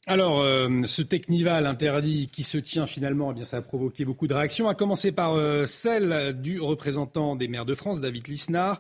Alors, 0.07 0.41
euh, 0.41 0.81
ce 0.85 1.03
Technival 1.03 1.67
interdit 1.67 2.27
qui 2.27 2.41
se 2.41 2.57
tient 2.57 2.87
finalement, 2.87 3.31
eh 3.31 3.35
bien, 3.35 3.43
ça 3.43 3.57
a 3.57 3.61
provoqué 3.61 4.03
beaucoup 4.03 4.25
de 4.25 4.33
réactions, 4.33 4.67
à 4.67 4.73
commencer 4.73 5.11
par 5.11 5.35
euh, 5.35 5.65
celle 5.65 6.41
du 6.41 6.59
représentant 6.59 7.35
des 7.35 7.47
maires 7.47 7.65
de 7.65 7.75
France, 7.75 8.01
David 8.01 8.27
Lisnard. 8.27 8.79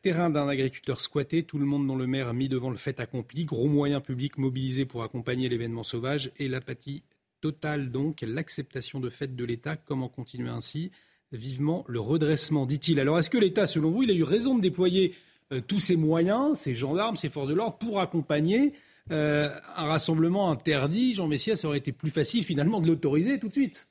terrain 0.00 0.30
d'un 0.30 0.48
agriculteur 0.48 1.00
squatté, 1.00 1.42
tout 1.42 1.58
le 1.58 1.66
monde 1.66 1.88
dont 1.88 1.96
le 1.96 2.06
maire 2.06 2.32
mis 2.32 2.48
devant 2.48 2.70
le 2.70 2.76
fait 2.76 3.00
accompli, 3.00 3.44
gros 3.44 3.68
moyens 3.68 4.00
publics 4.00 4.38
mobilisés 4.38 4.86
pour 4.86 5.02
accompagner 5.02 5.48
l'événement 5.48 5.82
sauvage 5.82 6.30
et 6.38 6.46
l'apathie 6.46 7.02
totale 7.40 7.90
donc, 7.90 8.20
l'acceptation 8.22 9.00
de 9.00 9.10
fait 9.10 9.34
de 9.34 9.44
l'État. 9.44 9.76
Comment 9.76 10.08
continuer 10.08 10.50
ainsi? 10.50 10.92
Vivement 11.32 11.84
le 11.88 12.00
redressement, 12.00 12.66
dit-il. 12.66 13.00
Alors 13.00 13.18
est-ce 13.18 13.30
que 13.30 13.38
l'État, 13.38 13.66
selon 13.66 13.90
vous, 13.90 14.02
il 14.02 14.10
a 14.10 14.14
eu 14.14 14.22
raison 14.22 14.54
de 14.54 14.60
déployer 14.60 15.14
euh, 15.52 15.60
tous 15.66 15.78
ses 15.78 15.96
moyens, 15.96 16.58
ses 16.58 16.74
gendarmes, 16.74 17.16
ses 17.16 17.28
forces 17.28 17.48
de 17.48 17.54
l'ordre, 17.54 17.78
pour 17.78 18.00
accompagner 18.00 18.72
euh, 19.10 19.50
un 19.76 19.86
rassemblement 19.86 20.50
interdit? 20.50 21.14
Jean 21.14 21.28
Messias, 21.28 21.56
ça 21.56 21.68
aurait 21.68 21.78
été 21.78 21.92
plus 21.92 22.10
facile 22.10 22.44
finalement 22.44 22.80
de 22.80 22.86
l'autoriser 22.86 23.38
tout 23.38 23.48
de 23.48 23.52
suite 23.52 23.88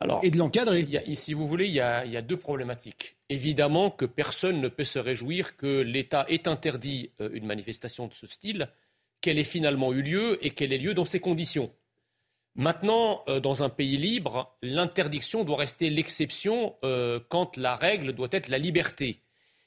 Alors, 0.00 0.20
et 0.22 0.30
de 0.30 0.38
l'encadrer. 0.38 0.86
Si 1.14 1.34
vous 1.34 1.46
voulez, 1.46 1.66
il 1.66 1.74
y, 1.74 1.80
a, 1.80 2.04
il 2.04 2.12
y, 2.12 2.16
a, 2.16 2.22
deux 2.22 2.36
problématiques. 2.36 3.16
Évidemment 3.28 3.90
que 3.90 4.04
personne 4.04 4.60
ne 4.60 4.68
peut 4.68 4.84
se 4.84 4.98
réjouir 4.98 5.56
que 5.56 5.80
l'État 5.80 6.24
ait 6.28 6.48
interdit 6.48 7.10
euh, 7.20 7.30
une 7.32 7.46
manifestation 7.46 8.06
de 8.06 8.14
ce 8.14 8.26
style, 8.26 8.68
qu'elle 9.20 9.38
ait 9.38 9.44
finalement 9.44 9.92
eu 9.92 10.02
lieu 10.02 10.44
et 10.44 10.50
qu'elle 10.50 10.72
ait 10.72 10.78
lieu 10.78 10.94
dans 10.94 11.04
ces 11.04 11.20
conditions. 11.20 11.70
Maintenant, 12.58 13.22
euh, 13.28 13.38
dans 13.38 13.62
un 13.62 13.68
pays 13.68 13.96
libre, 13.96 14.52
l'interdiction 14.62 15.44
doit 15.44 15.58
rester 15.58 15.90
l'exception 15.90 16.74
euh, 16.84 17.20
quand 17.28 17.56
la 17.56 17.76
règle 17.76 18.12
doit 18.12 18.28
être 18.32 18.48
la 18.48 18.58
liberté. 18.58 19.20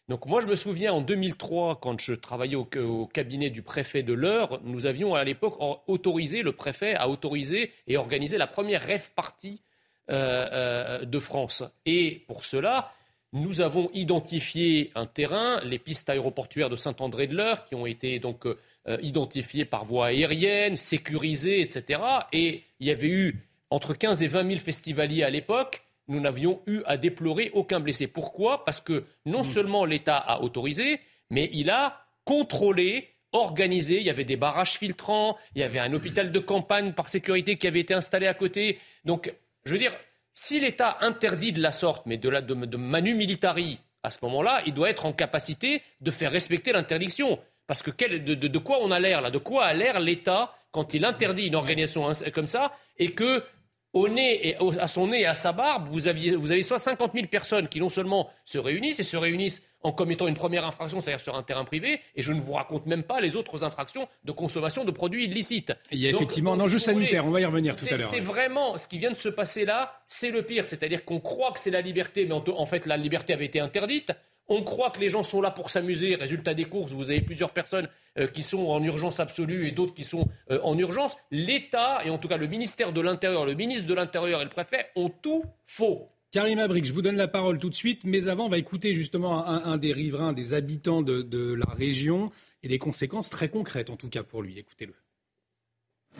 Donc 0.10 0.26
moi, 0.26 0.42
je 0.42 0.48
me 0.48 0.58
souviens 0.58 0.92
en 0.92 1.00
2003, 1.00 1.80
quand 1.80 2.02
je 2.02 2.12
travaillais 2.14 2.58
au, 2.58 2.66
cabinet 3.06 3.50
du 3.50 3.62
préfet 3.62 4.04
de 4.04 4.12
l'Eure, 4.12 4.60
nous 4.66 4.88
avions 4.88 5.16
à 5.16 5.24
l'époque 5.24 5.56
autorisé, 5.88 6.42
le 6.42 6.52
préfet 6.52 6.94
à 6.96 7.08
autoriser 7.08 7.72
et 7.88 7.96
organiser 7.96 8.38
la 8.38 8.48
première 8.48 8.82
rêve 8.82 9.12
partie 9.16 9.62
euh, 10.10 11.06
de 11.06 11.20
France. 11.20 11.64
Et 11.86 12.26
pour 12.28 12.44
cela, 12.44 12.92
nous 13.32 13.62
avons 13.62 13.90
identifié 13.94 14.92
un 14.96 15.06
terrain, 15.06 15.62
les 15.64 15.80
pistes 15.80 16.10
aéroportuaires 16.10 16.70
de 16.70 16.76
Saint-André 16.76 17.28
de 17.28 17.38
l'Eure, 17.38 17.64
qui 17.64 17.76
ont 17.76 17.86
été 17.86 18.20
donc 18.20 18.46
euh, 18.46 18.98
identifiés 19.04 19.64
par 19.64 19.86
voie 19.86 20.08
aérienne, 20.08 20.76
sécurisés, 20.76 21.62
etc. 21.62 22.02
Et 22.34 22.64
il 22.82 22.88
y 22.88 22.92
avait 22.92 23.08
eu 23.08 23.48
entre 23.70 23.94
15 23.94 24.22
et 24.24 24.28
20 24.28 24.50
000 24.50 24.60
festivaliers 24.60 25.24
à 25.24 25.30
l'époque. 25.30 25.84
Nous 26.08 26.20
n'avions 26.20 26.62
eu 26.66 26.82
à 26.86 26.98
déplorer 26.98 27.52
aucun 27.54 27.80
blessé. 27.80 28.08
Pourquoi? 28.08 28.66
Parce 28.66 28.82
que 28.82 29.06
non 29.26 29.44
seulement 29.44 29.86
l'État 29.86 30.18
a 30.18 30.42
autorisé, 30.42 31.00
mais 31.30 31.50
il 31.54 31.70
a 31.70 32.06
contrôlé, 32.26 33.10
organisé. 33.32 34.00
Il 34.00 34.06
y 34.06 34.10
avait 34.10 34.26
des 34.26 34.36
barrages 34.36 34.74
filtrants, 34.74 35.38
il 35.56 35.62
y 35.62 35.64
avait 35.64 35.80
un 35.80 35.94
hôpital 35.94 36.32
de 36.32 36.40
campagne 36.40 36.92
par 36.92 37.08
sécurité 37.08 37.58
qui 37.58 37.68
avait 37.68 37.80
été 37.80 37.94
installé 37.94 38.28
à 38.28 38.34
côté. 38.34 38.80
Donc, 39.06 39.32
je 39.64 39.74
veux 39.74 39.80
dire, 39.80 39.96
si 40.34 40.60
l'État 40.60 40.98
interdit 41.02 41.54
de 41.54 41.62
la 41.62 41.72
sorte, 41.72 42.08
mais 42.08 42.18
de, 42.18 42.30
la, 42.30 42.42
de 42.42 42.78
manu 42.78 43.14
militari, 43.14 43.78
à 44.04 44.10
ce 44.10 44.18
moment-là, 44.24 44.64
il 44.66 44.74
doit 44.74 44.90
être 44.90 45.06
en 45.06 45.14
capacité 45.14 45.84
de 46.02 46.10
faire 46.10 46.32
respecter 46.32 46.72
l'interdiction. 46.72 47.40
Parce 47.72 47.84
que 47.84 47.92
de, 48.18 48.58
quoi 48.58 48.80
on 48.82 48.92
a 48.92 49.00
l'air 49.00 49.22
là? 49.22 49.30
De 49.30 49.38
quoi 49.38 49.64
a 49.64 49.74
l'air 49.74 50.02
l'État 50.02 50.54
quand 50.72 50.94
il 50.94 51.06
interdit 51.06 51.48
une 51.48 51.56
organisation 51.56 52.12
comme 52.34 52.46
ça 52.46 52.74
et 52.98 53.12
que 53.12 53.46
au 53.94 54.10
nez 54.10 54.50
et 54.50 54.58
à 54.78 54.90
son 54.90 55.08
nez 55.08 55.22
et 55.22 55.26
à 55.26 55.34
sa 55.34 55.54
barbe, 55.54 55.88
vous, 55.88 56.10
aviez, 56.10 56.36
vous 56.36 56.52
avez 56.52 56.64
soit 56.64 56.80
50 56.80 57.14
000 57.14 57.28
personnes 57.28 57.70
qui 57.70 57.80
non 57.80 57.88
seulement 57.88 58.30
se 58.44 58.58
réunissent 58.58 59.00
et 59.00 59.04
se 59.04 59.16
réunissent 59.16 59.66
en 59.84 59.94
commettant 59.94 60.28
une 60.28 60.34
première 60.34 60.66
infraction, 60.66 61.00
c'est-à-dire 61.00 61.22
sur 61.22 61.38
un 61.38 61.44
terrain 61.44 61.64
privé, 61.64 62.02
et 62.14 62.22
je 62.22 62.34
ne 62.34 62.42
vous 62.42 62.52
raconte 62.52 62.88
même 62.88 63.04
pas 63.04 63.22
les 63.22 63.38
autres 63.38 63.64
infractions 63.64 64.06
de 64.26 64.34
consommation 64.34 64.84
de 64.84 64.92
produits 64.92 65.24
illicites. 65.24 65.72
Il 65.92 66.00
y 66.00 66.08
a 66.08 66.10
effectivement 66.10 66.54
un 66.54 66.60
enjeu 66.60 66.78
sanitaire, 66.78 67.26
on 67.26 67.32
va 67.32 67.40
y 67.40 67.46
revenir 67.46 67.74
tout 67.74 67.86
à 67.90 67.96
l'heure. 67.96 68.10
C'est 68.10 68.20
vraiment 68.20 68.78
ce 68.78 68.86
qui 68.86 69.00
vient 69.00 69.12
de 69.12 69.18
se 69.18 69.30
passer 69.30 69.64
là, 69.64 70.04
c'est 70.08 70.32
le 70.32 70.44
pire, 70.44 70.66
c'est-à-dire 70.66 71.06
qu'on 71.06 71.22
croit 71.22 71.54
que 71.54 71.60
c'est 71.60 71.72
la 71.72 71.80
liberté, 71.80 72.26
mais 72.26 72.34
en 72.34 72.66
fait 72.66 72.86
la 72.86 72.98
liberté 72.98 73.32
avait 73.32 73.46
été 73.46 73.62
interdite. 73.62 74.12
On 74.54 74.64
croit 74.64 74.90
que 74.90 75.00
les 75.00 75.08
gens 75.08 75.24
sont 75.24 75.40
là 75.40 75.50
pour 75.50 75.70
s'amuser. 75.70 76.16
Résultat 76.16 76.54
des 76.54 76.66
courses, 76.66 76.92
vous 76.92 77.10
avez 77.10 77.22
plusieurs 77.22 77.52
personnes 77.52 77.88
euh, 78.20 78.28
qui 78.28 78.44
sont 78.44 78.68
en 78.68 78.84
urgence 78.84 79.22
absolue 79.22 79.66
et 79.66 79.72
d'autres 79.72 79.94
qui 79.94 80.04
sont 80.04 80.28
euh, 80.50 80.60
en 80.64 80.78
urgence. 80.78 81.16
L'État, 81.32 82.02
et 82.04 82.10
en 82.10 82.18
tout 82.18 82.28
cas 82.28 82.36
le 82.36 82.48
ministère 82.48 82.92
de 82.92 83.00
l'Intérieur, 83.00 83.46
le 83.46 83.54
ministre 83.54 83.88
de 83.88 83.94
l'Intérieur 83.94 84.42
et 84.42 84.44
le 84.44 84.50
préfet, 84.50 84.88
ont 84.98 85.08
tout 85.08 85.46
faux. 85.66 86.10
Karim 86.32 86.60
Abrik, 86.60 86.84
je 86.84 86.92
vous 86.92 87.02
donne 87.02 87.16
la 87.16 87.30
parole 87.30 87.60
tout 87.60 87.70
de 87.70 87.76
suite, 87.76 88.04
mais 88.04 88.28
avant, 88.28 88.48
on 88.48 88.50
va 88.50 88.58
écouter 88.58 88.94
justement 88.94 89.48
un, 89.48 89.78
des 89.78 89.94
riverains, 89.94 90.34
des 90.34 90.54
habitants 90.54 91.02
de, 91.02 91.54
la 91.54 91.74
région 91.74 92.30
et 92.62 92.68
des 92.68 92.78
conséquences 92.78 93.30
très 93.30 93.48
concrètes, 93.48 93.90
en 93.90 93.96
tout 93.96 94.10
cas 94.10 94.24
pour 94.24 94.42
lui. 94.42 94.60
Écoutez-le. 94.60 94.94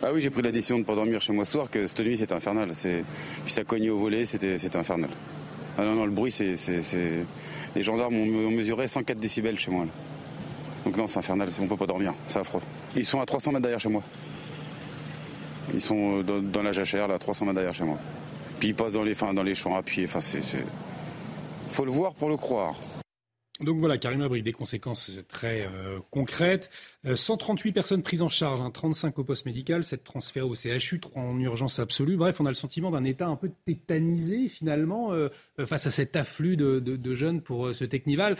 Ah 0.02 0.10
oui, 0.10 0.22
j'ai 0.22 0.30
pris 0.30 0.40
la 0.40 0.52
décision 0.52 0.76
de 0.76 0.80
ne 0.80 0.86
pas 0.86 0.94
dormir 0.94 1.20
chez 1.20 1.34
moi 1.34 1.44
ce 1.44 1.52
soir, 1.52 1.70
que 1.70 1.86
cette 1.86 2.00
nuit 2.00 2.16
c'était 2.16 2.32
infernal. 2.32 2.72
Puis 2.72 3.52
ça 3.52 3.62
cognait 3.64 3.90
au 3.90 3.98
volet, 3.98 4.24
c'était 4.24 4.74
infernal. 4.74 5.10
Ah 5.76 5.84
non, 5.84 5.94
non, 5.94 6.06
le 6.06 6.12
bruit, 6.12 6.32
c'est. 6.32 6.54
Les 7.74 7.82
gendarmes 7.82 8.14
ont, 8.14 8.50
mesuré 8.50 8.88
104 8.88 9.18
décibels 9.18 9.58
chez 9.58 9.70
moi. 9.70 9.86
Donc 10.84 10.96
non, 10.96 11.06
c'est 11.06 11.18
infernal, 11.18 11.48
on 11.60 11.66
peut 11.66 11.76
pas 11.76 11.86
dormir, 11.86 12.14
c'est 12.26 12.40
affreux. 12.40 12.60
Ils 12.96 13.06
sont 13.06 13.20
à 13.20 13.26
300 13.26 13.52
mètres 13.52 13.62
derrière 13.62 13.80
chez 13.80 13.88
moi. 13.88 14.02
Ils 15.72 15.80
sont 15.80 16.22
euh, 16.28 16.40
dans, 16.40 16.62
la 16.62 16.72
jachère, 16.72 17.08
là, 17.08 17.18
300 17.18 17.46
mètres 17.46 17.54
derrière 17.54 17.74
chez 17.74 17.84
moi. 17.84 17.98
Puis 18.58 18.68
ils 18.68 18.74
passent 18.74 18.92
dans 18.92 19.02
les, 19.02 19.14
dans 19.14 19.42
les 19.42 19.54
champs 19.54 19.76
à 19.76 19.82
pied. 19.82 20.04
Enfin, 20.04 20.20
c'est. 20.20 20.40
Faut 21.66 21.84
le 21.84 21.92
voir 21.92 22.14
pour 22.14 22.28
le 22.28 22.36
croire. 22.36 22.74
Donc 23.60 23.78
voilà, 23.78 23.98
Karim 23.98 24.22
Abri, 24.22 24.42
des 24.42 24.52
conséquences 24.52 25.10
très 25.28 25.66
euh, 25.66 25.98
concrètes. 26.10 26.70
138 27.04 27.70
euh, 27.70 27.72
personnes 27.72 28.02
prises 28.02 28.22
en 28.22 28.30
charge, 28.30 28.60
35 28.72 29.08
hein, 29.08 29.12
au 29.16 29.24
poste 29.24 29.44
médical, 29.44 29.84
7 29.84 30.02
transférées 30.02 30.46
au 30.46 30.54
CHU, 30.54 31.00
3 31.00 31.22
en 31.22 31.38
urgence 31.38 31.78
absolue. 31.78 32.16
Bref, 32.16 32.40
on 32.40 32.46
a 32.46 32.48
le 32.48 32.54
sentiment 32.54 32.90
d'un 32.90 33.04
État 33.04 33.26
un 33.26 33.36
peu 33.36 33.50
tétanisé 33.66 34.48
finalement 34.48 35.12
euh, 35.12 35.28
face 35.66 35.86
à 35.86 35.90
cet 35.90 36.16
afflux 36.16 36.56
de, 36.56 37.14
jeunes 37.14 37.42
pour 37.42 37.74
ce 37.74 37.84
Technival, 37.84 38.38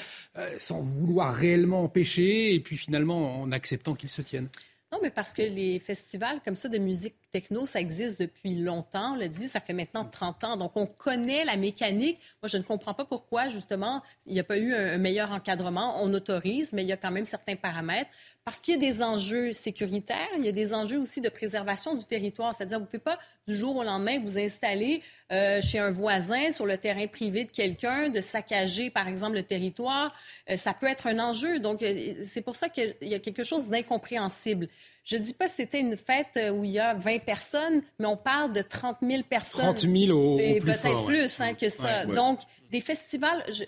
sans 0.57 0.81
vouloir 0.81 1.35
réellement 1.35 1.85
empêcher 1.85 2.55
et 2.55 2.61
puis 2.61 2.79
finalement 2.79 3.43
en 3.43 3.53
acceptant 3.53 3.95
qu'ils 3.95 4.09
se 4.09 4.23
tiennent. 4.23 4.49
Non, 4.93 4.99
mais 5.03 5.11
parce 5.11 5.35
que 5.35 5.43
les 5.43 5.79
festivals 5.79 6.41
comme 6.45 6.55
ça 6.57 6.69
de 6.69 6.79
musique 6.79 7.17
techno, 7.33 7.67
ça 7.67 7.81
existe 7.81 8.21
depuis 8.21 8.55
longtemps. 8.55 9.15
On 9.15 9.17
le 9.17 9.29
dit, 9.29 9.49
ça 9.49 9.61
fait 9.61 9.73
maintenant 9.73 10.05
30 10.05 10.45
ans. 10.45 10.57
Donc, 10.57 10.77
on 10.77 10.87
connaît 10.87 11.45
la 11.45 11.57
mécanique. 11.57 12.19
Moi, 12.43 12.49
je 12.49 12.59
ne 12.59 12.63
comprends 12.63 12.95
pas 12.95 13.05
pourquoi, 13.05 13.49
justement, 13.49 14.03
il 14.27 14.35
n'y 14.35 14.41
a 14.41 14.45
pas 14.45 14.59
eu 14.59 14.75
un 14.75 14.99
meilleur 14.99 15.33
encadrement. 15.33 16.03
On 16.03 16.13
autorise, 16.15 16.73
mais 16.73 16.83
il 16.83 16.89
y 16.89 16.93
a 16.93 16.97
quand 16.97 17.11
même 17.11 17.25
certains 17.25 17.57
paramètres. 17.57 18.11
Parce 18.45 18.61
qu'il 18.61 18.75
y 18.75 18.77
a 18.77 18.81
des 18.81 19.05
enjeux 19.05 19.53
sécuritaires, 19.53 20.29
il 20.37 20.45
y 20.45 20.49
a 20.49 20.53
des 20.53 20.75
enjeux 20.75 20.99
aussi 20.99 21.21
de 21.21 21.29
préservation 21.29 21.95
du 21.95 22.05
territoire. 22.05 22.53
C'est-à-dire, 22.53 22.79
vous 22.79 22.87
ne 22.87 22.91
pouvez 22.91 22.99
pas 22.99 23.19
du 23.47 23.55
jour 23.55 23.77
au 23.77 23.85
lendemain 23.85 24.19
vous 24.19 24.37
installer 24.37 25.01
euh, 25.31 25.61
chez 25.63 25.79
un 25.79 25.93
voisin 25.93 26.51
sur 26.51 26.67
le 26.67 26.77
terrain 26.77 27.07
privé 27.07 27.45
de 27.45 27.53
quelqu'un, 27.53 28.09
de 28.09 28.21
saccager, 28.21 28.91
par 28.91 29.07
exemple, 29.07 29.37
le 29.37 29.45
territoire. 29.45 30.13
Euh, 30.51 30.57
ça 30.57 30.75
peut 30.75 30.89
être 30.89 31.07
un 31.07 31.21
enjeu. 31.21 31.61
Donc, 31.61 31.83
euh, 31.83 32.15
c'est 32.25 32.43
pour 32.43 32.57
ça 32.57 32.69
qu'il 32.69 32.97
y 33.03 33.15
a 33.15 33.21
quelque 33.21 33.45
chose 33.45 33.69
d'incompréhensible. 33.69 34.67
Je 35.05 35.17
ne 35.17 35.23
dis 35.23 35.35
pas 35.35 35.47
que 35.47 35.53
c'était 35.53 35.81
une 35.81 35.97
fête 35.97 36.39
où 36.53 36.65
il 36.65 36.71
y 36.71 36.81
a 36.81 36.95
20 36.95 37.22
personnes, 37.25 37.83
mais 37.99 38.07
on 38.07 38.17
parle 38.17 38.53
de 38.53 38.63
30 38.63 38.99
000 39.03 39.23
personnes. 39.23 39.75
30 39.75 39.81
000 39.81 40.19
au, 40.19 40.39
Et 40.39 40.59
peut-être 40.61 41.07
plus 41.07 41.41
hein, 41.41 41.55
que 41.55 41.69
ça. 41.69 42.07
Donc, 42.07 42.41
des 42.71 42.81
festivals... 42.81 43.45
Je, 43.49 43.65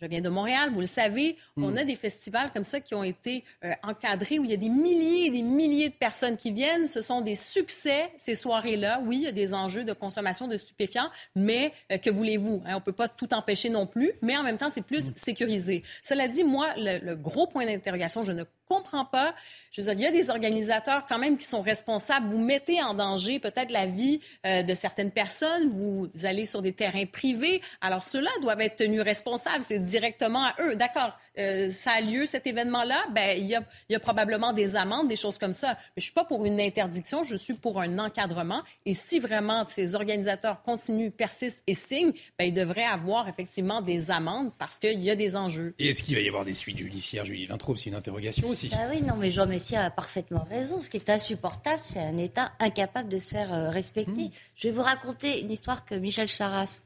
je 0.00 0.06
viens 0.06 0.20
de 0.20 0.28
Montréal, 0.28 0.70
vous 0.72 0.80
le 0.80 0.86
savez. 0.86 1.36
On 1.56 1.70
hmm. 1.70 1.78
a 1.78 1.84
des 1.84 1.96
festivals 1.96 2.52
comme 2.52 2.64
ça 2.64 2.80
qui 2.80 2.94
ont 2.94 3.02
été 3.02 3.44
euh, 3.64 3.72
encadrés 3.82 4.38
où 4.38 4.44
il 4.44 4.50
y 4.50 4.54
a 4.54 4.58
des 4.58 4.68
milliers 4.68 5.26
et 5.26 5.30
des 5.30 5.42
milliers 5.42 5.88
de 5.88 5.94
personnes 5.94 6.36
qui 6.36 6.52
viennent. 6.52 6.86
Ce 6.86 7.00
sont 7.00 7.22
des 7.22 7.36
succès, 7.36 8.12
ces 8.18 8.34
soirées-là. 8.34 9.00
Oui, 9.06 9.16
il 9.16 9.22
y 9.22 9.28
a 9.28 9.32
des 9.32 9.54
enjeux 9.54 9.84
de 9.84 9.94
consommation 9.94 10.48
de 10.48 10.58
stupéfiants, 10.58 11.10
mais 11.34 11.72
euh, 11.90 11.96
que 11.96 12.10
voulez-vous? 12.10 12.62
Hein? 12.66 12.72
On 12.72 12.76
ne 12.76 12.80
peut 12.80 12.92
pas 12.92 13.08
tout 13.08 13.32
empêcher 13.32 13.70
non 13.70 13.86
plus, 13.86 14.12
mais 14.20 14.36
en 14.36 14.42
même 14.42 14.58
temps, 14.58 14.70
c'est 14.70 14.82
plus 14.82 15.10
hmm. 15.10 15.14
sécurisé. 15.16 15.82
Cela 16.02 16.28
dit, 16.28 16.44
moi, 16.44 16.74
le 16.76 17.14
gros 17.14 17.46
point 17.46 17.64
d'interrogation, 17.64 18.22
je 18.22 18.32
ne 18.32 18.44
comprends 18.66 19.04
pas. 19.04 19.34
Je 19.70 19.80
veux 19.80 19.94
dire, 19.94 19.94
il 19.94 20.02
y 20.02 20.06
a 20.18 20.22
des 20.22 20.30
organisateurs 20.30 21.06
quand 21.06 21.18
même 21.18 21.36
qui 21.36 21.44
sont 21.44 21.62
responsables. 21.62 22.28
Vous 22.28 22.38
mettez 22.38 22.82
en 22.82 22.94
danger 22.94 23.38
peut-être 23.38 23.70
la 23.70 23.86
vie 23.86 24.20
euh, 24.44 24.62
de 24.62 24.74
certaines 24.74 25.10
personnes. 25.10 25.70
Vous 25.70 26.08
allez 26.24 26.46
sur 26.46 26.62
des 26.62 26.72
terrains 26.72 27.06
privés. 27.06 27.62
Alors, 27.80 28.04
ceux-là 28.04 28.30
doivent 28.42 28.60
être 28.60 28.76
tenus 28.76 29.02
responsables. 29.02 29.64
C'est 29.64 29.78
directement 29.78 30.44
à 30.44 30.54
eux. 30.60 30.76
D'accord. 30.76 31.12
Euh, 31.38 31.70
ça 31.70 31.92
a 31.92 32.00
lieu, 32.00 32.26
cet 32.26 32.46
événement-là, 32.46 33.04
ben, 33.12 33.36
il, 33.38 33.46
y 33.46 33.54
a, 33.54 33.62
il 33.88 33.92
y 33.92 33.96
a 33.96 34.00
probablement 34.00 34.52
des 34.52 34.76
amendes, 34.76 35.08
des 35.08 35.16
choses 35.16 35.38
comme 35.38 35.52
ça. 35.52 35.74
Mais 35.96 36.00
je 36.00 36.04
suis 36.04 36.12
pas 36.12 36.24
pour 36.24 36.44
une 36.44 36.60
interdiction, 36.60 37.24
je 37.24 37.36
suis 37.36 37.54
pour 37.54 37.80
un 37.80 37.98
encadrement. 37.98 38.62
Et 38.84 38.94
si 38.94 39.18
vraiment 39.18 39.64
ces 39.66 39.94
organisateurs 39.94 40.62
continuent, 40.62 41.10
persistent 41.10 41.62
et 41.66 41.74
signent, 41.74 42.12
ben, 42.38 42.46
ils 42.46 42.54
devraient 42.54 42.84
avoir 42.84 43.28
effectivement 43.28 43.82
des 43.82 44.10
amendes 44.10 44.50
parce 44.58 44.78
qu'il 44.78 45.00
y 45.00 45.10
a 45.10 45.16
des 45.16 45.36
enjeux. 45.36 45.74
Et 45.78 45.90
est-ce 45.90 46.02
qu'il 46.02 46.14
va 46.14 46.20
y 46.20 46.28
avoir 46.28 46.44
des 46.44 46.54
suites 46.54 46.78
judiciaires, 46.78 47.24
Julie 47.24 47.46
Vintraube 47.46 47.76
C'est 47.76 47.90
une 47.90 47.96
interrogation 47.96 48.48
aussi. 48.48 48.70
Ah 48.72 48.86
oui, 48.90 49.02
non, 49.02 49.16
mais 49.16 49.30
Jean 49.30 49.46
Messia 49.46 49.84
a 49.84 49.90
parfaitement 49.90 50.44
raison. 50.44 50.80
Ce 50.80 50.90
qui 50.90 50.96
est 50.96 51.10
insupportable, 51.10 51.80
c'est 51.82 52.00
un 52.00 52.16
État 52.16 52.52
incapable 52.60 53.08
de 53.08 53.18
se 53.18 53.30
faire 53.30 53.52
euh, 53.52 53.70
respecter. 53.70 54.10
Mmh. 54.10 54.30
Je 54.56 54.68
vais 54.68 54.74
vous 54.74 54.82
raconter 54.82 55.40
une 55.40 55.50
histoire 55.50 55.84
que 55.84 55.94
Michel 55.94 56.28
Charras 56.28 56.82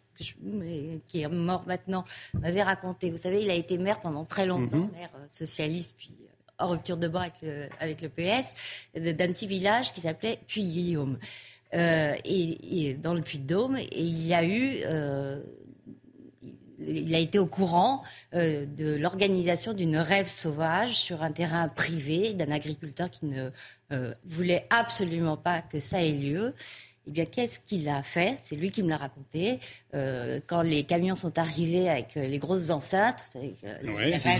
qui 1.08 1.20
est 1.20 1.28
mort 1.28 1.64
maintenant, 1.66 2.04
m'avait 2.34 2.62
raconté. 2.62 3.10
Vous 3.10 3.18
savez, 3.18 3.42
il 3.42 3.50
a 3.50 3.54
été 3.54 3.78
maire 3.78 4.00
pendant 4.00 4.24
très 4.24 4.46
longtemps, 4.46 4.76
mhm. 4.76 4.90
maire 4.92 5.10
euh, 5.16 5.26
socialiste, 5.28 5.94
puis 5.96 6.10
euh, 6.20 6.64
en 6.64 6.68
rupture 6.68 6.96
de 6.96 7.08
banc 7.08 7.20
avec 7.20 7.34
le, 7.42 7.68
avec 7.80 8.02
le 8.02 8.08
PS, 8.08 8.54
d'un 8.94 9.28
petit 9.28 9.46
village 9.46 9.92
qui 9.92 10.00
s'appelait 10.00 10.38
Puy-Guillaume. 10.46 11.18
Euh, 11.72 12.14
et, 12.24 12.94
dans 12.94 13.14
le 13.14 13.22
Puy-de-Dôme, 13.22 13.76
et 13.76 13.88
il 13.92 14.26
y 14.26 14.34
a 14.34 14.44
eu 14.44 14.82
il 16.82 17.14
a 17.14 17.18
été 17.18 17.38
au 17.38 17.46
courant 17.46 18.02
de 18.32 18.96
l'organisation 18.96 19.74
d'une 19.74 19.98
rêve 19.98 20.26
sauvage 20.26 20.94
sur 20.94 21.22
un 21.22 21.30
terrain 21.30 21.68
privé 21.68 22.32
d'un 22.32 22.50
agriculteur 22.50 23.10
qui 23.10 23.26
ne 23.26 23.50
voulait 24.24 24.66
absolument 24.70 25.36
pas 25.36 25.60
que 25.60 25.78
ça 25.78 26.02
ait 26.02 26.12
lieu. 26.12 26.54
Eh 27.10 27.12
bien, 27.12 27.24
qu'est-ce 27.24 27.58
qu'il 27.58 27.88
a 27.88 28.04
fait? 28.04 28.36
C'est 28.38 28.54
lui 28.54 28.70
qui 28.70 28.84
me 28.84 28.88
l'a 28.88 28.96
raconté. 28.96 29.58
Euh, 29.94 30.38
quand 30.46 30.62
les 30.62 30.84
camions 30.84 31.16
sont 31.16 31.40
arrivés 31.40 31.88
avec 31.88 32.16
euh, 32.16 32.22
les 32.22 32.38
grosses 32.38 32.70
enceintes, 32.70 33.24
savez, 33.32 33.56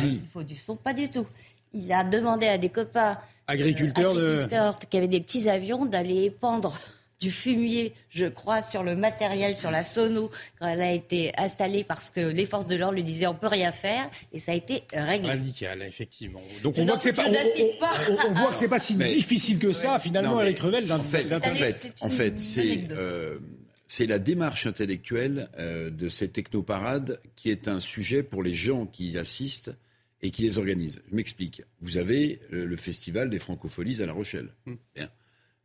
il 0.04 0.20
faut 0.32 0.44
du 0.44 0.54
son, 0.54 0.76
pas 0.76 0.94
du 0.94 1.08
tout. 1.08 1.26
Il 1.74 1.92
a 1.92 2.04
demandé 2.04 2.46
à 2.46 2.58
des 2.58 2.68
copains 2.68 3.18
agriculteurs, 3.48 4.12
agriculteurs 4.12 4.78
qui 4.78 4.96
avaient 4.96 5.08
des 5.08 5.20
petits 5.20 5.48
avions 5.48 5.84
d'aller 5.84 6.26
épandre 6.26 6.78
du 7.20 7.30
fumier, 7.30 7.92
je 8.08 8.24
crois, 8.24 8.62
sur 8.62 8.82
le 8.82 8.96
matériel, 8.96 9.54
sur 9.54 9.70
la 9.70 9.84
sono, 9.84 10.30
quand 10.58 10.66
elle 10.66 10.80
a 10.80 10.92
été 10.92 11.32
installée 11.36 11.84
parce 11.84 12.08
que 12.10 12.20
les 12.20 12.46
forces 12.46 12.66
de 12.66 12.76
l'ordre 12.76 12.94
lui 12.94 13.04
disaient 13.04 13.26
on 13.26 13.34
peut 13.34 13.46
rien 13.46 13.72
faire, 13.72 14.08
et 14.32 14.38
ça 14.38 14.52
a 14.52 14.54
été 14.54 14.84
réglé. 14.92 15.28
Radical, 15.28 15.82
effectivement. 15.82 16.40
Donc 16.62 16.78
on 16.78 16.84
voit, 16.86 16.96
que 16.96 17.02
c'est 17.02 17.12
pas, 17.12 17.24
on, 17.28 18.32
voit 18.32 18.50
que 18.50 18.56
c'est 18.56 18.68
pas 18.68 18.78
si 18.78 18.94
difficile 18.94 19.58
que 19.58 19.72
ça, 19.72 19.98
finalement, 19.98 20.38
avec 20.38 20.58
Revel. 20.58 20.90
En 20.90 20.98
fait, 21.02 21.32
en 21.32 21.40
fait, 21.50 21.94
en 22.00 22.10
fait 22.10 22.40
c'est 22.40 22.88
euh, 22.90 23.38
c'est 23.86 24.06
la 24.06 24.18
démarche 24.18 24.66
intellectuelle 24.66 25.48
euh, 25.58 25.90
de 25.90 26.08
ces 26.08 26.28
technoparades 26.28 27.20
qui 27.36 27.50
est 27.50 27.68
un 27.68 27.80
sujet 27.80 28.22
pour 28.22 28.42
les 28.42 28.54
gens 28.54 28.86
qui 28.86 29.10
y 29.10 29.18
assistent 29.18 29.76
et 30.22 30.30
qui 30.30 30.42
les 30.42 30.58
organisent. 30.58 31.02
Je 31.10 31.16
m'explique. 31.16 31.62
Vous 31.80 31.96
avez 31.96 32.40
euh, 32.52 32.66
le 32.66 32.76
festival 32.76 33.30
des 33.30 33.38
francopholies 33.38 34.00
à 34.00 34.06
La 34.06 34.12
Rochelle. 34.12 34.54
Hmm. 34.64 34.74
Bien. 34.94 35.10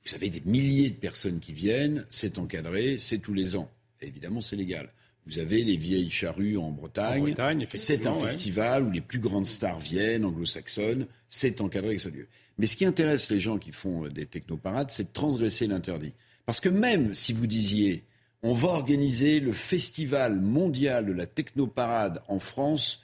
Vous 0.06 0.16
avez 0.16 0.30
des 0.30 0.42
milliers 0.46 0.90
de 0.90 0.96
personnes 0.96 1.40
qui 1.40 1.52
viennent, 1.52 2.06
c'est 2.12 2.38
encadré, 2.38 2.98
c'est 2.98 3.18
tous 3.20 3.34
les 3.34 3.56
ans. 3.56 3.72
évidemment, 4.02 4.42
c'est 4.42 4.56
légal. 4.56 4.92
Vous 5.26 5.40
avez 5.40 5.64
les 5.64 5.78
vieilles 5.78 6.12
charrues 6.12 6.58
en 6.58 6.70
Bretagne. 6.70 7.36
c'est 7.74 8.06
un 8.06 8.14
festival 8.14 8.84
où 8.84 8.92
les 8.92 9.02
plus 9.02 9.18
grandes 9.18 9.48
stars 9.48 9.80
viennent, 9.80 10.24
anglo-saxonnes. 10.24 11.08
C'est 11.28 11.62
encadré 11.62 11.98
ça 11.98 12.10
lieu. 12.10 12.28
Mais 12.60 12.68
ce 12.68 12.76
qui 12.76 12.86
intéresse 12.86 13.32
les 13.32 13.40
gens 13.40 13.58
qui 13.58 13.72
font 13.72 14.08
des 14.08 14.28
technoparades, 14.28 14.92
c'est 14.92 15.06
de 15.06 15.14
transgresser 15.14 15.66
l'interdit. 15.66 16.14
Parce 16.46 16.60
que 16.60 16.70
même 16.70 17.16
si 17.16 17.34
vous 17.34 17.48
disiez, 17.48 18.04
on 18.44 18.54
va 18.54 18.68
organiser 18.68 19.40
le 19.40 19.52
festival 19.52 20.40
mondial 20.40 21.08
de 21.08 21.14
la 21.14 21.26
technoparade 21.26 22.22
en 22.28 22.40
France 22.40 23.02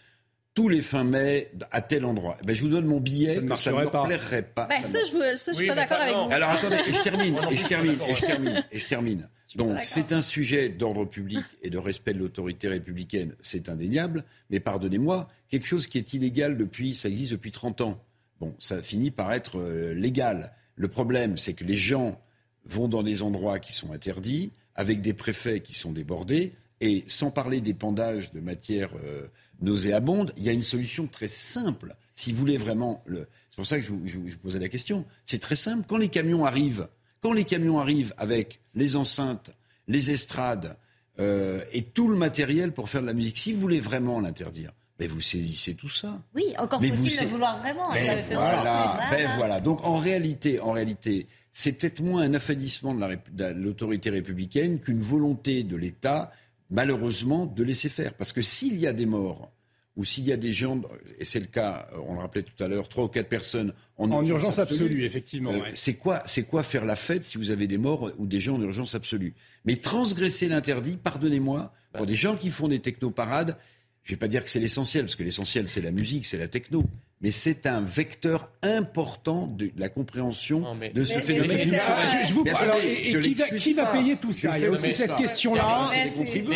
tous 0.53 0.67
les 0.67 0.81
fins 0.81 1.03
mai 1.03 1.51
à 1.71 1.81
tel 1.81 2.05
endroit. 2.05 2.37
Eh 2.41 2.45
ben, 2.45 2.55
je 2.55 2.61
vous 2.61 2.69
donne 2.69 2.85
mon 2.85 2.99
billet, 2.99 3.41
ça, 3.49 3.55
ça 3.55 3.71
ne 3.71 3.81
me 3.81 4.05
plairait 4.05 4.43
pas. 4.43 4.67
Ben, 4.67 4.81
ça, 4.81 4.99
je 5.09 5.15
ne 5.15 5.53
suis 5.53 5.67
pas 5.67 5.75
d'accord 5.75 5.99
avec 5.99 6.15
vous. 6.15 6.31
Alors 6.31 6.49
attendez, 6.49 6.77
et 6.87 6.93
je 6.93 7.01
termine, 7.01 7.39
et 7.49 7.55
je 7.55 7.67
termine, 7.67 7.97
et 8.07 8.15
je 8.15 8.25
termine, 8.25 8.65
et 8.71 8.79
je 8.79 8.87
termine. 8.87 9.29
Donc 9.55 9.79
c'est 9.83 10.11
un 10.11 10.21
sujet 10.21 10.69
d'ordre 10.69 11.05
public 11.05 11.43
et 11.61 11.69
de 11.69 11.77
respect 11.77 12.13
de 12.13 12.19
l'autorité 12.19 12.67
républicaine, 12.67 13.35
c'est 13.41 13.69
indéniable, 13.69 14.23
mais 14.49 14.59
pardonnez-moi, 14.59 15.27
quelque 15.49 15.65
chose 15.65 15.87
qui 15.87 15.97
est 15.97 16.13
illégal 16.13 16.57
depuis, 16.57 16.95
ça 16.95 17.09
existe 17.09 17.31
depuis 17.33 17.51
30 17.51 17.81
ans. 17.81 18.03
Bon, 18.39 18.55
ça 18.59 18.81
finit 18.81 19.11
par 19.11 19.31
être 19.33 19.59
euh, 19.59 19.93
légal. 19.93 20.53
Le 20.75 20.87
problème, 20.87 21.37
c'est 21.37 21.53
que 21.53 21.63
les 21.63 21.77
gens 21.77 22.19
vont 22.65 22.87
dans 22.87 23.03
des 23.03 23.23
endroits 23.23 23.59
qui 23.59 23.71
sont 23.73 23.91
interdits, 23.91 24.51
avec 24.75 25.01
des 25.01 25.13
préfets 25.13 25.59
qui 25.59 25.73
sont 25.73 25.91
débordés, 25.91 26.53
et 26.81 27.03
sans 27.07 27.31
parler 27.31 27.61
d'épandage 27.61 28.33
de 28.33 28.39
matières 28.39 28.89
euh, 29.05 29.27
nauséabondes, 29.61 30.33
il 30.35 30.43
y 30.43 30.49
a 30.49 30.51
une 30.51 30.63
solution 30.63 31.07
très 31.07 31.27
simple. 31.27 31.95
Si 32.15 32.33
vous 32.33 32.39
voulez 32.39 32.57
vraiment, 32.57 33.03
le... 33.05 33.27
c'est 33.49 33.55
pour 33.55 33.65
ça 33.65 33.77
que 33.77 33.83
je 33.83 33.91
vous, 33.91 34.37
posais 34.41 34.59
la 34.59 34.67
question. 34.67 35.05
C'est 35.25 35.39
très 35.39 35.55
simple. 35.55 35.85
Quand 35.87 35.97
les 35.97 36.09
camions 36.09 36.43
arrivent, 36.43 36.87
quand 37.21 37.33
les 37.33 37.45
camions 37.45 37.79
arrivent 37.79 38.13
avec 38.17 38.59
les 38.73 38.95
enceintes, 38.95 39.51
les 39.87 40.09
estrades 40.09 40.75
euh, 41.19 41.63
et 41.71 41.83
tout 41.83 42.07
le 42.07 42.17
matériel 42.17 42.71
pour 42.71 42.89
faire 42.89 43.01
de 43.01 43.07
la 43.07 43.13
musique, 43.13 43.37
si 43.37 43.53
vous 43.53 43.61
voulez 43.61 43.79
vraiment 43.79 44.19
l'interdire, 44.19 44.71
ben 44.97 45.07
vous 45.07 45.21
saisissez 45.21 45.75
tout 45.75 45.89
ça. 45.89 46.19
Oui, 46.35 46.45
encore 46.57 46.79
faut-il 46.79 47.21
le 47.21 47.27
vouloir 47.27 47.59
vraiment. 47.59 47.91
Ben 47.91 48.19
voilà, 48.33 48.99
ben 49.11 49.29
voilà. 49.35 49.59
Donc 49.59 49.83
en 49.83 49.97
réalité, 49.97 50.59
en 50.59 50.73
réalité, 50.73 51.27
c'est 51.51 51.73
peut-être 51.73 52.01
moins 52.01 52.21
un 52.21 52.33
affadissement 52.33 52.93
de 52.93 53.45
l'autorité 53.53 54.09
républicaine 54.09 54.79
qu'une 54.79 54.99
volonté 54.99 55.63
de 55.63 55.75
l'État 55.75 56.31
malheureusement, 56.71 57.45
de 57.45 57.63
laisser 57.63 57.89
faire. 57.89 58.13
Parce 58.13 58.31
que 58.31 58.41
s'il 58.41 58.77
y 58.77 58.87
a 58.87 58.93
des 58.93 59.05
morts, 59.05 59.51
ou 59.97 60.05
s'il 60.05 60.25
y 60.25 60.31
a 60.31 60.37
des 60.37 60.53
gens, 60.53 60.81
et 61.19 61.25
c'est 61.25 61.39
le 61.39 61.47
cas, 61.47 61.89
on 62.07 62.13
le 62.13 62.19
rappelait 62.21 62.43
tout 62.43 62.63
à 62.63 62.67
l'heure, 62.67 62.87
trois 62.87 63.03
ou 63.03 63.07
quatre 63.09 63.27
personnes 63.27 63.73
en, 63.97 64.25
urgence, 64.25 64.57
absolue, 64.57 65.03
effectivement. 65.03 65.51
Euh, 65.51 65.59
c'est 65.75 65.95
quoi, 65.95 66.23
c'est 66.25 66.43
quoi 66.43 66.63
faire 66.63 66.85
la 66.85 66.95
fête 66.95 67.23
si 67.23 67.37
vous 67.37 67.51
avez 67.51 67.67
des 67.67 67.77
morts 67.77 68.09
ou 68.17 68.25
des 68.25 68.39
gens 68.39 68.55
en 68.55 68.61
urgence 68.61 68.95
absolue? 68.95 69.33
Mais 69.65 69.75
transgresser 69.75 70.47
l'interdit, 70.47 70.97
pardonnez-moi, 70.97 71.73
pour 71.93 72.05
des 72.05 72.15
gens 72.15 72.37
qui 72.37 72.49
font 72.49 72.69
des 72.69 72.79
technoparades, 72.79 73.57
je 74.03 74.11
ne 74.11 74.15
vais 74.15 74.19
pas 74.19 74.29
dire 74.29 74.43
que 74.43 74.49
c'est 74.49 74.61
l'essentiel, 74.61 75.03
parce 75.05 75.15
que 75.15 75.23
l'essentiel 75.23 75.67
c'est 75.67 75.81
la 75.81 75.91
musique, 75.91 76.25
c'est 76.25 76.37
la 76.37 76.47
techno, 76.47 76.85
mais 77.21 77.31
c'est 77.31 77.67
un 77.67 77.81
vecteur 77.81 78.51
important 78.63 79.47
de 79.47 79.71
la 79.77 79.89
compréhension 79.89 80.65
de 80.93 81.03
ce 81.03 81.19
phénomène. 81.19 81.79
Je, 82.25 82.33
vous... 82.33 82.43
alors, 82.55 82.77
et, 82.83 83.19
qui, 83.57 83.73
va, 83.73 83.87
payer 83.87 84.17
tout 84.17 84.31
ça 84.31 84.57
Il 84.57 84.63
y 84.63 84.65
a 84.65 84.71
aussi 84.71 84.93
cette 84.93 85.15
question-là. 85.15 85.85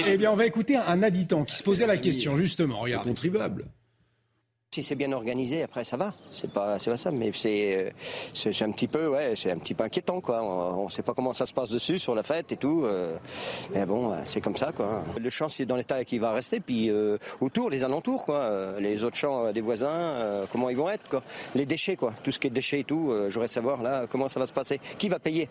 Eh 0.07 0.18
bien, 0.18 0.32
on 0.32 0.36
va 0.36 0.45
écouter 0.45 0.76
un 0.76 1.03
habitant 1.03 1.45
qui 1.45 1.55
se 1.55 1.63
posait 1.63 1.88
la 1.88 1.97
question, 1.97 2.36
justement. 2.36 2.80
Regarde. 2.80 3.05
Contribuable. 3.05 3.66
Si 4.76 4.84
c'est 4.84 4.95
bien 4.95 5.13
organisé, 5.13 5.63
après 5.63 5.86
ça 5.86 5.95
va. 5.95 6.13
C'est 6.34 6.51
pas, 6.51 6.78
c'est 6.80 6.91
pas 6.91 6.97
ça, 6.97 7.09
mais 7.09 7.32
c'est, 7.34 7.93
c'est, 8.34 8.61
un 8.61 8.71
petit 8.71 8.89
peu, 8.89 9.07
ouais, 9.07 9.32
c'est 9.34 9.49
un 9.49 9.57
petit 9.57 9.73
peu 9.73 9.86
inquiétant, 9.86 10.19
quoi. 10.19 10.43
On, 10.43 10.84
ne 10.84 10.89
sait 10.89 11.01
pas 11.01 11.13
comment 11.13 11.32
ça 11.32 11.45
se 11.45 11.53
passe 11.53 11.69
dessus 11.69 11.97
sur 11.97 12.13
la 12.13 12.23
fête 12.23 12.51
et 12.51 12.57
tout. 12.57 12.84
Euh, 12.84 13.15
mais 13.73 13.86
bon, 13.86 14.13
c'est 14.26 14.41
comme 14.41 14.57
ça, 14.57 14.73
quoi. 14.73 15.01
Le 15.17 15.30
champ, 15.30 15.47
c'est 15.47 15.65
dans 15.65 15.78
l'état 15.78 16.03
qui 16.03 16.19
va 16.19 16.34
rester, 16.34 16.59
puis 16.59 16.89
euh, 16.89 17.17
autour, 17.39 17.69
les 17.69 17.86
alentours, 17.86 18.26
quoi. 18.26 18.36
Euh, 18.36 18.82
les 18.82 19.05
autres 19.05 19.15
champs 19.15 19.53
des 19.53 19.61
voisins, 19.61 20.45
comment 20.51 20.69
ils 20.69 20.76
vont 20.76 20.89
être, 20.89 21.07
quoi. 21.07 21.23
Les 21.55 21.65
déchets, 21.65 21.95
quoi. 21.95 22.11
Tout 22.21 22.32
ce 22.32 22.39
qui 22.39 22.47
est 22.47 22.49
déchets 22.49 22.82
et 22.82 22.84
tout. 22.84 23.13
j'aurais 23.30 23.47
savoir 23.47 23.82
là 23.82 24.07
comment 24.09 24.28
ça 24.28 24.41
va 24.41 24.45
se 24.45 24.51
passer. 24.51 24.82
Qui 24.97 25.07
va 25.07 25.19
payer? 25.19 25.47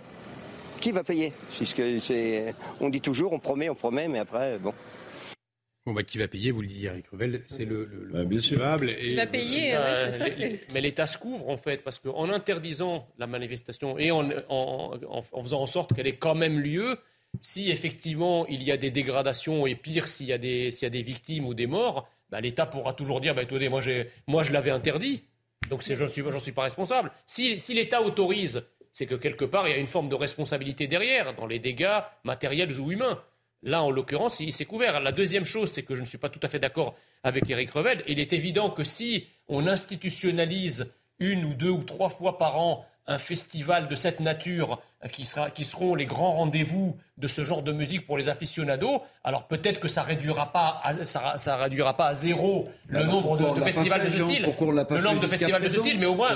Qui 0.82 0.92
va 0.92 1.02
payer? 1.02 1.32
C'est, 1.48 2.54
on 2.78 2.90
dit 2.90 3.00
toujours, 3.00 3.32
on 3.32 3.38
promet, 3.38 3.70
on 3.70 3.74
promet, 3.74 4.06
mais 4.06 4.18
après, 4.18 4.58
bon. 4.58 4.74
Bon, 5.86 5.92
bah, 5.92 6.02
qui 6.02 6.16
va 6.16 6.28
payer 6.28 6.50
Vous 6.50 6.62
le 6.62 6.66
disiez, 6.66 6.88
Eric 6.88 7.08
Revel, 7.08 7.42
c'est 7.44 7.66
le, 7.66 7.84
le, 7.84 8.12
bah, 8.12 8.24
bien 8.24 8.40
sûr. 8.40 8.58
Et 8.84 9.10
il 9.10 9.16
va 9.16 9.26
payer, 9.26 9.72
ça. 9.72 10.26
Mais 10.72 10.80
l'État 10.80 11.06
se 11.06 11.18
couvre, 11.18 11.48
en 11.48 11.58
fait, 11.58 11.84
parce 11.84 11.98
qu'en 11.98 12.30
interdisant 12.30 13.06
la 13.18 13.26
manifestation 13.26 13.98
et 13.98 14.10
en, 14.10 14.30
en, 14.48 14.98
en, 15.10 15.42
faisant 15.42 15.60
en 15.60 15.66
sorte 15.66 15.94
qu'elle 15.94 16.06
ait 16.06 16.16
quand 16.16 16.34
même 16.34 16.58
lieu, 16.58 16.98
si 17.42 17.70
effectivement 17.70 18.46
il 18.46 18.62
y 18.62 18.72
a 18.72 18.76
des 18.76 18.90
dégradations 18.90 19.66
et 19.66 19.74
pire, 19.74 20.08
s'il 20.08 20.26
y, 20.26 20.32
a 20.32 20.38
des, 20.38 20.70
s'il 20.70 20.86
y 20.86 20.86
a 20.86 20.90
des 20.90 21.02
victimes 21.02 21.46
ou 21.46 21.54
des 21.54 21.66
morts, 21.66 22.08
bah, 22.30 22.40
l'État 22.40 22.66
pourra 22.66 22.94
toujours 22.94 23.20
dire 23.20 23.34
bah, 23.34 23.42
attendez, 23.42 23.68
moi, 23.68 23.80
j'ai, 23.80 24.08
moi 24.26 24.42
je 24.42 24.52
l'avais 24.52 24.70
interdit, 24.70 25.22
donc 25.68 25.82
c'est, 25.82 25.96
je 25.96 26.04
n'en 26.04 26.10
suis, 26.10 26.22
suis, 26.40 26.52
pas 26.52 26.62
responsable. 26.62 27.10
Si, 27.26 27.58
si 27.58 27.74
l'État 27.74 28.02
autorise, 28.02 28.64
c'est 28.92 29.06
que 29.06 29.14
quelque 29.14 29.44
part, 29.44 29.66
il 29.68 29.72
y 29.72 29.74
a 29.74 29.78
une 29.78 29.86
forme 29.86 30.08
de 30.08 30.14
responsabilité 30.14 30.86
derrière, 30.86 31.34
dans 31.34 31.46
les 31.46 31.58
dégâts 31.58 32.00
matériels 32.22 32.78
ou 32.80 32.92
humains. 32.92 33.20
Là, 33.64 33.82
en 33.82 33.90
l'occurrence, 33.90 34.40
il 34.40 34.52
s'est 34.52 34.66
couvert. 34.66 35.00
La 35.00 35.10
deuxième 35.10 35.44
chose, 35.44 35.72
c'est 35.72 35.82
que 35.82 35.94
je 35.94 36.02
ne 36.02 36.06
suis 36.06 36.18
pas 36.18 36.28
tout 36.28 36.40
à 36.42 36.48
fait 36.48 36.58
d'accord 36.58 36.94
avec 37.22 37.48
Eric 37.48 37.70
Revel. 37.70 38.04
Il 38.06 38.20
est 38.20 38.34
évident 38.34 38.70
que 38.70 38.84
si 38.84 39.26
on 39.48 39.66
institutionnalise 39.66 40.92
une 41.18 41.46
ou 41.46 41.54
deux 41.54 41.70
ou 41.70 41.82
trois 41.82 42.10
fois 42.10 42.38
par 42.38 42.58
an 42.58 42.84
un 43.06 43.18
festival 43.18 43.88
de 43.88 43.94
cette 43.94 44.20
nature 44.20 44.80
qui, 45.12 45.26
sera, 45.26 45.50
qui 45.50 45.64
seront 45.64 45.94
les 45.94 46.06
grands 46.06 46.32
rendez-vous 46.32 46.96
de 47.18 47.26
ce 47.26 47.44
genre 47.44 47.62
de 47.62 47.70
musique 47.72 48.06
pour 48.06 48.16
les 48.16 48.30
aficionados, 48.30 49.02
alors 49.22 49.46
peut-être 49.46 49.78
que 49.78 49.88
ça 49.88 50.02
réduira 50.02 50.52
pas 50.52 50.80
à, 50.82 51.04
ça, 51.04 51.56
réduira 51.56 51.96
pas 51.96 52.06
à 52.06 52.14
zéro 52.14 52.68
le 52.88 53.02
nombre 53.04 53.36
de, 53.36 53.60
festivals 53.60 54.06
de 54.06 54.10
ce 54.10 54.18
style, 54.20 54.46
le 54.46 55.00
nombre 55.02 55.20
de 55.20 55.26
festivals 55.26 55.62
de 55.62 55.68
ce 55.68 55.80
style, 55.80 55.98
mais 55.98 56.06
au 56.06 56.14
moins 56.14 56.30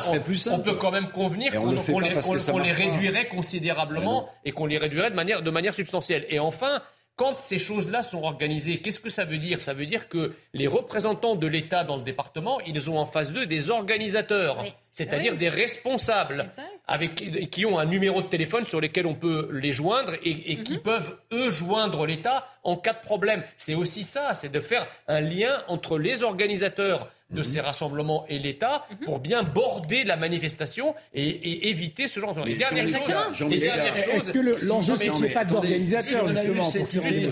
on, 0.51 0.59
peut 0.61 0.74
quand 0.74 0.91
même 0.91 1.09
convenir 1.09 1.53
qu'on 1.55 2.01
les, 2.01 2.11
les, 2.11 2.72
réduirait 2.72 3.29
considérablement 3.29 4.29
et 4.45 4.53
qu'on 4.53 4.66
les 4.66 4.76
réduirait 4.76 5.11
de 5.11 5.16
manière, 5.16 5.43
de 5.43 5.51
manière 5.51 5.72
substantielle. 5.72 6.26
Et 6.29 6.39
enfin, 6.39 6.83
quand 7.19 7.41
ces 7.41 7.59
choses-là 7.59 8.05
sont 8.05 8.23
organisées, 8.23 8.79
qu'est-ce 8.79 9.01
que 9.01 9.11
ça 9.11 9.25
veut 9.25 9.39
dire? 9.39 9.61
Ça 9.61 9.75
veut 9.75 9.87
dire 9.87 10.09
que 10.09 10.37
les 10.55 10.69
représentants 10.69 11.35
de 11.35 11.49
l'État 11.49 11.83
dans 11.83 11.97
le 11.97 12.05
département, 12.05 12.61
ils 12.64 12.89
ont 12.89 12.97
en 12.97 13.07
face 13.07 13.33
d'eux 13.33 13.45
des 13.45 13.71
organisateurs, 13.71 14.64
c'est-à-dire 14.93 15.37
des 15.37 15.49
responsables 15.49 16.49
avec, 16.87 17.51
qui 17.51 17.66
ont 17.66 17.77
un 17.77 17.87
numéro 17.87 18.23
de 18.23 18.29
téléphone 18.29 18.62
sur 18.64 18.81
lequel 18.81 19.05
on 19.05 19.14
peut 19.14 19.49
les 19.53 19.73
joindre 19.73 20.14
et, 20.23 20.62
qui 20.62 20.75
mhm. 20.75 20.83
peuvent, 20.83 21.16
eux, 21.33 21.51
joindre 21.51 22.07
l'État 22.07 22.47
en 22.62 22.77
cas 22.77 22.93
de 22.93 23.01
problème. 23.01 23.43
C'est 23.57 23.75
aussi 23.75 24.05
ça, 24.05 24.33
c'est 24.35 24.53
de 24.53 24.61
faire 24.61 24.87
un 25.09 25.21
lien 25.21 25.64
entre 25.66 25.99
les 25.99 26.23
organisateurs 26.23 27.11
de 27.31 27.39
mhm. 27.39 27.45
ces 27.45 27.61
rassemblements 27.61 28.24
et 28.29 28.39
l'État 28.39 28.87
mhm. 28.91 28.97
pour 29.05 29.18
bien 29.18 29.43
border 29.43 30.05
la 30.05 30.16
manifestation 30.16 30.95
et, 31.12 31.68
éviter 31.68 32.09
ce 32.09 32.20
genre 32.20 32.35
de 32.35 32.41
choses. 32.41 32.51
Est-ce 32.51 34.31
que 34.31 34.39
l'enjeu, 34.68 34.97
c'est 34.97 35.11
qu'il 35.11 35.22
n'y 35.22 35.29
ait 35.29 35.35
pas 35.35 35.45
d'organisateur, 35.45 36.29
justement 36.29 36.70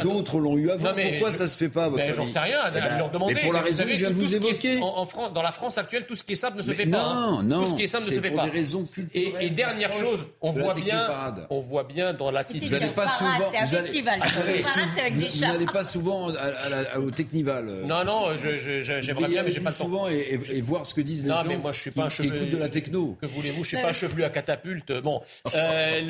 D'autres 0.02 0.38
l'ont 0.38 0.56
eu 0.56 0.70
avant. 0.70 0.92
Pourquoi 0.94 1.32
ça 1.32 1.48
se 1.48 1.56
fait 1.56 1.68
pas 1.68 1.90
J'en 2.14 2.26
sais 2.26 2.38
rien, 2.38 2.60
eh 2.68 2.72
ben, 2.72 2.98
leur 2.98 3.10
demander. 3.10 3.34
Mais 3.34 3.42
pour 3.42 3.52
la 3.52 3.62
raison 3.62 3.84
que 3.84 3.92
je 3.92 3.96
viens 3.96 4.10
de 4.10 4.14
vous 4.14 4.34
évoquer. 4.34 4.80
Dans 5.34 5.42
la 5.42 5.52
France 5.52 5.78
actuelle, 5.78 6.06
tout 6.06 6.14
ce 6.14 6.22
qui 6.22 6.32
est 6.32 6.36
simple 6.36 6.58
ne 6.58 6.62
se 6.62 6.72
fait 6.72 6.86
pas. 6.86 7.14
Non, 7.14 7.42
non. 7.42 7.64
Tout 7.64 7.70
ce 7.70 7.76
qui 7.76 7.82
est 7.84 7.86
simple 7.86 8.04
ne 8.04 8.10
se 8.10 8.20
fait 8.20 8.30
pas. 8.30 8.48
Et 9.14 9.50
dernière 9.50 9.92
chose, 9.92 10.26
on 10.40 10.50
voit 10.50 10.74
bien 10.74 11.06
on 11.50 11.60
voit 11.60 11.84
bien 11.84 12.12
dans 12.12 12.30
la 12.30 12.42
Vous 12.42 12.66
n'allez 12.66 12.86
pas 12.88 13.08
souvent. 13.08 13.50
C'est 13.50 13.58
un 13.58 13.66
festival. 13.66 14.20
c'est 14.94 15.00
avec 15.00 15.18
des 15.18 15.30
chats. 15.30 15.46
Vous 15.46 15.52
n'allez 15.52 15.66
pas 15.66 15.84
souvent 15.84 16.28
au 16.96 17.10
Technival. 17.10 17.66
Non, 17.86 18.04
non, 18.04 18.26
j'aimerais 18.38 19.28
bien, 19.28 19.42
mais 19.42 19.50
j'ai 19.50 19.60
pas 19.60 19.70
le 19.70 19.76
temps 19.76 19.85
souvent 19.86 20.08
et, 20.08 20.60
voir 20.60 20.86
ce 20.86 20.94
que 20.94 21.00
disent 21.00 21.24
les 21.24 21.30
non, 21.30 21.36
gens 21.36 21.44
mais 21.44 21.56
moi, 21.56 21.72
je 21.72 21.80
suis 21.80 21.90
pas 21.90 22.04
un 22.04 22.10
chevelu, 22.10 22.46
de 22.50 22.56
la 22.56 22.68
techno. 22.68 23.16
Que 23.20 23.26
voulez-vous 23.26 23.64
Je 23.64 23.68
suis 23.68 23.76
pas 23.76 23.90
un 23.90 23.92
chevelu 23.92 24.24
à 24.24 24.30
catapulte. 24.30 24.92
Bon, 24.92 25.22
euh, 25.54 26.00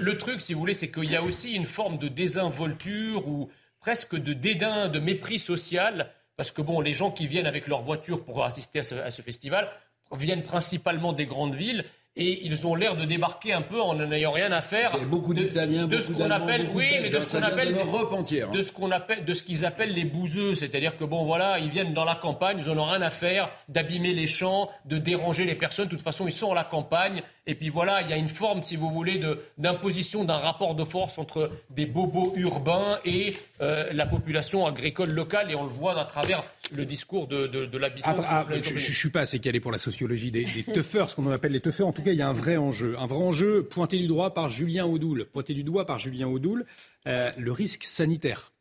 le, 0.00 0.18
truc, 0.18 0.40
si 0.40 0.54
vous 0.54 0.60
voulez, 0.60 0.74
c'est 0.74 0.90
qu'il 0.90 1.10
y 1.10 1.16
a 1.16 1.22
aussi 1.22 1.52
une 1.52 1.66
forme 1.66 1.98
de 1.98 2.08
désinvolture 2.08 3.26
ou 3.28 3.50
presque 3.80 4.16
de 4.16 4.32
dédain, 4.32 4.88
de 4.88 4.98
mépris 4.98 5.38
social, 5.38 6.10
parce 6.36 6.50
que 6.50 6.62
bon, 6.62 6.80
les 6.80 6.94
gens 6.94 7.10
qui 7.10 7.26
viennent 7.26 7.46
avec 7.46 7.66
leur 7.68 7.82
voiture 7.82 8.24
pour 8.24 8.44
assister 8.44 8.80
à 8.80 9.10
ce 9.10 9.22
festival 9.22 9.68
viennent 10.12 10.42
principalement 10.42 11.12
des 11.12 11.26
grandes 11.26 11.54
villes 11.54 11.84
et 12.16 12.46
ils 12.46 12.66
ont 12.66 12.76
l'air 12.76 12.96
de 12.96 13.04
débarquer 13.04 13.52
un 13.52 13.62
peu 13.62 13.80
en 13.80 13.94
n'ayant 13.94 14.30
rien 14.30 14.52
à 14.52 14.60
faire. 14.60 14.92
Il 14.94 15.00
y 15.00 15.02
a 15.02 15.06
beaucoup 15.06 15.34
d'Italiens, 15.34 15.88
de, 15.88 15.96
de, 15.96 16.00
ce 16.00 16.12
qu'on 16.12 16.30
appelle, 16.30 16.70
oui, 16.72 16.88
mais 17.02 17.10
de 17.10 17.18
ce 17.18 17.36
qu'on 17.36 17.42
appelle, 17.42 17.76
entière, 18.12 18.50
de 18.52 18.62
ce 18.62 18.72
qu'on 18.72 18.90
appelle, 18.92 19.24
de 19.24 19.34
ce 19.34 19.42
qu'ils 19.42 19.64
appellent 19.64 19.92
les 19.92 20.04
bouseux, 20.04 20.54
c'est-à-dire 20.54 20.96
que 20.96 21.04
bon, 21.04 21.24
voilà, 21.24 21.58
ils 21.58 21.70
viennent 21.70 21.92
dans 21.92 22.04
la 22.04 22.14
campagne, 22.14 22.58
ils 22.60 22.70
en 22.70 22.78
ont 22.78 22.84
rien 22.84 23.02
à 23.02 23.10
faire 23.10 23.50
d'abîmer 23.68 24.12
les 24.12 24.28
champs, 24.28 24.70
de 24.84 24.98
déranger 24.98 25.44
les 25.44 25.56
personnes. 25.56 25.86
De 25.86 25.90
toute 25.90 26.02
façon, 26.02 26.28
ils 26.28 26.32
sont 26.32 26.52
à 26.52 26.54
la 26.54 26.64
campagne, 26.64 27.22
et 27.48 27.56
puis 27.56 27.68
voilà, 27.68 28.02
il 28.02 28.08
y 28.08 28.12
a 28.12 28.16
une 28.16 28.28
forme, 28.28 28.62
si 28.62 28.76
vous 28.76 28.90
voulez, 28.90 29.20
d'imposition 29.58 30.22
d'un 30.22 30.36
rapport 30.36 30.76
de 30.76 30.84
force 30.84 31.18
entre 31.18 31.50
des 31.70 31.86
bobos 31.86 32.32
urbains 32.36 33.00
et 33.04 33.36
euh, 33.60 33.86
la 33.92 34.06
population 34.06 34.66
agricole 34.66 35.10
locale, 35.10 35.50
et 35.50 35.56
on 35.56 35.64
le 35.64 35.68
voit 35.68 35.98
à 35.98 36.04
travers 36.04 36.44
le 36.72 36.84
discours 36.84 37.26
de, 37.28 37.46
de, 37.46 37.78
l'habitant. 37.78 38.16
Ah, 38.18 38.46
je 38.50 38.74
ne 38.74 38.78
suis 38.78 39.10
pas 39.10 39.20
assez 39.20 39.38
calé 39.38 39.60
pour 39.60 39.72
la 39.72 39.78
sociologie 39.78 40.30
des, 40.30 40.44
des 40.44 40.62
teufeurs, 40.64 41.10
ce 41.10 41.16
qu'on 41.16 41.30
appelle 41.30 41.52
les 41.52 41.60
teufeurs. 41.60 41.86
En 41.86 41.92
tout 41.92 42.02
cas, 42.02 42.12
il 42.12 42.18
y 42.18 42.22
a 42.22 42.28
un 42.28 42.32
vrai 42.32 42.56
enjeu. 42.56 42.96
Un 42.98 43.06
vrai 43.06 43.22
enjeu 43.22 43.64
pointé 43.64 43.98
du 43.98 44.06
doigt 44.06 44.34
par 44.34 44.48
Julien 44.48 44.86
Audoul. 44.86 45.26
Pointé 45.26 45.54
du 45.54 45.64
doigt 45.64 45.86
par 45.86 45.98
Julien 45.98 46.28
Audoul, 46.28 46.64
euh, 47.06 47.30
le 47.38 47.52
risque 47.52 47.84
sanitaire. 47.84 48.52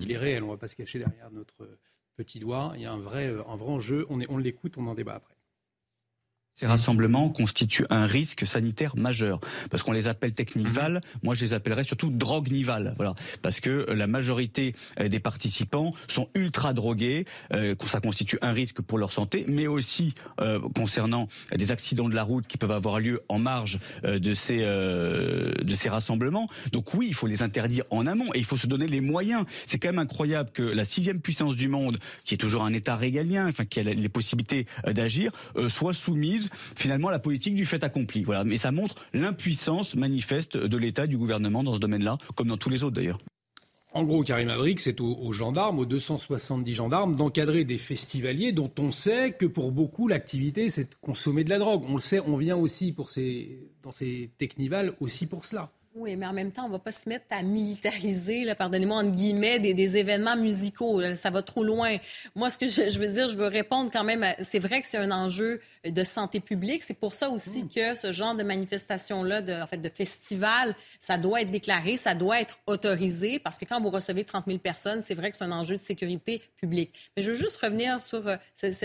Il 0.00 0.10
est 0.10 0.16
réel, 0.16 0.42
on 0.42 0.46
ne 0.46 0.52
va 0.52 0.58
pas 0.58 0.68
se 0.68 0.76
cacher 0.76 0.98
derrière 0.98 1.30
notre 1.30 1.68
petit 2.16 2.40
doigt. 2.40 2.72
Il 2.76 2.82
y 2.82 2.86
a 2.86 2.92
un 2.92 2.98
vrai, 2.98 3.28
euh, 3.28 3.42
un 3.48 3.56
vrai 3.56 3.70
enjeu. 3.70 4.06
On, 4.08 4.20
on 4.28 4.38
l'écoute, 4.38 4.76
on 4.78 4.86
en 4.86 4.94
débat 4.94 5.14
après. 5.14 5.33
Ces 6.56 6.66
rassemblements 6.66 7.30
constituent 7.30 7.86
un 7.90 8.06
risque 8.06 8.46
sanitaire 8.46 8.96
majeur 8.96 9.40
parce 9.72 9.82
qu'on 9.82 9.90
les 9.90 10.06
appelle 10.06 10.34
technival. 10.34 11.00
Moi, 11.24 11.34
je 11.34 11.44
les 11.44 11.52
appellerais 11.52 11.82
surtout 11.82 12.10
drogue-nival. 12.10 12.94
Voilà, 12.94 13.16
parce 13.42 13.58
que 13.58 13.90
la 13.90 14.06
majorité 14.06 14.72
euh, 15.00 15.08
des 15.08 15.18
participants 15.18 15.92
sont 16.06 16.28
ultra 16.36 16.72
drogués. 16.72 17.24
Euh, 17.52 17.74
ça 17.86 17.98
constitue 17.98 18.38
un 18.40 18.52
risque 18.52 18.82
pour 18.82 18.98
leur 18.98 19.10
santé, 19.10 19.46
mais 19.48 19.66
aussi 19.66 20.14
euh, 20.40 20.60
concernant 20.76 21.26
des 21.52 21.72
accidents 21.72 22.08
de 22.08 22.14
la 22.14 22.22
route 22.22 22.46
qui 22.46 22.56
peuvent 22.56 22.70
avoir 22.70 23.00
lieu 23.00 23.22
en 23.28 23.40
marge 23.40 23.80
de 24.04 24.32
ces 24.32 24.58
de 24.58 25.74
ces 25.74 25.88
rassemblements. 25.88 26.46
Donc 26.70 26.94
oui, 26.94 27.06
il 27.08 27.14
faut 27.14 27.26
les 27.26 27.42
interdire 27.42 27.84
en 27.90 28.06
amont 28.06 28.32
et 28.32 28.38
il 28.38 28.44
faut 28.44 28.56
se 28.56 28.68
donner 28.68 28.86
les 28.86 29.00
moyens. 29.00 29.44
C'est 29.66 29.78
quand 29.78 29.88
même 29.88 29.98
incroyable 29.98 30.50
que 30.52 30.62
la 30.62 30.84
sixième 30.84 31.20
puissance 31.20 31.56
du 31.56 31.68
monde, 31.68 31.98
qui 32.24 32.34
est 32.34 32.38
toujours 32.38 32.62
un 32.62 32.72
État 32.72 32.96
régalien, 32.96 33.48
enfin 33.48 33.64
qui 33.64 33.80
a 33.80 33.82
les 33.82 34.08
possibilités 34.08 34.66
d'agir, 34.86 35.32
soit 35.68 35.94
soumise 35.94 36.43
finalement 36.76 37.10
la 37.10 37.18
politique 37.18 37.54
du 37.54 37.64
fait 37.64 37.82
accompli. 37.84 38.22
Voilà. 38.24 38.44
Mais 38.44 38.56
ça 38.56 38.72
montre 38.72 38.96
l'impuissance 39.12 39.96
manifeste 39.96 40.56
de 40.56 40.76
l'État, 40.76 41.06
du 41.06 41.18
gouvernement 41.18 41.62
dans 41.62 41.74
ce 41.74 41.80
domaine-là, 41.80 42.18
comme 42.34 42.48
dans 42.48 42.56
tous 42.56 42.70
les 42.70 42.82
autres 42.82 42.96
d'ailleurs. 42.96 43.18
En 43.94 44.02
gros, 44.02 44.24
Karim 44.24 44.48
Abrik, 44.48 44.80
c'est 44.80 45.00
aux, 45.00 45.30
gendarmes, 45.30 45.78
aux 45.78 45.84
270 45.84 46.74
gendarmes, 46.74 47.14
d'encadrer 47.14 47.62
des 47.62 47.78
festivaliers 47.78 48.50
dont 48.50 48.70
on 48.80 48.90
sait 48.90 49.30
que 49.30 49.46
pour 49.46 49.70
beaucoup, 49.70 50.08
l'activité, 50.08 50.68
c'est 50.68 50.90
de 50.90 50.94
consommer 51.00 51.44
de 51.44 51.50
la 51.50 51.60
drogue. 51.60 51.84
On 51.88 51.94
le 51.94 52.00
sait, 52.00 52.18
on 52.26 52.36
vient 52.36 52.56
aussi 52.56 52.92
pour 52.92 53.08
ces, 53.08 53.70
dans 53.84 53.92
ces 53.92 54.30
technivals 54.36 54.94
aussi 54.98 55.28
pour 55.28 55.44
cela. 55.44 55.70
Oui, 55.96 56.16
mais 56.16 56.26
en 56.26 56.32
même 56.32 56.50
temps, 56.50 56.64
on 56.64 56.68
ne 56.68 56.72
va 56.72 56.80
pas 56.80 56.90
se 56.90 57.08
mettre 57.08 57.26
à 57.30 57.44
militariser, 57.44 58.52
pardonnez-moi, 58.56 58.96
entre 58.96 59.12
guillemets, 59.12 59.60
des, 59.60 59.96
événements 59.96 60.36
musicaux. 60.36 61.00
Ça 61.14 61.30
va 61.30 61.40
trop 61.42 61.62
loin. 61.62 61.98
Moi, 62.34 62.50
ce 62.50 62.58
que 62.58 62.66
je, 62.66 62.98
veux 62.98 63.06
dire, 63.06 63.28
je 63.28 63.36
veux 63.36 63.46
répondre 63.46 63.90
quand 63.92 64.02
même, 64.02 64.26
c'est 64.42 64.58
vrai 64.58 64.80
que 64.80 64.88
c'est 64.88 64.98
un 64.98 65.12
enjeu 65.12 65.60
de 65.84 66.02
santé 66.02 66.40
publique. 66.40 66.82
C'est 66.82 66.98
pour 66.98 67.14
ça 67.14 67.30
aussi 67.30 67.62
mm. 67.62 67.68
que 67.68 67.94
ce 67.94 68.10
genre 68.10 68.34
de 68.34 68.42
manifestation-là, 68.42 69.40
de, 69.40 69.52
en 69.52 69.68
fait, 69.68 69.76
de 69.76 69.88
festival, 69.88 70.74
ça 70.98 71.16
doit 71.16 71.42
être 71.42 71.52
déclaré, 71.52 71.96
ça 71.96 72.16
doit 72.16 72.40
être 72.40 72.58
autorisé, 72.66 73.38
parce 73.38 73.56
que 73.56 73.64
quand 73.64 73.80
vous 73.80 73.90
recevez 73.90 74.24
30 74.24 74.46
000 74.48 74.58
personnes, 74.58 75.00
c'est 75.00 75.14
vrai 75.14 75.30
que 75.30 75.36
c'est 75.36 75.44
un 75.44 75.52
enjeu 75.52 75.76
de 75.76 75.80
sécurité 75.80 76.42
publique. 76.56 77.12
Mais 77.16 77.22
je 77.22 77.30
veux 77.30 77.38
juste 77.38 77.58
revenir 77.58 78.00
sur, 78.00 78.26
euh, 78.26 78.36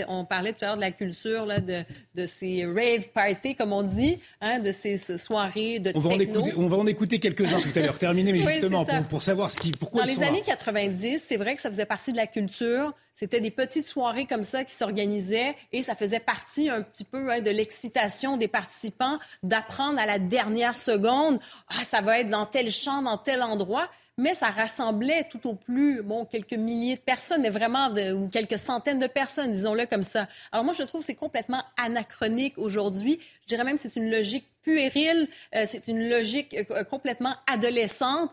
on 0.06 0.24
parlait 0.24 0.52
tout 0.52 0.64
à 0.64 0.68
l'heure 0.68 0.76
de 0.76 0.80
la 0.80 0.92
culture, 0.92 1.44
là, 1.44 1.58
de, 1.58 1.82
de 2.14 2.26
ces 2.26 2.66
rave 2.66 3.08
parties, 3.12 3.56
comme 3.56 3.72
on 3.72 3.82
dit, 3.82 4.20
hein, 4.40 4.60
de 4.60 4.70
ces 4.70 4.96
soirées 5.18 5.80
de 5.80 5.90
on 5.96 5.98
va 5.98 6.16
techno. 6.16 6.46
on 6.56 6.68
va 6.68 6.76
en 6.76 6.86
écouter 6.86 6.99
écouter 7.00 7.18
quelques-uns 7.18 7.60
tout 7.60 7.70
à 7.76 7.80
l'heure. 7.80 7.98
Terminé, 7.98 8.30
mais 8.30 8.40
justement, 8.40 8.84
pour, 9.08 9.22
savoir 9.22 9.50
ce 9.50 9.58
qui, 9.58 9.72
pourquoi 9.72 10.02
Dans 10.02 10.06
les 10.06 10.22
années 10.22 10.42
90, 10.42 11.22
c'est 11.24 11.38
vrai 11.38 11.54
que 11.54 11.62
ça 11.62 11.70
faisait 11.70 11.86
partie 11.86 12.12
de 12.12 12.18
la 12.18 12.26
culture. 12.26 12.92
C'était 13.14 13.40
des 13.40 13.50
petites 13.50 13.86
soirées 13.86 14.26
comme 14.26 14.42
ça 14.42 14.64
qui 14.64 14.74
s'organisaient 14.74 15.56
et 15.72 15.80
ça 15.80 15.94
faisait 15.94 16.20
partie 16.20 16.68
un 16.68 16.82
petit 16.82 17.04
peu 17.04 17.30
hein, 17.30 17.40
de 17.40 17.50
l'excitation 17.50 18.36
des 18.36 18.48
participants 18.48 19.18
d'apprendre 19.42 19.98
à 19.98 20.04
la 20.04 20.18
dernière 20.18 20.76
seconde, 20.76 21.40
ah, 21.68 21.84
ça 21.84 22.02
va 22.02 22.20
être 22.20 22.28
dans 22.28 22.44
tel 22.44 22.70
champ, 22.70 23.00
dans 23.00 23.16
tel 23.16 23.42
endroit 23.42 23.88
mais 24.20 24.34
ça 24.34 24.50
rassemblait 24.50 25.26
tout 25.30 25.48
au 25.48 25.54
plus, 25.54 26.02
bon, 26.02 26.26
quelques 26.26 26.52
milliers 26.52 26.96
de 26.96 27.00
personnes, 27.00 27.40
mais 27.40 27.48
vraiment, 27.48 27.88
ou 27.88 28.28
quelques 28.28 28.58
centaines 28.58 28.98
de 28.98 29.06
personnes, 29.06 29.50
disons-le 29.50 29.86
comme 29.86 30.02
ça. 30.02 30.28
Alors 30.52 30.62
moi, 30.62 30.74
je 30.74 30.82
trouve 30.82 31.00
que 31.00 31.06
c'est 31.06 31.14
complètement 31.14 31.64
anachronique 31.82 32.58
aujourd'hui. 32.58 33.18
Je 33.42 33.46
dirais 33.46 33.64
même 33.64 33.76
que 33.76 33.80
c'est 33.80 33.96
une 33.96 34.10
logique 34.10 34.46
puérile, 34.62 35.26
euh, 35.54 35.64
c'est 35.66 35.88
une 35.88 36.10
logique 36.10 36.54
euh, 36.70 36.84
complètement 36.84 37.34
adolescente 37.46 38.30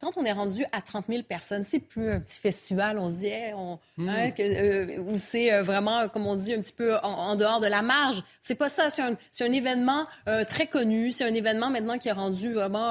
quand 0.00 0.12
on 0.16 0.24
est 0.24 0.32
rendu 0.32 0.64
à 0.70 0.80
30 0.80 1.06
000 1.08 1.22
personnes, 1.24 1.64
c'est 1.64 1.80
plus 1.80 2.10
un 2.10 2.20
petit 2.20 2.38
festival, 2.38 2.98
on 2.98 3.08
se 3.08 3.20
dit, 3.20 3.32
on, 3.56 3.78
hmm. 3.96 4.08
hein, 4.08 4.30
euh, 4.38 4.98
où 4.98 5.18
c'est 5.18 5.52
euh, 5.52 5.62
vraiment, 5.62 6.08
comme 6.08 6.26
on 6.26 6.36
dit, 6.36 6.54
un 6.54 6.60
petit 6.60 6.72
peu 6.72 6.96
en, 7.02 7.34
dehors 7.34 7.58
de 7.60 7.66
la 7.66 7.82
marge. 7.82 8.22
C'est 8.40 8.54
pas 8.54 8.68
ça. 8.68 8.90
C'est 8.90 9.02
un, 9.02 9.16
un, 9.40 9.52
événement 9.52 10.06
euh, 10.28 10.44
très 10.44 10.68
connu. 10.68 11.10
C'est 11.10 11.24
un 11.24 11.34
événement 11.34 11.70
maintenant 11.70 11.98
qui 11.98 12.08
est 12.08 12.12
rendu 12.12 12.52
vraiment, 12.52 12.90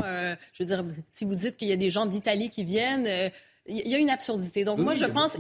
je 0.53 0.63
veux 0.63 0.65
dire, 0.65 0.83
si 1.11 1.25
vous 1.25 1.35
dites 1.35 1.55
qu'il 1.55 1.69
y 1.69 1.73
a 1.73 1.77
des 1.77 1.89
gens 1.89 2.05
d'Italie 2.05 2.49
qui 2.49 2.63
viennent, 2.63 3.07
il 3.67 3.87
y 3.87 3.95
a 3.95 3.97
une 3.97 4.09
absurdité. 4.09 4.63
Donc, 4.63 4.79
moi, 4.79 4.93
je 4.93 5.05
pense. 5.05 5.37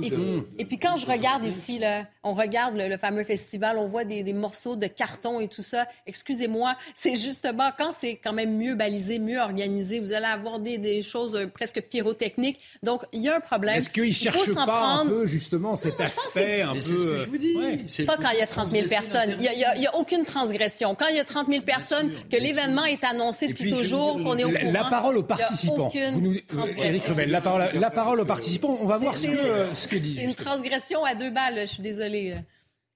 Et, 0.57 0.65
puis, 0.65 0.77
quand 0.77 0.97
je 0.97 1.05
regarde 1.05 1.45
ici, 1.45 1.79
là, 1.79 2.05
on 2.23 2.33
regarde 2.33 2.75
le, 2.75 2.97
fameux 2.97 3.23
festival, 3.23 3.77
on 3.77 3.87
voit 3.87 4.03
des, 4.03 4.33
morceaux 4.33 4.75
de 4.75 4.87
carton 4.87 5.39
et 5.39 5.47
tout 5.47 5.61
ça. 5.61 5.87
Excusez-moi, 6.05 6.75
c'est 6.93 7.15
justement 7.15 7.71
quand 7.77 7.91
c'est 7.91 8.15
quand 8.15 8.33
même 8.33 8.57
mieux 8.57 8.75
balisé, 8.75 9.19
mieux 9.19 9.39
organisé, 9.39 9.99
vous 9.99 10.13
allez 10.13 10.25
avoir 10.25 10.59
des, 10.59 11.01
choses 11.01 11.35
euh, 11.35 11.47
presque 11.47 11.81
pyrotechniques. 11.81 12.59
Donc, 12.83 13.03
il 13.13 13.21
y 13.21 13.29
a 13.29 13.37
un 13.37 13.39
problème. 13.39 13.77
Est-ce 13.77 13.89
qu'ils 13.89 14.13
cherchent 14.13 14.53
pas 14.53 14.65
prendre... 14.65 15.01
un 15.01 15.05
peu, 15.05 15.25
justement, 15.25 15.75
cet 15.75 15.99
aspect 16.01 16.61
un 16.61 16.73
peu. 16.73 16.81
C'est 16.81 16.97
ce 16.97 17.03
que 17.03 17.19
je 17.19 17.29
vous 17.29 17.37
dis. 17.37 18.05
Pas 18.05 18.17
quand 18.17 18.29
il 18.33 18.39
y 18.39 18.41
a 18.41 18.47
30 18.47 18.69
000 18.69 18.87
personnes. 18.87 19.37
Il 19.39 19.79
n'y 19.79 19.87
a, 19.87 19.95
aucune 19.95 20.25
transgression. 20.25 20.95
Quand 20.95 21.07
il 21.07 21.15
y 21.15 21.19
a 21.19 21.23
30 21.23 21.47
000 21.47 21.61
personnes, 21.63 22.11
que 22.29 22.37
l'événement 22.37 22.85
est 22.85 23.03
annoncé 23.03 23.47
depuis 23.47 23.71
toujours, 23.71 24.15
qu'on 24.15 24.37
est 24.37 24.43
au 24.43 24.49
courant. 24.49 24.71
La 24.71 24.83
parole 24.85 25.17
aux 25.17 25.23
participants. 25.23 25.87
Aucune 25.87 26.41
transgression. 26.45 27.15
la 27.27 27.41
parole, 27.41 27.69
la 27.73 27.89
parole 27.89 28.16
aux 28.19 28.25
participants. 28.25 28.77
On 28.81 28.85
va 28.85 28.97
voir 28.97 29.17
ce 29.17 29.27
que, 29.27 29.75
ce 29.75 29.87
que 29.87 29.95
dit. 29.95 30.15
C'est 30.15 30.23
une 30.23 30.35
transgression 30.35 31.03
à 31.03 31.15
deux 31.15 31.29
balles, 31.29 31.59
je 31.61 31.65
suis 31.65 31.83
désolée. 31.83 32.35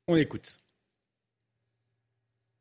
On 0.08 0.16
écoute. 0.16 0.58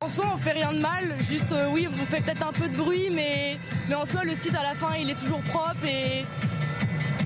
En 0.02 0.08
soi, 0.08 0.32
on 0.34 0.38
fait 0.38 0.52
rien 0.52 0.72
de 0.72 0.78
mal, 0.78 1.14
juste 1.28 1.52
euh, 1.52 1.68
oui, 1.72 1.86
vous 1.86 2.06
faites 2.06 2.24
peut-être 2.24 2.46
un 2.46 2.54
peu 2.54 2.70
de 2.70 2.76
bruit, 2.76 3.10
mais, 3.10 3.58
mais 3.86 3.94
en 3.94 4.06
soi, 4.06 4.24
le 4.24 4.34
site 4.34 4.54
à 4.54 4.62
la 4.62 4.74
fin, 4.74 4.96
il 4.96 5.10
est 5.10 5.18
toujours 5.18 5.40
propre 5.42 5.84
et 5.84 6.24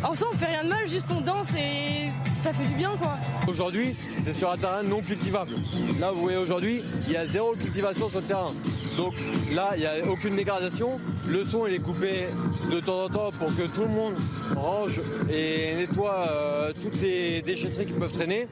en 0.05 0.15
soi, 0.15 0.29
on 0.33 0.37
fait 0.37 0.47
rien 0.47 0.65
de 0.65 0.69
mal, 0.69 0.87
juste 0.87 1.11
on 1.11 1.21
danse 1.21 1.49
et 1.57 2.09
ça 2.43 2.53
fait 2.53 2.67
du 2.67 2.75
bien 2.75 2.91
quoi. 3.01 3.17
Aujourd'hui, 3.49 3.97
c'est 4.21 4.33
sur 4.33 4.51
un 4.51 4.57
terrain 4.57 4.83
non 4.83 5.01
cultivable. 5.01 5.53
Là, 5.99 6.13
vous 6.13 6.23
voyez 6.23 6.37
aujourd'hui, 6.37 6.83
il 7.07 7.13
y 7.13 7.17
a 7.17 7.25
zéro 7.27 7.55
cultivation 7.55 8.09
sur 8.09 8.21
le 8.21 8.27
terrain. 8.27 8.53
Donc 8.97 9.15
là, 9.53 9.73
il 9.77 9.81
n'y 9.81 9.87
a 9.87 10.07
aucune 10.11 10.37
dégradation. 10.37 11.01
Le 11.27 11.45
son, 11.45 11.67
il 11.67 11.75
est 11.75 11.79
coupé 11.79 12.27
de 12.71 12.81
temps 12.81 13.05
en 13.05 13.09
temps 13.09 13.31
pour 13.39 13.55
que 13.57 13.67
tout 13.67 13.83
le 13.83 13.89
monde 13.89 14.15
range 14.55 15.01
et 15.31 15.75
nettoie 15.77 16.27
euh, 16.29 16.73
toutes 16.83 17.01
les 17.01 17.43
déchetteries 17.43 17.87
qui 17.87 17.93
peuvent 17.93 18.13
traîner. 18.13 18.47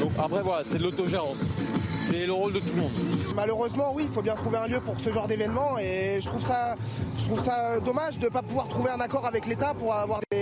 Donc 0.00 0.12
après, 0.18 0.42
voilà, 0.42 0.64
c'est 0.64 0.78
de 0.78 0.82
l'autogérance. 0.82 1.38
C'est 2.08 2.26
le 2.26 2.32
rôle 2.32 2.52
de 2.52 2.60
tout 2.60 2.74
le 2.74 2.82
monde. 2.82 2.92
Malheureusement, 3.36 3.92
oui, 3.94 4.04
il 4.08 4.12
faut 4.12 4.22
bien 4.22 4.34
trouver 4.34 4.58
un 4.58 4.66
lieu 4.66 4.80
pour 4.80 4.98
ce 4.98 5.12
genre 5.12 5.28
d'événement 5.28 5.78
et 5.78 6.18
je 6.20 6.26
trouve 6.26 6.42
ça, 6.42 6.74
je 7.18 7.24
trouve 7.24 7.40
ça 7.40 7.78
dommage 7.80 8.18
de 8.18 8.24
ne 8.24 8.30
pas 8.30 8.42
pouvoir 8.42 8.68
trouver 8.68 8.90
un 8.90 9.00
accord 9.00 9.24
avec 9.24 9.46
l'État 9.46 9.72
pour 9.74 9.94
avoir 9.94 10.20
des, 10.30 10.41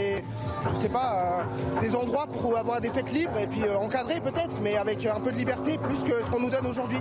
je 0.75 0.81
sais 0.81 0.89
pas, 0.89 1.41
euh, 1.41 1.81
des 1.81 1.95
endroits 1.95 2.27
pour 2.27 2.57
avoir 2.57 2.81
des 2.81 2.91
fêtes 2.91 3.13
libres 3.13 3.39
et 3.39 3.47
puis 3.47 3.63
euh, 3.63 3.77
encadrées 3.77 4.21
peut-être, 4.21 4.61
mais 4.63 4.77
avec 4.77 5.05
un 5.07 5.21
peu 5.21 5.33
de 5.33 5.37
liberté 5.37 5.79
plus 5.79 6.03
que 6.09 6.25
ce 6.25 6.31
qu'on 6.31 6.41
nous 6.41 6.51
donne 6.51 6.67
aujourd'hui. 6.67 6.99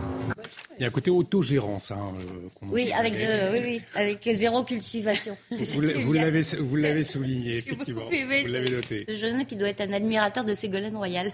Il 0.78 0.82
y 0.82 0.86
a 0.86 0.88
un 0.88 0.92
côté 0.92 1.12
autogérance. 1.12 1.92
Hein, 1.92 2.14
euh, 2.22 2.50
oui, 2.64 2.92
avec 2.94 3.14
oui, 3.14 3.60
oui, 3.64 3.82
avec 3.96 4.30
zéro 4.34 4.64
cultivation. 4.64 5.38
Vous, 5.52 5.82
l'avez, 6.14 6.42
vous 6.42 6.76
l'avez 6.76 7.04
souligné, 7.04 7.58
effectivement. 7.58 8.06
vous 8.06 8.52
l'avez 8.52 8.72
noté. 8.72 9.06
Ce 9.08 9.16
jeune 9.16 9.46
qui 9.46 9.56
doit 9.56 9.70
être 9.70 9.82
un 9.82 9.94
admirateur 9.94 10.46
de 10.46 10.54
Ségolène 10.54 10.96
Royal. 10.96 11.32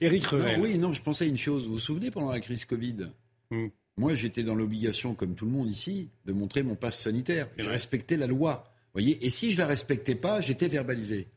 Éric 0.00 0.26
Revel. 0.26 0.60
oui, 0.60 0.78
non, 0.78 0.94
je 0.94 1.02
pensais 1.02 1.24
à 1.24 1.28
une 1.28 1.36
chose. 1.36 1.66
Vous 1.66 1.72
vous 1.72 1.78
souvenez 1.78 2.10
pendant 2.10 2.30
la 2.30 2.40
crise 2.40 2.64
Covid 2.64 3.08
hmm. 3.50 3.68
Moi, 3.98 4.14
j'étais 4.14 4.44
dans 4.44 4.54
l'obligation, 4.54 5.14
comme 5.14 5.34
tout 5.34 5.44
le 5.44 5.50
monde 5.50 5.68
ici, 5.68 6.08
de 6.24 6.32
montrer 6.32 6.62
mon 6.62 6.76
passe 6.76 7.00
sanitaire. 7.00 7.48
Je 7.58 7.68
respectais 7.68 8.16
la 8.16 8.28
loi. 8.28 8.64
Voyez 8.92 9.24
et 9.24 9.30
si 9.30 9.52
je 9.52 9.58
la 9.58 9.66
respectais 9.66 10.14
pas, 10.14 10.40
j'étais 10.40 10.68
verbalisé. 10.68 11.28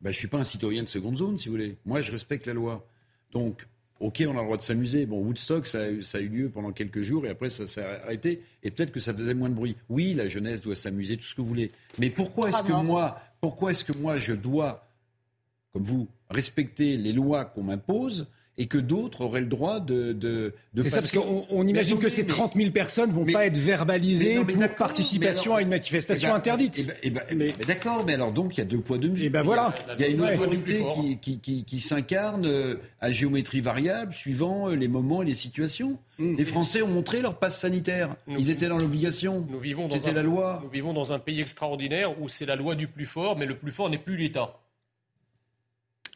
Ben, 0.00 0.12
je 0.12 0.18
suis 0.18 0.28
pas 0.28 0.38
un 0.38 0.44
citoyen 0.44 0.82
de 0.82 0.88
seconde 0.88 1.16
zone, 1.16 1.36
si 1.36 1.48
vous 1.48 1.54
voulez. 1.54 1.76
Moi, 1.84 2.00
je 2.00 2.10
respecte 2.10 2.46
la 2.46 2.54
loi. 2.54 2.86
Donc, 3.32 3.66
ok, 4.00 4.24
on 4.26 4.30
a 4.30 4.40
le 4.40 4.44
droit 4.44 4.56
de 4.56 4.62
s'amuser. 4.62 5.06
Bon, 5.06 5.18
Woodstock, 5.20 5.66
ça 5.66 5.82
a, 5.82 6.20
eu 6.20 6.28
lieu 6.28 6.48
pendant 6.48 6.72
quelques 6.72 7.02
jours 7.02 7.26
et 7.26 7.28
après, 7.28 7.50
ça 7.50 7.66
s'est 7.66 7.82
arrêté. 7.82 8.42
Et 8.62 8.70
peut-être 8.70 8.92
que 8.92 9.00
ça 9.00 9.14
faisait 9.14 9.34
moins 9.34 9.50
de 9.50 9.54
bruit. 9.54 9.76
Oui, 9.88 10.14
la 10.14 10.28
jeunesse 10.28 10.62
doit 10.62 10.74
s'amuser, 10.74 11.16
tout 11.16 11.24
ce 11.24 11.34
que 11.34 11.42
vous 11.42 11.48
voulez. 11.48 11.70
Mais 11.98 12.10
pourquoi 12.10 12.48
est-ce 12.48 12.62
que 12.62 12.72
moi, 12.72 13.20
pourquoi 13.40 13.72
est-ce 13.72 13.84
que 13.84 13.96
moi, 13.96 14.16
je 14.16 14.32
dois, 14.32 14.88
comme 15.72 15.84
vous, 15.84 16.08
respecter 16.30 16.96
les 16.96 17.12
lois 17.12 17.44
qu'on 17.44 17.62
m'impose 17.62 18.26
et 18.60 18.66
que 18.66 18.76
d'autres 18.76 19.22
auraient 19.22 19.40
le 19.40 19.46
droit 19.46 19.80
de, 19.80 20.12
de, 20.12 20.52
de 20.74 20.82
C'est 20.82 20.90
ça, 20.90 21.00
parce 21.00 21.12
qu'on 21.12 21.66
imagine 21.66 21.98
que 21.98 22.10
ces 22.10 22.26
30 22.26 22.56
000 22.56 22.72
personnes 22.72 23.10
vont 23.10 23.24
pas 23.24 23.46
être 23.46 23.56
verbalisées 23.56 24.34
pour 24.34 24.76
participation 24.76 25.56
à 25.56 25.62
une 25.62 25.70
manifestation 25.70 26.28
eh 26.28 26.32
ben, 26.32 26.36
interdite. 26.36 26.78
Eh 27.02 27.08
ben, 27.08 27.22
eh 27.30 27.34
ben, 27.34 27.54
mais... 27.58 27.64
d'accord, 27.66 28.04
mais 28.06 28.12
alors 28.14 28.32
donc 28.32 28.58
il 28.58 28.58
y 28.58 28.60
a 28.60 28.66
deux 28.66 28.80
poids 28.80 28.98
deux 28.98 29.08
mesures. 29.08 29.26
Et 29.26 29.30
ben 29.30 29.40
voilà. 29.40 29.74
Il 29.98 30.02
y 30.02 30.04
a 30.04 30.08
une 30.08 30.20
autorité 30.20 30.84
qui, 30.94 31.16
qui, 31.16 31.38
qui, 31.40 31.64
qui 31.64 31.80
s'incarne 31.80 32.44
euh, 32.44 32.74
à 33.00 33.10
géométrie 33.10 33.62
variable 33.62 34.12
suivant 34.12 34.68
euh, 34.68 34.74
les 34.74 34.88
moments 34.88 35.22
et 35.22 35.26
les 35.26 35.34
situations. 35.34 35.96
Mmh. 36.18 36.32
Les 36.36 36.44
Français 36.44 36.82
ont 36.82 36.88
montré 36.88 37.22
leur 37.22 37.38
passe 37.38 37.58
sanitaire. 37.58 38.14
Ils 38.28 38.50
étaient 38.50 38.68
dans 38.68 38.76
l'obligation. 38.76 39.46
C'était 39.90 40.12
la 40.12 40.22
loi. 40.22 40.60
Nous 40.62 40.68
vivons 40.68 40.92
dans 40.92 41.14
un 41.14 41.18
pays 41.18 41.40
extraordinaire 41.40 42.20
où 42.20 42.28
c'est 42.28 42.44
la 42.44 42.56
loi 42.56 42.74
du 42.74 42.88
plus 42.88 43.06
fort, 43.06 43.38
mais 43.38 43.46
le 43.46 43.56
plus 43.56 43.72
fort 43.72 43.88
n'est 43.88 43.96
plus 43.96 44.18
l'État. 44.18 44.60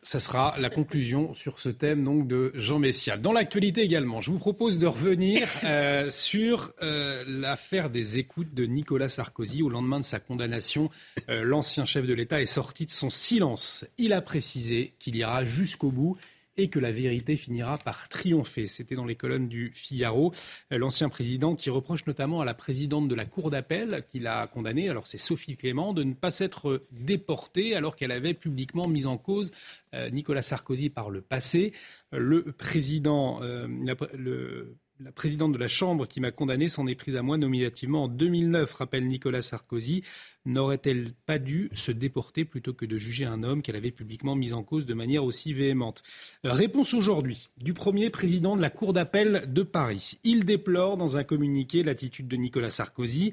Ça 0.04 0.20
sera 0.20 0.54
la 0.58 0.68
conclusion 0.68 1.32
sur 1.32 1.58
ce 1.58 1.70
thème 1.70 2.04
donc 2.04 2.28
de 2.28 2.52
Jean 2.56 2.78
Messia. 2.78 3.16
Dans 3.16 3.32
l'actualité 3.32 3.80
également, 3.80 4.20
je 4.20 4.30
vous 4.30 4.38
propose 4.38 4.78
de 4.78 4.86
revenir 4.86 5.48
euh, 5.64 6.10
sur 6.10 6.74
euh, 6.82 7.24
l'affaire 7.26 7.88
des 7.88 8.18
écoutes 8.18 8.52
de 8.52 8.66
Nicolas 8.66 9.08
Sarkozy. 9.08 9.62
Au 9.62 9.70
lendemain 9.70 10.00
de 10.00 10.04
sa 10.04 10.20
condamnation, 10.20 10.90
euh, 11.30 11.42
l'ancien 11.42 11.86
chef 11.86 12.06
de 12.06 12.12
l'État 12.12 12.42
est 12.42 12.46
sorti 12.46 12.84
de 12.84 12.90
son 12.90 13.08
silence. 13.08 13.86
Il 13.96 14.12
a 14.12 14.20
précisé 14.20 14.92
qu'il 14.98 15.16
ira 15.16 15.46
jusqu'au 15.46 15.90
bout 15.90 16.18
et 16.56 16.68
que 16.68 16.78
la 16.78 16.90
vérité 16.90 17.36
finira 17.36 17.78
par 17.78 18.08
triompher. 18.08 18.66
C'était 18.66 18.94
dans 18.94 19.04
les 19.04 19.16
colonnes 19.16 19.48
du 19.48 19.72
Figaro. 19.74 20.32
Euh, 20.72 20.78
l'ancien 20.78 21.08
président 21.08 21.54
qui 21.54 21.70
reproche 21.70 22.06
notamment 22.06 22.40
à 22.40 22.44
la 22.44 22.54
présidente 22.54 23.08
de 23.08 23.14
la 23.14 23.24
Cour 23.24 23.50
d'appel 23.50 24.04
qu'il 24.08 24.26
a 24.26 24.46
condamnée, 24.46 24.88
alors 24.88 25.06
c'est 25.06 25.18
Sophie 25.18 25.56
Clément, 25.56 25.92
de 25.92 26.04
ne 26.04 26.14
pas 26.14 26.30
s'être 26.30 26.82
déportée 26.92 27.74
alors 27.74 27.96
qu'elle 27.96 28.12
avait 28.12 28.34
publiquement 28.34 28.88
mis 28.88 29.06
en 29.06 29.16
cause 29.16 29.50
euh, 29.94 30.10
Nicolas 30.10 30.42
Sarkozy 30.42 30.90
par 30.90 31.10
le 31.10 31.20
passé. 31.20 31.72
Le 32.12 32.42
président, 32.52 33.42
euh, 33.42 33.66
le 34.14 34.76
la 35.00 35.10
présidente 35.10 35.52
de 35.52 35.58
la 35.58 35.66
Chambre 35.66 36.06
qui 36.06 36.20
m'a 36.20 36.30
condamné 36.30 36.68
s'en 36.68 36.86
est 36.86 36.94
prise 36.94 37.16
à 37.16 37.22
moi 37.22 37.36
nominativement 37.36 38.04
en 38.04 38.08
2009, 38.08 38.72
rappelle 38.74 39.06
Nicolas 39.06 39.42
Sarkozy. 39.42 40.04
N'aurait-elle 40.46 41.12
pas 41.26 41.38
dû 41.38 41.68
se 41.72 41.90
déporter 41.90 42.44
plutôt 42.44 42.74
que 42.74 42.86
de 42.86 42.96
juger 42.96 43.24
un 43.24 43.42
homme 43.42 43.62
qu'elle 43.62 43.76
avait 43.76 43.90
publiquement 43.90 44.36
mis 44.36 44.52
en 44.52 44.62
cause 44.62 44.86
de 44.86 44.94
manière 44.94 45.24
aussi 45.24 45.52
véhémente? 45.52 46.02
Réponse 46.44 46.94
aujourd'hui 46.94 47.48
du 47.56 47.74
premier 47.74 48.10
président 48.10 48.54
de 48.54 48.62
la 48.62 48.70
Cour 48.70 48.92
d'appel 48.92 49.52
de 49.52 49.62
Paris. 49.62 50.18
Il 50.22 50.44
déplore 50.44 50.96
dans 50.96 51.16
un 51.16 51.24
communiqué 51.24 51.82
l'attitude 51.82 52.28
de 52.28 52.36
Nicolas 52.36 52.70
Sarkozy 52.70 53.32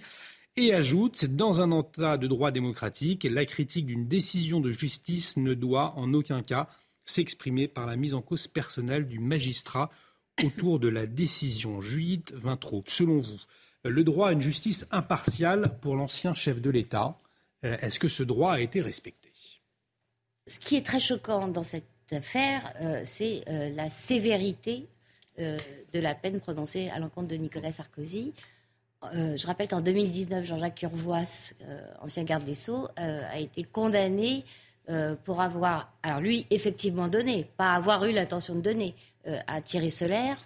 et 0.58 0.74
ajoute 0.74 1.26
Dans 1.26 1.62
un 1.62 1.80
état 1.80 2.18
de 2.18 2.28
droit 2.28 2.52
démocratique, 2.52 3.28
la 3.30 3.46
critique 3.46 3.86
d'une 3.86 4.08
décision 4.08 4.60
de 4.60 4.72
justice 4.72 5.38
ne 5.38 5.54
doit 5.54 5.94
en 5.96 6.14
aucun 6.14 6.42
cas 6.42 6.68
s'exprimer 7.06 7.68
par 7.68 7.86
la 7.86 7.96
mise 7.96 8.16
en 8.16 8.22
cause 8.22 8.48
personnelle 8.48 9.08
du 9.08 9.20
magistrat 9.20 9.90
autour 10.44 10.80
de 10.80 10.88
la 10.88 11.06
décision 11.06 11.82
Judith 11.82 12.34
Vintraud. 12.34 12.84
Selon 12.88 13.20
vous, 13.20 13.40
le 13.84 14.04
droit 14.04 14.30
à 14.30 14.32
une 14.32 14.42
justice 14.42 14.88
impartiale 14.92 15.78
pour 15.82 15.96
l'ancien 15.96 16.34
chef 16.34 16.62
de 16.62 16.70
l'État. 16.70 17.18
Est-ce 17.64 18.00
que 18.00 18.08
ce 18.08 18.24
droit 18.24 18.54
a 18.54 18.60
été 18.60 18.82
respecté? 18.82 19.32
Ce 20.48 20.60
qui 20.60 20.76
est 20.76 20.86
très 20.86 21.00
choquant 21.00 21.48
dans 21.48 21.64
cette 21.64 21.86
affaire, 22.12 22.74
c'est 23.04 23.44
la 23.48 23.90
sévérité 23.90 24.88
de 25.38 26.00
la 26.00 26.16
peine 26.16 26.40
prononcée 26.40 26.90
à 26.90 27.00
l'encontre 27.00 27.28
de 27.28 27.36
Nicolas 27.36 27.72
Sarkozy. 27.72 28.34
je 29.14 29.46
rappelle 29.46 29.68
qu'en 29.68 29.82
2019, 29.82 30.44
Jean-Jacques 30.44 30.82
Urvoas, 30.82 31.54
ancien 32.02 32.24
garde 32.24 32.44
des 32.44 32.56
Sceaux, 32.56 32.88
a 32.98 33.40
été 33.40 33.64
condamné 33.64 34.44
euh, 34.90 35.16
pour 35.24 35.42
avoir, 35.42 35.94
alors 36.02 36.20
lui, 36.20 36.48
effectivement 36.50 37.08
donné, 37.08 37.48
pas 37.56 37.74
avoir 37.74 38.04
eu 38.06 38.12
l'intention 38.12 38.56
de 38.56 38.62
donner, 38.62 38.96
euh, 38.96 39.11
à 39.26 39.62
Thierry 39.62 39.92
Solaire, 39.92 40.38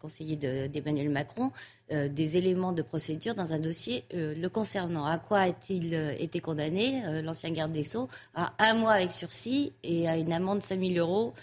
conseiller 0.00 0.36
d'Emmanuel 0.36 1.10
Macron, 1.10 1.50
euh, 1.92 2.08
des 2.08 2.36
éléments 2.36 2.72
de 2.72 2.82
procédure 2.82 3.34
dans 3.34 3.52
un 3.52 3.58
dossier 3.58 4.04
le 4.12 4.48
concernant. 4.48 5.04
À 5.04 5.18
quoi 5.18 5.40
a-t-il 5.40 5.94
été 6.18 6.40
condamné, 6.40 7.02
l'ancien 7.22 7.50
garde 7.50 7.72
des 7.72 7.84
Sceaux 7.84 8.08
À 8.34 8.52
un 8.58 8.74
mois 8.74 8.92
avec 8.92 9.12
sursis 9.12 9.72
et 9.82 10.08
à 10.08 10.16
une 10.16 10.32
amende 10.32 10.58
de 10.58 10.64
5 10.64 10.80
000 10.80 10.98
euros 10.98 11.34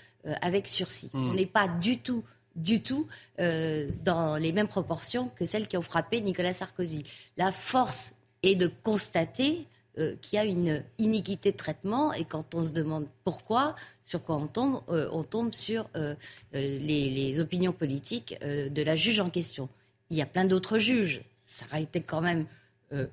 avec 0.42 0.68
sursis. 0.68 1.10
Hmm. 1.14 1.32
On 1.32 1.34
n'est 1.34 1.46
pas 1.46 1.68
du 1.68 2.00
tout 2.00 2.24
du 2.56 2.82
tout 2.82 3.08
dans 3.38 4.38
les 4.38 4.52
mêmes 4.52 4.68
proportions 4.68 5.30
que 5.36 5.46
celles 5.46 5.68
qui 5.68 5.76
ont 5.76 5.82
frappé 5.82 6.22
Nicolas 6.22 6.54
Sarkozy. 6.54 7.04
La 7.36 7.52
force 7.52 8.14
est 8.44 8.56
de 8.56 8.68
constater 8.68 9.68
euh, 10.00 10.16
qu'il 10.24 10.38
y 10.38 10.40
a 10.40 10.46
une 10.46 10.82
iniquité 10.98 11.52
de 11.52 11.58
traitement 11.58 12.14
et 12.14 12.26
quand 12.26 12.56
on 12.56 12.64
se 12.64 12.72
demande 12.72 13.06
pourquoi, 13.24 13.76
sur 14.02 14.24
quoi 14.24 14.38
on 14.38 14.48
tombe, 14.48 14.82
euh, 14.90 15.08
on 15.12 15.22
tombe 15.22 15.54
sur 15.54 15.88
euh, 15.96 16.16
les, 16.52 17.40
opinions 17.40 17.74
politiques 17.74 18.36
de 18.42 18.82
la 18.82 18.96
juge 18.96 19.20
en 19.20 19.30
question. 19.30 19.70
Il 20.10 20.18
y 20.18 20.24
a 20.24 20.26
plein 20.26 20.46
d'autres 20.46 20.80
juges. 20.80 21.22
Ça 21.44 21.66
aurait 21.68 21.84
été 21.84 22.02
quand 22.02 22.22
même 22.22 22.46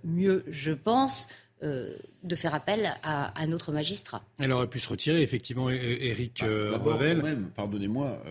mieux, 0.05 0.45
je 0.49 0.73
pense, 0.73 1.29
de 1.63 2.37
faire 2.37 2.55
appel 2.55 2.93
à 3.03 3.39
un 3.43 3.53
autre 3.53 3.73
magistrat. 3.73 4.23
Elle 4.39 4.53
aurait 4.53 4.69
pu 4.69 4.79
se 4.79 4.89
retirer, 4.89 5.23
effectivement, 5.23 5.69
Éric 5.71 6.43
bah, 6.43 6.79
Revel. 6.79 7.23
même, 7.23 7.51
pardonnez-moi, 7.57 8.23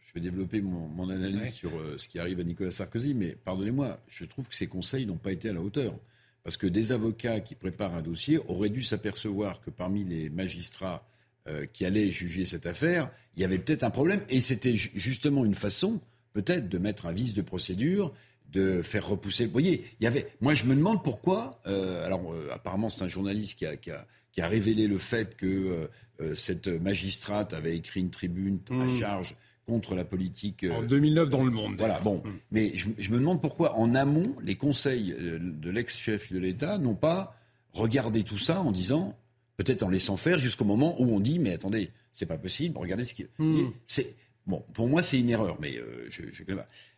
je 0.00 0.14
vais 0.14 0.20
développer 0.20 0.60
mon, 0.60 1.08
analyse 1.10 1.54
sur 1.54 1.70
ce 1.96 2.08
qui 2.08 2.18
arrive 2.18 2.40
à 2.40 2.44
Nicolas 2.44 2.72
Sarkozy, 2.72 3.14
mais 3.14 3.36
pardonnez-moi, 3.44 4.00
je 4.08 4.24
trouve 4.24 4.48
que 4.48 4.54
ses 4.54 4.66
conseils 4.66 5.06
n'ont 5.06 5.16
pas 5.16 5.32
été 5.32 5.48
à 5.48 5.52
la 5.52 5.60
hauteur. 5.60 5.94
Parce 6.42 6.56
que 6.56 6.66
des 6.66 6.92
avocats 6.92 7.40
qui 7.40 7.54
préparent 7.54 7.94
un 7.94 8.02
dossier 8.02 8.38
auraient 8.48 8.70
dû 8.70 8.82
s'apercevoir 8.82 9.60
que 9.60 9.70
parmi 9.70 10.04
les 10.04 10.30
magistrats 10.30 11.06
euh, 11.48 11.66
qui 11.66 11.84
allaient 11.84 12.10
juger 12.10 12.44
cette 12.44 12.66
affaire, 12.66 13.10
il 13.36 13.42
y 13.42 13.44
avait 13.44 13.58
peut-être 13.58 13.82
un 13.84 13.90
problème. 13.90 14.22
Et 14.28 14.40
c'était 14.40 14.74
justement 14.74 15.44
une 15.44 15.54
façon, 15.54 16.00
peut-être, 16.32 16.68
de 16.68 16.78
mettre 16.78 17.06
un 17.06 17.12
vice 17.12 17.34
de 17.34 17.42
procédure, 17.42 18.12
de 18.52 18.82
faire 18.82 19.06
repousser. 19.06 19.46
Vous 19.46 19.52
voyez, 19.52 19.84
il 20.00 20.04
y 20.04 20.06
avait. 20.06 20.28
Moi, 20.40 20.54
je 20.54 20.64
me 20.64 20.74
demande 20.74 21.04
pourquoi. 21.04 21.60
Euh, 21.66 22.04
alors, 22.06 22.32
euh, 22.32 22.48
apparemment, 22.52 22.90
c'est 22.90 23.04
un 23.04 23.08
journaliste 23.08 23.58
qui 23.58 23.66
a, 23.66 23.76
qui, 23.76 23.90
a, 23.90 24.06
qui 24.32 24.40
a, 24.40 24.46
révélé 24.46 24.86
le 24.86 24.98
fait 24.98 25.36
que 25.36 25.88
cette 26.34 26.68
magistrate 26.68 27.54
avait 27.54 27.74
écrit 27.74 28.00
une 28.00 28.10
tribune 28.10 28.60
à 28.68 28.74
mmh. 28.74 29.00
charge 29.00 29.36
contre 29.66 29.94
la 29.94 30.04
politique. 30.04 30.66
en 30.70 30.82
2009 30.82 31.30
dans 31.30 31.44
le 31.44 31.50
monde. 31.50 31.74
Voilà, 31.78 32.00
bon. 32.00 32.18
Mm. 32.18 32.30
Mais 32.50 32.72
je, 32.74 33.10
me 33.10 33.18
demande 33.18 33.40
pourquoi, 33.40 33.76
en 33.76 33.94
amont, 33.94 34.34
les 34.42 34.56
conseils 34.56 35.12
euh, 35.12 35.38
de 35.40 35.70
l'ex-chef 35.70 36.32
de 36.32 36.38
l'État 36.38 36.78
n'ont 36.78 36.94
pas 36.94 37.36
regardé 37.72 38.24
tout 38.24 38.38
ça 38.38 38.60
en 38.60 38.72
disant, 38.72 39.16
peut-être 39.56 39.82
en 39.82 39.88
laissant 39.88 40.16
faire 40.16 40.38
jusqu'au 40.38 40.64
moment 40.64 41.00
où 41.00 41.14
on 41.14 41.20
dit, 41.20 41.38
mais 41.38 41.52
attendez, 41.52 41.90
c'est 42.12 42.26
pas 42.26 42.38
possible, 42.38 42.78
regardez 42.78 43.04
ce 43.04 43.14
qui. 43.14 43.26
Mm. 43.38 43.70
C'est. 43.86 44.14
Bon, 44.46 44.64
pour 44.72 44.88
moi, 44.88 45.02
c'est 45.02 45.20
une 45.20 45.30
erreur, 45.30 45.58
mais 45.60 45.76
euh, 45.76 46.06
je, 46.08 46.22
je... 46.32 46.42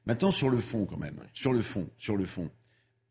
Maintenant, 0.06 0.30
sur 0.30 0.48
le 0.48 0.58
fond, 0.58 0.86
quand 0.86 0.96
même. 0.96 1.16
Sur 1.34 1.52
le 1.52 1.60
fond, 1.60 1.88
sur 1.98 2.16
le 2.16 2.24
fond. 2.24 2.50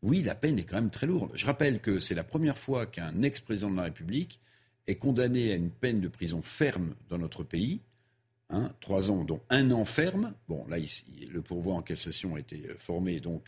Oui, 0.02 0.22
la 0.22 0.34
peine 0.34 0.58
est 0.58 0.64
quand 0.64 0.76
même 0.76 0.90
très 0.90 1.06
lourde. 1.06 1.30
Je 1.34 1.46
rappelle 1.46 1.80
que 1.80 2.00
c'est 2.00 2.14
la 2.14 2.24
première 2.24 2.58
fois 2.58 2.86
qu'un 2.86 3.22
ex-président 3.22 3.70
de 3.70 3.76
la 3.76 3.84
République 3.84 4.40
est 4.88 4.96
condamné 4.96 5.52
à 5.52 5.54
une 5.54 5.70
peine 5.70 6.00
de 6.00 6.08
prison 6.08 6.42
ferme 6.42 6.94
dans 7.08 7.18
notre 7.18 7.44
pays 7.44 7.80
Hein, 8.52 8.70
trois 8.80 9.10
ans, 9.10 9.24
dont 9.24 9.40
un 9.48 9.70
an 9.70 9.86
ferme. 9.86 10.34
Bon, 10.46 10.66
là, 10.68 10.78
ici, 10.78 11.06
le 11.32 11.40
pourvoi 11.40 11.74
en 11.74 11.80
cassation 11.80 12.36
a 12.36 12.38
été 12.38 12.66
euh, 12.68 12.74
formé, 12.78 13.18
donc 13.18 13.42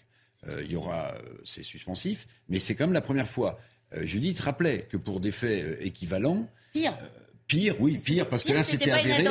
euh, 0.48 0.62
il 0.64 0.72
y 0.72 0.76
aura, 0.76 1.12
euh, 1.12 1.20
c'est 1.44 1.62
suspensif, 1.62 2.26
mais 2.48 2.58
c'est 2.58 2.74
quand 2.74 2.84
même 2.84 2.94
la 2.94 3.02
première 3.02 3.28
fois. 3.28 3.58
Judith 4.00 4.40
rappelait 4.40 4.88
que 4.90 4.96
pour 4.96 5.20
des 5.20 5.30
faits 5.30 5.78
équivalents. 5.80 6.48
Pire. 6.72 6.98
Pire, 7.46 7.76
oui, 7.78 7.96
pire, 7.98 8.28
parce 8.28 8.42
que 8.42 8.52
là, 8.52 8.64
c'était 8.64 8.90
avéré. 8.90 9.22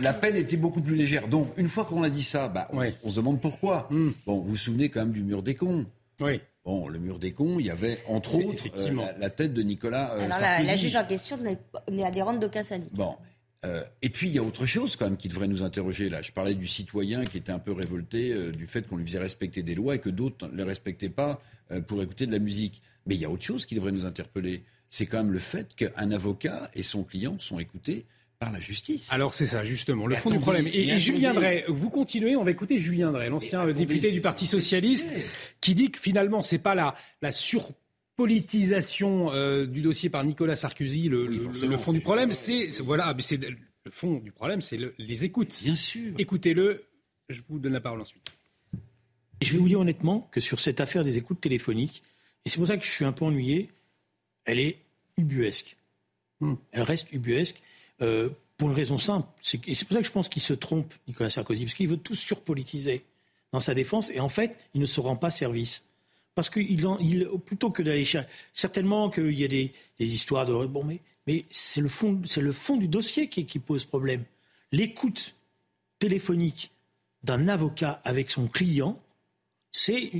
la 0.00 0.12
peine 0.14 0.36
était 0.36 0.56
beaucoup 0.56 0.80
plus 0.80 0.94
légère. 0.94 1.28
Donc, 1.28 1.52
une 1.58 1.68
fois 1.68 1.84
qu'on 1.84 2.02
a 2.02 2.08
dit 2.08 2.22
ça, 2.22 2.48
bah, 2.48 2.70
on, 2.72 3.10
se 3.10 3.16
demande 3.16 3.42
pourquoi. 3.42 3.88
Hmm. 3.90 4.10
Bon, 4.24 4.38
vous 4.38 4.50
vous 4.50 4.56
souvenez 4.56 4.88
quand 4.88 5.00
même 5.00 5.12
du 5.12 5.22
mur 5.22 5.42
des 5.42 5.54
cons. 5.54 5.84
Oui. 6.20 6.40
Bon, 6.64 6.88
le 6.88 6.98
mur 6.98 7.18
des 7.18 7.32
cons, 7.32 7.58
il 7.58 7.66
y 7.66 7.70
avait 7.70 7.98
entre 8.08 8.36
autres 8.36 8.64
la, 9.18 9.28
tête 9.28 9.52
de 9.52 9.62
Nicolas 9.62 10.04
Alors, 10.04 10.32
Sarkozy. 10.32 10.66
La, 10.66 10.72
la, 10.72 10.76
juge 10.76 10.96
en 10.96 11.04
question 11.04 11.36
n'est 11.36 12.04
adhérente 12.04 12.40
d'aucun 12.40 12.62
syndicat. 12.62 12.94
Bon, 12.94 13.16
euh, 13.64 13.82
et 14.02 14.10
puis 14.10 14.28
il 14.28 14.34
y 14.34 14.38
a 14.38 14.42
autre 14.42 14.66
chose 14.66 14.96
quand 14.96 15.06
même 15.06 15.16
qui 15.16 15.28
devrait 15.28 15.48
nous 15.48 15.62
interroger 15.62 16.10
là. 16.10 16.20
Je 16.22 16.32
parlais 16.32 16.54
du 16.54 16.66
citoyen 16.66 17.24
qui 17.24 17.38
était 17.38 17.52
un 17.52 17.58
peu 17.58 17.72
révolté 17.72 18.34
euh, 18.36 18.52
du 18.52 18.66
fait 18.66 18.86
qu'on 18.86 18.96
lui 18.96 19.06
faisait 19.06 19.18
respecter 19.18 19.62
des 19.62 19.74
lois 19.74 19.94
et 19.94 19.98
que 19.98 20.10
d'autres 20.10 20.48
ne 20.48 20.56
les 20.56 20.64
respectaient 20.64 21.08
pas 21.08 21.40
euh, 21.70 21.80
pour 21.80 22.02
écouter 22.02 22.26
de 22.26 22.32
la 22.32 22.38
musique. 22.38 22.80
Mais 23.06 23.14
il 23.14 23.20
y 23.20 23.24
a 23.24 23.30
autre 23.30 23.44
chose 23.44 23.64
qui 23.64 23.74
devrait 23.74 23.92
nous 23.92 24.04
interpeller. 24.04 24.64
C'est 24.90 25.06
quand 25.06 25.18
même 25.18 25.32
le 25.32 25.38
fait 25.38 25.74
qu'un 25.74 26.10
avocat 26.10 26.70
et 26.74 26.82
son 26.82 27.04
client 27.04 27.36
sont 27.38 27.58
écoutés 27.58 28.04
par 28.38 28.52
la 28.52 28.60
justice. 28.60 29.10
Alors 29.12 29.32
c'est 29.32 29.46
ça, 29.46 29.64
justement, 29.64 30.06
le 30.06 30.14
fond 30.16 30.30
du 30.30 30.38
problème. 30.38 30.66
Et, 30.66 30.98
Julien 30.98 31.32
Drey, 31.32 31.64
vous 31.68 31.88
continuez, 31.88 32.36
on 32.36 32.44
va 32.44 32.50
écouter 32.50 32.78
Julien 32.78 33.12
Drey, 33.12 33.30
l'ancien 33.30 33.66
député 33.68 34.12
du 34.12 34.20
Parti 34.20 34.46
Socialiste, 34.46 35.10
qui 35.60 35.74
dit 35.74 35.90
que 35.90 35.98
finalement, 35.98 36.42
c'est 36.42 36.58
pas 36.58 36.74
la, 36.74 36.94
la 37.22 37.32
sur 37.32 37.70
politisation 38.16 39.32
euh, 39.32 39.66
du 39.66 39.82
dossier 39.82 40.10
par 40.10 40.24
Nicolas 40.24 40.56
Sarkozy, 40.56 41.08
le, 41.08 41.26
fond 41.78 41.92
du 41.92 42.00
problème, 42.00 42.32
c'est 42.32 42.70
voilà, 42.80 43.14
c'est 43.18 43.40
le 43.40 43.90
fond 43.90 44.18
du 44.18 44.32
problème, 44.32 44.60
c'est 44.60 44.78
les 44.98 45.24
écoutes. 45.24 45.60
Bien 45.62 45.74
sûr. 45.74 46.14
Écoutez-le. 46.18 46.84
Je 47.28 47.40
vous 47.48 47.58
donne 47.58 47.72
la 47.72 47.80
parole 47.80 48.00
ensuite. 48.00 48.22
je 49.40 49.52
vais 49.52 49.58
vous 49.58 49.68
dire 49.68 49.80
honnêtement 49.80 50.28
que 50.30 50.40
sur 50.40 50.60
cette 50.60 50.80
affaire 50.80 51.04
des 51.04 51.16
écoutes 51.16 51.40
téléphoniques, 51.40 52.02
et 52.44 52.50
c'est 52.50 52.58
pour 52.58 52.66
ça 52.66 52.76
que 52.76 52.84
je 52.84 52.90
suis 52.90 53.04
un 53.04 53.12
peu 53.12 53.24
ennuyé, 53.24 53.70
elle 54.44 54.58
est 54.58 54.78
ubuesque. 55.16 55.76
Hmm. 56.40 56.54
Elle 56.72 56.82
reste 56.82 57.12
ubuesque. 57.12 57.62
Euh, 58.02 58.28
pour 58.56 58.68
une 58.68 58.76
raison 58.76 58.98
simple, 58.98 59.26
et 59.66 59.74
c'est 59.74 59.84
pour 59.84 59.94
ça 59.94 60.00
que 60.00 60.06
je 60.06 60.12
pense 60.12 60.28
qu'il 60.28 60.42
se 60.42 60.54
trompe, 60.54 60.94
Nicolas 61.08 61.28
Sarkozy, 61.28 61.64
parce 61.64 61.74
qu'il 61.74 61.88
veut 61.88 61.96
tout 61.96 62.14
surpolitiser 62.14 63.04
dans 63.52 63.60
sa 63.60 63.74
défense, 63.74 64.10
et 64.10 64.20
en 64.20 64.28
fait, 64.28 64.58
il 64.74 64.80
ne 64.80 64.86
se 64.86 65.00
rend 65.00 65.16
pas 65.16 65.30
service. 65.30 65.86
Parce 66.34 66.50
que 66.50 66.60
il, 66.60 67.28
plutôt 67.46 67.70
que 67.70 67.82
d'aller 67.82 68.06
certainement 68.52 69.08
qu'il 69.08 69.38
y 69.38 69.44
a 69.44 69.48
des, 69.48 69.72
histoires 70.00 70.46
de 70.46 70.66
bon, 70.66 70.82
mais, 70.82 71.00
mais 71.26 71.44
c'est 71.50 71.80
le 71.80 71.88
fond, 71.88 72.20
c'est 72.24 72.40
le 72.40 72.52
fond 72.52 72.76
du 72.76 72.88
dossier 72.88 73.28
qui, 73.28 73.58
pose 73.58 73.84
problème. 73.84 74.24
L'écoute 74.72 75.34
téléphonique 75.98 76.72
d'un 77.22 77.48
avocat 77.48 78.00
avec 78.04 78.30
son 78.30 78.48
client, 78.48 79.00
c'est, 79.70 80.10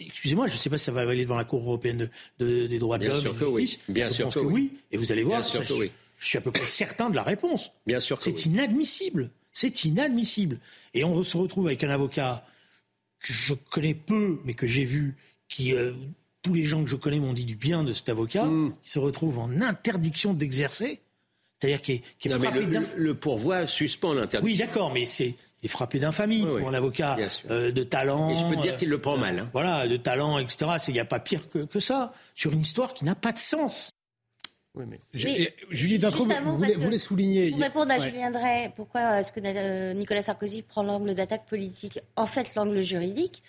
excusez-moi, 0.00 0.48
je 0.48 0.54
ne 0.54 0.58
sais 0.58 0.70
pas 0.70 0.78
si 0.78 0.84
ça 0.84 0.92
va 0.92 1.02
aller 1.02 1.24
devant 1.24 1.36
la 1.36 1.44
Cour 1.44 1.62
européenne 1.62 2.10
des 2.38 2.78
droits 2.78 2.98
de 2.98 3.06
l'homme. 3.06 3.20
Bien 3.20 3.22
sûr 3.22 3.36
que 3.36 3.44
oui. 3.44 3.78
Bien 3.88 4.10
sûr 4.10 4.28
que, 4.28 4.38
oui. 4.40 4.72
Et 4.90 4.96
vous 4.96 5.12
allez 5.12 5.24
voir, 5.24 5.42
je, 5.42 5.88
suis 6.18 6.38
à 6.38 6.40
peu 6.40 6.52
près 6.52 6.66
certain 6.66 7.10
de 7.10 7.16
la 7.16 7.22
réponse. 7.22 7.70
Bien 7.86 8.00
sûr 8.00 8.20
C'est 8.20 8.46
inadmissible. 8.46 9.30
C'est 9.52 9.84
inadmissible. 9.84 10.58
Et 10.94 11.04
on 11.04 11.22
se 11.22 11.36
retrouve 11.36 11.66
avec 11.66 11.84
un 11.84 11.90
avocat 11.90 12.46
que 13.20 13.32
je 13.32 13.54
connais 13.54 13.94
peu, 13.94 14.40
mais 14.44 14.54
que 14.54 14.66
j'ai 14.66 14.84
vu, 14.84 15.14
qui 15.52 15.74
euh, 15.74 15.92
tous 16.42 16.54
les 16.54 16.64
gens 16.64 16.82
que 16.82 16.90
je 16.90 16.96
connais 16.96 17.20
m'ont 17.20 17.34
dit 17.34 17.44
du 17.44 17.56
bien 17.56 17.84
de 17.84 17.92
cet 17.92 18.08
avocat, 18.08 18.46
hmm. 18.46 18.74
qui 18.82 18.90
se 18.90 18.98
retrouve 18.98 19.38
en 19.38 19.60
interdiction 19.60 20.34
d'exercer, 20.34 21.00
c'est-à-dire 21.60 21.82
qui 21.82 21.92
est, 22.24 22.28
frappé 22.28 22.62
le, 22.62 22.82
le, 22.96 23.14
pourvoi 23.14 23.68
suspend 23.68 24.14
l'interdiction. 24.14 24.44
Oui, 24.44 24.56
d'accord, 24.56 24.92
mais 24.92 25.04
c'est 25.04 25.36
est 25.62 25.68
frappé 25.68 26.00
d'infamie 26.00 26.42
pour 26.42 26.68
un 26.68 26.74
avocat 26.74 27.16
euh, 27.48 27.70
de 27.70 27.84
talent. 27.84 28.30
Et 28.30 28.36
je 28.36 28.44
peux 28.46 28.60
dire 28.60 28.76
qu'il 28.76 28.88
le 28.88 29.00
prend 29.00 29.16
mal. 29.16 29.38
Hein. 29.38 29.50
Voilà, 29.52 29.86
de 29.86 29.96
talent, 29.96 30.38
etc. 30.38 30.72
Il 30.88 30.94
n'y 30.94 31.00
a 31.00 31.04
pas 31.04 31.20
pire 31.20 31.48
que, 31.48 31.60
que, 31.60 31.78
ça 31.78 32.12
sur 32.34 32.52
une 32.52 32.62
histoire 32.62 32.94
qui 32.94 33.04
n'a 33.04 33.14
pas 33.14 33.30
de 33.30 33.38
sens. 33.38 33.90
Oui, 34.74 34.86
mais... 34.88 34.98
Julie 35.70 35.98
Dintro, 35.98 36.24
vous 36.24 36.56
voulez, 36.56 36.98
souligner. 36.98 37.50
Pour 37.50 37.60
répondre 37.60 37.92
à 37.92 38.00
Julien 38.00 38.30
Drey, 38.30 38.72
pourquoi 38.74 39.20
est-ce 39.20 39.30
que 39.30 39.40
euh, 39.44 39.92
Nicolas 39.92 40.22
Sarkozy 40.22 40.62
prend 40.62 40.82
l'angle 40.82 41.14
d'attaque 41.14 41.46
politique? 41.46 42.00
En 42.16 42.26
fait, 42.26 42.54
l'angle 42.56 42.82
juridique, 42.82 43.42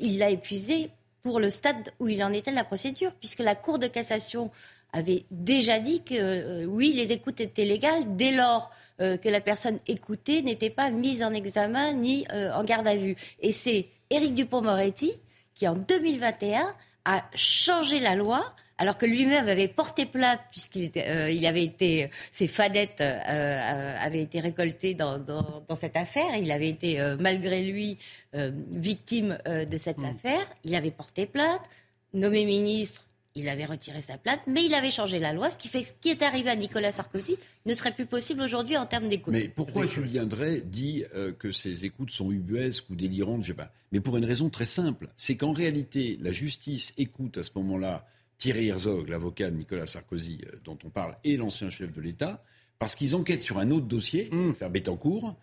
il 0.00 0.18
l'a 0.18 0.30
épuisé 0.30 0.90
pour 1.22 1.40
le 1.40 1.50
stade 1.50 1.92
où 2.00 2.08
il 2.08 2.22
en 2.22 2.32
était 2.32 2.50
de 2.50 2.56
la 2.56 2.64
procédure, 2.64 3.12
puisque 3.12 3.40
la 3.40 3.54
Cour 3.54 3.78
de 3.78 3.86
cassation 3.86 4.50
avait 4.92 5.24
déjà 5.30 5.78
dit 5.80 6.02
que 6.02 6.14
euh, 6.14 6.64
oui, 6.66 6.92
les 6.92 7.12
écoutes 7.12 7.40
étaient 7.40 7.64
légales 7.64 8.16
dès 8.16 8.32
lors 8.32 8.70
euh, 9.00 9.16
que 9.16 9.28
la 9.28 9.40
personne 9.40 9.78
écoutée 9.86 10.42
n'était 10.42 10.70
pas 10.70 10.90
mise 10.90 11.22
en 11.22 11.32
examen 11.32 11.92
ni 11.94 12.26
euh, 12.32 12.52
en 12.52 12.64
garde 12.64 12.86
à 12.86 12.96
vue. 12.96 13.16
Et 13.40 13.52
c'est 13.52 13.88
Éric 14.10 14.34
Dupont-Moretti 14.34 15.12
qui, 15.54 15.66
en 15.66 15.76
2021, 15.76 16.74
a 17.04 17.24
changé 17.34 17.98
la 17.98 18.14
loi 18.14 18.54
alors 18.82 18.98
que 18.98 19.06
lui-même 19.06 19.46
avait 19.46 19.68
porté 19.68 20.06
plainte 20.06 20.40
puisqu'il 20.50 20.82
était, 20.82 21.06
euh, 21.06 21.30
il 21.30 21.46
avait 21.46 21.62
été, 21.62 22.10
ses 22.32 22.48
fadettes 22.48 23.00
euh, 23.00 23.16
euh, 23.28 23.96
avaient 24.00 24.22
été 24.22 24.40
récoltées 24.40 24.94
dans, 24.94 25.20
dans, 25.20 25.62
dans, 25.68 25.76
cette 25.76 25.96
affaire. 25.96 26.34
Il 26.36 26.50
avait 26.50 26.68
été 26.68 27.00
malgré 27.20 27.62
lui 27.62 27.96
victime 28.34 29.38
de 29.46 29.76
cette 29.76 29.98
Hmm. 29.98 30.06
affaire. 30.06 30.44
Il 30.64 30.74
avait 30.74 30.90
porté 30.90 31.26
plainte, 31.26 31.60
nommé 32.12 32.44
ministre. 32.44 33.06
Il 33.36 33.48
avait 33.48 33.66
retiré 33.66 34.00
sa 34.00 34.18
plainte, 34.18 34.40
mais 34.46 34.64
il 34.64 34.74
avait 34.74 34.90
changé 34.90 35.18
la 35.18 35.32
loi, 35.32 35.48
ce 35.48 35.56
qui 35.56 35.68
fait 35.68 35.80
que 35.82 35.86
ce 35.86 35.92
qui 36.00 36.10
est 36.10 36.22
arrivé 36.22 36.50
à 36.50 36.56
Nicolas 36.56 36.90
Sarkozy 36.92 37.36
ne 37.64 37.72
serait 37.72 37.92
plus 37.92 38.04
possible 38.06 38.42
aujourd'hui 38.42 38.76
en 38.76 38.84
termes 38.84 39.08
d'écoute. 39.08 39.32
Mais 39.32 39.48
pourquoi 39.48 39.86
Julien 39.86 40.24
Drey 40.26 40.60
dit 40.60 41.04
que 41.38 41.52
ces 41.52 41.84
écoutes 41.84 42.10
sont 42.10 42.32
ubuesques 42.32 42.90
ou 42.90 42.96
délirantes 42.96 43.44
Je 43.44 43.48
sais 43.48 43.54
pas. 43.54 43.70
Mais 43.92 44.00
pour 44.00 44.16
une 44.16 44.24
raison 44.24 44.50
très 44.50 44.66
simple, 44.66 45.08
c'est 45.16 45.36
qu'en 45.36 45.52
réalité, 45.52 46.18
la 46.20 46.32
justice 46.32 46.92
écoute 46.98 47.38
à 47.38 47.42
ce 47.42 47.50
moment-là 47.54 48.04
Thierry 48.42 48.70
Herzog, 48.70 49.08
l'avocat 49.08 49.52
de 49.52 49.56
Nicolas 49.56 49.86
Sarkozy 49.86 50.40
euh, 50.48 50.56
dont 50.64 50.76
on 50.84 50.90
parle, 50.90 51.16
et 51.22 51.36
l'ancien 51.36 51.70
chef 51.70 51.92
de 51.92 52.00
l'État, 52.00 52.42
parce 52.80 52.96
qu'ils 52.96 53.14
enquêtent 53.14 53.40
sur 53.40 53.58
un 53.58 53.70
autre 53.70 53.86
dossier, 53.86 54.30
faire 54.58 54.68
Bettencourt, 54.68 55.36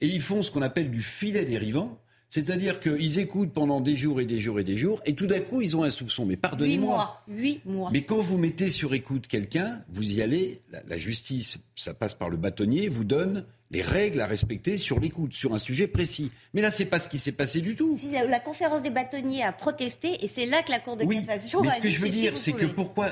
et 0.00 0.06
ils 0.06 0.20
font 0.20 0.40
ce 0.40 0.52
qu'on 0.52 0.62
appelle 0.62 0.88
du 0.88 1.02
filet 1.02 1.44
dérivant. 1.44 2.00
C'est-à-dire 2.28 2.80
qu'ils 2.80 3.18
écoutent 3.20 3.52
pendant 3.52 3.80
des 3.80 3.96
jours 3.96 4.20
et 4.20 4.26
des 4.26 4.40
jours 4.40 4.58
et 4.58 4.64
des 4.64 4.76
jours, 4.76 5.00
et 5.06 5.14
tout 5.14 5.26
d'un 5.26 5.40
coup, 5.40 5.62
ils 5.62 5.76
ont 5.76 5.84
un 5.84 5.90
soupçon. 5.90 6.26
Mais 6.26 6.36
pardonnez-moi. 6.36 7.22
Huit 7.28 7.60
mois. 7.64 7.90
Mais 7.92 8.02
quand 8.02 8.18
vous 8.18 8.38
mettez 8.38 8.70
sur 8.70 8.92
écoute 8.94 9.28
quelqu'un, 9.28 9.82
vous 9.88 10.12
y 10.12 10.20
allez, 10.20 10.60
la, 10.72 10.82
la 10.88 10.98
justice, 10.98 11.58
ça 11.76 11.94
passe 11.94 12.14
par 12.14 12.30
le 12.30 12.36
bâtonnier, 12.36 12.88
vous 12.88 13.04
donne 13.04 13.44
les 13.70 13.82
règles 13.82 14.20
à 14.20 14.26
respecter 14.26 14.76
sur 14.76 15.00
l'écoute, 15.00 15.32
sur 15.32 15.52
un 15.54 15.58
sujet 15.58 15.88
précis. 15.88 16.30
Mais 16.52 16.62
là, 16.62 16.70
c'est 16.70 16.84
pas 16.84 17.00
ce 17.00 17.08
qui 17.08 17.18
s'est 17.18 17.32
passé 17.32 17.60
du 17.60 17.74
tout. 17.74 17.96
Si 17.96 18.10
la 18.12 18.40
conférence 18.40 18.82
des 18.82 18.90
bâtonniers 18.90 19.42
a 19.42 19.52
protesté, 19.52 20.22
et 20.24 20.28
c'est 20.28 20.46
là 20.46 20.62
que 20.62 20.70
la 20.70 20.78
Cour 20.78 20.96
de 20.96 21.04
Oui, 21.04 21.24
cassation 21.24 21.60
mais 21.62 21.70
ce 21.70 21.80
que 21.80 21.88
je 21.88 22.00
veux 22.00 22.08
dire, 22.08 22.38
c'est 22.38 22.52
que 22.52 22.66
pourquoi 22.66 23.08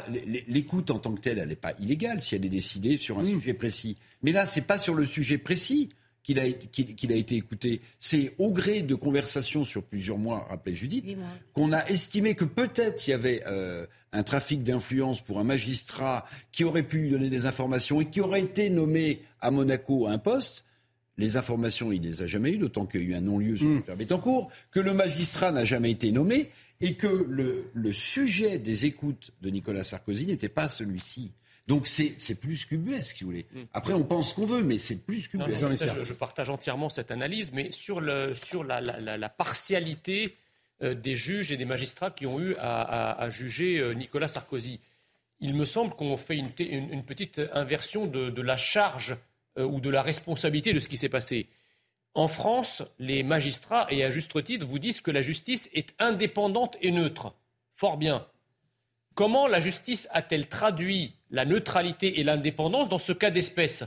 l'écoute 0.47 0.91
en 0.91 0.99
tant 0.99 1.13
que 1.13 1.21
telle, 1.21 1.39
elle 1.39 1.49
n'est 1.49 1.57
pas 1.57 1.73
illégale 1.81 2.23
si 2.23 2.37
elle 2.37 2.45
est 2.45 2.49
décidée 2.49 2.97
sur 2.97 3.19
un 3.19 3.25
sujet 3.25 3.55
précis. 3.55 3.97
Mais 4.23 4.31
là, 4.33 4.47
c'est 4.47 4.63
pas 4.63 4.79
sur 4.79 4.95
le 4.95 5.05
sujet 5.05 5.39
précis 5.39 5.91
qu'il 6.23 6.39
a, 6.39 6.45
été- 6.45 6.69
a 7.13 7.35
écouté. 7.37 7.81
C'est 7.99 8.33
au 8.39 8.53
gré 8.53 8.83
de 8.83 8.95
conversations 8.95 9.65
sur 9.65 9.83
plusieurs 9.83 10.19
mois, 10.19 10.47
rappelez 10.49 10.77
Judith, 10.77 11.05
qu'on 11.53 11.73
a 11.73 11.85
estimé 11.89 12.35
que 12.35 12.45
peut-être 12.45 13.07
il 13.07 13.11
y 13.11 13.15
avait 13.15 13.43
euh, 13.47 13.87
un 14.13 14.23
trafic 14.23 14.63
d'influence 14.63 15.21
pour 15.21 15.41
un 15.41 15.45
magistrat 15.45 16.25
qui 16.53 16.65
aurait 16.65 16.83
pu 16.85 16.99
lui 16.99 17.11
donner 17.11 17.29
des 17.31 17.47
informations 17.47 18.01
et 18.01 18.07
qui 18.07 18.21
aurait 18.21 18.43
été 18.43 18.71
nommé 18.71 19.21
à 19.41 19.51
Monaco 19.51 20.07
à 20.07 20.13
un 20.13 20.19
poste. 20.19 20.65
Les 21.19 21.37
informations, 21.37 21.93
il 21.93 22.01
ne 22.01 22.07
les 22.07 22.23
a 22.23 22.27
jamais 22.27 22.53
eues, 22.53 22.59
d'autant 22.59 22.87
qu'il 22.87 23.03
y 23.03 23.05
a 23.05 23.09
eu 23.09 23.15
un 23.15 23.21
non-lieu 23.21 23.57
sur 23.57 23.69
l'affaire 23.69 23.97
Bettencourt, 23.97 24.51
que 24.71 24.81
le 24.81 24.95
magistrat 24.95 25.53
n'a 25.53 25.65
jamais 25.65 25.91
été 25.91 26.11
nommé 26.11 26.49
et 26.81 26.95
que 26.95 27.27
le, 27.29 27.67
le 27.75 27.93
sujet 27.93 28.59
des 28.59 28.87
écoutes 28.87 29.31
de 29.43 29.51
Nicolas 29.51 29.85
Sarkozy 29.85 30.27
n'était 30.27 30.49
pas 30.49 30.69
celui-ci. 30.69 31.33
Donc 31.69 31.87
c'est 31.87 32.15
c'est 32.19 32.41
plus 32.41 32.65
qu'ubuesque, 32.67 33.17
si 33.19 33.25
vous 33.25 33.31
voulez. 33.31 33.47
Après, 33.73 33.93
on 33.93 34.03
pense 34.03 34.33
qu'on 34.33 34.47
veut, 34.47 34.63
mais 34.65 34.79
c'est 34.79 35.05
plus 35.07 35.29
ça, 35.77 35.87
je, 36.01 36.05
je 36.05 36.13
partage 36.13 36.51
entièrement 36.51 36.89
cette 36.89 37.11
analyse, 37.11 37.53
mais 37.53 37.71
sur, 37.71 38.01
le, 38.01 38.35
sur 38.35 38.65
la, 38.65 38.81
la- 38.81 38.99
la- 39.01 39.17
la 39.17 39.29
partialité 39.29 40.37
euh, 40.83 40.95
des 40.95 41.15
juges 41.15 41.53
et 41.53 41.57
des 41.57 41.65
magistrats 41.65 42.11
qui 42.11 42.27
ont 42.27 42.41
eu 42.41 42.57
à, 42.57 42.83
à- 42.83 43.23
à 43.23 43.29
juger 43.31 43.79
euh, 43.79 43.93
Nicolas 43.95 44.27
Sarkozy, 44.29 44.81
il 45.39 45.55
me 45.55 45.65
semble 45.65 45.95
qu'on 45.95 46.17
fait 46.17 46.37
une- 46.37 46.51
une 46.59 47.05
petite 47.05 47.41
inversion 47.53 48.07
de, 48.07 48.31
de 48.31 48.43
la 48.43 48.57
charge 48.57 49.17
euh, 49.59 49.65
ou 49.65 49.81
de 49.81 49.89
la 49.91 50.03
responsabilité 50.03 50.73
de 50.73 50.81
ce 50.81 50.89
qui 50.89 50.97
s'est 50.97 51.09
passé. 51.09 51.49
En 52.15 52.27
France, 52.29 52.83
les 52.99 53.23
magistrats, 53.23 53.87
et 53.91 54.03
à 54.05 54.11
juste 54.11 54.43
titre, 54.45 54.67
vous 54.67 54.79
disent 54.81 55.01
que 55.01 55.11
la 55.13 55.23
justice 55.23 55.71
est 55.73 55.95
indépendante 56.01 56.77
et 56.83 56.91
neutre. 56.91 57.35
Fort 57.77 57.97
bien. 57.97 58.27
Comment 59.15 59.47
la 59.47 59.61
justice 59.61 60.09
a-t-elle 60.11 60.49
traduit 60.49 61.15
la 61.33 61.45
neutralité 61.45 62.21
et 62.21 62.25
l'indépendance 62.25 62.89
dans 62.89 62.99
ce 62.99 63.13
cas 63.13 63.31
d'espèce. 63.31 63.85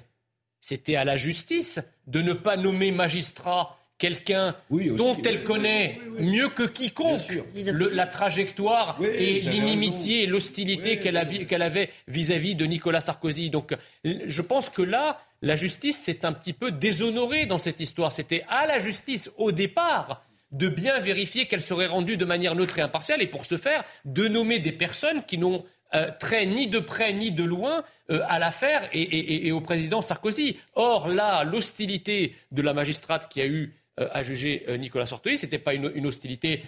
C'était 0.59 0.95
à 0.95 1.05
la 1.05 1.15
justice 1.15 1.79
de 2.07 2.21
ne 2.21 2.33
pas 2.33 2.57
nommer 2.57 2.91
magistrat 2.91 3.79
quelqu'un 3.97 4.55
dont 4.97 5.15
elle 5.23 5.43
connaît 5.45 6.01
mieux 6.19 6.49
que 6.49 6.63
quiconque 6.63 7.21
le- 7.55 7.89
la 7.93 8.07
trajectoire 8.07 8.99
et 9.01 9.39
l'inimitié 9.39 10.23
et 10.23 10.27
l'hostilité 10.27 10.99
qu'elle 10.99 11.61
avait 11.61 11.89
vis-à-vis 12.09 12.55
de 12.55 12.65
Nicolas 12.65 12.99
Sarkozy. 12.99 13.49
Donc 13.51 13.73
je 14.03 14.41
pense 14.41 14.69
que 14.69 14.81
là, 14.81 15.21
la 15.41 15.55
justice 15.55 15.97
s'est 15.97 16.25
un 16.25 16.33
petit 16.33 16.51
peu 16.51 16.71
déshonorée 16.71 17.45
dans 17.45 17.59
cette 17.59 17.79
histoire. 17.79 18.11
C'était 18.11 18.43
à 18.49 18.65
la 18.65 18.79
justice, 18.79 19.31
au 19.37 19.51
départ, 19.53 20.25
de 20.51 20.67
bien 20.67 20.99
vérifier 20.99 21.47
qu'elle 21.47 21.61
serait 21.61 21.87
rendue 21.87 22.17
de 22.17 22.25
manière 22.25 22.55
neutre 22.55 22.79
et 22.79 22.81
impartiale, 22.81 23.21
et 23.21 23.27
pour 23.27 23.45
ce 23.45 23.57
faire, 23.57 23.83
de 24.05 24.27
nommer 24.27 24.59
des 24.59 24.71
personnes 24.71 25.23
qui 25.25 25.37
n'ont 25.37 25.63
euh, 25.93 26.11
trait 26.19 26.45
ni 26.45 26.67
de 26.67 26.79
près 26.79 27.13
ni 27.13 27.31
de 27.31 27.43
loin 27.43 27.83
euh, 28.09 28.21
à 28.27 28.39
l'affaire 28.39 28.89
et, 28.91 29.51
au 29.51 29.61
président 29.61 30.01
Sarkozy. 30.01 30.57
Or, 30.73 31.07
là, 31.07 31.43
l'hostilité 31.43 32.35
de 32.51 32.61
la 32.61 32.73
magistrate 32.73 33.29
qui 33.31 33.39
a 33.41 33.45
eu 33.45 33.73
euh, 33.99 34.07
à 34.11 34.23
juger 34.23 34.65
Nicolas 34.79 35.05
Sarkozy, 35.05 35.37
c'était 35.37 35.59
pas 35.59 35.73
une, 35.73 36.05
hostilité 36.05 36.63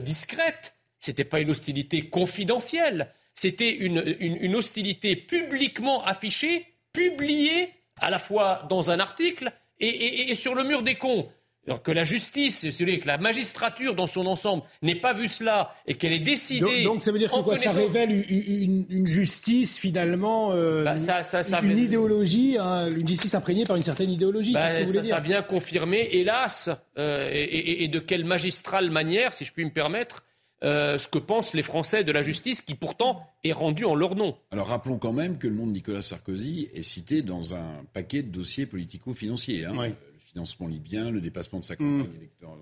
discrète, 0.00 0.74
c'était 0.98 1.24
pas 1.24 1.40
une 1.40 1.50
hostilité 1.50 2.08
confidentielle, 2.08 3.12
c'était 3.34 3.72
une, 3.72 4.54
hostilité 4.54 5.16
publiquement 5.16 6.04
affichée, 6.04 6.66
publiée 6.92 7.72
à 8.00 8.10
la 8.10 8.18
fois 8.18 8.66
dans 8.70 8.90
un 8.90 9.00
article 9.00 9.52
et- 9.78 10.30
et 10.30 10.34
sur 10.34 10.54
le 10.54 10.62
mur 10.62 10.82
des 10.82 10.94
cons. 10.94 11.28
Alors 11.66 11.82
que 11.82 11.92
la 11.92 12.04
justice, 12.04 12.64
voulez, 12.80 12.98
que 12.98 13.06
la 13.06 13.18
magistrature 13.18 13.94
dans 13.94 14.06
son 14.06 14.26
ensemble 14.26 14.62
n'ait 14.82 14.94
pas 14.98 15.12
vu 15.12 15.28
cela 15.28 15.74
et 15.86 15.94
qu'elle 15.94 16.12
ait 16.12 16.18
décidé. 16.18 16.60
Donc, 16.84 16.94
donc 16.94 17.02
ça 17.02 17.12
veut 17.12 17.18
dire 17.18 17.30
que 17.30 17.40
quoi, 17.42 17.54
ça 17.56 17.70
révèle 17.72 18.10
une, 18.10 18.24
une- 18.28 18.86
une 18.88 19.06
justice 19.06 19.78
finalement, 19.78 20.52
euh, 20.52 20.84
Bah, 20.84 20.96
ça- 20.96 21.22
ça- 21.22 21.42
ça- 21.42 21.60
une 21.62 21.76
idéologie, 21.78 22.56
hein, 22.58 22.88
une 22.90 23.06
justice 23.06 23.34
imprégnée 23.34 23.66
par 23.66 23.76
une 23.76 23.82
certaine 23.84 24.10
idéologie. 24.10 24.52
Bah, 24.54 24.68
c'est 24.68 24.74
ce 24.78 24.80
que 24.80 24.86
vous 24.86 24.92
ça, 24.94 25.00
dire. 25.02 25.14
ça 25.16 25.20
vient 25.20 25.42
confirmer, 25.42 26.08
hélas, 26.12 26.70
euh, 26.98 27.28
et, 27.32 27.42
et- 27.44 27.84
et 27.84 27.88
de 27.88 27.98
quelle 28.00 28.24
magistrale 28.24 28.90
manière, 28.90 29.34
si 29.34 29.44
je 29.44 29.52
puis 29.52 29.64
me 29.64 29.70
permettre, 29.70 30.24
euh, 30.64 30.98
ce 30.98 31.08
que 31.08 31.18
pensent 31.18 31.54
les 31.54 31.62
Français 31.62 32.04
de 32.04 32.12
la 32.12 32.22
justice, 32.22 32.62
qui 32.62 32.74
pourtant 32.74 33.22
est 33.44 33.52
rendue 33.52 33.84
en 33.84 33.94
leur 33.94 34.14
nom. 34.14 34.36
Alors 34.50 34.68
rappelons 34.68 34.98
quand 34.98 35.12
même 35.12 35.38
que 35.38 35.46
le 35.46 35.54
nom 35.54 35.66
de 35.66 35.72
Nicolas 35.72 36.02
Sarkozy 36.02 36.68
est 36.74 36.82
cité 36.82 37.22
dans 37.22 37.54
un 37.54 37.82
paquet 37.92 38.22
de 38.22 38.28
dossiers 38.30 38.66
politico-financiers. 38.66 39.66
hein. 39.66 39.72
Le 39.74 40.09
financement 40.32 40.68
libyen, 40.68 41.10
le 41.10 41.20
dépassement 41.20 41.58
de 41.60 41.64
sa 41.64 41.76
campagne 41.76 42.10
élector- 42.16 42.56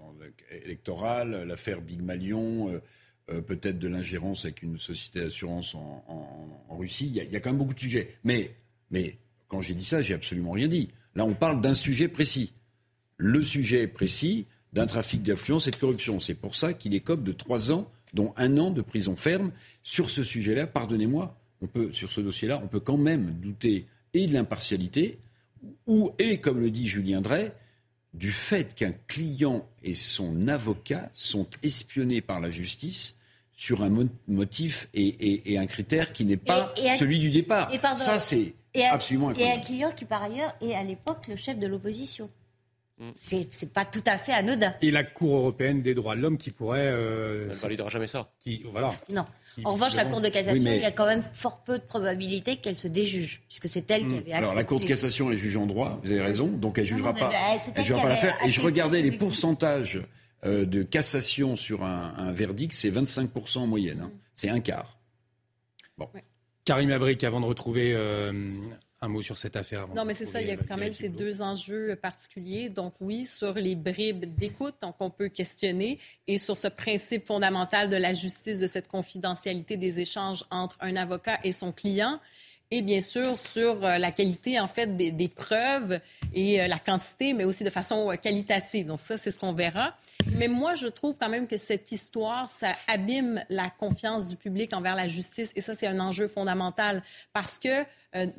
électorale, 0.65 1.45
l'affaire 1.47 1.81
Big 1.81 2.01
Malion, 2.01 2.71
euh, 2.71 2.81
euh, 3.31 3.41
peut-être 3.43 3.79
de 3.79 3.89
l'ingérence 3.89 4.45
avec 4.45 4.63
une 4.63 4.79
société 4.79 5.21
d'assurance 5.21 5.75
en, 5.75 6.05
en- 6.09 6.65
en 6.73 6.77
Russie. 6.79 7.07
Il 7.07 7.15
y, 7.15 7.21
a, 7.21 7.25
il 7.25 7.31
y 7.31 7.37
a 7.37 7.41
quand 7.41 7.51
même 7.51 7.59
beaucoup 7.59 7.75
de 7.75 7.81
sujets. 7.81 8.15
Mais, 8.25 8.55
mais 8.91 9.17
quand 9.49 9.61
j'ai 9.61 9.75
dit 9.75 9.85
ça, 9.85 10.01
j'ai 10.03 10.15
absolument 10.15 10.53
rien 10.53 10.69
dit. 10.69 10.89
Là, 11.15 11.25
on 11.27 11.35
parle 11.35 11.61
d'un 11.61 11.75
sujet 11.75 12.09
précis. 12.09 12.53
Le 13.17 13.43
sujet 13.43 13.87
précis 13.87 14.47
d'un 14.73 14.87
trafic 14.87 15.23
d'influence 15.23 15.67
et 15.67 15.71
de 15.71 15.77
corruption. 15.77 16.21
C'est 16.21 16.35
pour 16.35 16.55
ça 16.55 16.73
qu'il 16.73 16.95
écope 16.95 17.23
de 17.23 17.33
trois 17.33 17.73
ans, 17.73 17.91
dont 18.15 18.33
un 18.37 18.57
an 18.59 18.71
de 18.71 18.81
prison 18.83 19.17
ferme. 19.17 19.51
Sur 19.83 20.09
ce 20.11 20.23
sujet-là, 20.23 20.67
pardonnez-moi, 20.67 21.39
on 21.61 21.67
peut, 21.67 21.93
sur 21.93 22.11
ce 22.11 22.21
dossier-là, 22.21 22.61
on 22.63 22.69
peut 22.69 22.81
quand 22.81 22.97
même 22.99 23.33
douter 23.41 23.87
et 24.15 24.27
de 24.27 24.33
l'impartialité, 24.33 25.19
ou, 25.87 26.13
et 26.19 26.39
comme 26.41 26.61
le 26.61 26.71
dit 26.71 26.87
Julien 26.89 27.21
Drey, 27.21 27.53
du 28.15 28.31
fait 28.31 28.75
qu'un 28.75 28.93
client 29.07 29.69
et 29.83 29.95
son 29.95 30.49
avocat 30.49 31.11
sont 31.13 31.47
espionnés 31.63 32.21
par 32.21 32.41
la 32.41 32.51
justice 32.51 33.17
sur 33.53 33.83
un 33.83 33.89
mo- 33.91 34.09
motif 34.29 34.89
et, 34.95 35.07
et- 35.07 35.53
et 35.53 35.59
un 35.59 35.67
critère 35.67 36.13
qui 36.13 36.25
n'est 36.25 36.37
pas 36.37 36.73
Et- 36.77 36.87
et 36.87 36.97
celui 36.97 37.19
du 37.19 37.31
départ. 37.31 37.73
et 37.75 37.79
pardon, 37.79 38.01
Ça, 38.01 38.19
c'est 38.19 38.55
et 38.75 38.87
un- 38.87 38.93
absolument 38.93 39.29
Et 39.31 39.33
incroyable. 39.33 39.61
un 39.61 39.65
client 39.65 39.93
qui, 39.93 40.05
par 40.05 40.23
ailleurs, 40.23 40.55
est 40.61 40.75
à 40.75 40.83
l'époque 40.85 41.27
le 41.29 41.37
chef 41.37 41.59
de 41.59 41.67
l'opposition. 41.67 42.31
Mm. 42.99 43.11
C'est 43.15 43.47
c'est 43.53 43.73
pas 43.73 43.85
tout 43.85 44.03
à 44.07 44.19
fait 44.19 44.33
anodin. 44.33 44.75
Et 44.83 44.91
la 44.91 45.05
Cour 45.05 45.37
européenne 45.37 45.83
des 45.83 45.95
droits 45.95 46.17
de 46.17 46.21
l'homme 46.21 46.39
qui 46.39 46.51
pourrait. 46.51 46.91
euh, 46.93 47.43
Elle 47.45 47.49
ne 47.51 47.55
validera 47.55 47.89
jamais 47.89 48.07
ça. 48.09 48.33
Qui, 48.41 48.65
voilà. 48.71 48.93
Non. 49.11 49.25
En 49.65 49.73
revanche, 49.73 49.95
la 49.95 50.05
Cour 50.05 50.21
de 50.21 50.29
cassation, 50.29 50.53
Oui, 50.53 50.65
mais- 50.65 50.77
il 50.77 50.83
y 50.83 50.87
a 50.87 50.91
quand 50.91 51.07
même 51.07 51.23
fort 51.33 51.63
peu 51.65 51.79
de 51.79 51.83
probabilité 51.85 52.57
qu'elle 52.57 52.77
se 52.77 52.89
déjuge, 52.89 53.43
puisque 53.49 53.69
c'est 53.69 53.91
elle 53.91 54.03
qui 54.03 54.17
avait 54.17 54.17
accepté. 54.17 54.33
Alors 54.35 54.55
la 54.55 54.65
Cour 54.65 54.81
de 54.81 54.87
cassation 54.87 55.31
est 55.31 55.37
juge 55.37 55.57
en 55.57 55.67
droit, 55.67 56.01
vous 56.03 56.11
avez 56.11 56.21
raison, 56.21 56.47
donc 56.49 56.79
elle 56.79 56.85
jugera 56.87 57.13
non, 57.13 57.19
pas, 57.19 57.29
mais, 57.31 57.59
c'est 57.59 57.71
elle 57.71 57.79
elle 57.79 57.85
jugera 57.85 58.03
pas 58.03 58.07
avait 58.09 58.15
l'affaire. 58.15 58.47
Et 58.47 58.51
je 58.51 58.61
regardais 58.61 59.03
les 59.03 59.13
pourcentages 59.13 60.01
euh, 60.45 60.65
de 60.65 60.83
cassation 60.83 61.57
sur 61.57 61.85
un, 61.85 62.15
un 62.17 62.33
verdict, 62.33 62.73
c'est 62.73 62.91
25% 62.91 63.59
en 63.59 63.67
moyenne, 63.67 64.01
hein. 64.03 64.13
c'est 64.35 64.49
un 64.49 64.61
quart. 64.61 64.99
Karim 66.65 66.91
Abric, 66.91 67.25
avant 67.25 67.41
de 67.41 67.47
retrouver 67.47 67.93
euh, 67.95 68.51
un 69.01 69.09
mot 69.09 69.23
sur 69.23 69.39
cette 69.39 69.57
affaire. 69.57 69.83
avant 69.83 69.95
Non, 69.95 70.05
mais 70.05 70.15
c'est 70.15 70.25
ça, 70.25 70.41
il 70.41 70.49
y 70.49 70.51
a 70.51 70.55
retrouver, 70.55 70.69
quand 70.69 70.77
euh, 70.77 70.85
même 70.85 70.93
ces 70.93 71.09
deux 71.09 71.41
enjeux 71.43 71.97
particuliers. 71.97 72.69
Donc 72.69 72.95
oui, 73.01 73.27
sur 73.27 73.55
les 73.55 73.75
bribes 73.75 74.25
d'écoute, 74.37 74.75
donc 74.83 74.97
on 75.01 75.11
peut 75.11 75.29
questionner, 75.29 75.99
et 76.27 76.39
sur 76.39 76.57
ce 76.57 76.69
principe 76.69 77.27
fondamental 77.27 77.89
de 77.89 77.97
la 77.97 78.13
justice, 78.13 78.59
de 78.59 78.67
cette 78.67 78.89
confidentialité 78.89 79.77
des 79.77 80.01
échanges 80.01 80.45
entre 80.51 80.77
un 80.81 80.97
avocat 80.97 81.39
et 81.45 81.53
son 81.53 81.73
client. 81.73 82.21
Et 82.71 82.83
bien 82.83 83.01
sûr 83.01 83.39
sur 83.41 83.85
euh, 83.85 83.99
la 83.99 84.13
qualité 84.13 84.61
en 84.61 84.67
fait 84.67 84.97
des, 84.97 85.29
preuves 85.29 86.01
et 86.35 86.61
euh, 86.61 86.67
la 86.67 86.79
quantité, 86.79 87.33
mais 87.33 87.45
aussi 87.45 87.65
de 87.65 87.71
façon 87.71 88.11
euh, 88.11 88.17
qualitative. 88.17 88.87
Donc 88.87 89.01
ça, 89.01 89.17
c'est 89.17 89.31
ce 89.31 89.39
qu'on 89.39 89.53
verra. 89.53 89.95
Mais 90.33 90.49
moi, 90.49 90.75
je 90.75 90.87
trouve 90.87 91.17
quand 91.19 91.29
même 91.29 91.47
que 91.47 91.57
cette 91.57 91.93
histoire, 91.93 92.51
ça 92.51 92.73
abîme 92.87 93.43
la 93.49 93.71
confiance 93.71 94.29
du 94.29 94.37
public 94.37 94.75
envers 94.75 94.95
la 94.95 95.09
justice, 95.09 95.53
et 95.57 95.61
ça, 95.61 95.75
c'est 95.75 95.87
un 95.87 96.01
enjeu 96.01 96.29
fondamental 96.29 97.03
parce 97.33 97.59
que 97.59 97.85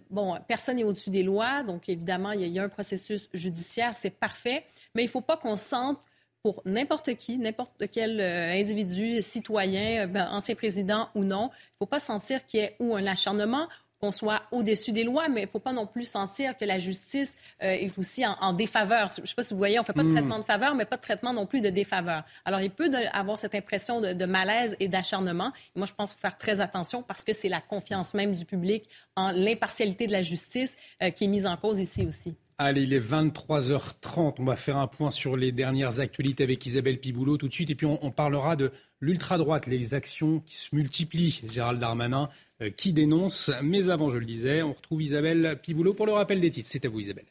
bon, 0.10 0.36
personne 0.48 0.78
n'est 0.78 0.84
au-dessus 0.84 1.10
des 1.10 1.24
lois, 1.24 1.64
donc 1.64 1.90
évidemment, 1.90 2.32
il 2.32 2.46
y, 2.48 2.60
a, 2.60 2.64
un 2.64 2.70
processus 2.70 3.30
judiciaire, 3.34 3.96
c'est 3.96 4.10
parfait, 4.10 4.66
mais 4.94 5.04
il 5.04 5.06
ne 5.06 5.12
faut 5.12 5.22
pas 5.22 5.38
qu'on 5.38 5.56
sente 5.56 6.00
pour 6.44 6.62
n'importe 6.66 7.16
qui, 7.16 7.38
n'importe 7.38 7.84
quel 7.92 8.20
individu, 8.20 9.22
citoyen, 9.22 10.08
ben, 10.08 10.28
ancien 10.32 10.56
président 10.56 11.10
ou 11.16 11.24
non. 11.24 11.50
Il 11.52 11.74
ne 11.74 11.78
faut 11.80 11.86
pas 11.86 12.00
sentir 12.00 12.46
qu'il 12.46 12.62
y 12.62 12.64
ait 12.64 12.76
ou 12.80 12.96
un 12.96 13.06
acharnement 13.06 13.68
qu'on 14.00 14.12
soit 14.12 14.44
au-dessus 14.52 14.92
des 14.92 15.04
lois, 15.04 15.28
mais 15.28 15.42
il 15.42 15.46
ne 15.46 15.50
faut 15.50 15.60
pas 15.60 15.74
non 15.74 15.86
plus 15.86 16.08
sentir 16.08 16.56
que 16.58 16.66
la 16.66 16.80
justice 16.80 17.36
euh, 17.64 17.72
est 17.72 17.98
aussi 17.98 18.26
en, 18.26 18.54
défaveur. 18.54 19.10
Je 19.16 19.22
ne 19.22 19.28
sais 19.28 19.36
pas 19.36 19.44
si 19.44 19.54
vous 19.54 19.58
voyez, 19.58 19.78
on 19.80 19.82
ne 19.82 19.86
fait 19.86 19.94
pas 19.94 20.04
de 20.04 20.10
hmm. 20.10 20.16
traitement 20.16 20.40
de 20.40 20.44
faveur, 20.44 20.76
mais 20.76 20.86
pas 20.86 20.98
de 20.98 21.02
traitement 21.02 21.34
non 21.34 21.46
plus 21.46 21.62
de 21.62 21.70
défaveur. 21.70 22.24
Alors, 22.46 22.62
il 22.62 22.72
peut 22.72 22.90
avoir 23.12 23.38
cette 23.38 23.56
impression 23.56 24.02
de, 24.02 24.26
malaise 24.26 24.76
et 24.80 24.88
d'acharnement. 24.88 25.52
Moi, 25.76 25.86
je 25.86 25.94
pense 25.94 26.12
qu'il 26.12 26.18
faut 26.18 26.28
faire 26.28 26.38
très 26.38 26.62
attention 26.62 27.04
parce 27.04 27.24
que 27.24 27.34
c'est 27.34 27.50
la 27.50 27.62
confiance 27.62 28.14
même 28.14 28.34
du 28.34 28.46
public 28.46 28.88
en 29.16 29.32
l'impartialité 29.32 30.08
de 30.08 30.12
la 30.12 30.22
justice 30.22 30.78
qui 31.16 31.24
est 31.26 31.28
mise 31.28 31.46
en 31.46 31.58
cause 31.58 31.80
ici 31.80 32.06
aussi. 32.06 32.36
Allez, 32.62 32.84
il 32.84 32.94
est 32.94 33.00
23h30. 33.00 34.36
On 34.40 34.44
va 34.44 34.58
faire 34.58 34.76
un 34.76 34.88
point 34.88 35.12
sur 35.12 35.38
les 35.38 35.54
dernières 35.54 36.02
actualités 36.02 36.44
avec 36.44 36.66
Isabelle 36.66 37.00
Piboulot 37.00 37.38
tout 37.38 37.48
de 37.48 37.54
suite. 37.54 37.70
Et 37.70 37.76
puis 37.76 37.86
on, 37.86 38.12
parlera 38.12 38.58
de 38.58 38.74
l'ultra-droite, 39.00 39.66
les 39.66 39.94
actions 39.94 40.42
qui 40.42 40.58
se 40.58 40.76
multiplient. 40.76 41.42
Gérald 41.50 41.80
Darmanin 41.80 42.24
euh, 42.24 42.28
qui 42.78 42.94
dénonce. 42.94 43.52
Mais 43.64 43.90
avant, 43.90 44.12
je 44.12 44.18
le 44.18 44.26
disais, 44.26 44.62
on 44.62 44.74
retrouve 44.74 45.02
Isabelle 45.02 45.60
Piboulot 45.62 45.94
pour 45.94 46.06
le 46.06 46.14
rappel 46.14 46.42
des 46.42 46.52
titres. 46.52 46.70
C'est 46.72 46.86
à 46.86 46.90
vous 46.90 47.00
Isabelle. 47.00 47.26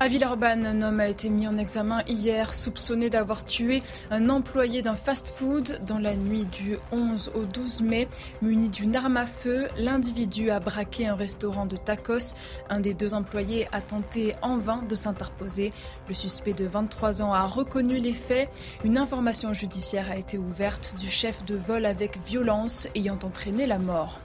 À 0.00 0.06
Villeurbanne, 0.06 0.64
un 0.64 0.80
homme 0.82 1.00
a 1.00 1.08
été 1.08 1.28
mis 1.28 1.48
en 1.48 1.56
examen 1.56 2.04
hier, 2.06 2.54
soupçonné 2.54 3.10
d'avoir 3.10 3.44
tué 3.44 3.82
un 4.12 4.28
employé 4.28 4.80
d'un 4.80 4.94
fast-food 4.94 5.80
dans 5.88 5.98
la 5.98 6.14
nuit 6.14 6.46
du 6.46 6.76
11 6.92 7.32
au 7.34 7.44
12 7.44 7.82
mai. 7.82 8.06
Muni 8.40 8.68
d'une 8.68 8.94
arme 8.94 9.16
à 9.16 9.26
feu, 9.26 9.66
l'individu 9.76 10.50
a 10.50 10.60
braqué 10.60 11.08
un 11.08 11.16
restaurant 11.16 11.66
de 11.66 11.76
tacos. 11.76 12.36
Un 12.70 12.78
des 12.78 12.94
deux 12.94 13.12
employés 13.12 13.66
a 13.72 13.80
tenté 13.80 14.36
en 14.40 14.56
vain 14.56 14.84
de 14.88 14.94
s'interposer. 14.94 15.72
Le 16.08 16.14
suspect 16.14 16.54
de 16.54 16.66
23 16.66 17.20
ans 17.20 17.32
a 17.32 17.46
reconnu 17.46 17.98
les 17.98 18.14
faits. 18.14 18.48
Une 18.82 18.96
information 18.96 19.52
judiciaire 19.52 20.10
a 20.10 20.16
été 20.16 20.38
ouverte 20.38 20.94
du 20.98 21.06
chef 21.06 21.44
de 21.44 21.54
vol 21.54 21.84
avec 21.84 22.18
violence 22.26 22.88
ayant 22.94 23.18
entraîné 23.22 23.66
la 23.66 23.78
mort. 23.78 24.20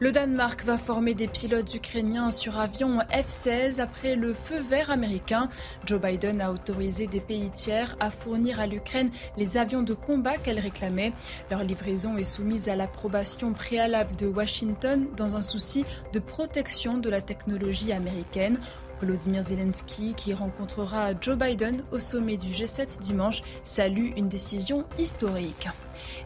Le 0.00 0.10
Danemark 0.10 0.64
va 0.64 0.78
former 0.78 1.14
des 1.14 1.28
pilotes 1.28 1.74
ukrainiens 1.74 2.30
sur 2.30 2.58
avion 2.58 3.00
F-16 3.10 3.80
après 3.80 4.14
le 4.14 4.32
feu 4.32 4.60
vert 4.60 4.90
américain 4.90 5.48
Joe 5.84 6.00
Biden 6.00 6.40
a 6.40 6.52
autorisé 6.52 7.06
des 7.06 7.20
pays 7.20 7.50
tiers 7.50 7.96
à 8.00 8.10
fournir 8.10 8.60
à 8.60 8.66
l'Ukraine 8.66 9.10
les 9.36 9.56
avions 9.58 9.82
de 9.82 9.94
combat 9.94 10.38
qu'elle 10.38 10.58
réclamait. 10.58 11.12
Leur 11.50 11.62
livraison 11.62 12.16
est 12.16 12.24
soumise 12.24 12.68
à 12.68 12.76
l'approbation 12.76 13.52
préalable 13.52 14.16
de 14.16 14.26
Washington 14.26 15.06
dans 15.16 15.36
un 15.36 15.42
souci 15.42 15.84
de 16.12 16.18
protection 16.20 16.98
de 16.98 17.10
la 17.10 17.20
technologie 17.20 17.92
américaine. 17.92 18.58
Volodymyr 19.00 19.42
Zelensky, 19.42 20.14
qui 20.14 20.34
rencontrera 20.34 21.10
Joe 21.20 21.36
Biden 21.36 21.82
au 21.92 21.98
sommet 21.98 22.36
du 22.36 22.48
G7 22.48 23.00
dimanche, 23.00 23.42
salue 23.64 24.10
une 24.16 24.28
décision 24.28 24.84
historique. 24.98 25.68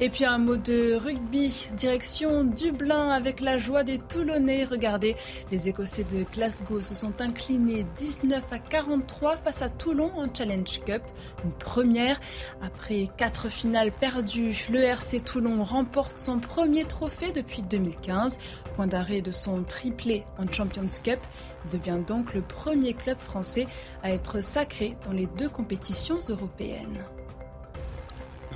Et 0.01 0.09
puis 0.09 0.25
un 0.25 0.39
mot 0.39 0.57
de 0.57 0.95
rugby, 0.95 1.69
direction 1.77 2.45
Dublin 2.45 3.11
avec 3.11 3.41
la 3.41 3.59
joie 3.59 3.85
des 3.85 3.99
Toulonnais. 3.99 4.65
Regardez, 4.65 5.17
les 5.51 5.69
Écossais 5.69 6.05
de 6.05 6.25
Glasgow 6.33 6.81
se 6.81 6.95
sont 6.95 7.21
inclinés 7.21 7.87
19 7.97 8.45
à 8.51 8.59
43 8.59 9.37
face 9.37 9.63
à 9.63 9.69
Toulon 9.69 10.11
en 10.17 10.33
Challenge 10.33 10.81
Cup. 10.85 11.03
Une 11.45 11.53
première. 11.53 12.21
Après 12.61 13.09
quatre 13.17 13.49
finales 13.49 13.93
perdues, 13.93 14.67
le 14.71 14.81
RC 14.81 15.21
Toulon 15.21 15.63
remporte 15.63 16.19
son 16.19 16.39
premier 16.39 16.85
trophée 16.85 17.33
depuis 17.33 17.63
2015. 17.63 18.39
Point 18.77 18.87
d'arrêt 18.87 19.21
de 19.21 19.31
son 19.31 19.63
triplé 19.63 20.25
en 20.39 20.51
Champions 20.51 20.87
Cup. 21.03 21.21
Il 21.65 21.79
devient 21.79 22.01
donc 22.07 22.35
le 22.35 22.43
premier 22.43 22.95
club 22.95 23.19
français 23.19 23.67
à 24.03 24.11
être 24.11 24.43
sacré 24.43 24.97
dans 25.05 25.13
les 25.13 25.27
deux 25.27 25.49
compétitions 25.49 26.19
européennes. 26.29 26.99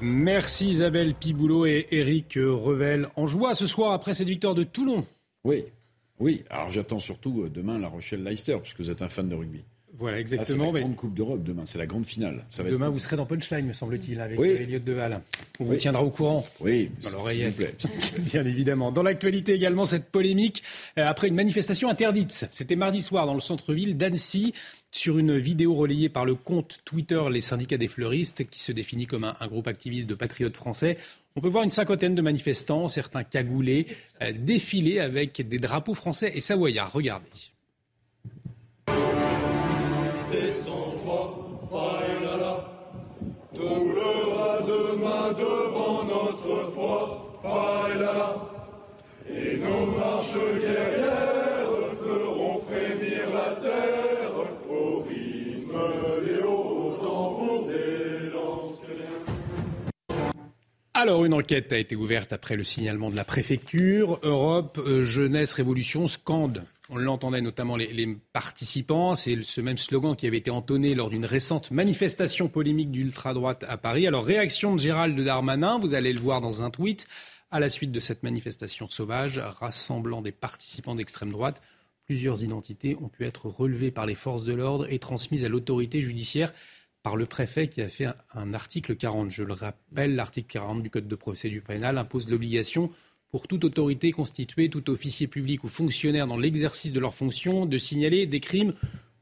Merci 0.03 0.71
Isabelle 0.71 1.15
Piboulot 1.15 1.67
et 1.67 1.87
Eric 1.91 2.35
Revel. 2.37 3.09
En 3.17 3.27
joie 3.27 3.55
ce 3.55 3.67
soir 3.67 3.93
après 3.93 4.15
cette 4.15 4.29
victoire 4.29 4.55
de 4.55 4.65
Toulon. 4.65 5.05
Oui, 5.45 5.65
oui. 6.19 6.43
Alors 6.51 6.71
j'attends 6.71 6.99
surtout 6.99 7.43
euh, 7.43 7.49
demain 7.49 7.79
La 7.79 7.89
Rochelle-Leicester, 7.89 8.59
puisque 8.63 8.79
vous 8.79 8.91
êtes 8.91 9.03
un 9.03 9.09
fan 9.09 9.29
de 9.29 9.35
rugby. 9.35 9.65
Voilà, 9.99 10.21
exactement. 10.21 10.67
c'est 10.67 10.73
la 10.73 10.81
grande 10.81 10.97
Coupe 10.97 11.15
d'Europe 11.15 11.43
demain, 11.43 11.63
c'est 11.65 11.79
la 11.79 11.87
grande 11.87 12.05
finale. 12.05 12.45
demain, 12.59 12.91
vous 12.91 12.99
serez 12.99 13.17
dans 13.17 13.25
Punchline, 13.25 13.67
me 13.67 13.73
semble-t-il, 13.73 14.21
avec 14.21 14.39
oui. 14.39 14.49
Elliot 14.49 14.79
Deval. 14.79 15.23
On 15.59 15.65
vous 15.65 15.77
tiendra 15.77 16.03
au 16.03 16.11
courant. 16.11 16.47
Oui, 16.61 16.91
dans 17.03 17.11
l'oreillette. 17.11 17.57
Bien 18.19 18.45
évidemment. 18.45 18.93
Dans 18.93 19.03
l'actualité 19.03 19.55
également, 19.55 19.87
cette 19.87 20.11
polémique 20.11 20.63
euh, 20.99 21.09
après 21.09 21.29
une 21.29 21.35
manifestation 21.35 21.89
interdite. 21.89 22.47
C'était 22.51 22.77
mardi 22.77 23.01
soir 23.01 23.27
dans 23.27 23.35
le 23.35 23.41
centre-ville 23.41 23.97
d'Annecy 23.97 24.53
sur 24.91 25.19
une 25.19 25.37
vidéo 25.37 25.75
relayée 25.75 26.09
par 26.09 26.25
le 26.25 26.35
compte 26.35 26.79
Twitter 26.85 27.23
Les 27.31 27.41
syndicats 27.41 27.77
des 27.77 27.89
fleuristes, 27.89 28.49
qui 28.49 28.61
se 28.61 28.73
définit 28.73 29.07
comme 29.07 29.25
un, 29.25 29.47
groupe 29.47 29.69
activiste 29.69 30.07
de 30.07 30.15
patriotes 30.15 30.57
français. 30.57 30.99
On 31.37 31.41
peut 31.41 31.49
voir 31.49 31.65
une 31.65 31.71
cinquantaine 31.71 32.15
de 32.15 32.23
manifestants, 32.23 32.89
certains 32.89 33.25
cagoulés, 33.25 33.87
euh, 34.23 34.33
défiler 34.33 35.01
avec 35.01 35.47
des 35.47 35.59
drapeaux 35.59 35.95
français 35.95 36.33
et 36.35 36.41
savoyards. 36.41 36.93
Regardez. 36.93 37.27
Et 49.29 49.57
nos 49.59 49.87
marches 49.87 50.33
guerrières 50.61 51.69
feront 52.01 52.61
frémir 52.61 53.31
la 53.35 53.57
terre 53.61 54.26
Alors, 60.95 61.25
une 61.25 61.35
enquête 61.35 61.73
a 61.73 61.79
été 61.79 61.95
ouverte 61.95 62.33
après 62.33 62.57
le 62.57 62.65
signalement 62.65 63.11
de 63.11 63.17
la 63.17 63.25
préfecture. 63.25 64.19
Europe, 64.23 64.79
euh, 64.85 65.05
jeunesse, 65.05 65.53
révolution 65.53 66.07
scande 66.09 66.65
on 66.89 66.97
l'entendait 66.97 67.41
notamment 67.41 67.77
les, 67.77 68.17
participants. 68.33 69.17
C'est 69.17 69.43
ce 69.43 69.61
même 69.61 69.79
slogan 69.79 70.15
qui 70.15 70.27
avait 70.27 70.39
été 70.39 70.51
entonné 70.51 70.95
lors 70.95 71.11
d'une 71.11 71.25
récente 71.25 71.71
manifestation 71.71 72.49
polémique 72.49 72.91
d'ultra-droite 72.91 73.65
à 73.69 73.77
Paris. 73.77 74.07
Alors, 74.07 74.25
réaction 74.25 74.77
de 74.77 74.81
Gérald 74.81 75.19
Darmanin, 75.19 75.79
vous 75.79 75.95
allez 75.95 76.13
le 76.13 76.21
voir 76.21 76.41
dans 76.41 76.63
un 76.63 76.71
tweet, 76.71 77.07
à 77.51 77.61
la 77.61 77.69
suite 77.69 77.93
de 77.93 78.01
cette 78.01 78.23
manifestation 78.23 78.89
sauvage 78.89 79.39
rassemblant 79.39 80.23
des 80.23 80.33
participants 80.33 80.95
d'extrême 80.95 81.31
droite. 81.31 81.61
Plusieurs 82.07 82.45
identités 82.45 82.97
ont 83.01 83.09
pu 83.09 83.25
être 83.25 83.47
relevées 83.47 83.91
par 83.91 84.07
les 84.07 84.15
forces 84.15 84.45
de 84.45 84.55
l'ordre 84.55 84.87
et 84.91 85.01
transmises 85.01 85.45
à 85.45 85.49
l'autorité 85.49 86.01
judiciaire 86.01 86.55
par 87.03 87.17
le 87.17 87.27
préfet 87.27 87.69
qui 87.69 87.83
a 87.83 87.89
fait 87.89 88.07
un 88.33 88.55
article 88.55 88.97
40. 88.97 89.31
Je 89.31 89.43
le 89.43 89.53
rappelle, 89.53 90.15
l'article 90.15 90.49
40 90.49 90.83
du 90.83 90.91
Code 90.91 91.09
de 91.09 91.15
procédure 91.17 91.63
pénale 91.63 91.99
impose 91.99 92.29
l'obligation 92.29 92.91
pour 93.31 93.49
toute 93.49 93.65
autorité 93.65 94.13
constituée, 94.13 94.71
tout 94.71 94.89
officier 94.89 95.27
public 95.27 95.65
ou 95.65 95.69
fonctionnaire 95.69 96.27
dans 96.27 96.39
l'exercice 96.39 96.93
de 96.93 97.01
leurs 97.01 97.15
fonctions, 97.15 97.67
de 97.67 97.77
signaler 97.77 98.27
des 98.27 98.41
crimes 98.41 98.75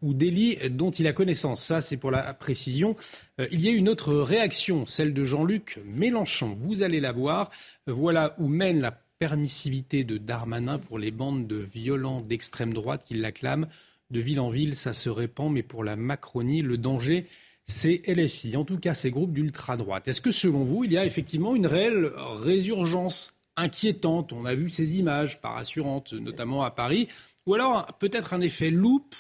ou 0.03 0.13
délits 0.13 0.59
dont 0.71 0.91
il 0.91 1.07
a 1.07 1.13
connaissance. 1.13 1.65
Ça, 1.65 1.81
c'est 1.81 1.97
pour 1.97 2.11
la 2.11 2.35
précision. 2.35 2.97
Euh, 3.41 3.49
il 3.51 3.61
y 3.61 3.69
a 3.69 3.73
une 3.73 3.89
autre 3.89 4.15
réaction, 4.15 4.85
celle 4.87 5.15
de 5.15 5.25
Jean-Luc 5.25 5.81
Mélenchon. 5.87 6.57
Vous 6.61 6.83
allez 6.83 7.01
la 7.01 7.13
voir. 7.13 7.51
Voilà 7.87 8.35
où 8.39 8.49
mène 8.49 8.81
la 8.81 9.04
permissivité 9.25 10.05
de 10.05 10.19
Darmanin 10.19 10.79
pour 10.79 10.99
les 10.99 11.11
bandes 11.11 11.47
de 11.47 11.57
violents 11.57 12.21
d'extrême 12.21 12.75
droite 12.75 13.07
qui 13.07 13.15
l'acclament. 13.15 13.69
De 14.11 14.21
ville 14.21 14.39
en 14.39 14.51
ville, 14.51 14.77
ça 14.77 14.93
se 14.93 15.09
répand, 15.09 15.51
mais 15.51 15.63
pour 15.63 15.83
la 15.83 15.97
Macronie, 15.97 16.61
le 16.61 16.77
danger, 16.77 17.27
c'est 17.67 18.03
LFI. 18.07 18.59
En 18.59 18.67
tout 18.67 18.79
cas, 18.79 18.93
ces 18.93 19.11
groupes 19.11 19.33
d'ultra-droite. 19.33 20.09
Est-ce 20.09 20.21
que 20.21 20.31
selon 20.31 20.63
vous, 20.63 20.85
il 20.85 20.93
y 20.93 20.99
a 20.99 21.07
effectivement 21.07 21.57
une 21.57 21.67
réelle 21.67 22.13
résurgence 22.43 23.41
inquiétante? 23.57 24.35
On 24.35 24.45
a 24.45 24.55
vu 24.55 24.69
ces 24.69 24.99
images, 24.99 25.41
pas 25.41 25.53
rassurantes, 25.53 26.13
notamment 26.13 26.63
à 26.63 26.71
Paris. 26.71 27.09
Ou 27.47 27.55
alors 27.55 27.87
peut-être 27.99 28.35
un 28.35 28.43
effet 28.43 28.69
loupe 28.69 29.15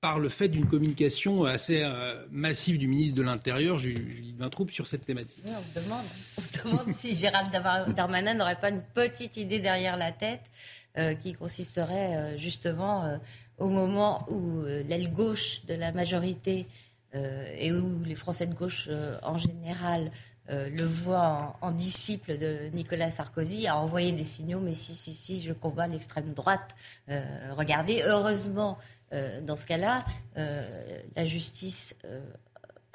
par 0.00 0.18
le 0.18 0.28
fait 0.28 0.48
d'une 0.48 0.66
communication 0.66 1.44
assez 1.44 1.82
euh, 1.82 2.24
massive 2.30 2.78
du 2.78 2.86
ministre 2.86 3.16
de 3.16 3.22
l'Intérieur, 3.22 3.78
Julie 3.78 4.34
Vintraube, 4.38 4.70
sur 4.70 4.86
cette 4.86 5.04
thématique. 5.04 5.42
on, 5.44 5.62
se 5.62 5.84
demande, 5.84 6.04
on 6.36 6.40
se 6.40 6.62
demande 6.62 6.90
si 6.92 7.16
Gérald 7.16 7.50
Darmanin 7.94 8.34
n'aurait 8.34 8.60
pas 8.60 8.70
une 8.70 8.82
petite 8.94 9.36
idée 9.36 9.58
derrière 9.58 9.96
la 9.96 10.12
tête 10.12 10.50
euh, 10.96 11.14
qui 11.14 11.32
consisterait 11.32 12.38
justement 12.38 13.18
au 13.58 13.68
moment 13.68 14.24
où 14.30 14.62
l'aile 14.62 15.12
gauche 15.12 15.64
de 15.66 15.74
la 15.74 15.92
majorité 15.92 16.66
et 17.14 17.72
où 17.72 18.04
les 18.04 18.14
Français 18.14 18.46
de 18.46 18.54
gauche 18.54 18.88
en 19.22 19.38
général 19.38 20.12
euh, 20.50 20.70
le 20.70 20.84
voit 20.84 21.56
en, 21.60 21.72
disciple 21.72 22.38
de 22.38 22.70
Nicolas 22.72 23.10
Sarkozy, 23.10 23.66
a 23.66 23.76
envoyé 23.76 24.12
des 24.12 24.24
signaux, 24.24 24.60
mais 24.60 24.72
si, 24.72 24.94
si, 24.94 25.12
si, 25.12 25.42
je 25.42 25.52
combats 25.52 25.86
l'extrême 25.86 26.32
droite. 26.32 26.74
Euh, 27.10 27.20
regardez, 27.54 28.02
heureusement, 28.06 28.78
euh, 29.12 29.40
dans 29.40 29.56
ce 29.56 29.66
cas-là, 29.66 30.04
la 30.36 31.24
justice 31.24 31.94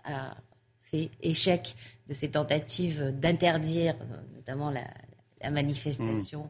a 0.03 0.35
fait 0.81 1.10
échec 1.22 1.76
de 2.07 2.14
ses 2.14 2.30
tentatives 2.30 3.11
d'interdire 3.18 3.95
notamment 4.35 4.72
la, 4.72 4.84
manifestation. 5.49 6.49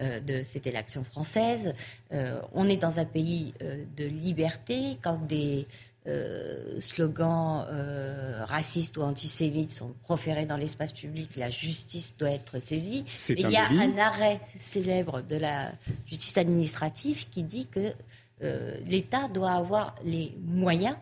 Mmh. 0.00 0.20
de 0.26 0.42
c'était 0.42 0.72
l'action 0.72 1.04
française. 1.04 1.74
on 2.10 2.66
est 2.68 2.78
dans 2.78 2.98
un 3.00 3.04
pays 3.04 3.52
de 3.96 4.04
liberté. 4.06 4.96
Quand 5.02 5.18
des 5.26 5.66
euh, 6.06 6.80
slogans 6.80 7.66
euh, 7.68 8.42
racistes 8.46 8.96
ou 8.96 9.02
antisémites 9.02 9.70
sont 9.70 9.94
proférés 10.02 10.46
dans 10.46 10.56
l'espace 10.56 10.92
public, 10.92 11.36
la 11.36 11.50
justice 11.50 12.14
doit 12.18 12.30
être 12.30 12.58
saisie. 12.58 13.04
il 13.28 13.50
y 13.50 13.56
a 13.56 13.68
un 13.68 13.98
arrêt 13.98 14.40
célèbre 14.56 15.20
de 15.20 15.36
la 15.36 15.70
justice 16.06 16.38
administrative 16.38 17.28
qui 17.28 17.42
dit 17.42 17.66
que 17.66 17.92
euh, 18.42 18.76
l'État 18.86 19.28
doit 19.28 19.52
avoir 19.52 19.94
les 20.04 20.34
moyens 20.44 20.96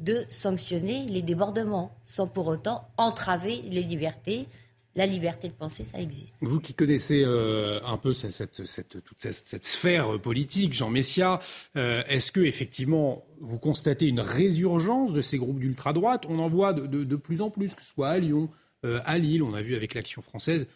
de 0.00 0.24
sanctionner 0.28 1.06
les 1.06 1.22
débordements 1.22 1.96
sans 2.02 2.26
pour 2.26 2.48
autant 2.48 2.88
entraver 2.96 3.62
les 3.70 3.82
libertés. 3.82 4.48
La 4.96 5.06
liberté 5.06 5.48
de 5.48 5.54
penser, 5.54 5.82
ça 5.82 6.00
existe. 6.00 6.36
Vous 6.40 6.60
qui 6.60 6.72
connaissez 6.72 7.24
euh, 7.24 7.80
un 7.84 7.96
peu 7.96 8.14
cette, 8.14 8.32
cette, 8.64 9.02
toute 9.02 9.20
cette, 9.20 9.64
sphère 9.64 10.20
politique, 10.20 10.72
Jean 10.72 10.88
Messia, 10.88 11.40
euh, 11.76 12.04
est-ce 12.06 12.30
que 12.30 12.40
effectivement 12.40 13.24
vous 13.40 13.58
constatez 13.58 14.06
une 14.06 14.20
résurgence 14.20 15.12
de 15.12 15.20
ces 15.20 15.36
groupes 15.36 15.58
d'ultra-droite? 15.58 16.26
On 16.28 16.38
en 16.38 16.48
voit 16.48 16.72
de, 16.72 17.16
plus 17.16 17.40
en 17.40 17.50
plus, 17.50 17.74
que 17.74 17.82
ce 17.82 17.88
soit 17.88 18.10
à 18.10 18.18
Lyon, 18.18 18.50
euh, 18.84 19.00
à 19.04 19.18
Lille, 19.18 19.42
on 19.42 19.54
a 19.54 19.62
vu 19.62 19.74
avec 19.74 19.94
l'Action 19.94 20.22
française 20.22 20.68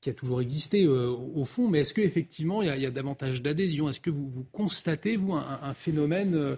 qui 0.00 0.10
a 0.10 0.14
toujours 0.14 0.40
existé 0.40 0.86
au 0.86 1.44
fond, 1.44 1.68
mais 1.68 1.80
est-ce 1.80 1.92
qu'effectivement 1.92 2.62
il, 2.62 2.72
il, 2.74 2.80
y 2.80 2.86
a 2.86 2.90
davantage 2.90 3.42
d'adhésion 3.42 3.88
Est-ce 3.88 4.00
que 4.00 4.10
vous, 4.10 4.46
constatez, 4.52 5.16
vous, 5.16 5.34
un 5.34 5.74
phénomène 5.74 6.56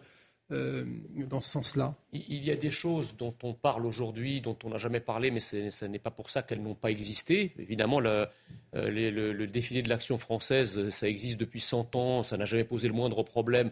euh, 0.53 0.85
dans 1.31 1.41
ce 1.41 1.49
sens-là? 1.49 1.95
Il 2.13 2.45
y 2.45 2.51
a 2.51 2.57
des 2.57 2.71
choses 2.71 3.17
dont 3.17 3.35
on 3.43 3.55
parle 3.55 3.87
aujourd'hui, 3.87 4.43
dont 4.43 4.57
on 4.65 4.69
n'a 4.69 4.77
jamais 4.77 5.01
parlé, 5.01 5.31
mais 5.31 5.41
ce 5.41 5.85
n'est 5.87 5.99
pas 5.99 6.11
pour 6.11 6.29
ça 6.29 6.43
qu'elles 6.43 6.63
n'ont 6.63 6.75
pas 6.75 6.91
existé. 6.91 7.53
Évidemment, 7.59 8.01
le, 8.01 8.27
euh, 8.75 9.33
le, 9.33 9.47
défilé 9.47 9.83
de 9.83 9.89
l'action 9.89 10.19
française, 10.19 10.91
ça 10.91 11.09
existe 11.09 11.39
depuis 11.39 11.61
100 11.61 11.97
ans, 11.97 12.23
ça 12.23 12.37
n'a 12.37 12.45
jamais 12.45 12.65
posé 12.65 12.87
le 12.89 12.95
moindre 12.95 13.23
problème. 13.23 13.71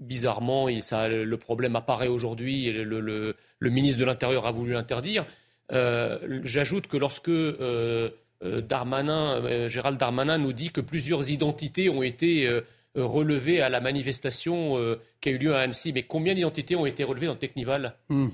Bizarrement, 0.00 0.66
le 0.68 1.34
problème 1.36 1.76
apparaît 1.76 2.08
aujourd'hui, 2.08 2.72
le, 2.72 3.00
le, 3.00 3.70
ministre 3.70 4.00
de 4.00 4.04
l'Intérieur 4.04 4.46
a 4.46 4.50
voulu 4.50 4.72
l'interdire. 4.72 5.24
Euh, 5.70 6.40
j'ajoute 6.42 6.88
que 6.88 6.96
lorsque 6.96 7.30
Darmanin, 8.42 9.68
Gérald 9.68 9.98
Darmanin 9.98 10.38
nous 10.38 10.52
dit 10.52 10.70
que 10.70 10.80
plusieurs 10.80 11.30
identités 11.30 11.88
ont 11.88 12.02
été 12.02 12.48
euh, 12.98 13.04
relevées 13.04 13.60
à 13.60 13.68
la 13.68 13.80
manifestation 13.80 14.78
euh, 14.78 15.00
qui 15.20 15.28
a 15.28 15.32
eu 15.32 15.38
lieu 15.38 15.54
à 15.54 15.60
Annecy. 15.60 15.92
Mais 15.92 16.02
combien 16.04 16.34
d'identités 16.34 16.74
ont 16.74 16.86
été 16.86 17.04
relevées 17.04 17.26
dans 17.26 17.32
le 17.32 17.38
Technival? 17.38 17.94
Hmm. 18.08 18.28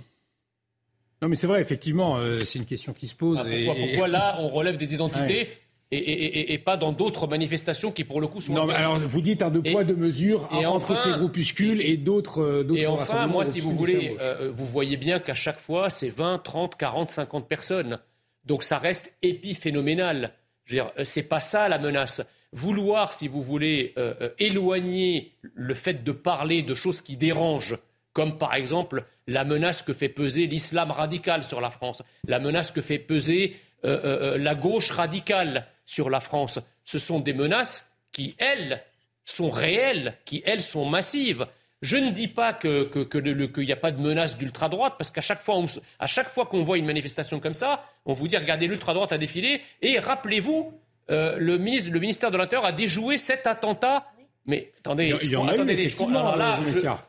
Non, 1.20 1.28
mais 1.28 1.35
c'est 1.35 1.47
vrai, 1.47 1.60
effectivement, 1.60 2.16
euh, 2.18 2.39
c'est 2.44 2.60
une 2.60 2.64
question 2.64 2.93
qui 2.93 3.09
se 3.09 3.14
pose. 3.14 3.40
Ah, 3.40 3.64
pourquoi, 3.66 4.09
là, 4.09 4.36
on 4.39 4.48
relève 4.48 4.76
des 4.76 4.94
identités 4.94 5.48
et, 5.90 6.59
pas 6.59 6.76
dans 6.76 6.93
d'autres 6.93 7.26
manifestations 7.26 7.93
qui, 7.93 8.05
pour 8.05 8.20
le 8.20 8.26
coup, 8.26 8.40
sont. 8.40 8.55
Non, 8.55 8.66
mais 8.66 8.74
alors 8.74 8.98
vous 8.98 9.20
dites 9.20 9.43
un 9.43 9.51
deux 9.51 9.62
poids, 9.62 9.85
deux 9.85 9.97
mesures 9.97 10.48
entre 10.52 10.97
ces 10.97 11.10
groupuscules 11.10 11.81
et 11.81 11.97
d'autres. 11.97 12.64
et 12.74 12.86
enfin, 12.86 13.26
moi, 13.26 13.44
si 13.44 13.60
vous 13.60 13.72
voulez, 13.72 14.16
vous 14.52 14.66
voyez 14.66 14.97
bien 14.97 15.18
qu'à 15.18 15.35
chaque 15.35 15.59
fois, 15.59 15.90
c'est 15.90 16.09
20, 16.09 16.39
30, 16.39 16.76
40, 16.76 17.10
50 17.10 17.48
personnes. 17.48 17.98
Donc 18.45 18.65
ça 18.65 18.79
reste 18.79 19.16
épiphénoménal. 19.23 20.33
Je 20.65 20.77
veux 20.77 20.83
dire, 20.83 20.93
c'est 21.05 21.29
pas 21.29 21.41
ça 21.41 21.69
la 21.69 21.79
menace 21.79 22.23
vouloir, 22.55 23.12
si 23.12 23.29
vous 23.29 23.43
voulez, 23.43 23.93
euh, 23.99 24.15
euh, 24.21 24.31
éloigner 24.39 25.33
le 25.55 25.75
fait 25.75 26.05
de 26.05 26.12
parler 26.12 26.62
de 26.62 26.75
choses 26.75 27.01
qui 27.01 27.16
dérangent, 27.16 27.77
comme 28.12 28.39
par 28.39 28.55
exemple 28.55 29.05
la 29.27 29.45
menace 29.45 29.83
que 29.83 29.93
fait 29.93 30.09
peser 30.09 30.47
l'islam 30.47 30.91
radical 30.91 31.43
sur 31.43 31.61
la 31.61 31.71
France, 31.71 32.03
la 32.27 32.39
menace 32.39 32.71
que 32.71 32.81
fait 32.81 32.99
peser 32.99 33.57
euh, 33.85 34.39
la 34.39 34.55
gauche 34.55 34.91
radicale 34.93 35.66
sur 35.85 36.09
la 36.09 36.21
France. 36.21 36.61
Ce 36.85 36.99
sont 36.99 37.21
des 37.21 37.35
menaces 37.35 37.93
qui, 38.12 38.37
elles, 38.39 38.83
sont 39.25 39.51
réelles, 39.51 40.16
qui, 40.25 40.43
elles, 40.47 40.62
sont 40.62 40.87
massives. 40.87 41.47
Je 41.85 41.98
ne 41.98 42.09
dis 42.09 42.28
pas 42.28 42.55
qu'il 42.55 42.89
que, 42.89 43.61
n'y 43.61 43.70
a 43.73 43.77
pas 43.77 43.90
de 43.90 44.01
menace 44.01 44.39
d'ultra-droite, 44.39 44.94
parce 44.97 45.11
qu'à 45.11 45.20
chaque 45.20 45.43
fois, 45.43 45.62
chaque 46.06 46.31
fois 46.31 46.47
qu'on 46.47 46.62
voit 46.62 46.78
une 46.78 46.86
manifestation 46.86 47.40
comme 47.40 47.52
ça, 47.52 47.85
on 48.06 48.15
vous 48.15 48.27
dit 48.27 48.39
regardez 48.39 48.66
l'ultra-droite 48.69 49.12
a 49.12 49.19
défilé, 49.19 49.61
et 49.82 49.98
rappelez-vous 49.98 50.73
euh, 51.11 51.36
le, 51.39 51.59
ministre, 51.59 51.90
le 51.93 52.01
ministère 52.01 52.31
de 52.31 52.39
l'Intérieur 52.39 52.65
a 52.65 52.73
déjoué 52.73 53.19
cet 53.19 53.47
attentat. 53.47 54.06
Mais 54.47 54.73
attendez, 54.78 55.15
il 55.23 55.31
y, 55.31 55.36
en 55.36 55.47
a 55.47 55.55
eu, 55.55 55.89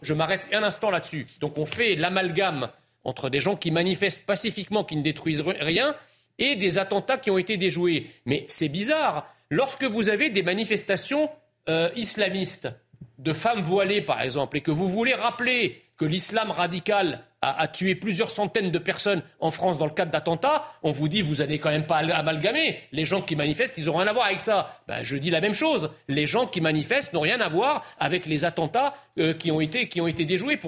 je, 0.02 0.14
m'arrête 0.14 0.45
un 0.52 0.64
instant 0.64 0.89
là-dessus. 0.89 1.26
Donc 1.39 1.57
on 1.57 1.65
fait 1.65 1.95
l'amalgame 1.95 2.68
entre 3.06 3.30
des 3.30 3.39
gens 3.39 3.56
qui 3.56 3.72
manifestent 3.72 4.26
pacifiquement, 4.26 4.84
qui 4.84 4.97
ne 4.97 5.03
détruisent 5.03 5.43
rien, 5.61 5.95
et 6.38 6.57
des 6.57 6.80
attentats 6.80 7.18
qui 7.18 7.31
ont 7.31 7.38
été 7.38 7.56
déjoués. 7.56 8.07
Mais 8.26 8.43
c'est 8.49 8.68
bizarre. 8.68 9.34
Lorsque 9.49 9.85
vous 9.85 10.10
avez 10.10 10.30
des 10.30 10.43
manifestations 10.43 11.30
euh, 11.69 11.89
islamistes, 11.95 12.68
de 13.17 13.33
femmes 13.33 13.61
voilées 13.61 14.01
par 14.01 14.21
exemple, 14.21 14.57
et 14.57 14.61
que 14.61 14.71
vous 14.71 14.89
voulez 14.89 15.13
rappeler 15.13 15.81
que 15.97 16.05
l'islam 16.05 16.51
radical 16.51 17.23
a, 17.41 17.67
tué 17.67 17.95
plusieurs 17.95 18.31
centaines 18.31 18.71
de 18.71 18.79
personnes 18.79 19.21
en 19.39 19.51
France 19.51 19.77
dans 19.77 19.85
le 19.85 19.91
cadre 19.91 20.11
d'attentats, 20.11 20.65
on 20.83 20.91
vous 20.91 21.07
dit 21.07 21.21
vous 21.21 21.35
n'allez 21.35 21.59
quand 21.59 21.69
même 21.69 21.85
pas 21.85 21.97
amalgamer. 21.97 22.79
Les 22.91 23.05
gens 23.05 23.21
qui 23.21 23.35
manifestent, 23.35 23.77
ils 23.77 23.85
n'ont 23.85 23.97
rien 23.97 24.07
à 24.07 24.13
voir 24.13 24.25
avec 24.25 24.39
ça. 24.39 24.81
Ben, 24.87 25.03
je 25.03 25.15
dis 25.15 25.29
la 25.29 25.41
même 25.41 25.53
chose. 25.53 25.91
Les 26.07 26.25
gens 26.25 26.47
qui 26.47 26.59
manifestent 26.59 27.13
n'ont 27.13 27.21
rien 27.21 27.39
à 27.41 27.47
voir 27.47 27.85
avec 27.99 28.25
les 28.25 28.45
attentats 28.45 28.95
euh, 29.19 29.33
qui, 29.33 29.51
ont 29.51 29.61
été, 29.61 29.87
qui 29.87 30.01
ont 30.01 30.07
été 30.07 30.25
déjoués. 30.25 30.59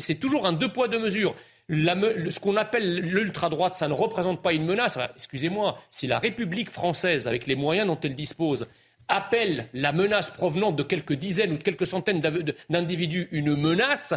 C'est 0.00 0.18
toujours 0.18 0.46
un 0.46 0.52
deux 0.52 0.72
poids, 0.72 0.88
deux 0.88 0.98
mesures. 0.98 1.34
ce 1.68 2.40
qu'on 2.40 2.56
appelle 2.56 2.98
l'ultra-droite, 2.98 3.76
ça 3.76 3.88
ne 3.88 3.94
représente 3.94 4.42
pas 4.42 4.52
une 4.52 4.66
menace. 4.66 4.98
Excusez-moi, 5.14 5.78
si 5.90 6.08
la 6.08 6.18
République 6.18 6.70
française, 6.70 7.28
avec 7.28 7.46
les 7.46 7.54
moyens 7.54 7.86
dont 7.86 7.98
elle 8.02 8.16
dispose, 8.16 8.66
appelle 9.08 9.68
la 9.72 9.92
menace 9.92 10.30
provenant 10.30 10.72
de 10.72 10.82
quelques 10.82 11.14
dizaines 11.14 11.52
ou 11.52 11.58
de 11.58 11.62
quelques 11.62 11.86
centaines 11.86 12.20
d'individus 12.68 13.28
une 13.32 13.56
menace, 13.56 14.14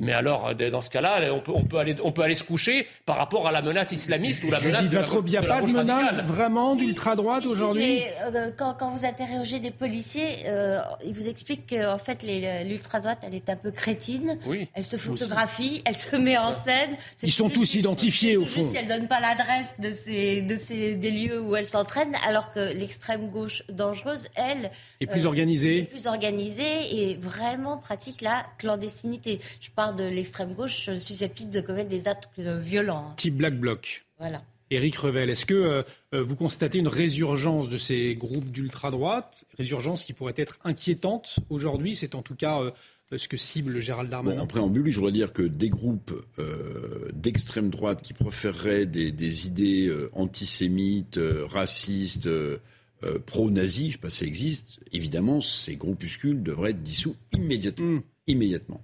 mais 0.00 0.12
alors, 0.12 0.48
euh, 0.48 0.70
dans 0.70 0.80
ce 0.80 0.88
cas-là, 0.88 1.32
on 1.32 1.40
peut, 1.40 1.52
on, 1.54 1.64
peut 1.64 1.76
aller, 1.76 1.94
on 2.02 2.10
peut 2.10 2.22
aller 2.22 2.34
se 2.34 2.42
coucher 2.42 2.86
par 3.04 3.16
rapport 3.18 3.46
à 3.46 3.52
la 3.52 3.60
menace 3.60 3.92
islamiste 3.92 4.42
ou 4.44 4.50
la 4.50 4.58
menace 4.60 4.88
de 4.88 4.96
la, 4.96 5.06
Il 5.06 5.30
n'y 5.30 5.36
a 5.36 5.42
pas 5.42 5.60
de 5.60 5.70
menace 5.70 6.14
vraiment 6.24 6.74
d'ultra-droite 6.74 7.44
aujourd'hui 7.44 8.00
euh, 8.34 8.50
quand, 8.56 8.74
quand, 8.78 8.90
vous 8.90 9.04
interrogez 9.04 9.60
des 9.60 9.70
policiers, 9.70 10.46
euh, 10.46 10.80
ils 11.04 11.12
vous 11.12 11.28
expliquent 11.28 11.68
qu'en 11.68 11.98
fait, 11.98 12.24
l'ultra-droite, 12.66 13.18
elle 13.26 13.34
est 13.34 13.50
un 13.50 13.56
peu 13.56 13.70
crétine. 13.70 14.38
Oui, 14.46 14.68
elle 14.72 14.84
se 14.84 14.96
photographie, 14.96 15.82
elle 15.84 15.96
se 15.96 16.16
met 16.16 16.38
en 16.38 16.50
scène. 16.50 16.96
Ils 17.22 17.32
sont 17.32 17.50
tous 17.50 17.74
identifiés, 17.74 18.38
au 18.38 18.46
fond. 18.46 18.64
Si 18.64 18.76
elle 18.76 18.86
ne 18.86 19.00
donne 19.00 19.08
pas 19.08 19.20
l'adresse 19.20 19.80
de 19.80 19.92
ces, 19.92 20.40
de 20.40 20.56
ces, 20.56 20.94
des 20.94 21.10
lieux 21.10 21.40
où 21.40 21.56
elle 21.56 21.66
s'entraîne, 21.66 22.14
alors 22.26 22.52
que 22.52 22.72
l'extrême 22.72 23.28
gauche 23.28 23.62
dangereuse, 23.68 24.28
elle... 24.34 24.70
Est 25.00 25.06
plus 25.06 25.26
organisée. 25.26 25.80
Est 25.80 25.82
plus 25.82 26.06
organisée 26.06 27.10
et 27.10 27.16
vraiment 27.16 27.76
pratique 27.76 28.22
la 28.22 28.46
clandestinité. 28.56 29.40
Je 29.60 29.68
parle 29.70 29.89
de 29.92 30.04
l'extrême 30.04 30.54
gauche 30.54 30.90
susceptible 30.96 31.50
de 31.50 31.60
commettre 31.60 31.88
des 31.88 32.08
actes 32.08 32.28
violents. 32.38 33.14
Type 33.16 33.36
Black 33.36 33.58
Bloc. 33.58 34.04
Voilà. 34.18 34.42
Éric 34.70 34.96
Revel, 34.96 35.30
est-ce 35.30 35.46
que 35.46 35.54
euh, 35.54 35.82
euh, 36.14 36.22
vous 36.22 36.36
constatez 36.36 36.78
une 36.78 36.88
résurgence 36.88 37.68
de 37.68 37.76
ces 37.76 38.14
groupes 38.14 38.50
d'ultra-droite, 38.50 39.44
résurgence 39.58 40.04
qui 40.04 40.12
pourrait 40.12 40.34
être 40.36 40.58
inquiétante 40.64 41.40
aujourd'hui? 41.50 41.96
C'est 41.96 42.14
en 42.14 42.22
tout 42.22 42.36
cas 42.36 42.60
euh, 42.60 42.70
ce 43.18 43.26
que 43.26 43.36
cible 43.36 43.80
Gérald 43.80 44.08
Darmanin. 44.08 44.36
Bon, 44.36 44.42
en 44.44 44.46
préambule, 44.46 44.88
je 44.88 44.96
voudrais 44.96 45.12
dire 45.12 45.32
que 45.32 45.42
des 45.42 45.68
groupes 45.68 46.12
d'extrême 47.12 47.68
droite 47.68 48.02
qui 48.02 48.12
proféreraient 48.12 48.86
des, 48.86 49.46
idées 49.48 49.92
antisémites, 50.12 51.18
racistes, 51.48 52.28
pro-nazis, 53.26 53.82
je 53.82 53.88
ne 53.88 53.92
sais 53.94 53.98
pas 53.98 54.10
si 54.10 54.18
ça 54.18 54.26
existe, 54.26 54.78
évidemment, 54.92 55.40
ces 55.40 55.74
groupuscules 55.74 56.40
devraient 56.44 56.70
être 56.70 56.84
dissous 56.84 57.16
immédiatement. 57.32 57.84
Hmm. 57.84 58.00
Immédiatement. 58.28 58.80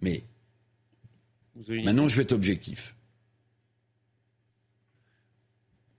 Mais 0.00 0.22
maintenant, 1.68 2.08
je 2.08 2.16
vais 2.16 2.22
être 2.22 2.32
objectif. 2.32 2.94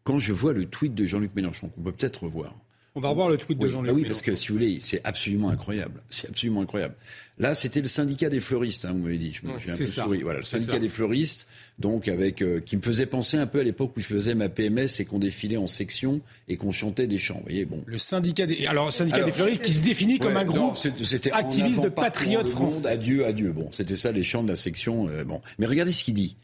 Quand 0.04 0.20
je 0.20 0.34
vois 0.34 0.54
le 0.54 0.66
tweet 0.66 0.96
de 0.96 1.06
Jean-Luc 1.06 1.36
Mélenchon, 1.36 1.70
qu'on 1.70 1.82
peut 1.82 1.92
peut-être 1.92 2.24
revoir. 2.24 2.56
On 2.96 3.02
va 3.02 3.10
revoir 3.10 3.30
le 3.30 3.38
tweet 3.38 3.60
de 3.60 3.70
Jean-Luc 3.70 3.92
ah 3.92 3.94
Oui, 3.94 4.04
parce 4.04 4.22
que 4.22 4.34
si 4.34 4.48
vous 4.48 4.56
voulez, 4.56 4.80
c'est 4.80 5.06
absolument 5.06 5.50
incroyable. 5.50 6.02
C'est 6.10 6.28
absolument 6.28 6.62
incroyable. 6.62 6.96
Là, 7.38 7.54
c'était 7.54 7.82
le 7.82 7.88
syndicat 7.88 8.30
des 8.30 8.42
fleuristes, 8.42 8.86
hein, 8.86 8.92
vous 8.92 9.00
m'avez 9.00 9.18
dit. 9.18 9.34
J'ai 9.60 9.72
un 9.72 9.78
peu 9.78 9.86
ça. 9.86 10.04
souri. 10.04 10.22
Voilà, 10.22 10.40
le 10.40 10.44
syndicat 10.44 10.80
des 10.80 10.90
fleuristes, 10.90 11.48
donc 11.80 12.10
avec 12.10 12.42
euh, 12.42 12.60
qui 12.60 12.76
me 12.76 12.82
faisait 12.82 13.06
penser 13.06 13.38
un 13.38 13.48
peu 13.48 13.62
à 13.62 13.64
l'époque 13.64 13.94
où 13.96 14.02
je 14.02 14.08
faisais 14.08 14.36
ma 14.36 14.50
PMS 14.50 15.00
et 15.00 15.06
qu'on 15.06 15.18
défilait 15.18 15.58
en 15.58 15.68
section 15.68 16.22
et 16.48 16.58
qu'on 16.58 16.72
chantait 16.72 17.08
des 17.08 17.18
chants. 17.18 17.38
Vous 17.38 17.44
voyez, 17.44 17.66
bon. 17.66 17.82
Le 17.86 17.98
syndicat 17.98 18.46
des 18.46 18.66
alors 18.68 18.88
le 18.88 18.92
syndicat 18.92 19.24
des 19.24 19.32
fleuristes 19.32 19.62
qui 19.62 19.74
se 19.74 19.84
définit 19.84 20.20
comme 20.20 20.36
un 20.36 20.46
groupe 20.46 20.78
activiste 21.32 21.82
de 21.82 21.90
patriotes 21.90 22.50
français. 22.50 22.88
Adieu, 22.88 23.26
adieu. 23.26 23.54
Bon, 23.54 23.70
c'était 23.72 23.96
ça 23.96 24.12
les 24.12 24.24
chants 24.24 24.44
de 24.44 24.50
la 24.50 24.58
section. 24.58 25.08
Euh, 25.10 25.24
bon, 25.24 25.42
mais 25.58 25.66
regardez 25.66 25.92
ce 25.92 26.04
qu'il 26.04 26.16
dit. 26.16 26.36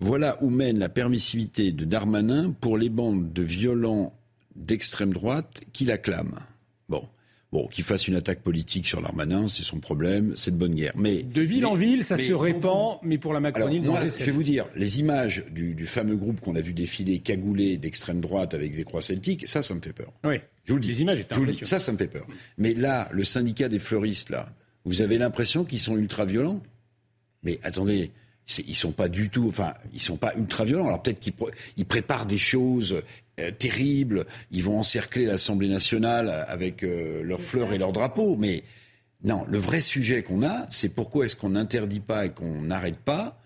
Voilà 0.00 0.42
où 0.42 0.50
mène 0.50 0.78
la 0.78 0.88
permissivité 0.88 1.70
de 1.70 1.84
Darmanin 1.84 2.54
pour 2.60 2.76
les 2.76 2.88
bandes 2.88 3.32
de 3.32 3.42
violents 3.42 4.12
d'extrême 4.56 5.12
droite 5.12 5.62
qui 5.72 5.84
l'acclament. 5.84 6.40
Bon. 6.88 7.06
Bon, 7.52 7.66
qu'il 7.66 7.84
fasse 7.84 8.08
une 8.08 8.14
attaque 8.14 8.40
politique 8.40 8.86
sur 8.86 9.02
Darmanin, 9.02 9.46
c'est 9.46 9.62
son 9.62 9.78
problème, 9.78 10.32
c'est 10.36 10.52
de 10.52 10.56
bonne 10.56 10.74
guerre. 10.74 10.92
Mais 10.96 11.22
de 11.22 11.42
ville 11.42 11.66
en 11.66 11.74
ville, 11.74 12.02
ça 12.02 12.16
se 12.16 12.32
répand, 12.32 12.96
mais 13.02 13.18
pour 13.18 13.34
la 13.34 13.40
Macronie, 13.40 13.80
Alors, 13.80 13.96
moi, 13.96 14.08
je 14.08 14.24
vais 14.24 14.30
vous 14.32 14.42
dire, 14.42 14.64
les 14.74 15.00
images 15.00 15.44
du, 15.50 15.74
du 15.74 15.86
fameux 15.86 16.16
groupe 16.16 16.40
qu'on 16.40 16.56
a 16.56 16.62
vu 16.62 16.72
défiler 16.72 17.18
cagoulé 17.18 17.76
d'extrême 17.76 18.20
droite 18.20 18.54
avec 18.54 18.74
des 18.74 18.84
croix 18.84 19.02
celtiques, 19.02 19.46
ça, 19.46 19.60
ça 19.60 19.74
me 19.74 19.82
fait 19.82 19.92
peur. 19.92 20.10
Oui. 20.24 20.36
Je 20.64 20.72
vous 20.72 20.76
le 20.78 20.82
dis. 20.82 20.88
Les 20.88 21.02
images 21.02 21.20
étaient 21.20 21.34
impressionnantes. 21.34 21.68
Ça, 21.68 21.78
ça 21.78 21.92
me 21.92 21.98
fait 21.98 22.08
peur. 22.08 22.26
Mais 22.56 22.72
là, 22.72 23.10
le 23.12 23.22
syndicat 23.22 23.68
des 23.68 23.78
fleuristes, 23.78 24.30
là, 24.30 24.48
vous 24.86 25.02
avez 25.02 25.18
l'impression 25.18 25.64
qu'ils 25.64 25.78
sont 25.80 25.98
ultra 25.98 26.24
violents. 26.24 26.62
Mais 27.42 27.60
attendez, 27.64 28.12
ils 28.66 28.74
sont 28.74 28.92
pas 28.92 29.08
du 29.08 29.28
tout, 29.28 29.46
enfin, 29.48 29.74
ils 29.92 30.00
sont 30.00 30.16
pas 30.16 30.32
ultra 30.36 30.64
violents. 30.64 30.86
Alors 30.86 31.02
peut-être 31.02 31.20
qu'ils 31.20 31.32
pr- 31.34 31.52
ils 31.76 31.84
préparent 31.84 32.26
des 32.26 32.38
choses 32.38 33.02
euh, 33.40 33.50
terribles. 33.50 34.26
Ils 34.50 34.62
vont 34.62 34.78
encercler 34.78 35.26
l'Assemblée 35.26 35.68
nationale 35.68 36.44
avec 36.48 36.82
euh, 36.82 37.22
leurs 37.22 37.40
fleurs 37.40 37.72
et 37.72 37.78
leurs 37.78 37.92
drapeaux. 37.92 38.36
Mais 38.36 38.62
non, 39.24 39.44
le 39.48 39.58
vrai 39.58 39.80
sujet 39.80 40.22
qu'on 40.22 40.42
a, 40.42 40.66
c'est 40.70 40.90
pourquoi 40.90 41.24
est-ce 41.24 41.36
qu'on 41.36 41.50
n'interdit 41.50 42.00
pas 42.00 42.26
et 42.26 42.30
qu'on 42.30 42.62
n'arrête 42.62 42.98
pas 42.98 43.38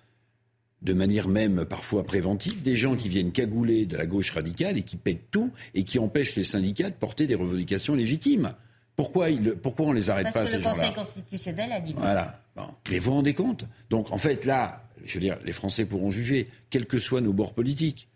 de 0.82 0.92
manière 0.92 1.28
même 1.28 1.64
parfois 1.64 2.04
préventive, 2.04 2.62
des 2.62 2.76
gens 2.76 2.96
qui 2.96 3.08
viennent 3.08 3.32
cagouler 3.32 3.86
de 3.86 3.96
la 3.96 4.06
gauche 4.06 4.30
radicale 4.30 4.78
et 4.78 4.82
qui 4.82 4.96
pètent 4.96 5.30
tout 5.30 5.50
et 5.74 5.84
qui 5.84 5.98
empêchent 5.98 6.36
les 6.36 6.44
syndicats 6.44 6.90
de 6.90 6.94
porter 6.94 7.26
des 7.26 7.34
revendications 7.34 7.94
légitimes. 7.94 8.52
Pourquoi, 8.94 9.30
ils, 9.30 9.52
pourquoi 9.52 9.86
on 9.86 9.92
les 9.92 10.10
arrête 10.10 10.24
Parce 10.24 10.36
pas, 10.36 10.44
que 10.44 10.48
ces 10.48 10.56
le 10.56 10.62
gens-là 10.62 10.74
Conseil 10.74 10.94
constitutionnel 10.94 11.72
a 11.72 11.80
dit. 11.80 11.94
Voilà. 11.96 12.42
Bon. 12.56 12.68
Mais 12.90 12.98
vous 12.98 13.10
vous 13.10 13.16
rendez 13.16 13.34
compte? 13.34 13.64
Donc, 13.90 14.10
en 14.10 14.18
fait, 14.18 14.44
là, 14.44 14.88
je 15.04 15.14
veux 15.14 15.20
dire, 15.20 15.38
les 15.44 15.52
Français 15.52 15.84
pourront 15.84 16.10
juger, 16.10 16.48
quels 16.70 16.86
que 16.86 16.98
soient 16.98 17.20
nos 17.20 17.32
bords 17.32 17.54
politiques. 17.54 18.08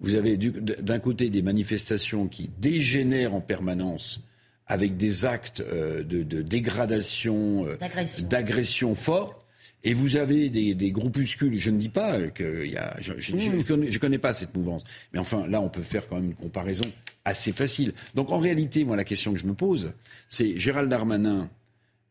Vous 0.00 0.14
avez 0.14 0.36
du- 0.36 0.52
d'un 0.52 0.98
côté 1.00 1.28
des 1.30 1.42
manifestations 1.42 2.28
qui 2.28 2.50
dégénèrent 2.60 3.34
en 3.34 3.40
permanence 3.40 4.20
avec 4.66 4.96
des 4.96 5.24
actes 5.24 5.60
euh, 5.60 6.02
de, 6.04 6.22
de 6.22 6.42
dégradation, 6.42 7.66
euh, 7.66 7.76
D'agression. 7.76 8.94
forte. 8.94 9.44
Et 9.84 9.94
vous 9.94 10.16
avez 10.16 10.50
des, 10.50 10.74
des 10.74 10.90
groupuscules, 10.90 11.56
je 11.58 11.70
ne 11.70 11.78
dis 11.78 11.88
pas 11.88 12.18
y 12.18 12.76
a... 12.76 12.96
Je 13.00 13.12
ne 13.34 13.62
connais, 13.62 13.90
je 13.92 13.98
connais 13.98 14.18
pas 14.18 14.34
cette 14.34 14.54
mouvance. 14.56 14.82
Mais 15.12 15.18
enfin, 15.20 15.46
là, 15.46 15.60
on 15.60 15.68
peut 15.68 15.82
faire 15.82 16.06
quand 16.08 16.16
même 16.16 16.26
une 16.26 16.34
comparaison 16.34 16.84
assez 17.24 17.52
facile. 17.52 17.92
Donc, 18.14 18.30
en 18.32 18.38
réalité, 18.38 18.84
moi, 18.84 18.96
la 18.96 19.04
question 19.04 19.32
que 19.32 19.38
je 19.38 19.46
me 19.46 19.54
pose, 19.54 19.92
c'est 20.28 20.58
Gérald 20.58 20.90
Darmanin, 20.90 21.48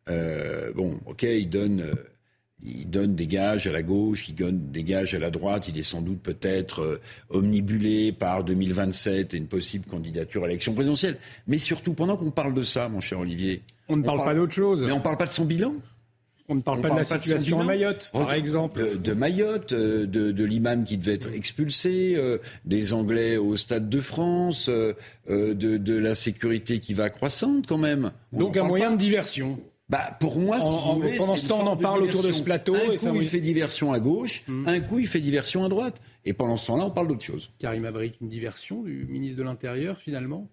euh, 0.09 0.71
bon, 0.73 0.97
ok, 1.05 1.23
il 1.23 1.49
donne, 1.49 1.93
il 2.63 2.89
donne 2.89 3.15
des 3.15 3.27
gages 3.27 3.67
à 3.67 3.71
la 3.71 3.83
gauche, 3.83 4.29
il 4.29 4.35
donne 4.35 4.71
des 4.71 4.83
gages 4.83 5.13
à 5.13 5.19
la 5.19 5.29
droite, 5.29 5.67
il 5.67 5.77
est 5.77 5.83
sans 5.83 6.01
doute 6.01 6.19
peut-être 6.21 6.81
euh, 6.81 7.01
omnibulé 7.29 8.11
par 8.11 8.43
2027 8.43 9.33
et 9.33 9.37
une 9.37 9.47
possible 9.47 9.85
candidature 9.85 10.43
à 10.43 10.47
l'élection 10.47 10.73
présidentielle. 10.73 11.17
Mais 11.47 11.59
surtout, 11.59 11.93
pendant 11.93 12.17
qu'on 12.17 12.31
parle 12.31 12.53
de 12.53 12.63
ça, 12.63 12.89
mon 12.89 12.99
cher 12.99 13.19
Olivier... 13.19 13.61
On 13.89 13.95
ne 13.95 14.03
parle 14.03 14.23
pas 14.23 14.33
d'autre 14.33 14.53
chose. 14.53 14.83
Mais 14.83 14.91
on 14.91 14.97
ne 14.97 15.03
parle 15.03 15.17
pas 15.17 15.27
de 15.27 15.31
son 15.31 15.45
bilan 15.45 15.73
On 16.49 16.55
ne 16.55 16.61
parle 16.61 16.81
pas 16.81 16.89
de 16.89 16.95
la 16.95 17.01
de 17.03 17.07
situation 17.07 17.59
à 17.59 17.61
bilan. 17.61 17.73
Mayotte, 17.73 18.09
par 18.11 18.33
exemple. 18.33 18.81
De, 18.81 18.95
de 18.97 19.13
Mayotte, 19.13 19.73
euh, 19.73 20.05
de, 20.07 20.31
de 20.31 20.43
l'imam 20.43 20.83
qui 20.83 20.97
devait 20.97 21.13
être 21.13 21.31
expulsé, 21.33 22.15
euh, 22.17 22.39
des 22.65 22.91
Anglais 22.91 23.37
au 23.37 23.55
Stade 23.55 23.87
de 23.87 24.01
France, 24.01 24.67
euh, 24.67 24.93
euh, 25.29 25.53
de, 25.53 25.77
de 25.77 25.95
la 25.97 26.15
sécurité 26.15 26.79
qui 26.79 26.93
va 26.93 27.09
croissante 27.09 27.65
quand 27.67 27.77
même. 27.77 28.11
On 28.33 28.39
Donc 28.39 28.57
un 28.57 28.63
moyen 28.63 28.87
pas. 28.87 28.93
de 28.93 28.97
diversion. 28.97 29.59
Bah, 29.89 30.17
pour 30.19 30.37
moi, 30.37 30.59
si 30.59 30.67
En- 30.67 30.69
vous 30.71 30.77
en- 30.77 30.95
voulez, 30.95 31.17
pendant 31.17 31.37
ce 31.37 31.47
temps, 31.47 31.59
on 31.61 31.67
en 31.67 31.75
de 31.77 31.81
parle 31.81 31.99
autour 32.03 32.15
de 32.21 32.27
diversion. 32.31 32.39
ce 32.39 32.43
plateau, 32.43 32.75
Un 32.75 32.91
et 32.91 32.97
ça, 32.97 33.09
coup, 33.09 33.17
oui. 33.17 33.23
il 33.23 33.29
fait 33.29 33.39
diversion 33.39 33.93
à 33.93 33.99
gauche, 34.01 34.43
un 34.65 34.79
coup, 34.81 34.99
il 34.99 35.07
fait 35.07 35.21
diversion 35.21 35.63
à 35.63 35.69
droite. 35.69 36.01
Et 36.25 36.33
pendant 36.33 36.57
ce 36.57 36.67
temps-là, 36.67 36.85
on 36.85 36.91
parle 36.91 37.07
d'autre 37.07 37.23
chose. 37.23 37.51
Karim 37.57 37.85
Abrik, 37.85 38.19
une 38.19 38.27
diversion 38.27 38.81
du 38.83 39.05
ministre 39.09 39.37
de 39.37 39.43
l'Intérieur, 39.43 39.97
finalement? 39.97 40.49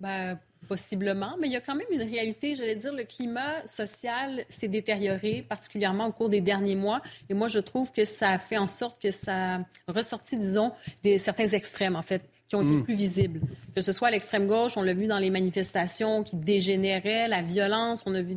Ben, 0.00 0.38
possiblement, 0.68 1.36
mais 1.38 1.48
il 1.48 1.52
y 1.52 1.56
a 1.56 1.60
quand 1.60 1.74
même 1.74 1.86
une 1.92 2.02
réalité. 2.02 2.54
J'allais 2.54 2.74
dire, 2.76 2.92
le 2.94 3.04
climat 3.04 3.64
social 3.66 4.44
s'est 4.48 4.68
détérioré, 4.68 5.44
particulièrement 5.48 6.06
au 6.06 6.12
cours 6.12 6.28
des 6.30 6.40
derniers 6.40 6.74
mois. 6.76 7.00
Et 7.28 7.34
moi, 7.34 7.48
je 7.48 7.58
trouve 7.58 7.92
que 7.92 8.04
ça 8.04 8.30
a 8.30 8.38
fait 8.38 8.56
en 8.58 8.66
sorte 8.66 9.00
que 9.02 9.10
ça 9.10 9.56
a 9.56 9.60
ressorti, 9.88 10.36
disons, 10.38 10.72
des, 11.02 11.18
certains 11.18 11.46
extrêmes, 11.48 11.94
en 11.94 12.02
fait, 12.02 12.22
qui 12.48 12.56
ont 12.56 12.62
été 12.62 12.74
Mm. 12.76 12.84
plus 12.84 12.94
visibles. 12.94 13.40
Que 13.74 13.80
ce 13.80 13.92
soit 13.92 14.08
à 14.08 14.10
l'extrême 14.10 14.46
gauche, 14.46 14.76
on 14.76 14.82
l'a 14.82 14.94
vu 14.94 15.06
dans 15.06 15.18
les 15.18 15.30
manifestations 15.30 16.22
qui 16.22 16.36
dégénéraient, 16.36 17.28
la 17.28 17.42
violence, 17.42 18.02
on 18.06 18.14
a 18.14 18.22
vu 18.22 18.36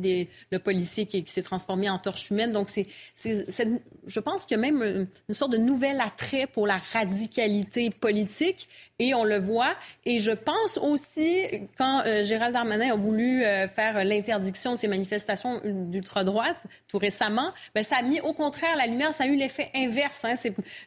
le 0.50 0.58
policier 0.58 1.06
qui, 1.06 1.24
s'est 1.26 1.42
transformé 1.42 1.90
en 1.90 1.98
torche 1.98 2.30
humaine. 2.30 2.52
Donc, 2.52 2.68
c'est, 2.70 2.86
je 4.06 4.20
pense 4.20 4.46
qu'il 4.46 4.56
y 4.56 4.60
a 4.60 4.62
même 4.62 4.82
une, 4.82 5.06
une 5.28 5.34
sorte 5.34 5.52
de 5.52 5.58
nouvel 5.58 6.00
attrait 6.00 6.46
pour 6.46 6.66
la 6.66 6.78
radicalité 6.92 7.90
politique 7.90 8.68
et 8.98 9.14
on 9.14 9.24
le 9.24 9.38
voit. 9.38 9.74
Et 10.04 10.18
je 10.18 10.30
pense 10.30 10.78
aussi, 10.78 11.42
quand 11.76 12.02
euh, 12.06 12.24
Gérald 12.24 12.54
Darmanin 12.54 12.92
a 12.92 12.96
voulu 12.96 13.44
euh, 13.44 13.68
faire 13.68 14.04
l'interdiction 14.04 14.72
de 14.72 14.76
ces 14.76 14.88
manifestations 14.88 15.60
d'ultra-droite 15.64 16.66
tout 16.88 16.98
récemment, 16.98 17.52
ben, 17.74 17.82
ça 17.82 17.96
a 17.96 18.02
mis 18.02 18.20
au 18.20 18.32
contraire 18.32 18.76
la 18.76 18.86
lumière, 18.86 19.12
ça 19.12 19.24
a 19.24 19.26
eu 19.26 19.36
l'effet 19.36 19.70
inverse. 19.74 20.24
Hein. 20.24 20.34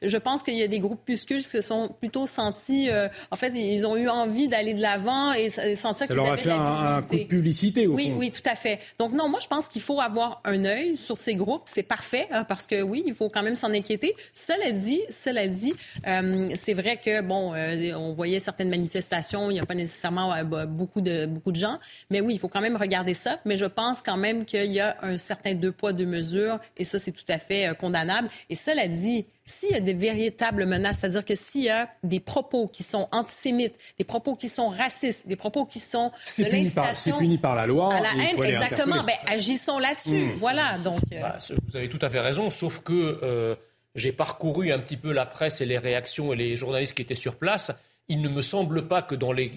Je 0.02 0.18
pense 0.18 0.44
qu'il 0.44 0.56
y 0.56 0.64
a 0.64 0.68
des 0.68 0.80
groupuscules 0.80 1.44
qui 1.44 1.50
se 1.50 1.62
sont 1.62 1.90
plutôt 2.00 2.26
sentis, 2.26 2.90
euh, 2.90 3.08
en 3.32 3.36
fait, 3.36 3.52
ils 3.56 3.86
ont 3.86 3.96
eu 3.96 4.10
envie 4.10 4.39
d'aller 4.48 4.74
de 4.74 4.82
l'avant 4.82 5.34
et, 5.34 5.46
et 5.64 5.76
sentir 5.76 6.00
Ça 6.00 6.08
qu'ils 6.08 6.16
leur 6.16 6.28
a 6.28 6.34
avaient 6.34 6.42
fait 6.42 6.50
la 6.50 6.96
un, 6.98 7.02
coup 7.02 7.16
de 7.16 7.24
publicité, 7.24 7.88
au 7.88 7.94
Oui, 7.96 8.10
fond. 8.12 8.18
oui, 8.18 8.32
tout 8.32 8.48
à 8.50 8.56
fait. 8.56 8.80
Donc 8.98 9.14
non, 9.14 9.28
moi 9.30 9.40
je 9.42 9.48
pense 9.48 9.68
qu'il 9.68 9.82
faut 9.82 10.00
avoir 10.00 10.42
un 10.46 10.66
œil 10.66 10.98
sur 10.98 11.20
ces 11.20 11.36
groupes, 11.36 11.64
c'est 11.66 11.84
parfait 11.84 12.28
hein, 12.32 12.44
parce 12.44 12.68
que 12.68 12.82
oui, 12.82 13.04
il 13.06 13.14
faut 13.14 13.30
quand 13.30 13.44
même 13.44 13.56
s'en 13.56 13.74
inquiéter. 13.74 14.16
Cela 14.34 14.72
dit, 14.72 15.02
cela 15.10 15.48
dit, 15.48 15.74
euh, 16.08 16.50
c'est 16.56 16.74
vrai 16.74 16.98
que 16.98 17.22
bon, 17.22 17.54
euh, 17.54 17.94
on 17.96 18.14
voyait 18.14 18.40
certaines 18.40 18.70
manifestations, 18.70 19.50
il 19.50 19.56
n'y 19.56 19.60
a 19.60 19.66
pas 19.66 19.76
nécessairement 19.76 20.34
euh, 20.34 20.66
beaucoup 20.66 21.02
de 21.02 21.26
beaucoup 21.26 21.52
de 21.52 21.60
gens, 21.60 21.80
mais 22.10 22.22
oui, 22.22 22.34
il 22.36 22.40
faut 22.40 22.48
quand 22.48 22.62
même 22.62 22.78
regarder 22.78 23.14
ça. 23.14 23.40
Mais 23.46 23.58
je 23.58 23.66
pense 23.66 24.02
quand 24.02 24.18
même 24.18 24.46
qu'il 24.46 24.72
y 24.72 24.80
a 24.80 24.98
un 25.02 25.18
certain 25.18 25.54
deux 25.54 25.72
poids 25.72 25.94
deux 25.94 26.06
mesures 26.06 26.60
et 26.78 26.84
ça 26.84 27.00
c'est 27.00 27.12
tout 27.12 27.26
à 27.30 27.40
fait 27.40 27.76
condamnable. 27.78 28.30
Et 28.50 28.56
cela 28.56 28.88
dit. 28.88 29.26
S'il 29.50 29.72
y 29.72 29.74
a 29.74 29.80
des 29.80 29.96
véritables 29.96 30.66
menaces, 30.68 31.00
c'est-à-dire 31.00 31.26
que 31.26 31.34
s'il 31.34 31.64
y 31.64 31.70
a 31.70 31.90
des 32.04 32.20
propos 32.20 32.68
qui 32.68 32.84
sont 32.84 33.08
antisémites, 33.12 33.76
des 33.98 34.04
propos 34.04 34.36
qui 34.36 34.48
sont 34.48 34.70
racistes, 34.70 35.28
des 35.28 35.36
propos 35.36 35.66
qui 35.66 35.80
sont 35.80 36.12
C'est 36.24 36.44
de 36.44 36.50
puni, 36.50 36.70
par, 36.70 36.96
c'est 36.96 37.12
puni 37.14 37.38
par 37.40 37.56
la 37.56 37.66
loi. 37.66 37.96
à 37.96 38.00
la 38.00 38.14
haine, 38.14 38.44
exactement. 38.44 39.04
Ben, 39.04 39.16
agissons 39.26 39.80
là-dessus. 39.80 40.26
Mmh. 40.26 40.34
Voilà. 40.36 40.78
Donc, 40.78 41.00
euh, 41.14 41.22
Bah, 41.22 41.40
vous 41.68 41.76
avez 41.76 41.90
tout 41.90 42.00
à 42.02 42.10
fait 42.12 42.20
raison, 42.20 42.52
sauf 42.52 42.84
que 42.84 43.20
euh, 43.24 43.56
j'ai 43.96 44.12
parcouru 44.12 44.72
un 44.72 44.78
petit 44.78 44.98
peu 44.98 45.12
la 45.12 45.26
presse 45.26 45.62
et 45.62 45.66
les 45.66 45.80
réactions 45.80 46.32
et 46.32 46.36
les 46.36 46.56
journalistes 46.56 46.96
qui 46.96 47.02
étaient 47.02 47.16
sur 47.16 47.36
place. 47.36 47.72
Il 48.08 48.22
ne 48.22 48.30
me 48.30 48.44
semble 48.44 48.88
pas 48.88 49.02
que 49.02 49.16
dans 49.16 49.32
les 49.32 49.52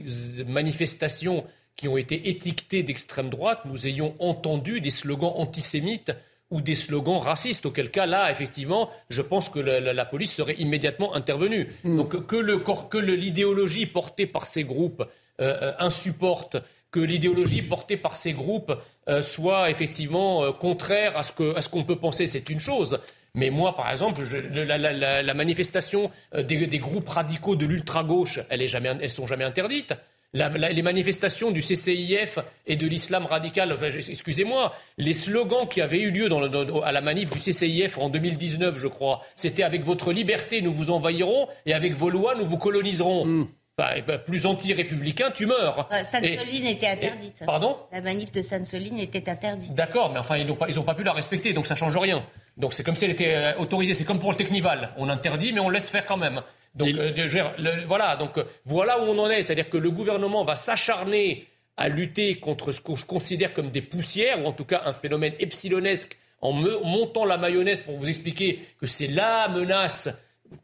manifestations 0.47 1.44
qui 1.77 1.86
ont 1.89 1.98
été 1.98 2.31
étiquetées 2.31 2.82
d'extrême 2.82 3.28
droite, 3.28 3.60
nous 3.66 3.86
ayons 3.86 4.14
entendu 4.19 4.81
des 4.81 4.90
slogans 4.90 5.32
antisémites 5.36 6.12
ou 6.52 6.60
des 6.60 6.76
slogans 6.76 7.18
racistes. 7.18 7.66
Auquel 7.66 7.90
cas, 7.90 8.06
là, 8.06 8.30
effectivement, 8.30 8.90
je 9.08 9.22
pense 9.22 9.48
que 9.48 9.58
la, 9.58 9.80
la- 9.80 9.92
la 9.92 10.04
police 10.04 10.32
serait 10.34 10.54
immédiatement 10.58 11.14
intervenue. 11.14 11.66
Donc 11.84 12.26
que, 12.26 12.36
le, 12.36 12.58
que 12.58 12.98
l'idéologie 12.98 13.86
portée 13.86 14.26
par 14.26 14.46
ces 14.46 14.62
groupes 14.64 15.02
euh, 15.40 15.58
euh, 15.62 15.72
insupporte, 15.78 16.56
que 16.90 17.00
l'idéologie 17.00 17.62
portée 17.62 17.96
par 17.96 18.16
ces 18.16 18.32
groupes 18.34 18.72
euh, 19.08 19.22
soit 19.22 19.70
effectivement 19.70 20.44
euh, 20.44 20.52
contraire 20.52 21.16
à 21.16 21.22
ce 21.22 21.32
que- 21.32 21.56
à 21.56 21.62
ce 21.62 21.68
qu'on 21.68 21.84
peut 21.84 21.96
penser, 21.96 22.26
c'est 22.26 22.48
une 22.50 22.60
chose. 22.60 22.98
Mais 23.34 23.48
moi, 23.48 23.74
par 23.74 23.90
exemple, 23.90 24.20
je- 24.24 24.36
la, 24.68 24.76
la- 24.76 24.92
la- 24.92 25.22
la 25.22 25.34
manifestation 25.34 26.10
des, 26.36 26.66
des 26.66 26.78
groupes 26.78 27.08
radicaux 27.08 27.56
de 27.56 27.64
l'ultra-gauche, 27.64 28.40
elles 28.50 28.60
ne 28.60 28.66
jamais, 28.66 28.90
elles 29.00 29.08
sont 29.08 29.26
jamais 29.26 29.44
interdites. 29.44 29.94
La- 30.34 30.48
la- 30.48 30.70
les 30.72 30.80
manifestations 30.80 31.50
du 31.50 31.60
CCIF 31.60 32.38
et 32.66 32.76
de 32.76 32.86
l'islam 32.86 33.26
radical, 33.26 33.70
enfin, 33.70 33.90
excusez-moi, 33.90 34.72
les 34.96 35.12
slogans 35.12 35.68
qui 35.68 35.82
avaient 35.82 36.00
eu 36.00 36.10
lieu 36.10 36.30
dans 36.30 36.40
le- 36.40 36.48
dans- 36.48 36.80
à 36.80 36.90
la 36.90 37.02
manif 37.02 37.28
du 37.28 37.38
CCIF 37.38 37.98
en 37.98 38.09
2019, 38.09 38.78
je 38.78 38.86
crois, 38.86 39.20
c'était 39.36 39.62
avec 39.62 39.84
votre 39.84 40.10
liberté, 40.10 40.62
nous 40.62 40.72
vous 40.72 40.90
envahirons, 40.90 41.48
et 41.66 41.74
avec 41.74 41.92
vos 41.92 42.09
lois, 42.09 42.34
nous 42.34 42.46
vous 42.46 42.56
coloniserons. 42.56 43.46
Enfin, 43.78 43.90
eh 43.96 44.02
ben, 44.02 44.18
plus 44.18 44.44
anti-républicain, 44.46 45.30
tu 45.34 45.44
meurs. 45.46 45.88
Euh, 45.92 46.02
Sainte-Soline 46.02 46.66
était 46.66 46.86
interdite. 46.88 47.42
Pardon? 47.44 47.76
La 47.90 48.00
manif 48.00 48.30
de 48.32 48.40
Sainte-Soline 48.40 48.98
était 48.98 49.28
interdite. 49.28 49.74
D'accord, 49.74 50.12
mais 50.12 50.18
enfin, 50.18 50.36
ils 50.38 50.46
n'ont 50.46 50.54
pas, 50.56 50.66
pas 50.66 50.94
pu 50.94 51.04
la 51.04 51.12
respecter, 51.12 51.52
donc 51.52 51.66
ça 51.66 51.74
change 51.74 51.96
rien. 51.96 52.24
Donc 52.59 52.72
c'est 52.74 52.84
comme 52.84 52.96
si 52.96 53.04
elle 53.06 53.10
était 53.12 53.34
euh, 53.34 53.56
autorisée. 53.59 53.94
C'est 53.94 54.04
comme 54.04 54.18
pour 54.18 54.30
le 54.30 54.36
Technival. 54.36 54.90
On 54.98 55.09
interdit, 55.10 55.52
mais 55.54 55.60
on 55.60 55.70
laisse 55.70 55.88
faire 55.90 56.04
quand 56.06 56.18
même. 56.18 56.42
Donc 56.74 56.89
euh, 56.97 57.12
le- 57.59 57.85
voilà, 57.86 58.16
donc 58.16 58.39
euh, 58.39 58.44
voilà 58.65 59.01
où 59.01 59.05
on 59.05 59.19
en 59.19 59.28
est. 59.31 59.43
C'est-à-dire 59.43 59.69
que 59.69 59.77
le 59.77 59.90
gouvernement 59.90 60.44
va 60.44 60.57
s'acharner 60.57 61.47
à 61.77 61.89
lutter 61.89 62.39
contre 62.39 62.73
ce 62.73 62.81
que 62.81 62.94
je 62.94 63.05
considère 63.05 63.53
comme 63.55 63.70
des 63.70 63.82
poussières, 63.82 64.43
ou 64.43 64.47
en 64.47 64.53
tout 64.53 64.65
cas 64.65 64.82
un 64.86 64.93
phénomène 64.93 65.35
epsilonesque, 65.39 66.16
en 66.40 66.53
me- 66.53 66.81
montant 66.85 67.24
la 67.24 67.36
mayonnaise 67.39 67.81
pour 67.81 67.97
vous 67.99 68.09
expliquer 68.09 68.61
que 68.81 68.86
c'est 68.86 69.07
la 69.07 69.49
menace. 69.49 70.09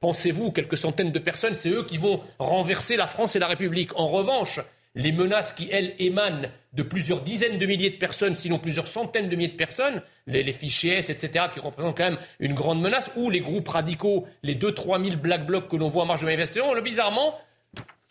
Pensez-vous, 0.00 0.50
quelques 0.52 0.76
centaines 0.76 1.12
de 1.12 1.18
personnes, 1.18 1.54
c'est 1.54 1.70
eux 1.70 1.84
qui 1.84 1.96
vont 1.98 2.20
renverser 2.38 2.96
la 2.96 3.06
France 3.06 3.36
et 3.36 3.38
la 3.38 3.46
République. 3.46 3.90
En 3.96 4.08
revanche, 4.08 4.60
les 4.98 5.12
menaces 5.12 5.52
qui, 5.52 5.68
elles, 5.70 5.94
émanent 6.00 6.48
de 6.72 6.82
plusieurs 6.82 7.20
dizaines 7.22 7.58
de 7.58 7.66
milliers 7.66 7.90
de 7.90 7.96
personnes, 7.96 8.34
sinon 8.34 8.58
plusieurs 8.58 8.88
centaines 8.88 9.28
de 9.28 9.36
milliers 9.36 9.52
de 9.52 9.56
personnes, 9.56 10.02
les, 10.26 10.52
fichiers 10.52 10.98
S, 10.98 11.08
etc., 11.08 11.46
qui 11.54 11.60
représentent 11.60 11.96
quand 11.96 12.10
même 12.10 12.18
une 12.40 12.52
grande 12.52 12.82
menace, 12.82 13.12
ou 13.16 13.30
les 13.30 13.40
groupes 13.40 13.68
radicaux, 13.68 14.26
les 14.42 14.56
2-3 14.56 15.02
000 15.02 15.16
black 15.16 15.46
blocs 15.46 15.68
que 15.68 15.76
l'on 15.76 15.88
voit 15.88 16.02
en 16.02 16.06
marge 16.06 16.20
de 16.20 16.26
manifestation, 16.26 16.74
bizarrement, 16.82 17.38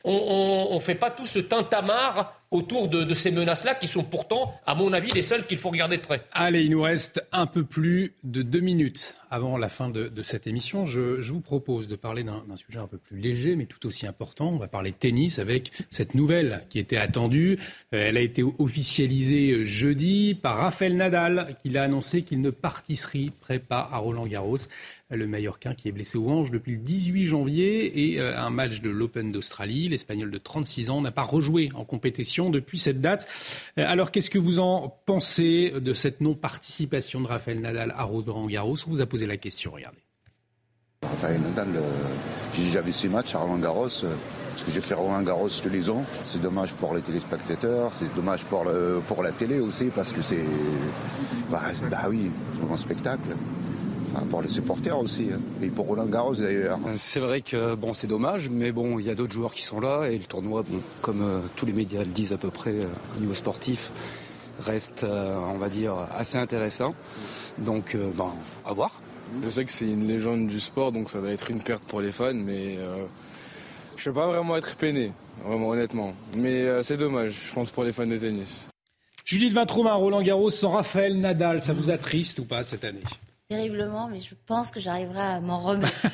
on 0.06 0.74
ne 0.74 0.80
fait 0.80 0.96
pas 0.96 1.12
tout 1.12 1.26
ce 1.26 1.40
tintamarre 1.40 2.37
autour 2.52 2.88
de, 2.88 3.14
ces 3.14 3.32
menaces-là, 3.32 3.76
qui 3.76 3.88
sont 3.88 4.04
pourtant, 4.04 4.54
à 4.66 4.76
mon 4.76 4.94
avis, 4.94 5.12
les 5.12 5.22
seules 5.22 5.46
qu'il 5.46 5.58
faut 5.58 5.70
regarder 5.70 5.98
de 5.98 6.02
près. 6.02 6.22
Allez, 6.32 6.64
il 6.64 6.72
nous 6.72 6.82
reste 6.82 7.24
un 7.32 7.46
peu 7.46 7.64
plus 7.64 8.14
de 8.24 8.42
deux 8.42 8.60
minutes 8.60 9.16
avant 9.30 9.58
la 9.58 9.70
fin 9.70 9.90
de, 9.90 10.12
cette 10.24 10.48
émission. 10.48 10.86
Je, 10.86 11.22
vous 11.22 11.42
propose 11.42 11.88
de 11.88 11.96
parler 11.96 12.24
d'un 12.24 12.44
sujet 12.56 12.80
un 12.80 12.88
peu 12.88 12.98
plus 12.98 13.18
léger, 13.18 13.56
mais 13.56 13.66
tout 13.66 13.86
aussi 13.86 14.08
important. 14.08 14.50
On 14.50 14.58
va 14.58 14.68
parler 14.68 14.94
tennis 14.94 15.40
avec 15.40 15.72
cette 15.90 16.16
nouvelle 16.16 16.66
qui 16.70 16.80
était 16.80 16.98
attendue. 16.98 17.60
Euh, 17.94 18.08
elle 18.08 18.18
a 18.18 18.22
été 18.22 18.44
officialisée 18.44 19.66
jeudi 19.66 20.36
par 20.36 20.58
Rafael 20.58 20.96
Nadal, 20.96 21.56
qui 21.62 21.78
a 21.78 21.84
annoncé 21.84 22.24
qu'il 22.24 22.42
ne 22.42 22.50
participerait 22.50 23.60
pas 23.60 23.90
à 23.92 23.98
Roland 23.98 24.26
Garros 24.26 24.58
le 25.16 25.28
Mallorquin 25.28 25.74
qui 25.74 25.88
est 25.88 25.92
blessé 25.92 26.18
au 26.18 26.30
hanche 26.30 26.52
depuis 26.52 26.74
le 26.74 26.80
18 26.80 27.24
janvier 27.24 28.12
et 28.12 28.20
euh, 28.20 28.38
un 28.38 28.50
match 28.50 28.82
de 28.82 28.90
l'Open 28.90 29.32
d'Australie. 29.32 29.88
L'Espagnol 29.88 30.30
de 30.30 30.38
36 30.38 30.90
ans 30.90 31.02
n'a 31.02 31.12
pas 31.12 31.22
rejoué 31.22 31.70
en 31.76 31.86
compétition 31.86 32.50
depuis 32.50 32.78
cette 32.78 33.00
date. 33.00 33.28
Euh, 33.78 33.86
alors 33.88 34.12
qu'est-ce 34.12 34.30
que 34.30 34.40
vous 34.40 34.60
en 34.60 34.90
pensez 35.06 35.72
de 35.72 35.94
cette 35.94 36.20
non-participation 36.20 37.22
de 37.22 37.28
Raphaël 37.28 37.62
Nadal 37.62 37.94
à 37.96 38.04
Roland 38.04 38.48
Garros? 38.48 38.76
On 38.86 38.90
vous 38.90 39.02
a 39.02 39.06
posé 39.06 39.26
la 39.26 39.38
question, 39.38 39.72
regardez. 39.72 40.00
Raphaël 41.04 41.40
Nadal, 41.40 41.70
euh, 41.76 41.82
j'ai 42.56 42.66
déjà 42.66 42.82
vu 42.82 42.92
ses 42.92 43.08
matchs 43.08 43.34
à 43.34 43.40
Roland 43.40 43.60
Garros. 43.60 43.88
parce 43.88 44.64
que 44.66 44.72
j'ai 44.74 44.82
fait 44.82 44.96
Roland 44.96 45.22
Garros 45.22 45.48
tous 45.48 45.70
les 45.70 45.90
ans. 45.90 46.04
C'est 46.26 46.42
dommage 46.42 46.74
pour 46.74 46.94
les 46.94 47.02
téléspectateurs, 47.02 47.94
c'est 47.94 48.14
dommage 48.14 48.44
pour, 48.44 48.66
la 49.24 49.32
télé 49.32 49.62
aussi, 49.62 49.86
parce 49.86 50.12
que 50.12 50.22
c'est. 50.22 50.44
Bah, 51.50 51.62
bah 51.90 52.08
oui, 52.10 52.30
c'est 52.60 52.74
un 52.74 52.78
spectacle 52.78 53.30
pour 54.30 54.42
les 54.42 54.50
supporters 54.50 54.98
aussi, 54.98 55.28
hein. 55.34 55.40
et 55.62 55.68
pour 55.68 55.88
Roland 55.88 56.06
Garros 56.06 56.36
d'ailleurs. 56.36 56.80
C'est 56.96 57.20
vrai 57.20 57.42
que 57.42 57.76
bon, 57.76 57.94
c'est 57.94 58.08
dommage, 58.08 58.50
mais 58.50 58.72
bon, 58.72 59.00
il 59.00 59.06
y 59.06 59.10
a 59.10 59.16
d'autres 59.16 59.34
joueurs 59.34 59.54
qui 59.54 59.64
sont 59.64 59.80
là 59.80 60.08
et 60.08 60.18
le 60.18 60.24
tournoi, 60.24 60.64
comme 61.02 61.22
euh, 61.22 61.40
tous 61.56 61.66
les 61.66 61.74
médias 61.74 62.00
le 62.00 62.06
disent 62.12 62.34
à 62.34 62.38
peu 62.38 62.50
près 62.50 62.72
euh, 62.72 62.86
au 63.16 63.20
niveau 63.20 63.34
sportif, 63.34 63.92
reste, 64.60 65.04
euh, 65.04 65.38
on 65.54 65.58
va 65.58 65.70
dire, 65.70 65.94
assez 66.16 66.38
intéressant. 66.38 66.96
Donc, 67.60 67.98
bon, 68.16 68.30
à 68.66 68.74
voir. 68.74 69.02
Je 69.44 69.50
sais 69.50 69.66
que 69.66 69.72
c'est 69.72 69.86
une 69.86 70.08
légende 70.08 70.48
du 70.48 70.60
sport, 70.60 70.92
donc 70.92 71.10
ça 71.10 71.20
va 71.20 71.32
être 71.32 71.50
une 71.52 71.62
perte 71.62 71.84
pour 71.84 72.02
les 72.02 72.12
fans, 72.12 72.34
mais 72.34 72.78
je 73.98 74.10
ne 74.10 74.14
vais 74.14 74.20
pas 74.22 74.28
vraiment 74.28 74.56
être 74.56 74.76
peiné, 74.76 75.12
vraiment 75.44 75.70
honnêtement. 75.70 76.14
Mais 76.38 76.84
c'est 76.84 76.98
dommage, 76.98 77.34
je 77.50 77.54
pense, 77.54 77.72
pour 77.72 77.84
les 77.84 77.92
fans 77.92 78.06
de 78.06 78.16
tennis. 78.16 78.70
Judith 79.26 79.52
Vintrouma, 79.52 79.96
Roland 79.96 80.22
Garros 80.22 80.50
sans 80.50 80.72
Raphaël 80.72 81.20
Nadal, 81.20 81.62
ça 81.62 81.74
vous 81.74 81.90
attriste 81.90 82.40
ou 82.40 82.46
pas 82.46 82.64
cette 82.64 82.86
année? 82.86 83.02
Terriblement, 83.50 84.10
mais 84.10 84.20
je 84.20 84.36
pense 84.46 84.72
que 84.72 84.80
j'arriverai 84.80 85.20
à 85.20 85.40
m'en 85.40 85.60
remettre. 85.60 86.08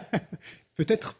Peut-être 0.76 1.16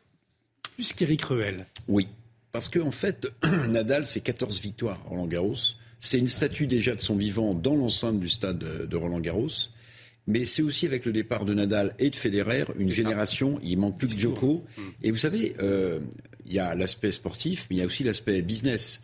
plus 0.75 0.93
qu'Éric 0.93 1.23
Ruel. 1.23 1.67
Oui, 1.87 2.09
parce 2.53 2.69
qu'en 2.69 2.87
en 2.87 2.91
fait, 2.91 3.29
Nadal, 3.69 4.07
c'est 4.07 4.21
14 4.21 4.61
victoires 4.61 5.03
Roland 5.05 5.27
Garros. 5.27 5.55
C'est 5.99 6.19
une 6.19 6.29
statue 6.29 6.67
déjà 6.67 6.95
de 6.95 7.01
son 7.01 7.17
vivant 7.17 7.55
dans 7.55 7.77
l'enceinte 7.77 8.19
du 8.19 8.29
stade 8.29 8.59
de 8.59 8.97
Roland 8.97 9.21
Garros. 9.21 9.69
Mais 10.27 10.45
c'est 10.45 10.63
aussi 10.63 10.87
avec 10.87 11.05
le 11.05 11.13
départ 11.13 11.45
de 11.45 11.53
Nadal 11.55 11.95
et 11.99 12.09
de 12.09 12.17
Federer, 12.17 12.65
une 12.79 12.91
génération, 12.91 13.59
il 13.63 13.79
manque 13.79 13.99
plus 13.99 14.09
que 14.09 14.21
Djoko. 14.21 14.65
Mm. 14.77 14.83
Et 15.03 15.11
vous 15.11 15.17
savez, 15.19 15.57
euh, 15.61 16.01
il 16.47 16.53
y 16.53 16.59
a 16.59 16.75
l'aspect 16.75 17.11
sportif, 17.11 17.67
mais 17.69 17.77
il 17.77 17.79
y 17.81 17.83
a 17.83 17.87
aussi 17.87 18.05
l'aspect 18.05 18.41
business. 18.41 19.03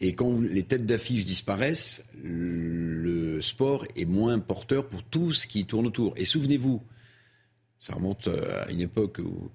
Et 0.00 0.14
quand 0.14 0.40
les 0.40 0.62
têtes 0.62 0.86
d'affiche 0.86 1.24
disparaissent, 1.24 2.08
le 2.22 3.40
sport 3.40 3.84
est 3.96 4.04
moins 4.04 4.38
porteur 4.38 4.86
pour 4.86 5.02
tout 5.02 5.32
ce 5.32 5.46
qui 5.46 5.64
tourne 5.64 5.86
autour. 5.86 6.12
Et 6.16 6.24
souvenez-vous, 6.24 6.82
ça 7.86 7.94
remonte 7.94 8.26
euh, 8.26 8.64
à 8.64 8.70
une 8.70 8.80
époque 8.80 9.20
où 9.20 9.48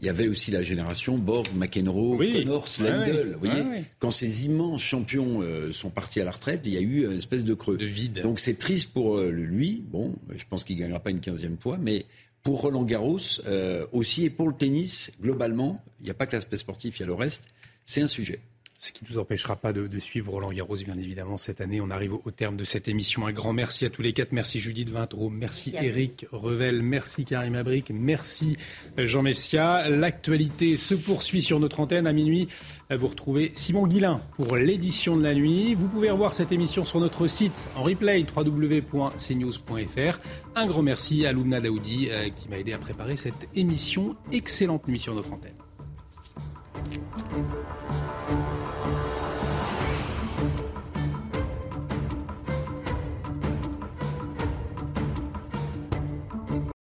il 0.00 0.04
y 0.04 0.08
avait 0.08 0.28
aussi 0.28 0.50
la 0.50 0.62
génération 0.62 1.16
Borg, 1.16 1.46
McEnroe, 1.54 2.18
Connors, 2.18 2.68
Lendl. 2.80 3.32
vous 3.32 3.38
voyez, 3.38 3.84
quand 3.98 4.10
ces 4.10 4.44
immenses 4.44 4.82
champions 4.82 5.40
euh, 5.40 5.72
sont 5.72 5.90
partis 5.90 6.20
à 6.20 6.24
la 6.24 6.32
retraite, 6.32 6.62
il 6.66 6.74
y 6.74 6.76
a 6.76 6.80
eu 6.80 7.06
une 7.06 7.16
espèce 7.16 7.44
de 7.44 7.54
creux. 7.54 7.78
De 7.78 7.86
vide. 7.86 8.20
Donc 8.22 8.38
c'est 8.40 8.58
triste 8.58 8.92
pour 8.92 9.16
euh, 9.16 9.30
lui. 9.30 9.82
Bon, 9.86 10.14
je 10.36 10.44
pense 10.48 10.64
qu'il 10.64 10.76
gagnera 10.76 11.00
pas 11.00 11.10
une 11.10 11.20
quinzième 11.20 11.56
fois, 11.58 11.78
mais 11.80 12.04
pour 12.42 12.60
Roland 12.60 12.84
Garros 12.84 13.18
aussi 13.92 14.24
et 14.24 14.30
pour 14.30 14.48
le 14.48 14.54
tennis 14.54 15.12
globalement, 15.20 15.82
il 16.00 16.04
n'y 16.04 16.10
a 16.10 16.14
pas 16.14 16.26
que 16.26 16.36
l'aspect 16.36 16.56
sportif, 16.56 16.98
il 16.98 17.00
y 17.00 17.04
a 17.04 17.06
le 17.06 17.14
reste. 17.14 17.48
C'est 17.84 18.02
un 18.02 18.08
sujet. 18.08 18.40
Ce 18.82 18.92
qui 18.92 19.04
ne 19.04 19.12
nous 19.12 19.20
empêchera 19.20 19.56
pas 19.56 19.74
de, 19.74 19.98
suivre 19.98 20.32
Roland 20.32 20.54
Garros, 20.54 20.76
bien 20.82 20.96
évidemment, 20.96 21.36
cette 21.36 21.60
année. 21.60 21.82
On 21.82 21.90
arrive 21.90 22.14
au, 22.14 22.30
terme 22.30 22.56
de 22.56 22.64
cette 22.64 22.88
émission. 22.88 23.26
Un 23.26 23.32
grand 23.32 23.52
merci 23.52 23.84
à 23.84 23.90
tous 23.90 24.00
les 24.00 24.14
quatre. 24.14 24.32
Merci 24.32 24.58
Judith 24.58 24.88
Vintraud, 24.88 25.28
merci, 25.28 25.74
Eric 25.78 26.24
Revel, 26.32 26.80
merci 26.80 27.26
Karim 27.26 27.56
Abric, 27.56 27.90
merci 27.90 28.56
Jean 28.96 29.20
Messia. 29.20 29.86
L'actualité 29.90 30.78
se 30.78 30.94
poursuit 30.94 31.42
sur 31.42 31.60
notre 31.60 31.80
antenne 31.80 32.06
à 32.06 32.14
minuit. 32.14 32.48
Vous 32.88 33.08
retrouvez 33.08 33.52
Simon 33.54 33.86
Guillain 33.86 34.22
pour 34.36 34.56
l'édition 34.56 35.14
de 35.14 35.24
la 35.24 35.34
nuit. 35.34 35.74
Vous 35.74 35.88
pouvez 35.88 36.10
revoir 36.10 36.32
cette 36.32 36.50
émission 36.50 36.86
sur 36.86 37.00
notre 37.00 37.26
site 37.26 37.66
en 37.76 37.82
replay 37.82 38.24
www.cnews.fr. 38.34 40.20
Un 40.56 40.66
grand 40.66 40.82
merci 40.82 41.26
à 41.26 41.32
Loubna 41.32 41.60
Daoudi 41.60 42.08
euh, 42.08 42.30
qui 42.30 42.48
m'a 42.48 42.58
aidé 42.58 42.72
à 42.72 42.78
préparer 42.78 43.16
cette 43.16 43.46
émission. 43.54 44.16
Excellente 44.32 44.88
nuit 44.88 44.98
sur 44.98 45.14
notre 45.14 45.34
antenne. 45.34 45.52